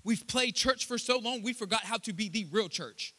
We've 0.04 0.26
played 0.28 0.56
church 0.56 0.86
for 0.86 0.98
so 0.98 1.18
long, 1.18 1.42
we 1.42 1.54
forgot 1.54 1.82
how 1.82 1.98
to 1.98 2.14
be 2.14 2.30
the 2.30 2.46
real 2.52 2.70
church. 2.70 3.14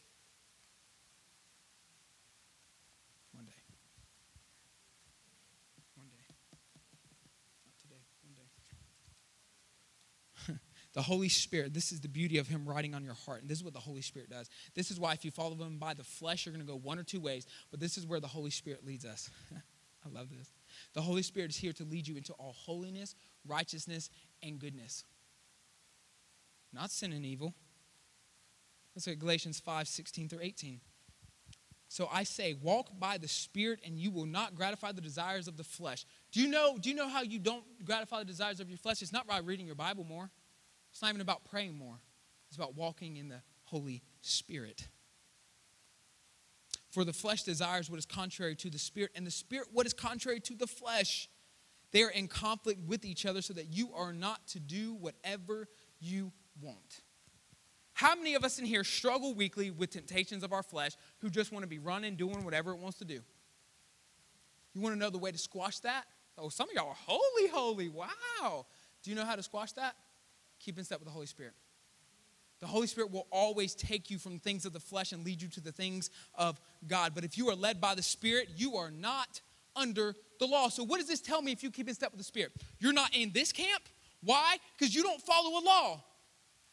The 10.94 11.02
Holy 11.02 11.28
Spirit, 11.28 11.74
this 11.74 11.90
is 11.90 12.00
the 12.00 12.08
beauty 12.08 12.38
of 12.38 12.46
Him 12.46 12.64
writing 12.64 12.94
on 12.94 13.04
your 13.04 13.14
heart. 13.14 13.42
And 13.42 13.50
this 13.50 13.58
is 13.58 13.64
what 13.64 13.74
the 13.74 13.80
Holy 13.80 14.00
Spirit 14.00 14.30
does. 14.30 14.48
This 14.74 14.90
is 14.90 14.98
why 14.98 15.12
if 15.12 15.24
you 15.24 15.32
follow 15.32 15.56
Him 15.56 15.78
by 15.78 15.92
the 15.92 16.04
flesh, 16.04 16.46
you're 16.46 16.54
going 16.54 16.64
to 16.64 16.72
go 16.72 16.78
one 16.78 16.98
or 16.98 17.02
two 17.02 17.20
ways. 17.20 17.46
But 17.70 17.80
this 17.80 17.98
is 17.98 18.06
where 18.06 18.20
the 18.20 18.28
Holy 18.28 18.50
Spirit 18.50 18.86
leads 18.86 19.04
us. 19.04 19.28
I 19.52 20.08
love 20.08 20.28
this. 20.30 20.52
The 20.92 21.02
Holy 21.02 21.22
Spirit 21.22 21.50
is 21.50 21.56
here 21.56 21.72
to 21.74 21.84
lead 21.84 22.06
you 22.06 22.16
into 22.16 22.32
all 22.34 22.54
holiness, 22.56 23.16
righteousness, 23.46 24.08
and 24.42 24.58
goodness. 24.58 25.04
Not 26.72 26.90
sin 26.90 27.12
and 27.12 27.24
evil. 27.24 27.54
Let's 28.94 29.06
look 29.06 29.14
at 29.14 29.20
Galatians 29.20 29.58
5 29.60 29.88
16 29.88 30.28
through 30.28 30.40
18. 30.42 30.80
So 31.88 32.08
I 32.12 32.24
say, 32.24 32.54
walk 32.60 32.88
by 32.98 33.18
the 33.18 33.28
Spirit, 33.28 33.80
and 33.84 33.98
you 33.98 34.10
will 34.10 34.26
not 34.26 34.54
gratify 34.54 34.92
the 34.92 35.00
desires 35.00 35.46
of 35.48 35.56
the 35.56 35.64
flesh. 35.64 36.04
Do 36.32 36.40
you 36.40 36.48
know, 36.48 36.76
do 36.80 36.88
you 36.88 36.94
know 36.94 37.08
how 37.08 37.22
you 37.22 37.38
don't 37.38 37.64
gratify 37.84 38.20
the 38.20 38.24
desires 38.24 38.58
of 38.58 38.68
your 38.68 38.78
flesh? 38.78 39.00
It's 39.00 39.12
not 39.12 39.26
by 39.26 39.38
reading 39.38 39.66
your 39.66 39.76
Bible 39.76 40.04
more. 40.04 40.30
It's 40.94 41.02
not 41.02 41.08
even 41.08 41.20
about 41.20 41.44
praying 41.44 41.76
more, 41.76 41.98
it's 42.46 42.56
about 42.56 42.76
walking 42.76 43.16
in 43.16 43.28
the 43.28 43.42
Holy 43.64 44.00
Spirit. 44.20 44.86
For 46.92 47.02
the 47.02 47.12
flesh 47.12 47.42
desires 47.42 47.90
what 47.90 47.98
is 47.98 48.06
contrary 48.06 48.54
to 48.54 48.70
the 48.70 48.78
Spirit, 48.78 49.10
and 49.16 49.26
the 49.26 49.32
Spirit 49.32 49.66
what 49.72 49.86
is 49.86 49.92
contrary 49.92 50.38
to 50.38 50.54
the 50.54 50.68
flesh. 50.68 51.28
They 51.90 52.04
are 52.04 52.10
in 52.10 52.28
conflict 52.28 52.80
with 52.86 53.04
each 53.04 53.26
other 53.26 53.42
so 53.42 53.52
that 53.54 53.72
you 53.72 53.92
are 53.92 54.12
not 54.12 54.46
to 54.48 54.60
do 54.60 54.94
whatever 54.94 55.66
you 55.98 56.30
want. 56.62 57.00
How 57.94 58.14
many 58.14 58.36
of 58.36 58.44
us 58.44 58.60
in 58.60 58.64
here 58.64 58.84
struggle 58.84 59.34
weekly 59.34 59.72
with 59.72 59.90
temptations 59.90 60.44
of 60.44 60.52
our 60.52 60.62
flesh 60.62 60.92
who 61.18 61.28
just 61.28 61.50
want 61.50 61.64
to 61.64 61.68
be 61.68 61.80
running, 61.80 62.14
doing 62.14 62.44
whatever 62.44 62.70
it 62.70 62.78
wants 62.78 62.98
to 62.98 63.04
do? 63.04 63.18
You 64.74 64.80
want 64.80 64.94
to 64.94 64.98
know 64.98 65.10
the 65.10 65.18
way 65.18 65.32
to 65.32 65.38
squash 65.38 65.80
that? 65.80 66.04
Oh, 66.38 66.50
some 66.50 66.68
of 66.68 66.74
y'all 66.76 66.90
are 66.90 66.94
holy, 66.94 67.48
holy. 67.48 67.88
Wow. 67.88 68.66
Do 69.02 69.10
you 69.10 69.16
know 69.16 69.24
how 69.24 69.34
to 69.34 69.42
squash 69.42 69.72
that? 69.72 69.96
Keep 70.60 70.78
in 70.78 70.84
step 70.84 70.98
with 70.98 71.06
the 71.06 71.12
Holy 71.12 71.26
Spirit. 71.26 71.54
The 72.60 72.66
Holy 72.66 72.86
Spirit 72.86 73.10
will 73.10 73.26
always 73.30 73.74
take 73.74 74.10
you 74.10 74.18
from 74.18 74.38
things 74.38 74.64
of 74.64 74.72
the 74.72 74.80
flesh 74.80 75.12
and 75.12 75.24
lead 75.24 75.42
you 75.42 75.48
to 75.48 75.60
the 75.60 75.72
things 75.72 76.10
of 76.34 76.60
God. 76.86 77.12
But 77.14 77.24
if 77.24 77.36
you 77.36 77.50
are 77.50 77.54
led 77.54 77.80
by 77.80 77.94
the 77.94 78.02
Spirit, 78.02 78.48
you 78.56 78.76
are 78.76 78.90
not 78.90 79.40
under 79.76 80.14
the 80.38 80.46
law. 80.46 80.68
So, 80.68 80.84
what 80.84 80.98
does 80.98 81.08
this 81.08 81.20
tell 81.20 81.42
me 81.42 81.52
if 81.52 81.62
you 81.62 81.70
keep 81.70 81.88
in 81.88 81.94
step 81.94 82.12
with 82.12 82.18
the 82.18 82.24
Spirit? 82.24 82.52
You're 82.78 82.92
not 82.92 83.14
in 83.14 83.32
this 83.32 83.52
camp. 83.52 83.82
Why? 84.22 84.56
Because 84.78 84.94
you 84.94 85.02
don't 85.02 85.20
follow 85.20 85.60
a 85.60 85.62
law. 85.64 86.04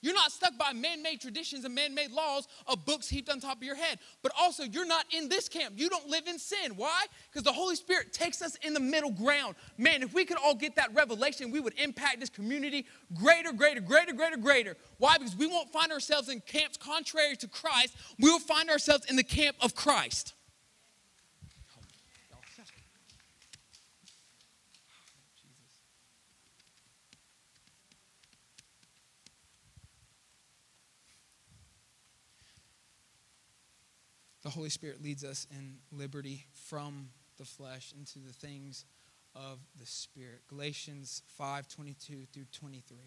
You're 0.01 0.13
not 0.13 0.31
stuck 0.31 0.57
by 0.57 0.73
man 0.73 1.03
made 1.03 1.21
traditions 1.21 1.63
and 1.63 1.75
man 1.75 1.93
made 1.93 2.11
laws 2.11 2.47
of 2.67 2.85
books 2.85 3.07
heaped 3.07 3.29
on 3.29 3.39
top 3.39 3.57
of 3.57 3.63
your 3.63 3.75
head. 3.75 3.99
But 4.23 4.31
also, 4.39 4.63
you're 4.63 4.85
not 4.85 5.05
in 5.11 5.29
this 5.29 5.47
camp. 5.47 5.75
You 5.77 5.89
don't 5.89 6.07
live 6.07 6.27
in 6.27 6.39
sin. 6.39 6.73
Why? 6.75 7.05
Because 7.29 7.43
the 7.43 7.51
Holy 7.51 7.75
Spirit 7.75 8.11
takes 8.11 8.41
us 8.41 8.55
in 8.63 8.73
the 8.73 8.79
middle 8.79 9.11
ground. 9.11 9.55
Man, 9.77 10.01
if 10.01 10.13
we 10.13 10.25
could 10.25 10.37
all 10.37 10.55
get 10.55 10.75
that 10.75 10.93
revelation, 10.93 11.51
we 11.51 11.59
would 11.59 11.77
impact 11.79 12.19
this 12.19 12.29
community 12.29 12.85
greater, 13.13 13.51
greater, 13.51 13.81
greater, 13.81 14.13
greater, 14.13 14.37
greater. 14.37 14.77
Why? 14.97 15.17
Because 15.17 15.35
we 15.35 15.47
won't 15.47 15.71
find 15.71 15.91
ourselves 15.91 16.29
in 16.29 16.41
camps 16.41 16.77
contrary 16.77 17.35
to 17.37 17.47
Christ. 17.47 17.95
We 18.19 18.29
will 18.29 18.39
find 18.39 18.69
ourselves 18.69 19.05
in 19.05 19.15
the 19.15 19.23
camp 19.23 19.55
of 19.61 19.75
Christ. 19.75 20.33
The 34.43 34.49
Holy 34.49 34.69
Spirit 34.69 35.01
leads 35.03 35.23
us 35.23 35.47
in 35.51 35.77
liberty 35.91 36.45
from 36.53 37.09
the 37.37 37.45
flesh 37.45 37.93
into 37.97 38.19
the 38.19 38.33
things 38.33 38.85
of 39.35 39.59
the 39.79 39.85
Spirit. 39.85 40.41
Galatians 40.47 41.21
5 41.37 41.67
22 41.67 42.25
through 42.33 42.45
23. 42.51 42.97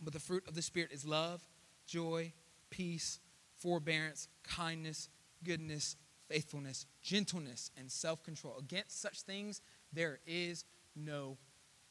But 0.00 0.12
the 0.12 0.20
fruit 0.20 0.44
of 0.46 0.54
the 0.54 0.62
Spirit 0.62 0.92
is 0.92 1.04
love, 1.04 1.42
joy, 1.86 2.32
peace, 2.70 3.20
forbearance, 3.58 4.28
kindness, 4.44 5.08
goodness, 5.44 5.96
faithfulness, 6.28 6.86
gentleness, 7.02 7.70
and 7.76 7.90
self 7.90 8.22
control. 8.22 8.56
Against 8.58 9.00
such 9.00 9.22
things, 9.22 9.60
there 9.92 10.20
is 10.26 10.64
no 10.94 11.36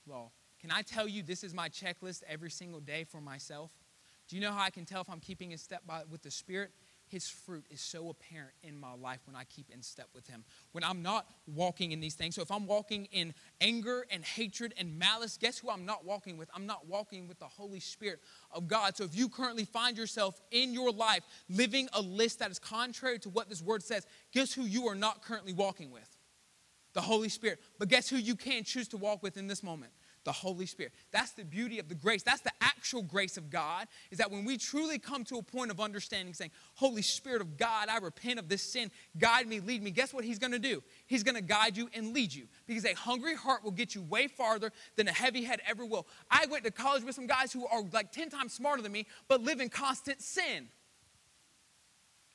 law. 0.08 0.32
Can 0.60 0.72
I 0.72 0.82
tell 0.82 1.08
you 1.08 1.24
this 1.24 1.44
is 1.44 1.54
my 1.54 1.70
checklist 1.70 2.24
every 2.28 2.50
single 2.50 2.80
day 2.80 3.04
for 3.04 3.22
myself? 3.22 3.72
Do 4.28 4.36
you 4.36 4.42
know 4.42 4.52
how 4.52 4.64
I 4.64 4.70
can 4.70 4.86
tell 4.86 5.02
if 5.02 5.10
I'm 5.10 5.20
keeping 5.20 5.52
in 5.52 5.58
step 5.58 5.84
by, 5.86 6.02
with 6.10 6.22
the 6.22 6.32
Spirit? 6.32 6.72
His 7.08 7.28
fruit 7.28 7.66
is 7.70 7.82
so 7.82 8.10
apparent 8.10 8.54
in 8.64 8.80
my 8.80 8.94
life 8.94 9.20
when 9.26 9.36
I 9.36 9.44
keep 9.46 9.70
in 9.70 9.82
step 9.82 10.08
with 10.14 10.28
him. 10.28 10.44
When 10.72 10.84
I'm 10.84 11.02
not 11.02 11.26
walking 11.48 11.92
in 11.92 12.00
these 12.00 12.16
things. 12.16 12.36
So 12.36 12.42
if 12.42 12.52
I'm 12.52 12.68
walking 12.68 13.08
in 13.12 13.34
anger 13.62 14.06
and 14.12 14.24
hatred 14.24 14.74
and 14.78 15.00
malice, 15.00 15.38
guess 15.38 15.58
who 15.58 15.70
I'm 15.70 15.86
not 15.86 16.06
walking 16.06 16.38
with? 16.38 16.50
I'm 16.54 16.66
not 16.66 16.88
walking 16.88 17.28
with 17.28 17.40
the 17.40 17.46
Holy 17.46 17.80
Spirit 17.80 18.20
of 18.52 18.68
God. 18.68 18.98
So 18.98 19.04
if 19.04 19.16
you 19.16 19.30
currently 19.30 19.66
find 19.66 19.98
yourself 19.98 20.40
in 20.52 20.74
your 20.74 20.92
life 20.92 21.24
living 21.50 21.88
a 21.94 22.02
list 22.02 22.40
that 22.40 22.52
is 22.52 22.60
contrary 22.60 23.20
to 23.20 23.30
what 23.30 23.50
this 23.50 23.62
word 23.62 23.84
says, 23.84 24.06
guess 24.34 24.54
who 24.54 24.64
you 24.64 24.88
are 24.88 24.96
not 24.96 25.22
currently 25.24 25.54
walking 25.54 25.92
with? 25.92 26.18
The 26.94 27.02
Holy 27.02 27.30
Spirit. 27.30 27.60
But 27.80 27.90
guess 27.90 28.10
who 28.10 28.18
you 28.18 28.36
can 28.36 28.64
choose 28.64 28.88
to 28.90 28.98
walk 28.98 29.24
with 29.24 29.38
in 29.38 29.48
this 29.48 29.64
moment? 29.64 29.92
The 30.28 30.32
Holy 30.34 30.66
Spirit. 30.66 30.92
That's 31.12 31.32
the 31.32 31.46
beauty 31.46 31.80
of 31.80 31.88
the 31.88 31.96
grace. 31.96 32.22
That's 32.22 32.42
the 32.42 32.52
actual 32.60 33.02
grace 33.02 33.38
of 33.38 33.50
God, 33.50 33.88
is 34.12 34.18
that 34.18 34.30
when 34.30 34.44
we 34.44 34.58
truly 34.58 35.00
come 35.00 35.24
to 35.24 35.38
a 35.38 35.42
point 35.42 35.72
of 35.72 35.80
understanding, 35.80 36.34
saying, 36.34 36.52
Holy 36.76 37.02
Spirit 37.02 37.42
of 37.42 37.56
God, 37.56 37.88
I 37.88 37.98
repent 38.00 38.38
of 38.38 38.50
this 38.50 38.62
sin, 38.62 38.92
guide 39.18 39.48
me, 39.48 39.62
lead 39.62 39.82
me, 39.82 39.90
guess 39.90 40.14
what 40.14 40.26
He's 40.26 40.38
gonna 40.38 40.60
do? 40.60 40.84
He's 41.08 41.24
gonna 41.24 41.42
guide 41.42 41.78
you 41.78 41.90
and 41.94 42.14
lead 42.14 42.34
you. 42.34 42.48
Because 42.68 42.84
a 42.84 42.94
hungry 42.94 43.36
heart 43.36 43.64
will 43.64 43.72
get 43.72 43.96
you 43.96 44.02
way 44.02 44.28
farther 44.28 44.74
than 44.98 45.08
a 45.08 45.14
heavy 45.14 45.46
head 45.46 45.62
ever 45.66 45.86
will. 45.86 46.06
I 46.30 46.46
went 46.52 46.66
to 46.66 46.72
college 46.72 47.06
with 47.06 47.16
some 47.16 47.26
guys 47.26 47.54
who 47.54 47.66
are 47.66 47.82
like 47.94 48.12
10 48.12 48.30
times 48.30 48.52
smarter 48.52 48.82
than 48.82 48.92
me, 48.92 49.08
but 49.30 49.42
live 49.42 49.62
in 49.62 49.70
constant 49.70 50.22
sin. 50.22 50.68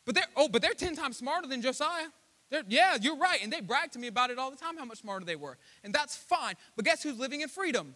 But 0.07 0.15
they're, 0.15 0.25
oh, 0.35 0.49
but 0.49 0.63
they're 0.63 0.73
10 0.73 0.97
times 0.97 1.19
smarter 1.19 1.47
than 1.47 1.61
Josiah. 1.61 2.09
They're, 2.53 2.63
yeah, 2.69 2.99
you're 3.01 3.17
right. 3.17 3.43
And 3.43 3.51
they 3.51 3.63
brag 3.63 3.93
to 3.93 3.99
me 3.99 4.09
about 4.09 4.31
it 4.31 4.39
all 4.39 4.51
the 4.51 4.59
time, 4.59 4.77
how 4.77 4.85
much 4.85 4.99
smarter 4.99 5.25
they 5.25 5.37
were. 5.37 5.57
And 5.83 5.93
that's 5.93 6.15
fine. 6.15 6.55
But 6.77 6.85
guess 6.85 7.03
who's 7.03 7.19
living 7.19 7.41
in 7.41 7.49
freedom? 7.49 7.95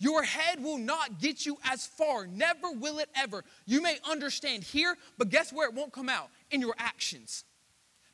Your 0.00 0.24
head 0.24 0.60
will 0.60 0.78
not 0.78 1.20
get 1.20 1.46
you 1.46 1.56
as 1.64 1.86
far. 1.86 2.26
Never 2.26 2.72
will 2.72 2.98
it 2.98 3.08
ever. 3.14 3.44
You 3.64 3.80
may 3.80 3.98
understand 4.10 4.64
here, 4.64 4.96
but 5.16 5.30
guess 5.30 5.52
where 5.52 5.68
it 5.68 5.74
won't 5.74 5.92
come 5.92 6.08
out? 6.08 6.30
In 6.50 6.60
your 6.60 6.74
actions. 6.78 7.44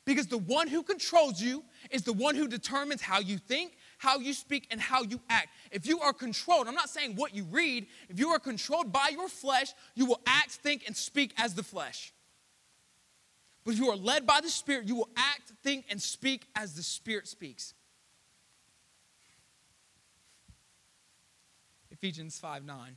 Because 0.05 0.27
the 0.27 0.37
one 0.37 0.67
who 0.67 0.83
controls 0.83 1.41
you 1.41 1.63
is 1.89 2.03
the 2.03 2.13
one 2.13 2.35
who 2.35 2.47
determines 2.47 3.01
how 3.01 3.19
you 3.19 3.39
think, 3.39 3.77
how 3.97 4.19
you 4.19 4.33
speak, 4.33 4.67
and 4.69 4.79
how 4.79 5.01
you 5.01 5.19
act. 5.31 5.47
If 5.71 5.87
you 5.87 6.01
are 6.01 6.13
controlled, 6.13 6.67
I'm 6.67 6.75
not 6.75 6.89
saying 6.89 7.15
what 7.15 7.33
you 7.33 7.45
read, 7.45 7.87
if 8.09 8.19
you 8.19 8.29
are 8.29 8.39
controlled 8.39 8.91
by 8.91 9.09
your 9.11 9.27
flesh, 9.27 9.73
you 9.95 10.05
will 10.05 10.21
act, 10.27 10.51
think, 10.51 10.83
and 10.85 10.95
speak 10.95 11.33
as 11.37 11.55
the 11.55 11.63
flesh. 11.63 12.13
But 13.65 13.73
if 13.73 13.79
you 13.79 13.89
are 13.89 13.95
led 13.95 14.25
by 14.25 14.41
the 14.41 14.49
Spirit, 14.49 14.87
you 14.87 14.95
will 14.95 15.09
act, 15.15 15.51
think, 15.63 15.85
and 15.89 16.01
speak 16.01 16.47
as 16.55 16.73
the 16.73 16.83
Spirit 16.83 17.27
speaks. 17.27 17.73
Ephesians 21.91 22.39
5 22.39 22.63
9. 22.63 22.95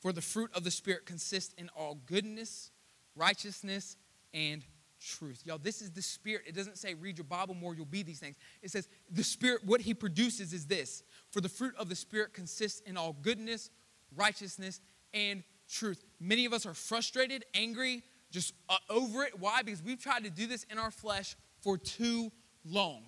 For 0.00 0.12
the 0.12 0.20
fruit 0.20 0.50
of 0.54 0.62
the 0.62 0.70
Spirit 0.70 1.06
consists 1.06 1.54
in 1.54 1.70
all 1.76 1.98
goodness, 2.06 2.70
righteousness, 3.16 3.96
and 4.34 4.64
truth. 5.00 5.42
Y'all, 5.44 5.58
this 5.58 5.80
is 5.80 5.90
the 5.90 6.02
Spirit. 6.02 6.42
It 6.46 6.54
doesn't 6.54 6.78
say 6.78 6.94
read 6.94 7.18
your 7.18 7.24
Bible 7.24 7.54
more, 7.54 7.74
you'll 7.74 7.86
be 7.86 8.02
these 8.02 8.20
things. 8.20 8.36
It 8.62 8.70
says 8.70 8.88
the 9.10 9.24
Spirit, 9.24 9.62
what 9.64 9.80
He 9.80 9.94
produces 9.94 10.52
is 10.52 10.66
this. 10.66 11.02
For 11.30 11.40
the 11.40 11.48
fruit 11.48 11.74
of 11.78 11.88
the 11.88 11.96
Spirit 11.96 12.34
consists 12.34 12.80
in 12.80 12.96
all 12.96 13.14
goodness, 13.14 13.70
righteousness, 14.14 14.80
and 15.14 15.42
truth. 15.68 16.04
Many 16.20 16.44
of 16.44 16.52
us 16.52 16.66
are 16.66 16.74
frustrated, 16.74 17.44
angry, 17.54 18.02
just 18.30 18.54
uh, 18.68 18.76
over 18.90 19.24
it. 19.24 19.38
Why? 19.38 19.62
Because 19.62 19.82
we've 19.82 20.00
tried 20.00 20.24
to 20.24 20.30
do 20.30 20.46
this 20.46 20.64
in 20.64 20.78
our 20.78 20.90
flesh 20.90 21.36
for 21.62 21.78
too 21.78 22.30
long. 22.64 23.02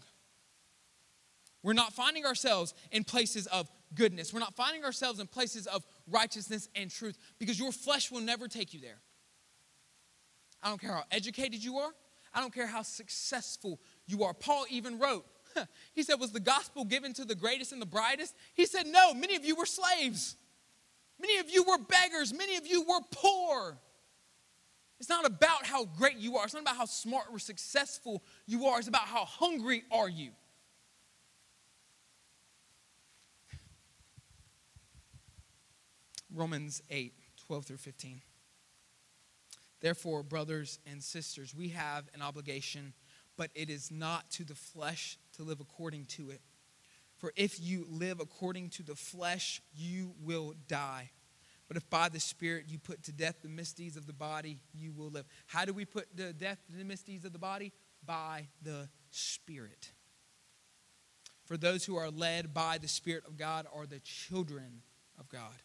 We're 1.63 1.73
not 1.73 1.93
finding 1.93 2.25
ourselves 2.25 2.75
in 2.93 3.05
places 3.05 3.47
of 3.49 3.69
goodness. 3.95 4.33
We're 4.33 4.41
not 4.41 4.55
finding 4.55 4.85
ourselves 4.85 5.21
in 5.21 5.27
places 5.27 5.67
of 5.67 5.85
righteousness 6.09 6.69
and 6.75 6.91
truth 6.91 7.19
because 7.39 7.59
your 7.59 7.73
flesh 7.73 8.11
will 8.11 8.21
never 8.21 8.49
take 8.49 8.73
you 8.73 8.81
there. 8.81 9.01
I 10.63 10.69
don't 10.69 10.81
care 10.81 10.93
how 10.93 11.05
educated 11.11 11.63
you 11.63 11.79
are, 11.79 11.93
I 12.35 12.41
don't 12.41 12.53
care 12.53 12.67
how 12.67 12.83
successful 12.83 13.81
you 14.07 14.25
are. 14.25 14.35
Paul 14.35 14.67
even 14.71 14.99
wrote, 14.99 15.25
he 15.95 16.03
said, 16.03 16.21
Was 16.21 16.33
the 16.33 16.41
gospel 16.41 16.85
given 16.85 17.13
to 17.15 17.25
the 17.25 17.35
greatest 17.35 17.73
and 17.73 17.83
the 17.83 17.87
brightest? 17.87 18.35
He 18.55 18.67
said, 18.67 18.87
No, 18.87 19.15
many 19.15 19.37
of 19.37 19.45
you 19.45 19.57
were 19.57 19.67
slaves. 19.67 20.37
Many 21.21 21.39
of 21.39 21.51
you 21.51 21.65
were 21.65 21.79
beggars. 21.79 22.33
Many 22.33 22.57
of 22.57 22.67
you 22.67 22.83
were 22.83 23.01
poor. 23.11 23.79
It's 25.01 25.09
not 25.09 25.25
about 25.25 25.65
how 25.65 25.85
great 25.85 26.17
you 26.17 26.37
are. 26.37 26.45
It's 26.45 26.55
not 26.55 26.63
about 26.63 26.77
how 26.77 26.87
smart 26.87 27.27
or 27.31 27.39
successful 27.39 28.23
you 28.47 28.67
are. 28.67 28.79
It's 28.79 28.89
about 28.89 29.03
how 29.03 29.25
hungry 29.25 29.85
are 29.93 30.09
you. 30.09 30.31
Romans 36.35 36.83
8, 36.91 37.13
12 37.47 37.65
through 37.65 37.77
15. 37.79 38.23
Therefore, 39.81 40.23
brothers 40.23 40.79
and 40.91 41.03
sisters, 41.03 41.55
we 41.55 41.69
have 41.69 42.09
an 42.13 42.21
obligation, 42.21 42.93
but 43.37 43.51
it 43.55 43.71
is 43.71 43.91
not 43.91 44.31
to 44.33 44.45
the 44.45 44.55
flesh 44.55 45.17
to 45.37 45.45
live 45.45 45.61
according 45.61 46.07
to 46.07 46.31
it. 46.31 46.41
For 47.19 47.33
if 47.37 47.61
you 47.61 47.87
live 47.89 48.21
according 48.21 48.71
to 48.71 48.83
the 48.83 48.95
flesh, 48.95 49.63
you 49.75 50.15
will 50.21 50.55
die. 50.67 51.11
But 51.69 51.77
if 51.77 51.89
by 51.91 52.09
the 52.09 52.19
Spirit 52.19 52.65
you 52.69 52.79
put 52.79 53.05
to 53.05 53.13
death 53.13 53.37
the 53.43 53.49
misdeeds 53.49 53.97
of 53.97 54.07
the 54.07 54.15
body, 54.15 54.59
you 54.73 54.93
will 54.93 55.11
live. 55.11 55.27
How 55.47 55.67
do 55.67 55.75
we 55.75 55.85
put 55.85 56.17
to 56.17 56.33
death 56.33 56.59
the 56.75 56.85
misdeeds 56.85 57.27
of 57.27 57.33
the 57.35 57.39
body? 57.39 57.73
By 58.05 58.49
the 58.63 58.89
Spirit. 59.11 59.93
For 61.45 61.57
those 61.57 61.85
who 61.85 61.97
are 61.97 62.11
led 62.11 62.55
by 62.55 62.79
the 62.79 62.89
Spirit 62.89 63.25
of 63.27 63.37
God 63.37 63.67
are 63.73 63.87
the 63.87 64.01
children 64.01 64.83
of 65.19 65.29
God. 65.29 65.63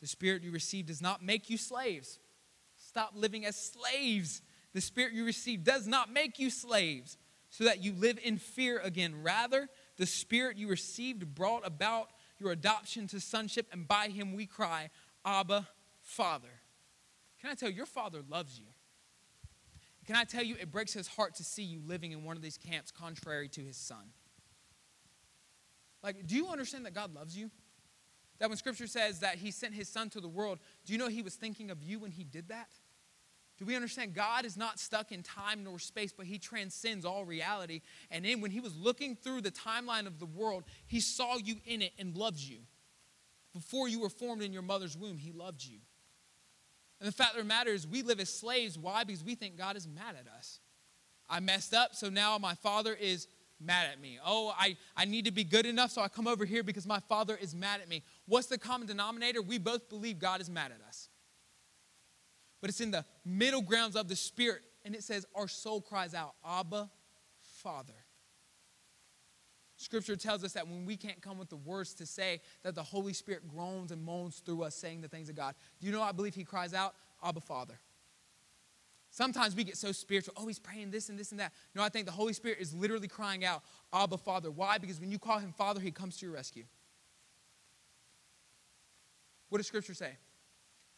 The 0.00 0.06
Spirit 0.06 0.42
you 0.42 0.52
receive 0.52 0.86
does 0.86 1.02
not 1.02 1.24
make 1.24 1.50
you 1.50 1.56
slaves. 1.56 2.18
Stop 2.76 3.12
living 3.14 3.44
as 3.44 3.56
slaves. 3.56 4.42
The 4.72 4.80
Spirit 4.80 5.12
you 5.12 5.24
receive 5.24 5.64
does 5.64 5.86
not 5.86 6.12
make 6.12 6.38
you 6.38 6.50
slaves 6.50 7.18
so 7.50 7.64
that 7.64 7.82
you 7.82 7.92
live 7.92 8.18
in 8.22 8.38
fear 8.38 8.78
again. 8.78 9.22
Rather, 9.22 9.68
the 9.96 10.06
Spirit 10.06 10.56
you 10.56 10.68
received 10.68 11.34
brought 11.34 11.66
about 11.66 12.08
your 12.40 12.52
adoption 12.52 13.06
to 13.08 13.20
sonship, 13.20 13.66
and 13.72 13.86
by 13.86 14.08
him 14.08 14.34
we 14.34 14.46
cry, 14.46 14.90
Abba, 15.24 15.68
Father. 16.00 16.48
Can 17.40 17.50
I 17.50 17.54
tell 17.54 17.68
you, 17.68 17.76
your 17.76 17.86
Father 17.86 18.20
loves 18.28 18.58
you. 18.58 18.66
can 20.06 20.16
I 20.16 20.24
tell 20.24 20.42
you, 20.42 20.56
it 20.60 20.72
breaks 20.72 20.92
his 20.92 21.06
heart 21.06 21.34
to 21.36 21.44
see 21.44 21.62
you 21.62 21.80
living 21.86 22.12
in 22.12 22.24
one 22.24 22.36
of 22.36 22.42
these 22.42 22.56
camps 22.56 22.90
contrary 22.90 23.48
to 23.50 23.60
his 23.60 23.76
son. 23.76 24.12
Like, 26.02 26.26
do 26.26 26.34
you 26.34 26.48
understand 26.48 26.86
that 26.86 26.94
God 26.94 27.14
loves 27.14 27.36
you? 27.36 27.50
That 28.38 28.48
when 28.48 28.56
scripture 28.56 28.86
says 28.86 29.20
that 29.20 29.36
he 29.36 29.50
sent 29.50 29.74
his 29.74 29.88
son 29.88 30.08
to 30.10 30.20
the 30.20 30.28
world, 30.28 30.58
do 30.86 30.92
you 30.94 30.98
know 30.98 31.08
he 31.08 31.22
was 31.22 31.34
thinking 31.34 31.70
of 31.70 31.82
you 31.82 31.98
when 31.98 32.10
he 32.10 32.24
did 32.24 32.48
that? 32.48 32.70
Do 33.60 33.66
we 33.66 33.76
understand 33.76 34.14
God 34.14 34.46
is 34.46 34.56
not 34.56 34.80
stuck 34.80 35.12
in 35.12 35.22
time 35.22 35.64
nor 35.64 35.78
space, 35.78 36.14
but 36.16 36.24
he 36.24 36.38
transcends 36.38 37.04
all 37.04 37.26
reality? 37.26 37.82
And 38.10 38.24
then 38.24 38.40
when 38.40 38.50
he 38.50 38.58
was 38.58 38.74
looking 38.74 39.14
through 39.14 39.42
the 39.42 39.50
timeline 39.50 40.06
of 40.06 40.18
the 40.18 40.24
world, 40.24 40.64
he 40.86 40.98
saw 40.98 41.36
you 41.36 41.56
in 41.66 41.82
it 41.82 41.92
and 41.98 42.16
loves 42.16 42.48
you. 42.48 42.60
Before 43.52 43.86
you 43.86 44.00
were 44.00 44.08
formed 44.08 44.42
in 44.42 44.54
your 44.54 44.62
mother's 44.62 44.96
womb, 44.96 45.18
he 45.18 45.30
loved 45.30 45.62
you. 45.62 45.76
And 47.00 47.06
the 47.06 47.12
fact 47.12 47.32
of 47.32 47.42
the 47.42 47.44
matter 47.44 47.70
is, 47.70 47.86
we 47.86 48.00
live 48.00 48.18
as 48.18 48.30
slaves. 48.30 48.78
Why? 48.78 49.04
Because 49.04 49.22
we 49.22 49.34
think 49.34 49.58
God 49.58 49.76
is 49.76 49.86
mad 49.86 50.14
at 50.18 50.32
us. 50.32 50.60
I 51.28 51.40
messed 51.40 51.74
up, 51.74 51.94
so 51.94 52.08
now 52.08 52.38
my 52.38 52.54
father 52.54 52.94
is 52.98 53.28
mad 53.60 53.88
at 53.92 54.00
me. 54.00 54.18
Oh, 54.24 54.54
I, 54.58 54.78
I 54.96 55.04
need 55.04 55.26
to 55.26 55.32
be 55.32 55.44
good 55.44 55.66
enough, 55.66 55.90
so 55.90 56.00
I 56.00 56.08
come 56.08 56.26
over 56.26 56.46
here 56.46 56.62
because 56.62 56.86
my 56.86 57.00
father 57.10 57.36
is 57.36 57.54
mad 57.54 57.82
at 57.82 57.90
me. 57.90 58.04
What's 58.24 58.46
the 58.46 58.56
common 58.56 58.86
denominator? 58.86 59.42
We 59.42 59.58
both 59.58 59.90
believe 59.90 60.18
God 60.18 60.40
is 60.40 60.48
mad 60.48 60.72
at 60.72 60.80
us. 60.88 61.09
But 62.60 62.70
it's 62.70 62.80
in 62.80 62.90
the 62.90 63.04
middle 63.24 63.62
grounds 63.62 63.96
of 63.96 64.08
the 64.08 64.16
Spirit, 64.16 64.62
and 64.84 64.94
it 64.94 65.02
says, 65.02 65.26
Our 65.34 65.48
soul 65.48 65.80
cries 65.80 66.14
out, 66.14 66.34
Abba, 66.46 66.90
Father. 67.62 67.94
Scripture 69.76 70.14
tells 70.14 70.44
us 70.44 70.52
that 70.52 70.68
when 70.68 70.84
we 70.84 70.94
can't 70.94 71.22
come 71.22 71.38
with 71.38 71.48
the 71.48 71.56
words 71.56 71.94
to 71.94 72.04
say, 72.04 72.42
that 72.62 72.74
the 72.74 72.82
Holy 72.82 73.14
Spirit 73.14 73.48
groans 73.48 73.92
and 73.92 74.04
moans 74.04 74.42
through 74.44 74.62
us 74.62 74.74
saying 74.74 75.00
the 75.00 75.08
things 75.08 75.30
of 75.30 75.36
God. 75.36 75.54
Do 75.80 75.86
you 75.86 75.92
know 75.92 76.02
I 76.02 76.12
believe 76.12 76.34
He 76.34 76.44
cries 76.44 76.74
out, 76.74 76.94
Abba, 77.24 77.40
Father? 77.40 77.78
Sometimes 79.10 79.56
we 79.56 79.64
get 79.64 79.76
so 79.76 79.90
spiritual. 79.90 80.34
Oh, 80.36 80.46
he's 80.46 80.58
praying 80.58 80.92
this 80.92 81.08
and 81.08 81.18
this 81.18 81.32
and 81.32 81.40
that. 81.40 81.52
No, 81.74 81.82
I 81.82 81.88
think 81.88 82.06
the 82.06 82.12
Holy 82.12 82.32
Spirit 82.32 82.58
is 82.60 82.72
literally 82.72 83.08
crying 83.08 83.44
out, 83.44 83.62
Abba, 83.92 84.18
Father. 84.18 84.50
Why? 84.50 84.78
Because 84.78 85.00
when 85.00 85.10
you 85.10 85.18
call 85.18 85.38
him 85.38 85.52
Father, 85.52 85.80
he 85.80 85.90
comes 85.90 86.16
to 86.18 86.26
your 86.26 86.34
rescue. 86.34 86.64
What 89.48 89.58
does 89.58 89.66
Scripture 89.66 89.94
say? 89.94 90.12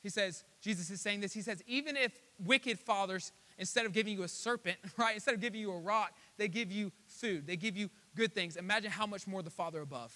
He 0.03 0.09
says, 0.09 0.45
Jesus 0.61 0.91
is 0.91 1.01
saying 1.01 1.21
this. 1.21 1.33
He 1.33 1.43
says, 1.43 1.63
even 1.67 1.97
if 1.97 2.21
wicked 2.39 2.79
fathers, 2.79 3.33
instead 3.57 3.87
of 3.87 3.93
giving 3.93 4.17
you 4.17 4.25
a 4.25 4.29
serpent, 4.29 4.77
right, 4.97 5.15
instead 5.15 5.35
of 5.35 5.41
giving 5.41 5.61
you 5.61 5.71
a 5.71 5.79
rock, 5.79 6.17
they 6.37 6.49
give 6.49 6.73
you 6.73 6.91
food, 7.07 7.47
they 7.47 7.57
give 7.57 7.77
you 7.77 7.89
good 8.17 8.35
things. 8.35 8.57
Imagine 8.57 8.91
how 8.91 9.07
much 9.07 9.27
more 9.27 9.43
the 9.43 9.51
Father 9.51 9.81
above, 9.81 10.13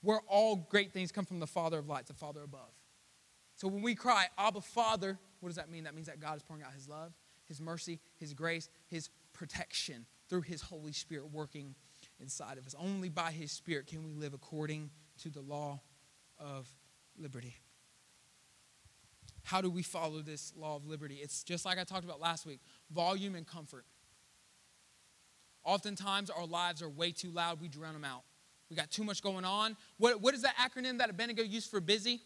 where 0.00 0.20
all 0.26 0.56
great 0.56 0.92
things 0.92 1.12
come 1.12 1.26
from 1.26 1.38
the 1.38 1.46
Father 1.46 1.78
of 1.78 1.86
lights, 1.86 2.08
the 2.08 2.14
Father 2.14 2.42
above. 2.42 2.72
So 3.56 3.68
when 3.68 3.82
we 3.82 3.94
cry, 3.94 4.26
Abba, 4.38 4.62
Father, 4.62 5.18
what 5.40 5.50
does 5.50 5.56
that 5.56 5.70
mean? 5.70 5.84
That 5.84 5.94
means 5.94 6.06
that 6.06 6.20
God 6.20 6.36
is 6.36 6.42
pouring 6.42 6.62
out 6.62 6.72
His 6.72 6.88
love, 6.88 7.12
His 7.44 7.60
mercy, 7.60 8.00
His 8.16 8.32
grace, 8.32 8.70
His 8.86 9.10
protection 9.34 10.06
through 10.30 10.42
His 10.42 10.62
Holy 10.62 10.92
Spirit 10.92 11.30
working 11.30 11.74
inside 12.20 12.56
of 12.56 12.66
us. 12.66 12.74
Only 12.78 13.10
by 13.10 13.32
His 13.32 13.52
Spirit 13.52 13.86
can 13.86 14.02
we 14.04 14.14
live 14.14 14.32
according 14.32 14.90
to 15.22 15.28
the 15.28 15.40
law 15.40 15.80
of 16.38 16.68
liberty. 17.18 17.56
How 19.48 19.62
do 19.62 19.70
we 19.70 19.82
follow 19.82 20.20
this 20.20 20.52
law 20.54 20.76
of 20.76 20.84
liberty? 20.84 21.20
It's 21.22 21.42
just 21.42 21.64
like 21.64 21.78
I 21.78 21.84
talked 21.84 22.04
about 22.04 22.20
last 22.20 22.44
week 22.44 22.60
volume 22.90 23.34
and 23.34 23.46
comfort. 23.46 23.86
Oftentimes, 25.64 26.28
our 26.28 26.44
lives 26.44 26.82
are 26.82 26.88
way 26.90 27.12
too 27.12 27.30
loud, 27.30 27.58
we 27.58 27.68
drown 27.68 27.94
them 27.94 28.04
out. 28.04 28.24
We 28.68 28.76
got 28.76 28.90
too 28.90 29.04
much 29.04 29.22
going 29.22 29.46
on. 29.46 29.74
What, 29.96 30.20
what 30.20 30.34
is 30.34 30.42
that 30.42 30.54
acronym 30.56 30.98
that 30.98 31.08
Abednego 31.08 31.42
used 31.42 31.70
for 31.70 31.80
busy? 31.80 32.20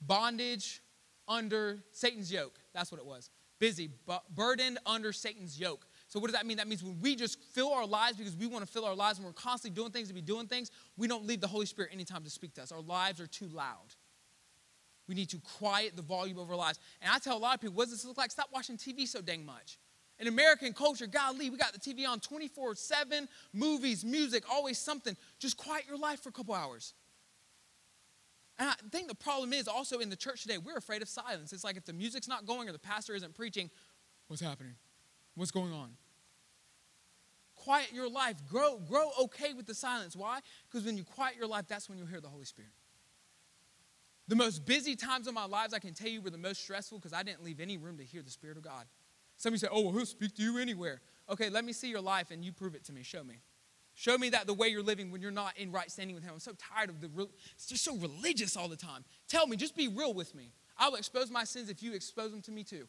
Bondage, 0.00 0.80
under 1.28 1.78
Satan's 1.92 2.32
yoke. 2.32 2.58
That's 2.72 2.90
what 2.90 2.98
it 2.98 3.06
was. 3.06 3.28
Busy, 3.58 3.90
but 4.06 4.22
burdened 4.34 4.78
under 4.86 5.12
Satan's 5.12 5.60
yoke. 5.60 5.86
So 6.08 6.18
what 6.18 6.28
does 6.28 6.36
that 6.36 6.46
mean? 6.46 6.56
That 6.56 6.68
means 6.68 6.82
when 6.82 6.98
we 7.02 7.16
just 7.16 7.38
fill 7.52 7.70
our 7.74 7.84
lives 7.84 8.16
because 8.16 8.34
we 8.34 8.46
want 8.46 8.64
to 8.64 8.72
fill 8.72 8.86
our 8.86 8.94
lives 8.94 9.18
and 9.18 9.26
we're 9.26 9.34
constantly 9.34 9.78
doing 9.78 9.92
things 9.92 10.08
to 10.08 10.14
be 10.14 10.22
doing 10.22 10.46
things, 10.46 10.70
we 10.96 11.06
don't 11.06 11.26
leave 11.26 11.42
the 11.42 11.48
Holy 11.48 11.66
Spirit 11.66 11.90
anytime 11.92 12.24
to 12.24 12.30
speak 12.30 12.54
to 12.54 12.62
us. 12.62 12.72
Our 12.72 12.80
lives 12.80 13.20
are 13.20 13.26
too 13.26 13.48
loud. 13.48 13.94
We 15.10 15.16
need 15.16 15.30
to 15.30 15.40
quiet 15.58 15.96
the 15.96 16.02
volume 16.02 16.38
of 16.38 16.48
our 16.48 16.56
lives. 16.56 16.78
And 17.02 17.10
I 17.12 17.18
tell 17.18 17.36
a 17.36 17.40
lot 17.40 17.56
of 17.56 17.60
people, 17.60 17.74
what 17.74 17.88
does 17.88 17.94
this 17.94 18.04
look 18.04 18.16
like? 18.16 18.30
Stop 18.30 18.48
watching 18.54 18.76
TV 18.76 19.08
so 19.08 19.20
dang 19.20 19.44
much. 19.44 19.76
In 20.20 20.28
American 20.28 20.72
culture, 20.72 21.08
golly, 21.08 21.50
we 21.50 21.56
got 21.58 21.72
the 21.72 21.80
TV 21.80 22.06
on 22.06 22.20
24 22.20 22.76
7, 22.76 23.28
movies, 23.52 24.04
music, 24.04 24.44
always 24.48 24.78
something. 24.78 25.16
Just 25.40 25.56
quiet 25.56 25.82
your 25.88 25.98
life 25.98 26.22
for 26.22 26.28
a 26.28 26.32
couple 26.32 26.54
hours. 26.54 26.94
And 28.56 28.68
I 28.68 28.74
think 28.92 29.08
the 29.08 29.16
problem 29.16 29.52
is 29.52 29.66
also 29.66 29.98
in 29.98 30.10
the 30.10 30.16
church 30.16 30.42
today, 30.42 30.58
we're 30.58 30.76
afraid 30.76 31.02
of 31.02 31.08
silence. 31.08 31.52
It's 31.52 31.64
like 31.64 31.76
if 31.76 31.84
the 31.84 31.92
music's 31.92 32.28
not 32.28 32.46
going 32.46 32.68
or 32.68 32.72
the 32.72 32.78
pastor 32.78 33.16
isn't 33.16 33.34
preaching, 33.34 33.68
what's 34.28 34.40
happening? 34.40 34.76
What's 35.34 35.50
going 35.50 35.72
on? 35.72 35.90
Quiet 37.56 37.88
your 37.92 38.08
life. 38.08 38.36
Grow, 38.48 38.78
grow 38.78 39.10
okay 39.22 39.54
with 39.54 39.66
the 39.66 39.74
silence. 39.74 40.14
Why? 40.14 40.38
Because 40.70 40.86
when 40.86 40.96
you 40.96 41.02
quiet 41.02 41.34
your 41.36 41.48
life, 41.48 41.64
that's 41.66 41.88
when 41.88 41.98
you'll 41.98 42.06
hear 42.06 42.20
the 42.20 42.28
Holy 42.28 42.44
Spirit. 42.44 42.70
The 44.30 44.36
most 44.36 44.64
busy 44.64 44.94
times 44.94 45.26
of 45.26 45.34
my 45.34 45.44
lives, 45.44 45.74
I 45.74 45.80
can 45.80 45.92
tell 45.92 46.06
you, 46.06 46.20
were 46.22 46.30
the 46.30 46.38
most 46.38 46.62
stressful 46.62 46.98
because 46.98 47.12
I 47.12 47.24
didn't 47.24 47.42
leave 47.42 47.58
any 47.58 47.78
room 47.78 47.98
to 47.98 48.04
hear 48.04 48.22
the 48.22 48.30
Spirit 48.30 48.56
of 48.56 48.62
God. 48.62 48.84
Somebody 49.36 49.58
say, 49.58 49.66
Oh, 49.72 49.80
well, 49.80 49.92
he'll 49.92 50.06
speak 50.06 50.36
to 50.36 50.42
you 50.42 50.56
anywhere. 50.58 51.00
Okay, 51.28 51.50
let 51.50 51.64
me 51.64 51.72
see 51.72 51.90
your 51.90 52.00
life 52.00 52.30
and 52.30 52.44
you 52.44 52.52
prove 52.52 52.76
it 52.76 52.84
to 52.84 52.92
me. 52.92 53.02
Show 53.02 53.24
me. 53.24 53.40
Show 53.94 54.16
me 54.16 54.30
that 54.30 54.46
the 54.46 54.54
way 54.54 54.68
you're 54.68 54.84
living 54.84 55.10
when 55.10 55.20
you're 55.20 55.32
not 55.32 55.58
in 55.58 55.72
right 55.72 55.90
standing 55.90 56.14
with 56.14 56.22
Him. 56.22 56.34
I'm 56.34 56.38
so 56.38 56.52
tired 56.52 56.90
of 56.90 57.00
the, 57.00 57.10
it's 57.56 57.66
just 57.66 57.82
so 57.82 57.96
religious 57.96 58.56
all 58.56 58.68
the 58.68 58.76
time. 58.76 59.04
Tell 59.26 59.48
me, 59.48 59.56
just 59.56 59.76
be 59.76 59.88
real 59.88 60.14
with 60.14 60.32
me. 60.32 60.52
I 60.78 60.88
will 60.88 60.96
expose 60.96 61.28
my 61.28 61.42
sins 61.42 61.68
if 61.68 61.82
you 61.82 61.92
expose 61.92 62.30
them 62.30 62.40
to 62.42 62.52
me 62.52 62.62
too. 62.62 62.86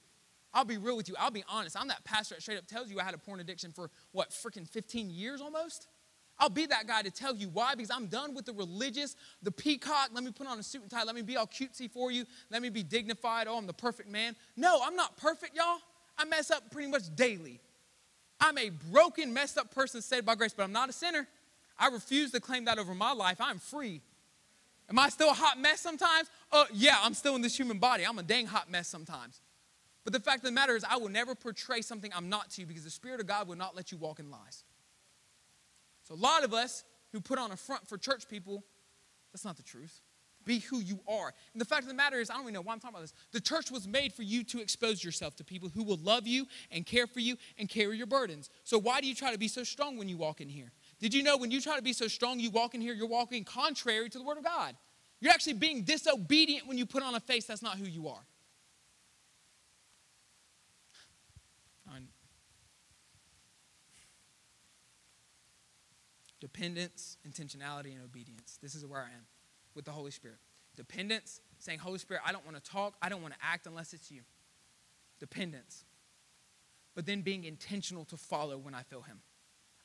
I'll 0.54 0.64
be 0.64 0.78
real 0.78 0.96
with 0.96 1.10
you. 1.10 1.16
I'll 1.18 1.32
be 1.32 1.44
honest. 1.50 1.76
I'm 1.76 1.88
that 1.88 2.04
pastor 2.04 2.36
that 2.36 2.44
straight 2.44 2.60
up 2.60 2.68
tells 2.68 2.92
you 2.92 3.00
I 3.00 3.04
had 3.04 3.16
a 3.16 3.18
porn 3.18 3.40
addiction 3.40 3.72
for 3.72 3.90
what, 4.12 4.30
freaking 4.30 4.70
15 4.70 5.10
years 5.10 5.42
almost? 5.42 5.88
I'll 6.40 6.50
be 6.50 6.66
that 6.66 6.88
guy 6.88 7.04
to 7.04 7.12
tell 7.12 7.36
you 7.36 7.50
why, 7.50 7.76
because 7.76 7.92
I'm 7.92 8.08
done 8.08 8.34
with 8.34 8.46
the 8.46 8.54
religious, 8.54 9.16
the 9.44 9.52
peacock. 9.52 10.10
Let 10.12 10.24
me 10.24 10.32
put 10.32 10.48
on 10.48 10.58
a 10.58 10.64
suit 10.64 10.82
and 10.82 10.90
tie. 10.90 11.04
Let 11.04 11.16
me 11.16 11.22
be 11.22 11.38
all 11.38 11.46
cutesy 11.46 11.90
for 11.90 12.12
you. 12.12 12.26
Let 12.50 12.62
me 12.62 12.70
be 12.70 12.82
dignified. 12.82 13.48
Oh, 13.48 13.58
I'm 13.58 13.68
the 13.68 13.74
perfect 13.74 14.10
man. 14.10 14.36
No, 14.58 14.82
I'm 14.84 14.96
not 14.96 15.18
perfect, 15.18 15.56
y'all. 15.56 15.78
I 16.18 16.26
mess 16.26 16.50
up 16.50 16.72
pretty 16.72 16.90
much 16.90 17.16
daily. 17.16 17.60
I'm 18.40 18.58
a 18.58 18.70
broken, 18.70 19.34
messed 19.34 19.58
up 19.58 19.74
person 19.74 20.02
saved 20.02 20.26
by 20.26 20.36
grace, 20.36 20.54
but 20.54 20.64
I'm 20.64 20.72
not 20.72 20.90
a 20.90 20.94
sinner. 20.94 21.28
I 21.78 21.88
refuse 21.90 22.32
to 22.32 22.40
claim 22.40 22.66
that 22.66 22.80
over 22.80 22.96
my 22.96 23.14
life. 23.14 23.38
I'm 23.40 23.60
free. 23.60 24.02
Am 24.90 25.00
I 25.00 25.10
still 25.10 25.30
a 25.30 25.34
hot 25.34 25.60
mess 25.60 25.80
sometimes? 25.80 26.30
Uh, 26.52 26.66
yeah, 26.74 26.98
I'm 27.02 27.14
still 27.14 27.36
in 27.36 27.42
this 27.42 27.58
human 27.58 27.78
body. 27.78 28.04
I'm 28.04 28.20
a 28.20 28.24
dang 28.24 28.48
hot 28.48 28.70
mess 28.70 28.88
sometimes. 28.88 29.42
But 30.04 30.14
the 30.14 30.20
fact 30.20 30.40
of 30.40 30.46
the 30.46 30.52
matter 30.52 30.76
is, 30.76 30.84
I 30.84 30.98
will 30.98 31.10
never 31.10 31.36
portray 31.36 31.82
something 31.82 32.12
I'm 32.16 32.30
not 32.30 32.50
to 32.52 32.62
you 32.62 32.68
because 32.68 32.84
the 32.84 32.90
Spirit 32.90 33.20
of 33.20 33.28
God 33.28 33.48
will 33.48 33.56
not 33.56 33.76
let 33.76 33.92
you 33.92 33.98
walk 33.98 34.20
in 34.20 34.32
lies. 34.32 34.64
So, 36.12 36.16
a 36.16 36.20
lot 36.20 36.44
of 36.44 36.54
us 36.54 36.84
who 37.14 37.22
put 37.22 37.40
on 37.40 37.52
a 37.52 37.58
front 37.58 37.88
for 37.88 37.98
church 37.98 38.28
people, 38.28 38.66
that's 39.32 39.46
not 39.46 39.56
the 39.56 39.64
truth. 39.64 40.02
Be 40.44 40.60
who 40.60 40.80
you 40.80 41.00
are. 41.08 41.34
And 41.54 41.62
the 41.62 41.66
fact 41.66 41.84
of 41.84 41.88
the 41.88 41.94
matter 41.94 42.20
is, 42.20 42.30
I 42.30 42.34
don't 42.34 42.44
even 42.44 42.56
know 42.56 42.62
why 42.62 42.74
I'm 42.74 42.80
talking 42.80 42.96
about 42.96 43.04
this. 43.04 43.14
The 43.32 43.40
church 43.40 43.72
was 43.72 43.88
made 43.88 44.12
for 44.12 44.24
you 44.24 44.44
to 44.46 44.60
expose 44.60 45.04
yourself 45.04 45.36
to 45.38 45.44
people 45.44 45.70
who 45.70 45.84
will 45.84 46.00
love 46.04 46.28
you 46.28 46.48
and 46.72 46.86
care 46.86 47.08
for 47.08 47.20
you 47.20 47.38
and 47.58 47.70
carry 47.70 47.98
your 47.98 48.08
burdens. 48.08 48.50
So, 48.64 48.78
why 48.78 49.00
do 49.00 49.08
you 49.08 49.16
try 49.16 49.32
to 49.32 49.38
be 49.38 49.48
so 49.48 49.64
strong 49.64 49.98
when 49.98 50.10
you 50.10 50.18
walk 50.18 50.42
in 50.42 50.50
here? 50.50 50.72
Did 51.00 51.14
you 51.14 51.24
know 51.24 51.38
when 51.38 51.52
you 51.52 51.62
try 51.62 51.78
to 51.78 51.84
be 51.84 51.94
so 51.94 52.08
strong, 52.08 52.40
you 52.40 52.50
walk 52.50 52.76
in 52.76 52.82
here, 52.82 52.94
you're 52.94 53.08
walking 53.08 53.46
contrary 53.46 54.10
to 54.10 54.18
the 54.18 54.24
Word 54.24 54.38
of 54.38 54.44
God? 54.44 54.76
You're 55.22 55.32
actually 55.32 55.54
being 55.54 55.84
disobedient 55.84 56.68
when 56.68 56.78
you 56.78 56.86
put 56.86 57.04
on 57.04 57.16
a 57.16 57.20
face 57.20 57.46
that's 57.46 57.62
not 57.62 57.78
who 57.78 57.86
you 57.86 58.10
are. 58.10 58.26
Dependence, 66.42 67.18
intentionality, 67.26 67.94
and 67.94 68.04
obedience. 68.04 68.58
This 68.62 68.76
is 68.76 68.86
where 68.86 69.00
I 69.00 69.06
am 69.06 69.26
with 69.76 69.86
the 69.86 69.92
Holy 69.92 70.12
Spirit. 70.12 70.40
Dependence, 70.76 71.40
saying, 71.60 71.80
Holy 71.80 72.00
Spirit, 72.00 72.24
I 72.26 72.32
don't 72.32 72.44
want 72.44 72.62
to 72.62 72.72
talk, 72.72 72.96
I 73.02 73.10
don't 73.10 73.22
want 73.22 73.36
to 73.36 73.40
act 73.42 73.68
unless 73.68 73.94
it's 73.94 74.12
you. 74.12 74.22
Dependence. 75.20 75.86
But 76.96 77.06
then 77.06 77.22
being 77.22 77.44
intentional 77.44 78.04
to 78.06 78.18
follow 78.18 78.58
when 78.58 78.74
I 78.74 78.82
feel 78.82 79.02
Him. 79.02 79.20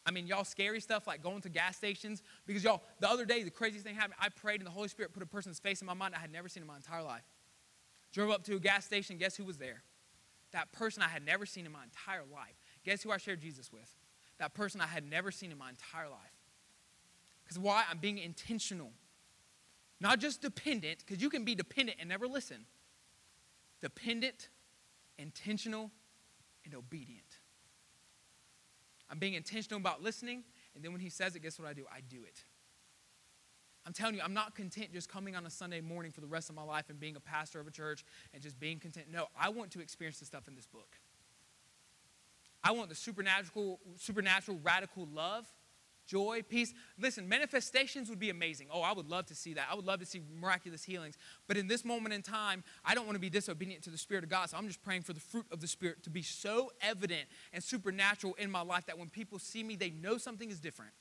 I 0.07 0.13
mean, 0.13 0.27
y'all, 0.27 0.45
scary 0.45 0.81
stuff 0.81 1.07
like 1.07 1.23
going 1.23 1.43
to 1.43 1.49
gas 1.49 1.77
stations, 1.77 2.23
because 2.47 2.65
y'all, 2.65 2.83
the 3.01 3.11
other 3.11 3.25
day, 3.25 3.43
the 3.43 3.51
craziest 3.51 3.85
thing 3.85 3.95
happened. 3.95 4.15
I 4.21 4.29
prayed 4.29 4.61
and 4.61 4.67
the 4.67 4.71
Holy 4.71 4.89
Spirit 4.89 5.13
put 5.13 5.23
a 5.23 5.27
person's 5.27 5.59
face 5.59 5.83
in 5.83 5.87
my 5.87 5.95
mind 5.95 6.15
I 6.15 6.21
had 6.21 6.33
never 6.33 6.49
seen 6.49 6.63
in 6.63 6.67
my 6.67 6.77
entire 6.77 7.03
life. 7.03 7.25
Drove 8.13 8.31
up 8.31 8.45
to 8.45 8.55
a 8.55 8.61
gas 8.61 8.85
station, 8.85 9.19
guess 9.19 9.37
who 9.37 9.45
was 9.45 9.59
there? 9.59 9.83
That 10.53 10.73
person 10.73 11.03
I 11.03 11.09
had 11.09 11.27
never 11.27 11.45
seen 11.45 11.67
in 11.67 11.73
my 11.73 11.83
entire 11.83 12.23
life. 12.33 12.55
Guess 12.85 13.03
who 13.03 13.11
I 13.11 13.19
shared 13.19 13.41
Jesus 13.41 13.73
with? 13.73 13.95
That 14.39 14.55
person 14.55 14.81
I 14.81 14.87
had 14.87 15.05
never 15.05 15.31
seen 15.31 15.51
in 15.51 15.59
my 15.59 15.69
entire 15.69 16.09
life. 16.09 16.36
Because 17.47 17.59
why? 17.59 17.85
I'm 17.91 17.99
being 17.99 18.19
intentional 18.19 18.91
not 20.01 20.21
just 20.21 20.43
dependent, 20.43 20.99
because 20.99 21.23
you 21.23 21.31
can 21.31 21.45
be 21.45 21.55
dependent 21.55 21.99
and 22.01 22.09
never 22.09 22.27
listen. 22.27 22.67
Dependent, 23.81 24.49
intentional, 25.19 25.91
and 26.65 26.75
obedient. 26.75 27.41
I'm 29.11 29.19
being 29.19 29.35
intentional 29.35 29.81
about 29.81 30.03
listening, 30.03 30.45
and 30.75 30.85
then 30.85 30.93
when 30.93 31.01
he 31.01 31.09
says 31.09 31.35
it, 31.37 31.41
guess 31.41 31.59
what 31.59 31.69
I 31.69 31.73
do? 31.73 31.85
I 31.91 32.01
do 32.01 32.25
it. 32.25 32.45
I'm 33.87 33.93
telling 33.93 34.17
you, 34.17 34.21
I'm 34.23 34.35
not 34.35 34.57
content 34.57 34.93
just 34.93 35.09
coming 35.09 35.37
on 35.37 35.47
a 35.47 35.51
Sunday 35.51 35.81
morning 35.81 36.11
for 36.11 36.21
the 36.21 36.27
rest 36.27 36.51
of 36.51 36.57
my 36.57 36.65
life 36.65 36.91
and 36.91 36.99
being 36.99 37.15
a 37.15 37.21
pastor 37.21 37.61
of 37.61 37.69
a 37.69 37.71
church 37.71 38.05
and 38.35 38.43
just 38.43 38.59
being 38.59 38.81
content. 38.81 39.07
No, 39.13 39.29
I 39.41 39.49
want 39.51 39.71
to 39.73 39.81
experience 39.81 40.19
the 40.19 40.25
stuff 40.25 40.49
in 40.49 40.57
this 40.57 40.67
book. 40.67 40.99
I 42.65 42.73
want 42.73 42.89
the 42.89 42.97
supernatural, 42.97 43.79
supernatural, 43.97 44.59
radical 44.65 45.07
love, 45.15 45.47
joy, 46.07 46.43
peace. 46.49 46.73
Listen, 46.99 47.29
manifestations 47.29 48.09
would 48.09 48.19
be 48.19 48.31
amazing. 48.31 48.69
Oh, 48.73 48.83
I 48.83 48.93
would 48.93 49.09
love 49.09 49.27
to 49.27 49.35
see 49.35 49.55
that. 49.55 49.67
I 49.71 49.75
would 49.75 49.85
love 49.85 50.01
to 50.01 50.07
see 50.07 50.21
miraculous 50.41 50.85
healings. 50.85 51.17
But 51.47 51.57
in 51.57 51.67
this 51.67 51.85
moment 51.85 52.15
in 52.15 52.23
time, 52.23 52.65
I 52.85 52.95
don't 52.95 53.07
want 53.07 53.17
to 53.17 53.21
be 53.21 53.31
disobedient 53.31 53.83
to 53.85 53.91
the 53.91 53.99
Spirit 53.99 54.25
of 54.25 54.31
God. 54.31 54.51
So 54.51 54.57
I'm 54.57 54.67
just 54.67 54.83
praying 54.83 55.03
for 55.03 55.13
the 55.13 55.21
fruit 55.21 55.47
of 55.51 55.61
the 55.61 55.67
Spirit 55.67 56.03
to 56.05 56.11
be 56.11 56.23
so 56.23 56.71
evident 56.81 57.29
and 57.53 57.63
supernatural 57.63 58.35
in 58.39 58.51
my 58.51 58.63
life 58.63 58.87
that 58.87 58.99
when 58.99 59.11
people 59.11 59.39
see 59.39 59.63
me, 59.63 59.77
they 59.77 59.91
know 59.91 60.19
something 60.19 60.51
is 60.51 60.61
different. 60.61 60.93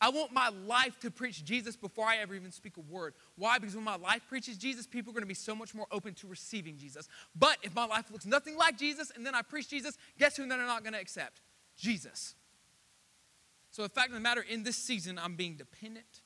I 0.00 0.10
want 0.10 0.30
my 0.30 0.50
life 0.66 0.98
to 1.00 1.10
preach 1.10 1.42
Jesus 1.42 1.74
before 1.74 2.04
I 2.04 2.18
ever 2.18 2.34
even 2.34 2.52
speak 2.52 2.76
a 2.76 2.80
word. 2.80 3.14
Why? 3.36 3.58
Because 3.58 3.74
when 3.74 3.84
my 3.84 3.96
life 3.96 4.22
preaches 4.28 4.58
Jesus, 4.58 4.86
people 4.86 5.10
are 5.10 5.14
going 5.14 5.22
to 5.22 5.28
be 5.28 5.34
so 5.34 5.54
much 5.54 5.74
more 5.74 5.86
open 5.90 6.12
to 6.14 6.26
receiving 6.26 6.76
Jesus. 6.76 7.08
But 7.34 7.56
if 7.62 7.74
my 7.74 7.86
life 7.86 8.10
looks 8.10 8.26
nothing 8.26 8.58
like 8.58 8.76
Jesus 8.76 9.10
and 9.14 9.24
then 9.24 9.34
I 9.34 9.40
preach 9.40 9.68
Jesus, 9.70 9.96
guess 10.18 10.36
who 10.36 10.46
they're 10.46 10.58
not 10.58 10.82
going 10.82 10.92
to 10.92 11.00
accept? 11.00 11.40
Jesus. 11.78 12.34
So, 13.76 13.82
the 13.82 13.90
fact 13.90 14.08
of 14.08 14.14
the 14.14 14.20
matter, 14.20 14.40
in 14.40 14.62
this 14.62 14.78
season, 14.78 15.20
I'm 15.22 15.34
being 15.34 15.56
dependent, 15.56 16.22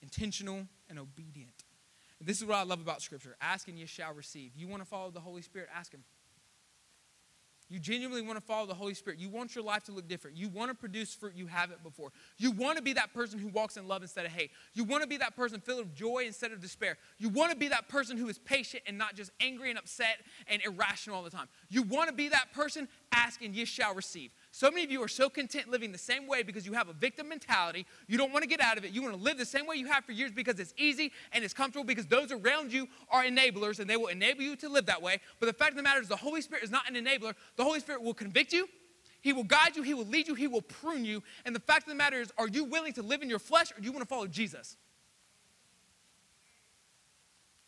intentional, 0.00 0.66
and 0.88 0.98
obedient. 0.98 1.64
And 2.18 2.26
this 2.26 2.40
is 2.40 2.46
what 2.46 2.56
I 2.56 2.62
love 2.62 2.80
about 2.80 3.02
Scripture 3.02 3.36
ask 3.38 3.68
and 3.68 3.78
you 3.78 3.86
shall 3.86 4.14
receive. 4.14 4.52
You 4.56 4.66
want 4.66 4.80
to 4.80 4.88
follow 4.88 5.10
the 5.10 5.20
Holy 5.20 5.42
Spirit? 5.42 5.68
Ask 5.76 5.92
Him. 5.92 6.04
You 7.68 7.78
genuinely 7.78 8.22
want 8.22 8.38
to 8.38 8.44
follow 8.44 8.66
the 8.66 8.74
Holy 8.74 8.94
Spirit. 8.94 9.18
You 9.18 9.28
want 9.28 9.54
your 9.54 9.64
life 9.64 9.84
to 9.84 9.92
look 9.92 10.08
different. 10.08 10.36
You 10.36 10.48
want 10.48 10.70
to 10.70 10.74
produce 10.74 11.14
fruit 11.14 11.34
you 11.34 11.46
haven't 11.46 11.82
before. 11.82 12.12
You 12.38 12.50
want 12.50 12.76
to 12.76 12.82
be 12.82 12.94
that 12.94 13.12
person 13.12 13.38
who 13.38 13.48
walks 13.48 13.76
in 13.76 13.86
love 13.86 14.00
instead 14.02 14.26
of 14.26 14.32
hate. 14.32 14.50
You 14.72 14.84
want 14.84 15.02
to 15.02 15.08
be 15.08 15.18
that 15.18 15.36
person 15.36 15.60
filled 15.60 15.78
with 15.80 15.94
joy 15.94 16.24
instead 16.26 16.52
of 16.52 16.60
despair. 16.60 16.96
You 17.18 17.28
want 17.30 17.50
to 17.50 17.56
be 17.56 17.68
that 17.68 17.88
person 17.88 18.16
who 18.16 18.28
is 18.28 18.38
patient 18.38 18.82
and 18.86 18.96
not 18.96 19.16
just 19.16 19.32
angry 19.40 19.70
and 19.70 19.78
upset 19.78 20.18
and 20.48 20.62
irrational 20.62 21.16
all 21.16 21.22
the 21.22 21.30
time. 21.30 21.48
You 21.68 21.82
want 21.82 22.08
to 22.08 22.14
be 22.14 22.28
that 22.28 22.52
person, 22.52 22.88
ask 23.10 23.42
and 23.42 23.54
you 23.54 23.64
shall 23.64 23.94
receive. 23.94 24.32
So 24.54 24.70
many 24.70 24.84
of 24.84 24.90
you 24.90 25.02
are 25.02 25.08
so 25.08 25.30
content 25.30 25.70
living 25.70 25.92
the 25.92 25.98
same 25.98 26.26
way 26.26 26.42
because 26.42 26.66
you 26.66 26.74
have 26.74 26.90
a 26.90 26.92
victim 26.92 27.30
mentality. 27.30 27.86
You 28.06 28.18
don't 28.18 28.34
want 28.34 28.42
to 28.42 28.48
get 28.48 28.60
out 28.60 28.76
of 28.76 28.84
it. 28.84 28.90
You 28.90 29.00
want 29.00 29.14
to 29.14 29.20
live 29.20 29.38
the 29.38 29.46
same 29.46 29.66
way 29.66 29.76
you 29.76 29.86
have 29.86 30.04
for 30.04 30.12
years 30.12 30.30
because 30.30 30.60
it's 30.60 30.74
easy 30.76 31.10
and 31.32 31.42
it's 31.42 31.54
comfortable 31.54 31.86
because 31.86 32.04
those 32.06 32.30
around 32.30 32.70
you 32.70 32.86
are 33.10 33.24
enablers 33.24 33.78
and 33.78 33.88
they 33.88 33.96
will 33.96 34.08
enable 34.08 34.42
you 34.42 34.54
to 34.56 34.68
live 34.68 34.84
that 34.86 35.00
way. 35.00 35.20
But 35.40 35.46
the 35.46 35.54
fact 35.54 35.70
of 35.70 35.78
the 35.78 35.82
matter 35.82 36.02
is, 36.02 36.08
the 36.08 36.16
Holy 36.16 36.42
Spirit 36.42 36.64
is 36.64 36.70
not 36.70 36.86
an 36.86 37.02
enabler. 37.02 37.32
The 37.56 37.64
Holy 37.64 37.80
Spirit 37.80 38.02
will 38.02 38.12
convict 38.12 38.52
you. 38.52 38.68
He 39.22 39.32
will 39.32 39.44
guide 39.44 39.74
you, 39.74 39.82
He 39.82 39.94
will 39.94 40.04
lead 40.04 40.28
you, 40.28 40.34
He 40.34 40.48
will 40.48 40.60
prune 40.60 41.06
you. 41.06 41.22
And 41.46 41.56
the 41.56 41.60
fact 41.60 41.84
of 41.84 41.88
the 41.88 41.94
matter 41.94 42.20
is, 42.20 42.30
are 42.36 42.48
you 42.48 42.64
willing 42.64 42.92
to 42.92 43.02
live 43.02 43.22
in 43.22 43.30
your 43.30 43.38
flesh 43.38 43.72
or 43.72 43.80
do 43.80 43.86
you 43.86 43.92
want 43.92 44.02
to 44.02 44.08
follow 44.08 44.26
Jesus? 44.26 44.76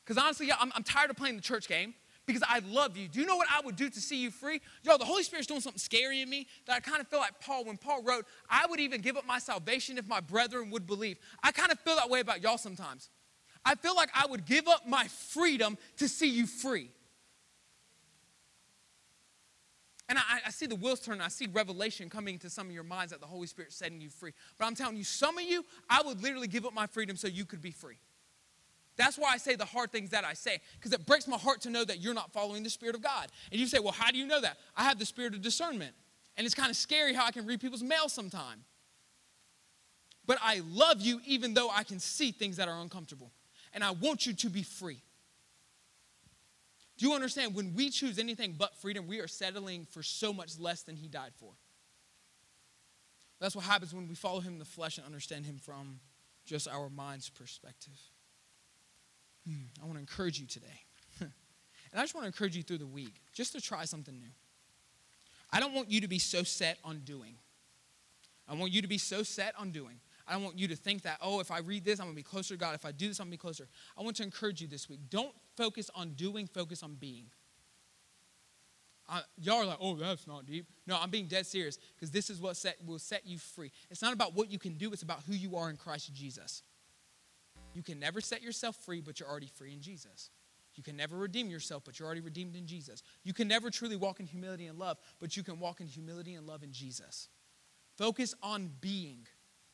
Because 0.04 0.22
honestly, 0.22 0.48
yeah, 0.48 0.56
I'm, 0.60 0.70
I'm 0.74 0.82
tired 0.82 1.08
of 1.08 1.16
playing 1.16 1.36
the 1.36 1.42
church 1.42 1.66
game 1.66 1.94
because 2.26 2.42
I 2.48 2.60
love 2.60 2.96
you. 2.96 3.08
Do 3.08 3.20
you 3.20 3.26
know 3.26 3.36
what 3.36 3.48
I 3.50 3.60
would 3.64 3.76
do 3.76 3.90
to 3.90 4.00
see 4.00 4.22
you 4.22 4.30
free? 4.30 4.60
Yo, 4.82 4.96
the 4.96 5.04
Holy 5.04 5.22
Spirit's 5.22 5.46
doing 5.46 5.60
something 5.60 5.78
scary 5.78 6.22
in 6.22 6.30
me 6.30 6.46
that 6.66 6.76
I 6.76 6.80
kind 6.80 7.00
of 7.00 7.08
feel 7.08 7.18
like 7.18 7.40
Paul, 7.40 7.64
when 7.64 7.76
Paul 7.76 8.02
wrote, 8.02 8.26
I 8.48 8.66
would 8.66 8.80
even 8.80 9.00
give 9.00 9.16
up 9.16 9.26
my 9.26 9.38
salvation 9.38 9.98
if 9.98 10.06
my 10.06 10.20
brethren 10.20 10.70
would 10.70 10.86
believe. 10.86 11.18
I 11.42 11.52
kind 11.52 11.70
of 11.70 11.78
feel 11.80 11.96
that 11.96 12.08
way 12.08 12.20
about 12.20 12.42
y'all 12.42 12.58
sometimes. 12.58 13.10
I 13.64 13.74
feel 13.74 13.94
like 13.94 14.10
I 14.14 14.26
would 14.26 14.44
give 14.44 14.68
up 14.68 14.86
my 14.86 15.04
freedom 15.04 15.78
to 15.98 16.08
see 16.08 16.28
you 16.28 16.46
free. 16.46 16.90
And 20.08 20.18
I, 20.18 20.22
I, 20.46 20.50
see 20.50 20.66
the 20.66 20.76
wheels 20.76 21.00
turning. 21.00 21.22
I 21.22 21.28
see 21.28 21.48
revelation 21.50 22.10
coming 22.10 22.38
to 22.40 22.50
some 22.50 22.66
of 22.66 22.74
your 22.74 22.84
minds 22.84 23.10
that 23.12 23.20
the 23.20 23.26
Holy 23.26 23.46
Spirit's 23.46 23.74
setting 23.74 24.02
you 24.02 24.10
free. 24.10 24.32
But 24.58 24.66
I'm 24.66 24.74
telling 24.74 24.98
you, 24.98 25.04
some 25.04 25.38
of 25.38 25.44
you, 25.44 25.64
I 25.88 26.02
would 26.04 26.22
literally 26.22 26.46
give 26.46 26.66
up 26.66 26.74
my 26.74 26.86
freedom 26.86 27.16
so 27.16 27.26
you 27.26 27.46
could 27.46 27.62
be 27.62 27.70
free. 27.70 27.96
That's 28.96 29.18
why 29.18 29.32
I 29.32 29.38
say 29.38 29.56
the 29.56 29.64
hard 29.64 29.90
things 29.90 30.10
that 30.10 30.24
I 30.24 30.34
say, 30.34 30.60
because 30.78 30.92
it 30.92 31.04
breaks 31.04 31.26
my 31.26 31.36
heart 31.36 31.60
to 31.62 31.70
know 31.70 31.84
that 31.84 32.00
you're 32.00 32.14
not 32.14 32.32
following 32.32 32.62
the 32.62 32.70
Spirit 32.70 32.94
of 32.94 33.02
God. 33.02 33.28
And 33.50 33.60
you 33.60 33.66
say, 33.66 33.80
well, 33.80 33.92
how 33.92 34.10
do 34.10 34.18
you 34.18 34.26
know 34.26 34.40
that? 34.40 34.58
I 34.76 34.84
have 34.84 34.98
the 34.98 35.06
Spirit 35.06 35.34
of 35.34 35.42
discernment. 35.42 35.94
And 36.36 36.44
it's 36.44 36.54
kind 36.54 36.70
of 36.70 36.76
scary 36.76 37.14
how 37.14 37.26
I 37.26 37.32
can 37.32 37.46
read 37.46 37.60
people's 37.60 37.82
mail 37.82 38.08
sometime. 38.08 38.64
But 40.26 40.38
I 40.42 40.62
love 40.68 41.00
you 41.00 41.20
even 41.26 41.54
though 41.54 41.70
I 41.70 41.82
can 41.82 41.98
see 41.98 42.30
things 42.30 42.56
that 42.56 42.68
are 42.68 42.80
uncomfortable. 42.80 43.30
And 43.72 43.82
I 43.82 43.90
want 43.90 44.26
you 44.26 44.32
to 44.32 44.48
be 44.48 44.62
free. 44.62 45.00
Do 46.96 47.06
you 47.06 47.14
understand? 47.14 47.54
When 47.54 47.74
we 47.74 47.90
choose 47.90 48.18
anything 48.20 48.54
but 48.56 48.76
freedom, 48.76 49.08
we 49.08 49.18
are 49.18 49.26
settling 49.26 49.86
for 49.90 50.02
so 50.02 50.32
much 50.32 50.58
less 50.58 50.82
than 50.82 50.94
He 50.94 51.08
died 51.08 51.32
for. 51.36 51.50
That's 53.40 53.56
what 53.56 53.64
happens 53.64 53.92
when 53.92 54.08
we 54.08 54.14
follow 54.14 54.40
Him 54.40 54.54
in 54.54 54.58
the 54.60 54.64
flesh 54.64 54.96
and 54.96 55.04
understand 55.04 55.44
Him 55.44 55.58
from 55.58 55.98
just 56.46 56.68
our 56.68 56.88
mind's 56.88 57.28
perspective. 57.28 57.98
Hmm, 59.46 59.64
I 59.82 59.84
want 59.84 59.96
to 59.96 60.00
encourage 60.00 60.38
you 60.38 60.46
today. 60.46 60.80
and 61.20 61.30
I 61.94 62.00
just 62.00 62.14
want 62.14 62.24
to 62.24 62.28
encourage 62.28 62.56
you 62.56 62.62
through 62.62 62.78
the 62.78 62.86
week 62.86 63.20
just 63.32 63.52
to 63.52 63.60
try 63.60 63.84
something 63.84 64.18
new. 64.18 64.32
I 65.52 65.60
don't 65.60 65.74
want 65.74 65.90
you 65.90 66.00
to 66.00 66.08
be 66.08 66.18
so 66.18 66.42
set 66.42 66.78
on 66.84 67.00
doing. 67.00 67.36
I 68.48 68.54
want 68.54 68.72
you 68.72 68.82
to 68.82 68.88
be 68.88 68.98
so 68.98 69.22
set 69.22 69.54
on 69.58 69.70
doing. 69.70 70.00
I 70.26 70.32
don't 70.32 70.42
want 70.42 70.58
you 70.58 70.68
to 70.68 70.76
think 70.76 71.02
that, 71.02 71.18
oh, 71.20 71.40
if 71.40 71.50
I 71.50 71.58
read 71.58 71.84
this, 71.84 72.00
I'm 72.00 72.06
going 72.06 72.14
to 72.14 72.18
be 72.18 72.22
closer 72.22 72.54
to 72.54 72.58
God. 72.58 72.74
If 72.74 72.84
I 72.84 72.92
do 72.92 73.08
this, 73.08 73.20
I'm 73.20 73.26
going 73.26 73.32
to 73.32 73.38
be 73.38 73.40
closer. 73.40 73.68
I 73.96 74.02
want 74.02 74.16
to 74.16 74.22
encourage 74.22 74.60
you 74.60 74.66
this 74.66 74.88
week. 74.88 75.00
Don't 75.10 75.34
focus 75.56 75.90
on 75.94 76.10
doing, 76.10 76.46
focus 76.46 76.82
on 76.82 76.94
being. 76.94 77.26
Uh, 79.06 79.20
y'all 79.36 79.56
are 79.56 79.66
like, 79.66 79.78
oh, 79.80 79.96
that's 79.96 80.26
not 80.26 80.46
deep. 80.46 80.66
No, 80.86 80.98
I'm 81.00 81.10
being 81.10 81.26
dead 81.26 81.46
serious 81.46 81.78
because 81.94 82.10
this 82.10 82.30
is 82.30 82.40
what 82.40 82.56
set, 82.56 82.76
will 82.86 82.98
set 82.98 83.26
you 83.26 83.38
free. 83.38 83.70
It's 83.90 84.00
not 84.00 84.14
about 84.14 84.34
what 84.34 84.50
you 84.50 84.58
can 84.58 84.74
do, 84.74 84.92
it's 84.92 85.02
about 85.02 85.20
who 85.26 85.34
you 85.34 85.56
are 85.56 85.68
in 85.68 85.76
Christ 85.76 86.12
Jesus. 86.14 86.62
You 87.74 87.82
can 87.82 87.98
never 87.98 88.20
set 88.20 88.42
yourself 88.42 88.76
free, 88.76 89.00
but 89.00 89.20
you're 89.20 89.28
already 89.28 89.50
free 89.54 89.72
in 89.72 89.80
Jesus. 89.80 90.30
You 90.76 90.82
can 90.82 90.96
never 90.96 91.16
redeem 91.16 91.50
yourself, 91.50 91.82
but 91.84 91.98
you're 91.98 92.06
already 92.06 92.20
redeemed 92.20 92.56
in 92.56 92.66
Jesus. 92.66 93.02
You 93.22 93.32
can 93.32 93.46
never 93.46 93.70
truly 93.70 93.96
walk 93.96 94.20
in 94.20 94.26
humility 94.26 94.66
and 94.66 94.78
love, 94.78 94.98
but 95.20 95.36
you 95.36 95.42
can 95.42 95.60
walk 95.60 95.80
in 95.80 95.86
humility 95.86 96.34
and 96.34 96.46
love 96.46 96.62
in 96.62 96.72
Jesus. 96.72 97.28
Focus 97.96 98.34
on 98.42 98.70
being. 98.80 99.26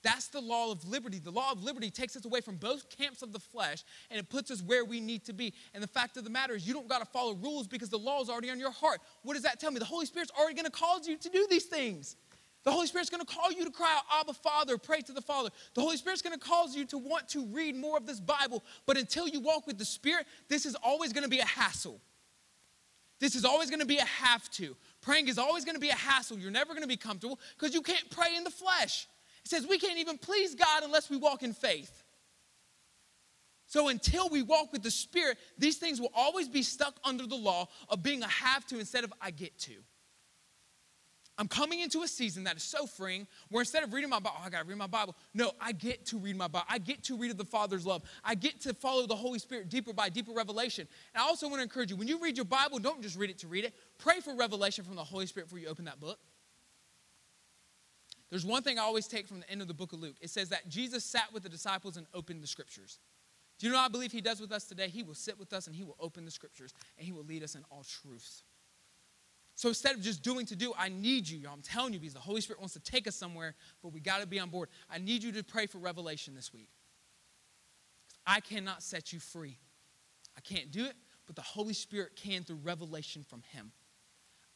That's 0.02 0.28
the 0.28 0.40
law 0.40 0.72
of 0.72 0.88
liberty. 0.88 1.18
The 1.18 1.30
law 1.30 1.52
of 1.52 1.62
liberty 1.62 1.90
takes 1.90 2.16
us 2.16 2.24
away 2.24 2.40
from 2.40 2.56
both 2.56 2.88
camps 2.88 3.22
of 3.22 3.32
the 3.32 3.38
flesh 3.38 3.84
and 4.10 4.18
it 4.18 4.30
puts 4.30 4.50
us 4.50 4.62
where 4.62 4.84
we 4.84 4.98
need 5.00 5.24
to 5.26 5.34
be. 5.34 5.52
And 5.74 5.82
the 5.82 5.88
fact 5.88 6.16
of 6.16 6.24
the 6.24 6.30
matter 6.30 6.54
is, 6.54 6.66
you 6.66 6.72
don't 6.72 6.88
got 6.88 7.00
to 7.00 7.04
follow 7.04 7.34
rules 7.34 7.66
because 7.66 7.90
the 7.90 7.98
law 7.98 8.22
is 8.22 8.30
already 8.30 8.50
on 8.50 8.58
your 8.58 8.70
heart. 8.70 9.00
What 9.22 9.34
does 9.34 9.42
that 9.42 9.60
tell 9.60 9.70
me? 9.70 9.78
The 9.78 9.84
Holy 9.84 10.06
Spirit's 10.06 10.32
already 10.38 10.54
going 10.54 10.64
to 10.64 10.70
cause 10.70 11.06
you 11.06 11.18
to 11.18 11.28
do 11.28 11.46
these 11.50 11.64
things. 11.64 12.16
The 12.62 12.70
Holy 12.70 12.86
Spirit's 12.86 13.08
to 13.08 13.24
call 13.24 13.50
you 13.50 13.64
to 13.64 13.70
cry 13.70 13.96
out, 13.96 14.20
Abba, 14.20 14.34
Father, 14.34 14.76
pray 14.76 15.00
to 15.00 15.12
the 15.12 15.22
Father. 15.22 15.48
The 15.74 15.80
Holy 15.80 15.96
Spirit's 15.96 16.20
to 16.22 16.38
cause 16.38 16.76
you 16.76 16.84
to 16.86 16.98
want 16.98 17.28
to 17.30 17.46
read 17.46 17.74
more 17.74 17.96
of 17.96 18.06
this 18.06 18.20
Bible. 18.20 18.62
But 18.84 18.98
until 18.98 19.26
you 19.26 19.40
walk 19.40 19.66
with 19.66 19.78
the 19.78 19.84
Spirit, 19.84 20.26
this 20.48 20.66
is 20.66 20.74
always 20.74 21.12
to 21.22 21.28
be 21.28 21.38
a 21.38 21.46
hassle. 21.46 22.00
This 23.18 23.34
is 23.34 23.44
always 23.44 23.70
to 23.80 23.86
be 23.86 23.98
a 23.98 24.04
have 24.04 24.50
to. 24.52 24.76
Praying 25.02 25.28
is 25.28 25.38
always 25.38 25.64
to 25.74 25.80
be 25.80 25.90
a 25.90 25.94
hassle. 25.94 26.38
You're 26.38 26.50
never 26.50 26.72
to 26.82 26.88
be 26.88 26.96
comfortable 26.96 27.38
because 27.58 27.74
you 27.74 27.82
can't 27.82 28.10
pray 28.10 28.36
in 28.36 28.44
the 28.44 28.50
flesh. 28.50 29.06
It 29.44 29.48
says 29.48 29.66
we 29.66 29.78
can't 29.78 29.98
even 29.98 30.18
please 30.18 30.54
God 30.54 30.82
unless 30.82 31.08
we 31.08 31.16
walk 31.16 31.42
in 31.42 31.52
faith. 31.52 32.02
So 33.66 33.88
until 33.88 34.28
we 34.28 34.42
walk 34.42 34.72
with 34.72 34.82
the 34.82 34.90
Spirit, 34.90 35.38
these 35.56 35.76
things 35.76 36.00
will 36.00 36.12
always 36.14 36.48
be 36.48 36.62
stuck 36.62 36.98
under 37.04 37.26
the 37.26 37.36
law 37.36 37.68
of 37.88 38.02
being 38.02 38.22
a 38.22 38.28
have 38.28 38.66
to 38.66 38.78
instead 38.78 39.04
of 39.04 39.12
I 39.20 39.30
get 39.30 39.56
to. 39.60 39.74
I'm 41.40 41.48
coming 41.48 41.80
into 41.80 42.02
a 42.02 42.06
season 42.06 42.44
that 42.44 42.58
is 42.58 42.62
so 42.62 42.84
freeing 42.84 43.26
where 43.48 43.62
instead 43.62 43.82
of 43.82 43.94
reading 43.94 44.10
my 44.10 44.18
Bible, 44.18 44.36
oh, 44.38 44.44
I 44.44 44.50
got 44.50 44.58
to 44.58 44.68
read 44.68 44.76
my 44.76 44.86
Bible. 44.86 45.16
No, 45.32 45.52
I 45.58 45.72
get 45.72 46.04
to 46.08 46.18
read 46.18 46.36
my 46.36 46.48
Bible. 46.48 46.66
I 46.68 46.76
get 46.76 47.02
to 47.04 47.16
read 47.16 47.30
of 47.30 47.38
the 47.38 47.46
Father's 47.46 47.86
love. 47.86 48.02
I 48.22 48.34
get 48.34 48.60
to 48.60 48.74
follow 48.74 49.06
the 49.06 49.16
Holy 49.16 49.38
Spirit 49.38 49.70
deeper 49.70 49.94
by 49.94 50.10
deeper 50.10 50.32
revelation. 50.32 50.86
And 51.14 51.22
I 51.22 51.26
also 51.26 51.48
want 51.48 51.60
to 51.60 51.62
encourage 51.62 51.90
you 51.90 51.96
when 51.96 52.08
you 52.08 52.20
read 52.20 52.36
your 52.36 52.44
Bible, 52.44 52.78
don't 52.78 53.00
just 53.00 53.18
read 53.18 53.30
it 53.30 53.38
to 53.38 53.48
read 53.48 53.64
it. 53.64 53.74
Pray 53.96 54.20
for 54.20 54.36
revelation 54.36 54.84
from 54.84 54.96
the 54.96 55.02
Holy 55.02 55.24
Spirit 55.24 55.46
before 55.46 55.58
you 55.58 55.68
open 55.68 55.86
that 55.86 55.98
book. 55.98 56.18
There's 58.28 58.44
one 58.44 58.62
thing 58.62 58.78
I 58.78 58.82
always 58.82 59.06
take 59.06 59.26
from 59.26 59.40
the 59.40 59.50
end 59.50 59.62
of 59.62 59.68
the 59.68 59.72
book 59.72 59.94
of 59.94 60.00
Luke. 60.00 60.16
It 60.20 60.28
says 60.28 60.50
that 60.50 60.68
Jesus 60.68 61.06
sat 61.06 61.32
with 61.32 61.42
the 61.42 61.48
disciples 61.48 61.96
and 61.96 62.06
opened 62.12 62.42
the 62.42 62.48
scriptures. 62.48 62.98
Do 63.58 63.66
you 63.66 63.72
know 63.72 63.78
I 63.78 63.88
believe 63.88 64.12
he 64.12 64.20
does 64.20 64.42
with 64.42 64.52
us 64.52 64.64
today? 64.64 64.88
He 64.88 65.02
will 65.02 65.14
sit 65.14 65.38
with 65.38 65.54
us 65.54 65.66
and 65.66 65.74
he 65.74 65.84
will 65.84 65.96
open 65.98 66.26
the 66.26 66.30
scriptures 66.30 66.74
and 66.98 67.06
he 67.06 67.12
will 67.12 67.24
lead 67.24 67.42
us 67.42 67.54
in 67.54 67.64
all 67.70 67.82
truths. 67.82 68.42
So 69.60 69.68
instead 69.68 69.94
of 69.94 70.00
just 70.00 70.22
doing 70.22 70.46
to 70.46 70.56
do, 70.56 70.72
I 70.74 70.88
need 70.88 71.28
you. 71.28 71.36
y'all. 71.36 71.52
I'm 71.52 71.60
telling 71.60 71.92
you 71.92 72.00
because 72.00 72.14
the 72.14 72.18
Holy 72.18 72.40
Spirit 72.40 72.60
wants 72.60 72.72
to 72.72 72.80
take 72.80 73.06
us 73.06 73.14
somewhere, 73.14 73.54
but 73.82 73.92
we 73.92 74.00
got 74.00 74.22
to 74.22 74.26
be 74.26 74.40
on 74.40 74.48
board. 74.48 74.70
I 74.88 74.96
need 74.96 75.22
you 75.22 75.32
to 75.32 75.44
pray 75.44 75.66
for 75.66 75.76
revelation 75.76 76.34
this 76.34 76.50
week. 76.50 76.70
I 78.26 78.40
cannot 78.40 78.82
set 78.82 79.12
you 79.12 79.20
free. 79.20 79.58
I 80.34 80.40
can't 80.40 80.70
do 80.70 80.86
it, 80.86 80.94
but 81.26 81.36
the 81.36 81.42
Holy 81.42 81.74
Spirit 81.74 82.16
can 82.16 82.42
through 82.42 82.60
revelation 82.62 83.22
from 83.22 83.42
Him. 83.52 83.72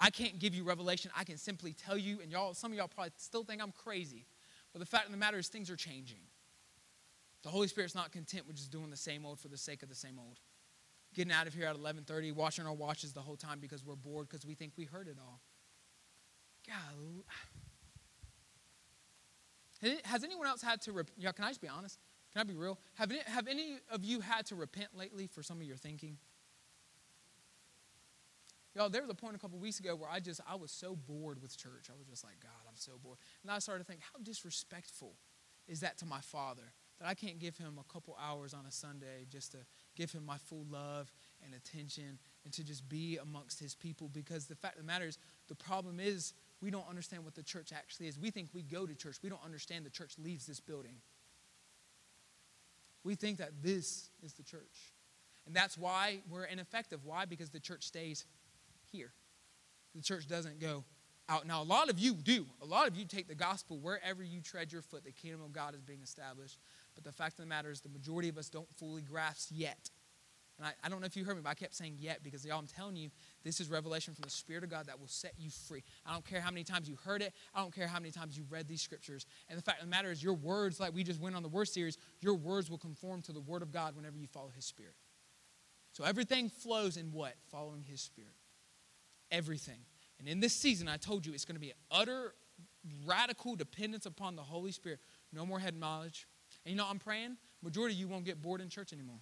I 0.01 0.09
can't 0.09 0.39
give 0.39 0.55
you 0.55 0.64
revelation. 0.64 1.10
I 1.14 1.24
can 1.24 1.36
simply 1.36 1.74
tell 1.74 1.98
you, 1.98 2.22
and 2.22 2.32
y'all, 2.32 2.55
some 2.55 2.72
of 2.72 2.78
y'all 2.78 2.89
probably 2.89 3.12
still 3.18 3.44
think 3.44 3.62
I'm 3.62 3.72
crazy, 3.72 4.24
but 4.72 4.78
the 4.78 4.86
fact 4.86 5.05
of 5.05 5.12
the 5.12 5.18
matter 5.18 5.36
is 5.36 5.48
things 5.48 5.68
are 5.68 5.76
changing. 5.76 6.20
The 7.43 7.51
Holy 7.51 7.68
Spirit's 7.68 7.94
not 7.94 8.10
content 8.10 8.47
with 8.47 8.56
just 8.56 8.70
doing 8.70 8.89
the 8.89 8.97
same 8.97 9.26
old 9.26 9.39
for 9.39 9.48
the 9.48 9.59
sake 9.59 9.82
of 9.82 9.90
the 9.90 9.94
same 9.94 10.18
old 10.18 10.40
getting 11.14 11.32
out 11.32 11.46
of 11.46 11.54
here 11.54 11.66
at 11.66 11.76
11:30, 11.76 12.32
watching 12.32 12.66
our 12.66 12.74
watches 12.74 13.12
the 13.12 13.22
whole 13.22 13.36
time 13.36 13.60
because 13.60 13.84
we're 13.84 13.96
bored 13.96 14.28
because 14.28 14.44
we 14.44 14.54
think 14.54 14.72
we 14.76 14.84
heard 14.84 15.08
it 15.08 15.16
all. 15.20 15.40
God. 16.66 17.24
Has 20.04 20.24
anyone 20.24 20.46
else 20.46 20.62
had 20.62 20.80
to 20.82 20.92
repent? 20.92 21.18
Yeah, 21.18 21.32
can 21.32 21.44
I 21.44 21.48
just 21.48 21.60
be 21.60 21.68
honest? 21.68 21.98
Can 22.32 22.40
I 22.40 22.44
be 22.44 22.54
real? 22.54 22.78
Have 22.94 23.10
any, 23.10 23.20
have 23.26 23.46
any 23.46 23.78
of 23.90 24.04
you 24.04 24.20
had 24.20 24.46
to 24.46 24.56
repent 24.56 24.96
lately 24.96 25.26
for 25.26 25.42
some 25.42 25.60
of 25.60 25.66
your 25.66 25.76
thinking? 25.76 26.16
Y'all, 28.74 28.88
there 28.88 29.02
was 29.02 29.10
a 29.10 29.14
point 29.14 29.36
a 29.36 29.38
couple 29.38 29.58
weeks 29.58 29.78
ago 29.78 29.94
where 29.94 30.10
I 30.10 30.18
just, 30.18 30.40
I 30.50 30.56
was 30.56 30.72
so 30.72 30.96
bored 30.96 31.40
with 31.40 31.56
church. 31.56 31.90
I 31.90 31.96
was 31.96 32.08
just 32.08 32.24
like, 32.24 32.40
God, 32.42 32.50
I'm 32.68 32.74
so 32.76 32.92
bored. 33.00 33.18
And 33.42 33.52
I 33.52 33.60
started 33.60 33.84
to 33.84 33.86
think, 33.86 34.00
how 34.00 34.18
disrespectful 34.20 35.14
is 35.68 35.80
that 35.80 35.96
to 35.98 36.06
my 36.06 36.20
father? 36.20 36.72
That 36.98 37.08
I 37.08 37.14
can't 37.14 37.38
give 37.38 37.56
him 37.56 37.78
a 37.78 37.92
couple 37.92 38.16
hours 38.20 38.52
on 38.52 38.66
a 38.66 38.72
Sunday 38.72 39.26
just 39.30 39.52
to 39.52 39.58
give 39.94 40.12
him 40.12 40.24
my 40.24 40.38
full 40.38 40.66
love 40.70 41.12
and 41.44 41.54
attention 41.54 42.18
and 42.44 42.52
to 42.52 42.64
just 42.64 42.88
be 42.88 43.18
amongst 43.18 43.60
his 43.60 43.74
people. 43.74 44.08
Because 44.08 44.46
the 44.46 44.54
fact 44.54 44.76
of 44.76 44.82
the 44.82 44.86
matter 44.86 45.06
is, 45.06 45.18
the 45.48 45.54
problem 45.54 46.00
is 46.00 46.32
we 46.60 46.70
don't 46.70 46.88
understand 46.88 47.24
what 47.24 47.34
the 47.34 47.42
church 47.42 47.72
actually 47.74 48.08
is. 48.08 48.18
We 48.18 48.30
think 48.30 48.48
we 48.52 48.62
go 48.62 48.86
to 48.86 48.94
church, 48.94 49.16
we 49.22 49.28
don't 49.28 49.44
understand 49.44 49.84
the 49.84 49.90
church 49.90 50.14
leaves 50.18 50.46
this 50.46 50.60
building. 50.60 50.96
We 53.04 53.14
think 53.14 53.38
that 53.38 53.62
this 53.62 54.08
is 54.22 54.32
the 54.32 54.42
church. 54.42 54.92
And 55.46 55.54
that's 55.54 55.76
why 55.76 56.20
we're 56.30 56.44
ineffective. 56.44 57.04
Why? 57.04 57.26
Because 57.26 57.50
the 57.50 57.60
church 57.60 57.84
stays 57.84 58.24
here. 58.90 59.12
The 59.94 60.00
church 60.02 60.26
doesn't 60.26 60.58
go 60.58 60.84
out. 61.28 61.46
Now, 61.46 61.62
a 61.62 61.64
lot 61.64 61.90
of 61.90 61.98
you 61.98 62.14
do. 62.14 62.46
A 62.62 62.64
lot 62.64 62.88
of 62.88 62.96
you 62.96 63.04
take 63.04 63.28
the 63.28 63.34
gospel 63.34 63.78
wherever 63.78 64.22
you 64.22 64.40
tread 64.40 64.72
your 64.72 64.82
foot. 64.82 65.04
The 65.04 65.12
kingdom 65.12 65.42
of 65.42 65.52
God 65.52 65.74
is 65.74 65.82
being 65.82 66.00
established. 66.02 66.58
But 66.94 67.04
the 67.04 67.12
fact 67.12 67.38
of 67.38 67.44
the 67.44 67.48
matter 67.48 67.70
is, 67.70 67.80
the 67.80 67.88
majority 67.88 68.28
of 68.28 68.38
us 68.38 68.48
don't 68.48 68.68
fully 68.76 69.02
grasp 69.02 69.50
yet. 69.52 69.90
And 70.58 70.68
I, 70.68 70.72
I 70.84 70.88
don't 70.88 71.00
know 71.00 71.06
if 71.06 71.16
you 71.16 71.24
heard 71.24 71.36
me, 71.36 71.42
but 71.42 71.50
I 71.50 71.54
kept 71.54 71.74
saying 71.74 71.96
yet 71.98 72.22
because, 72.22 72.44
y'all, 72.44 72.58
I'm 72.58 72.66
telling 72.66 72.94
you, 72.94 73.10
this 73.42 73.60
is 73.60 73.68
revelation 73.68 74.14
from 74.14 74.22
the 74.22 74.30
Spirit 74.30 74.62
of 74.62 74.70
God 74.70 74.86
that 74.86 75.00
will 75.00 75.08
set 75.08 75.32
you 75.36 75.50
free. 75.50 75.82
I 76.06 76.12
don't 76.12 76.24
care 76.24 76.40
how 76.40 76.50
many 76.50 76.62
times 76.62 76.88
you 76.88 76.96
heard 77.04 77.22
it. 77.22 77.32
I 77.54 77.60
don't 77.60 77.74
care 77.74 77.88
how 77.88 77.98
many 77.98 78.12
times 78.12 78.38
you 78.38 78.44
read 78.48 78.68
these 78.68 78.80
scriptures. 78.80 79.26
And 79.48 79.58
the 79.58 79.62
fact 79.62 79.80
of 79.80 79.86
the 79.86 79.90
matter 79.90 80.12
is, 80.12 80.22
your 80.22 80.34
words, 80.34 80.78
like 80.78 80.94
we 80.94 81.02
just 81.02 81.20
went 81.20 81.34
on 81.34 81.42
the 81.42 81.48
word 81.48 81.66
series, 81.66 81.98
your 82.20 82.34
words 82.34 82.70
will 82.70 82.78
conform 82.78 83.22
to 83.22 83.32
the 83.32 83.40
word 83.40 83.62
of 83.62 83.72
God 83.72 83.96
whenever 83.96 84.16
you 84.16 84.28
follow 84.28 84.50
His 84.54 84.64
Spirit. 84.64 84.94
So 85.92 86.04
everything 86.04 86.48
flows 86.48 86.96
in 86.96 87.10
what? 87.10 87.34
Following 87.50 87.82
His 87.82 88.00
Spirit. 88.00 88.34
Everything. 89.32 89.80
And 90.20 90.28
in 90.28 90.38
this 90.38 90.54
season, 90.54 90.88
I 90.88 90.96
told 90.98 91.26
you 91.26 91.32
it's 91.32 91.44
going 91.44 91.56
to 91.56 91.60
be 91.60 91.70
an 91.70 91.76
utter 91.90 92.34
radical 93.04 93.56
dependence 93.56 94.06
upon 94.06 94.36
the 94.36 94.42
Holy 94.42 94.70
Spirit. 94.70 95.00
No 95.32 95.44
more 95.44 95.58
head 95.58 95.74
knowledge. 95.76 96.28
And 96.64 96.72
you 96.72 96.76
know, 96.76 96.86
I'm 96.88 96.98
praying, 96.98 97.36
majority 97.62 97.94
of 97.94 98.00
you 98.00 98.08
won't 98.08 98.24
get 98.24 98.40
bored 98.40 98.60
in 98.60 98.68
church 98.68 98.92
anymore. 98.92 99.20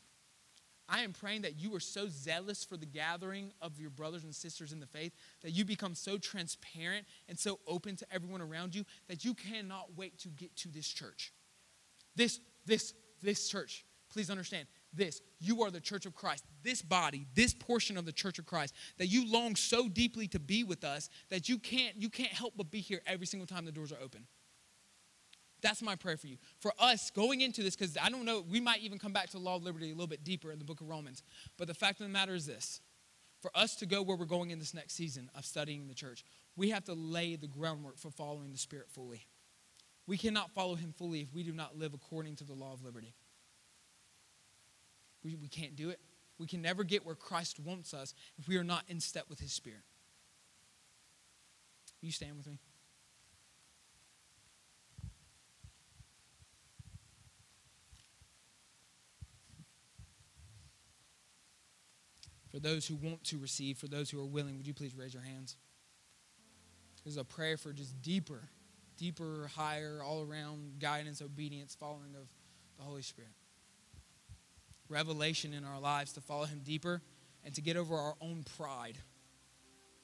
I 0.88 1.00
am 1.00 1.12
praying 1.12 1.42
that 1.42 1.58
you 1.58 1.74
are 1.74 1.80
so 1.80 2.08
zealous 2.08 2.64
for 2.64 2.76
the 2.76 2.86
gathering 2.86 3.52
of 3.62 3.80
your 3.80 3.90
brothers 3.90 4.24
and 4.24 4.34
sisters 4.34 4.72
in 4.72 4.80
the 4.80 4.86
faith 4.86 5.12
that 5.42 5.52
you 5.52 5.64
become 5.64 5.94
so 5.94 6.18
transparent 6.18 7.06
and 7.28 7.38
so 7.38 7.60
open 7.66 7.96
to 7.96 8.06
everyone 8.12 8.42
around 8.42 8.74
you 8.74 8.84
that 9.08 9.24
you 9.24 9.32
cannot 9.32 9.96
wait 9.96 10.18
to 10.18 10.28
get 10.28 10.54
to 10.56 10.68
this 10.68 10.86
church. 10.86 11.32
This, 12.14 12.40
this, 12.66 12.92
this 13.22 13.48
church. 13.48 13.86
Please 14.10 14.28
understand 14.28 14.66
this. 14.92 15.22
You 15.40 15.62
are 15.62 15.70
the 15.70 15.80
church 15.80 16.04
of 16.04 16.14
Christ. 16.14 16.44
This 16.62 16.82
body, 16.82 17.26
this 17.34 17.54
portion 17.54 17.96
of 17.96 18.04
the 18.04 18.12
church 18.12 18.38
of 18.38 18.44
Christ, 18.44 18.74
that 18.98 19.06
you 19.06 19.30
long 19.30 19.56
so 19.56 19.88
deeply 19.88 20.28
to 20.28 20.38
be 20.38 20.64
with 20.64 20.84
us 20.84 21.08
that 21.30 21.48
you 21.48 21.58
can't, 21.58 21.96
you 21.96 22.10
can't 22.10 22.32
help 22.32 22.52
but 22.56 22.70
be 22.70 22.80
here 22.80 23.00
every 23.06 23.26
single 23.26 23.46
time 23.46 23.64
the 23.64 23.72
doors 23.72 23.92
are 23.92 24.00
open. 24.04 24.26
That's 25.62 25.80
my 25.80 25.94
prayer 25.94 26.16
for 26.16 26.26
you. 26.26 26.36
For 26.58 26.72
us 26.78 27.10
going 27.10 27.40
into 27.40 27.62
this, 27.62 27.76
because 27.76 27.96
I 27.96 28.08
don't 28.08 28.24
know, 28.24 28.44
we 28.50 28.60
might 28.60 28.80
even 28.80 28.98
come 28.98 29.12
back 29.12 29.26
to 29.26 29.32
the 29.32 29.38
law 29.38 29.56
of 29.56 29.62
liberty 29.62 29.86
a 29.86 29.94
little 29.94 30.08
bit 30.08 30.24
deeper 30.24 30.50
in 30.50 30.58
the 30.58 30.64
book 30.64 30.80
of 30.80 30.88
Romans. 30.88 31.22
But 31.56 31.68
the 31.68 31.74
fact 31.74 32.00
of 32.00 32.06
the 32.06 32.12
matter 32.12 32.34
is 32.34 32.46
this 32.46 32.80
for 33.42 33.50
us 33.56 33.74
to 33.76 33.86
go 33.86 34.02
where 34.02 34.16
we're 34.16 34.24
going 34.24 34.50
in 34.50 34.60
this 34.60 34.72
next 34.72 34.94
season 34.94 35.28
of 35.36 35.44
studying 35.44 35.88
the 35.88 35.94
church, 35.94 36.24
we 36.56 36.70
have 36.70 36.84
to 36.84 36.94
lay 36.94 37.34
the 37.34 37.48
groundwork 37.48 37.98
for 37.98 38.10
following 38.10 38.52
the 38.52 38.58
Spirit 38.58 38.88
fully. 38.88 39.26
We 40.06 40.16
cannot 40.16 40.52
follow 40.52 40.76
Him 40.76 40.94
fully 40.96 41.20
if 41.20 41.34
we 41.34 41.42
do 41.42 41.52
not 41.52 41.76
live 41.76 41.92
according 41.92 42.36
to 42.36 42.44
the 42.44 42.52
law 42.52 42.72
of 42.72 42.84
liberty. 42.84 43.14
We, 45.24 45.34
we 45.34 45.48
can't 45.48 45.74
do 45.74 45.90
it. 45.90 45.98
We 46.38 46.46
can 46.46 46.62
never 46.62 46.84
get 46.84 47.04
where 47.04 47.14
Christ 47.14 47.58
wants 47.60 47.94
us 47.94 48.14
if 48.38 48.48
we 48.48 48.56
are 48.56 48.64
not 48.64 48.84
in 48.88 49.00
step 49.00 49.24
with 49.28 49.40
His 49.40 49.52
Spirit. 49.52 49.82
Will 52.00 52.06
you 52.06 52.12
stand 52.12 52.36
with 52.36 52.46
me? 52.46 52.58
For 62.52 62.60
those 62.60 62.86
who 62.86 62.96
want 62.96 63.24
to 63.24 63.38
receive, 63.38 63.78
for 63.78 63.88
those 63.88 64.10
who 64.10 64.20
are 64.20 64.26
willing, 64.26 64.58
would 64.58 64.66
you 64.66 64.74
please 64.74 64.94
raise 64.94 65.14
your 65.14 65.22
hands? 65.22 65.56
This 67.02 67.14
is 67.14 67.18
a 67.18 67.24
prayer 67.24 67.56
for 67.56 67.72
just 67.72 68.00
deeper, 68.02 68.42
deeper, 68.98 69.50
higher, 69.56 70.02
all 70.04 70.22
around 70.22 70.78
guidance, 70.78 71.22
obedience, 71.22 71.74
following 71.74 72.14
of 72.14 72.28
the 72.76 72.84
Holy 72.84 73.02
Spirit. 73.02 73.32
Revelation 74.88 75.54
in 75.54 75.64
our 75.64 75.80
lives 75.80 76.12
to 76.12 76.20
follow 76.20 76.44
Him 76.44 76.60
deeper 76.62 77.00
and 77.42 77.54
to 77.54 77.62
get 77.62 77.78
over 77.78 77.96
our 77.96 78.14
own 78.20 78.44
pride 78.58 78.98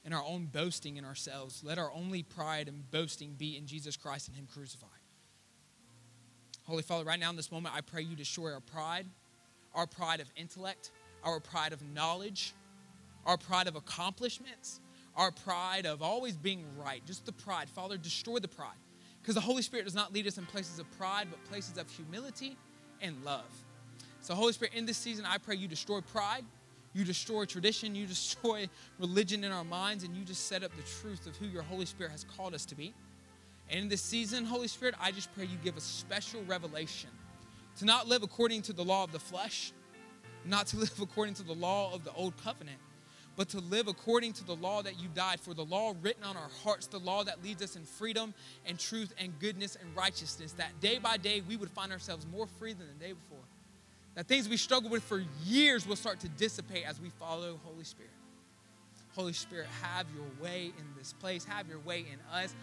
and 0.03 0.15
our 0.15 0.25
own 0.25 0.47
boasting 0.47 0.97
in 0.97 1.05
ourselves. 1.05 1.63
Let 1.63 1.79
our 1.79 1.93
only 1.93 2.23
pride 2.23 2.67
and 2.67 2.91
boasting 2.91 3.35
be 3.37 3.59
in 3.59 3.67
Jesus 3.67 3.95
Christ 3.95 4.29
and 4.29 4.37
Him 4.37 4.49
crucified. 4.51 4.89
Holy 6.65 6.83
Father, 6.83 7.05
right 7.05 7.21
now 7.21 7.29
in 7.29 7.37
this 7.37 7.53
moment, 7.53 7.75
I 7.75 7.83
pray 7.83 8.03
you 8.03 8.17
destroy 8.17 8.53
our 8.53 8.61
pride, 8.61 9.07
our 9.75 9.87
pride 9.87 10.21
of 10.21 10.31
intellect, 10.35 10.91
our 11.25 11.41
pride 11.41 11.73
of 11.73 11.83
knowledge, 11.95 12.55
our 13.27 13.37
pride 13.37 13.67
of 13.67 13.77
accomplishments, 13.77 14.81
our 15.17 15.31
pride 15.31 15.85
of 15.85 16.01
always 16.01 16.37
being 16.37 16.65
right. 16.77 17.05
Just 17.07 17.27
the 17.27 17.33
pride. 17.33 17.69
Father, 17.69 17.97
destroy 17.97 18.39
the 18.39 18.49
pride. 18.49 18.77
Because 19.21 19.35
the 19.35 19.41
Holy 19.41 19.63
Spirit 19.63 19.85
does 19.85 19.95
not 19.95 20.13
lead 20.13 20.27
us 20.27 20.39
in 20.39 20.47
places 20.47 20.79
of 20.79 20.91
pride, 20.97 21.27
but 21.31 21.45
places 21.45 21.77
of 21.77 21.91
humility 21.91 22.57
and 23.01 23.23
love. 23.25 23.45
So, 24.21 24.35
Holy 24.35 24.53
Spirit, 24.53 24.75
in 24.75 24.87
this 24.87 24.97
season, 24.97 25.25
I 25.27 25.39
pray 25.39 25.57
you 25.57 25.69
destroy 25.69 26.01
pride, 26.01 26.45
you 26.95 27.05
destroy 27.05 27.45
tradition, 27.45 27.95
you 27.95 28.07
destroy 28.17 28.69
religion 28.99 29.45
in 29.45 29.53
our 29.53 29.65
minds, 29.65 30.05
and 30.05 30.17
you 30.17 30.25
just 30.25 30.47
set 30.47 30.63
up 30.63 30.75
the 30.77 30.83
truth 31.01 31.27
of 31.27 31.37
who 31.37 31.47
your 31.47 31.63
Holy 31.63 31.87
Spirit 31.87 32.13
has 32.13 32.25
called 32.25 32.55
us 32.55 32.65
to 32.67 32.75
be. 32.75 32.95
And 33.69 33.81
in 33.81 33.89
this 33.89 34.01
season, 34.01 34.45
Holy 34.45 34.69
Spirit, 34.69 34.95
I 35.01 35.11
just 35.11 35.35
pray 35.35 35.45
you 35.45 35.59
give 35.63 35.77
a 35.77 35.81
special 35.81 36.43
revelation 36.45 37.11
to 37.79 37.85
not 37.85 38.09
live 38.09 38.23
according 38.23 38.63
to 38.63 38.73
the 38.73 38.83
law 38.83 39.05
of 39.05 39.13
the 39.13 39.19
flesh, 39.19 39.73
not 40.49 40.67
to 40.69 40.77
live 40.79 41.01
according 41.01 41.35
to 41.35 41.43
the 41.43 41.55
law 41.55 41.95
of 41.95 42.05
the 42.05 42.13
old 42.13 42.35
covenant, 42.43 42.79
but 43.37 43.49
to 43.51 43.61
live 43.61 43.87
according 43.87 44.33
to 44.33 44.45
the 44.45 44.57
law 44.57 44.83
that 44.83 45.01
you 45.01 45.09
died 45.15 45.39
for, 45.39 45.55
the 45.55 45.65
law 45.65 45.95
written 46.03 46.25
on 46.25 46.37
our 46.37 46.51
hearts, 46.65 46.89
the 46.89 46.99
law 46.99 47.23
that 47.23 47.43
leads 47.45 47.63
us 47.63 47.77
in 47.77 47.85
freedom 47.85 48.35
and 48.67 48.79
truth 48.79 49.15
and 49.17 49.39
goodness 49.39 49.77
and 49.81 49.95
righteousness, 49.97 50.53
that 50.55 50.81
day 50.81 50.99
by 50.99 51.17
day 51.17 51.41
we 51.49 51.57
would 51.57 51.71
find 51.71 51.93
ourselves 51.93 52.27
more 52.33 52.49
free 52.59 52.73
than 52.73 52.89
the 52.89 53.05
day 53.05 53.13
before. 53.13 53.45
That 54.17 54.27
things 54.27 54.49
we 54.49 54.57
struggled 54.57 54.91
with 54.91 55.05
for 55.05 55.23
years 55.45 55.87
will 55.87 55.95
start 55.95 56.19
to 56.21 56.29
dissipate 56.31 56.85
as 56.85 57.01
we 57.01 57.11
follow 57.11 57.61
Holy 57.63 57.85
Spirit. 57.85 58.11
Holy 59.15 59.33
Spirit, 59.33 59.69
have 59.83 60.07
your 60.13 60.27
way 60.43 60.73
in 60.77 60.85
this 60.97 61.13
place, 61.13 61.45
have 61.45 61.69
your 61.69 61.79
way 61.81 62.01
in 62.01 62.19
us. 62.37 62.55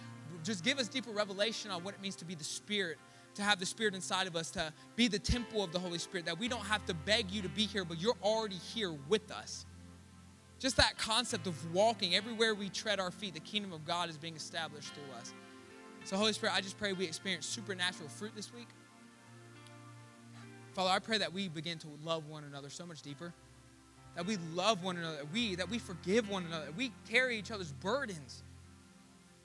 Just 0.44 0.66
give 0.66 0.80
us 0.80 0.90
deeper 0.90 1.12
revelation 1.12 1.72
on 1.72 1.84
what 1.86 1.94
it 1.94 2.02
means 2.02 2.18
to 2.18 2.26
be 2.26 2.36
the 2.36 2.44
Spirit 2.44 2.98
to 3.36 3.44
have 3.44 3.60
the 3.60 3.66
Spirit 3.66 3.94
inside 3.94 4.28
of 4.28 4.36
us, 4.36 4.50
to 4.52 4.74
be 4.96 5.08
the 5.08 5.20
temple 5.20 5.64
of 5.64 5.72
the 5.72 5.80
Holy 5.80 5.98
Spirit, 5.98 6.26
that 6.26 6.40
we 6.40 6.48
don't 6.48 6.66
have 6.66 6.86
to 6.86 6.94
beg 6.94 7.32
you 7.32 7.42
to 7.42 7.50
be 7.50 7.66
here, 7.66 7.86
but 7.86 8.02
you're 8.02 8.18
already 8.24 8.56
here 8.56 8.94
with 9.08 9.32
us. 9.32 9.66
Just 10.60 10.78
that 10.78 10.98
concept 10.98 11.48
of 11.48 11.74
walking 11.74 12.16
everywhere 12.16 12.56
we 12.56 12.70
tread 12.70 13.00
our 13.00 13.12
feet, 13.12 13.34
the 13.34 13.40
kingdom 13.42 13.74
of 13.74 13.86
God 13.86 14.10
is 14.10 14.18
being 14.18 14.36
established 14.36 14.94
through 14.94 15.20
us. 15.20 15.34
So, 16.06 16.16
Holy 16.18 16.34
Spirit, 16.34 16.56
I 16.56 16.62
just 16.62 16.78
pray 16.78 16.94
we 16.94 17.06
experience 17.06 17.46
supernatural 17.46 18.10
fruit 18.10 18.32
this 18.36 18.54
week. 18.54 18.68
Father, 20.74 20.90
I 20.90 21.00
pray 21.00 21.18
that 21.18 21.34
we 21.34 21.48
begin 21.48 21.78
to 21.80 21.88
love 22.04 22.28
one 22.28 22.44
another 22.44 22.70
so 22.70 22.86
much 22.86 23.02
deeper. 23.02 23.34
That 24.16 24.26
we 24.26 24.38
love 24.54 24.84
one 24.84 24.98
another, 24.98 25.18
that 25.18 25.34
we, 25.34 25.56
that 25.56 25.70
we 25.70 25.78
forgive 25.78 26.30
one 26.30 26.46
another, 26.46 26.66
that 26.66 26.78
we 26.78 26.92
carry 27.10 27.38
each 27.38 27.52
other's 27.52 27.72
burdens 27.74 28.44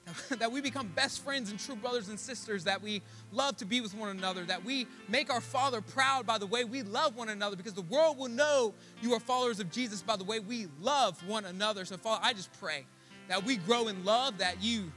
that 0.39 0.51
we 0.51 0.61
become 0.61 0.87
best 0.95 1.23
friends 1.23 1.51
and 1.51 1.59
true 1.59 1.75
brothers 1.75 2.09
and 2.09 2.19
sisters, 2.19 2.63
that 2.63 2.81
we 2.81 3.01
love 3.31 3.55
to 3.57 3.65
be 3.65 3.81
with 3.81 3.95
one 3.95 4.09
another, 4.09 4.43
that 4.45 4.63
we 4.63 4.87
make 5.07 5.31
our 5.31 5.41
Father 5.41 5.81
proud 5.81 6.25
by 6.25 6.37
the 6.37 6.45
way 6.45 6.63
we 6.63 6.81
love 6.83 7.15
one 7.15 7.29
another, 7.29 7.55
because 7.55 7.73
the 7.73 7.81
world 7.83 8.17
will 8.17 8.29
know 8.29 8.73
you 9.01 9.13
are 9.13 9.19
followers 9.19 9.59
of 9.59 9.71
Jesus 9.71 10.01
by 10.01 10.15
the 10.15 10.23
way 10.23 10.39
we 10.39 10.67
love 10.81 11.25
one 11.27 11.45
another. 11.45 11.85
So, 11.85 11.97
Father, 11.97 12.21
I 12.23 12.33
just 12.33 12.51
pray 12.59 12.85
that 13.27 13.43
we 13.43 13.57
grow 13.57 13.87
in 13.87 14.03
love, 14.03 14.39
that 14.39 14.61
you 14.61 14.91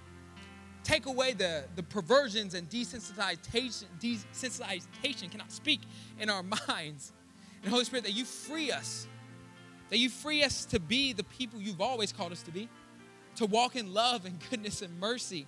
take 0.83 1.07
away 1.07 1.33
the, 1.33 1.65
the 1.77 1.83
perversions 1.83 2.55
and 2.55 2.69
desensitization, 2.69 3.85
desensitization, 4.01 5.31
cannot 5.31 5.53
speak 5.53 5.81
in 6.19 6.31
our 6.31 6.43
minds. 6.69 7.13
And 7.63 7.71
Holy 7.71 7.85
Spirit, 7.85 8.05
that 8.05 8.13
you 8.13 8.25
free 8.25 8.71
us, 8.71 9.07
that 9.91 9.99
you 9.99 10.09
free 10.09 10.43
us 10.43 10.65
to 10.67 10.81
be 10.81 11.13
the 11.13 11.25
people 11.25 11.61
you've 11.61 11.81
always 11.81 12.13
called 12.13 12.33
us 12.33 12.43
to 12.43 12.51
be 12.51 12.69
to 13.36 13.47
walk 13.47 13.77
in 13.77 13.93
love 13.93 14.24
and 14.24 14.39
goodness 14.51 14.82
and 14.82 14.98
mercy. 14.98 15.47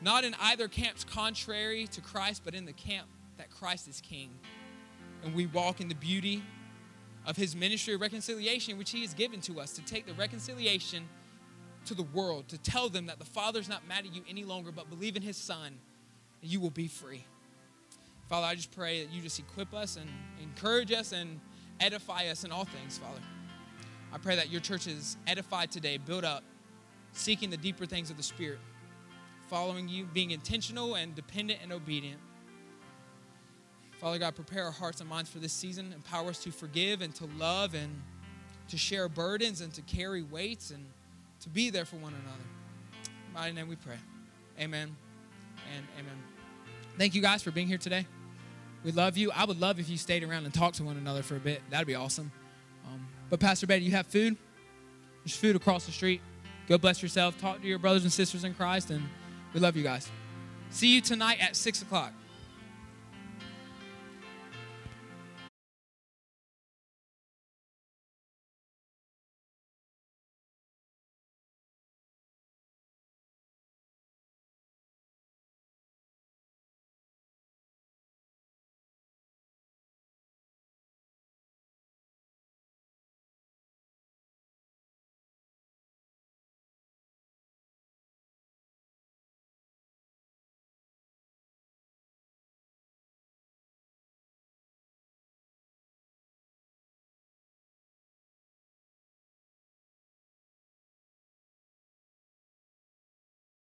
Not 0.00 0.24
in 0.24 0.34
either 0.40 0.68
camp's 0.68 1.04
contrary 1.04 1.86
to 1.88 2.00
Christ, 2.00 2.42
but 2.44 2.54
in 2.54 2.66
the 2.66 2.72
camp 2.72 3.08
that 3.38 3.50
Christ 3.50 3.88
is 3.88 4.00
King. 4.00 4.30
And 5.24 5.34
we 5.34 5.46
walk 5.46 5.80
in 5.80 5.88
the 5.88 5.94
beauty 5.94 6.42
of 7.26 7.36
his 7.36 7.56
ministry 7.56 7.94
of 7.94 8.00
reconciliation, 8.00 8.78
which 8.78 8.90
he 8.90 9.02
has 9.02 9.14
given 9.14 9.40
to 9.42 9.60
us 9.60 9.72
to 9.72 9.82
take 9.84 10.06
the 10.06 10.14
reconciliation 10.14 11.08
to 11.86 11.94
the 11.94 12.02
world, 12.02 12.48
to 12.48 12.58
tell 12.58 12.88
them 12.88 13.06
that 13.06 13.18
the 13.18 13.24
Father's 13.24 13.68
not 13.68 13.86
mad 13.88 14.04
at 14.06 14.14
you 14.14 14.22
any 14.28 14.44
longer, 14.44 14.70
but 14.70 14.90
believe 14.90 15.16
in 15.16 15.22
his 15.22 15.36
Son, 15.36 15.78
and 16.42 16.50
you 16.50 16.60
will 16.60 16.70
be 16.70 16.88
free. 16.88 17.24
Father, 18.28 18.46
I 18.46 18.54
just 18.54 18.72
pray 18.72 19.04
that 19.04 19.12
you 19.12 19.22
just 19.22 19.38
equip 19.38 19.72
us 19.72 19.96
and 19.96 20.08
encourage 20.42 20.92
us 20.92 21.12
and 21.12 21.40
edify 21.80 22.26
us 22.26 22.44
in 22.44 22.50
all 22.52 22.64
things, 22.64 22.98
Father. 22.98 23.20
I 24.16 24.18
pray 24.18 24.36
that 24.36 24.50
your 24.50 24.62
church 24.62 24.86
is 24.86 25.18
edified 25.26 25.70
today, 25.70 25.98
built 25.98 26.24
up, 26.24 26.42
seeking 27.12 27.50
the 27.50 27.56
deeper 27.58 27.84
things 27.84 28.08
of 28.08 28.16
the 28.16 28.22
Spirit, 28.22 28.60
following 29.48 29.90
you, 29.90 30.06
being 30.06 30.30
intentional 30.30 30.94
and 30.94 31.14
dependent 31.14 31.60
and 31.62 31.70
obedient. 31.70 32.18
Father 33.98 34.16
God, 34.16 34.34
prepare 34.34 34.64
our 34.64 34.70
hearts 34.70 35.02
and 35.02 35.10
minds 35.10 35.28
for 35.28 35.38
this 35.38 35.52
season. 35.52 35.92
Empower 35.92 36.30
us 36.30 36.42
to 36.44 36.50
forgive 36.50 37.02
and 37.02 37.14
to 37.16 37.26
love 37.38 37.74
and 37.74 37.90
to 38.68 38.78
share 38.78 39.06
burdens 39.10 39.60
and 39.60 39.74
to 39.74 39.82
carry 39.82 40.22
weights 40.22 40.70
and 40.70 40.86
to 41.40 41.50
be 41.50 41.68
there 41.68 41.84
for 41.84 41.96
one 41.96 42.14
another. 42.14 42.44
In 43.26 43.34
my 43.34 43.50
name 43.50 43.68
we 43.68 43.76
pray. 43.76 43.98
Amen 44.58 44.96
and 45.76 45.86
amen. 45.98 46.16
Thank 46.96 47.14
you 47.14 47.20
guys 47.20 47.42
for 47.42 47.50
being 47.50 47.68
here 47.68 47.76
today. 47.76 48.06
We 48.82 48.92
love 48.92 49.18
you. 49.18 49.30
I 49.30 49.44
would 49.44 49.60
love 49.60 49.78
if 49.78 49.90
you 49.90 49.98
stayed 49.98 50.24
around 50.24 50.46
and 50.46 50.54
talked 50.54 50.76
to 50.76 50.84
one 50.84 50.96
another 50.96 51.22
for 51.22 51.36
a 51.36 51.40
bit. 51.40 51.60
That'd 51.68 51.86
be 51.86 51.96
awesome. 51.96 52.32
Um, 52.86 53.06
but 53.30 53.40
Pastor 53.40 53.66
Betty, 53.66 53.84
you 53.84 53.92
have 53.92 54.06
food. 54.06 54.36
There's 55.24 55.36
food 55.36 55.56
across 55.56 55.86
the 55.86 55.92
street. 55.92 56.20
Go 56.68 56.78
bless 56.78 57.02
yourself. 57.02 57.38
Talk 57.38 57.60
to 57.60 57.66
your 57.66 57.78
brothers 57.78 58.02
and 58.02 58.12
sisters 58.12 58.44
in 58.44 58.54
Christ, 58.54 58.90
and 58.90 59.02
we 59.52 59.60
love 59.60 59.76
you 59.76 59.82
guys. 59.82 60.10
See 60.70 60.94
you 60.94 61.00
tonight 61.00 61.38
at 61.40 61.56
six 61.56 61.82
o'clock. 61.82 62.12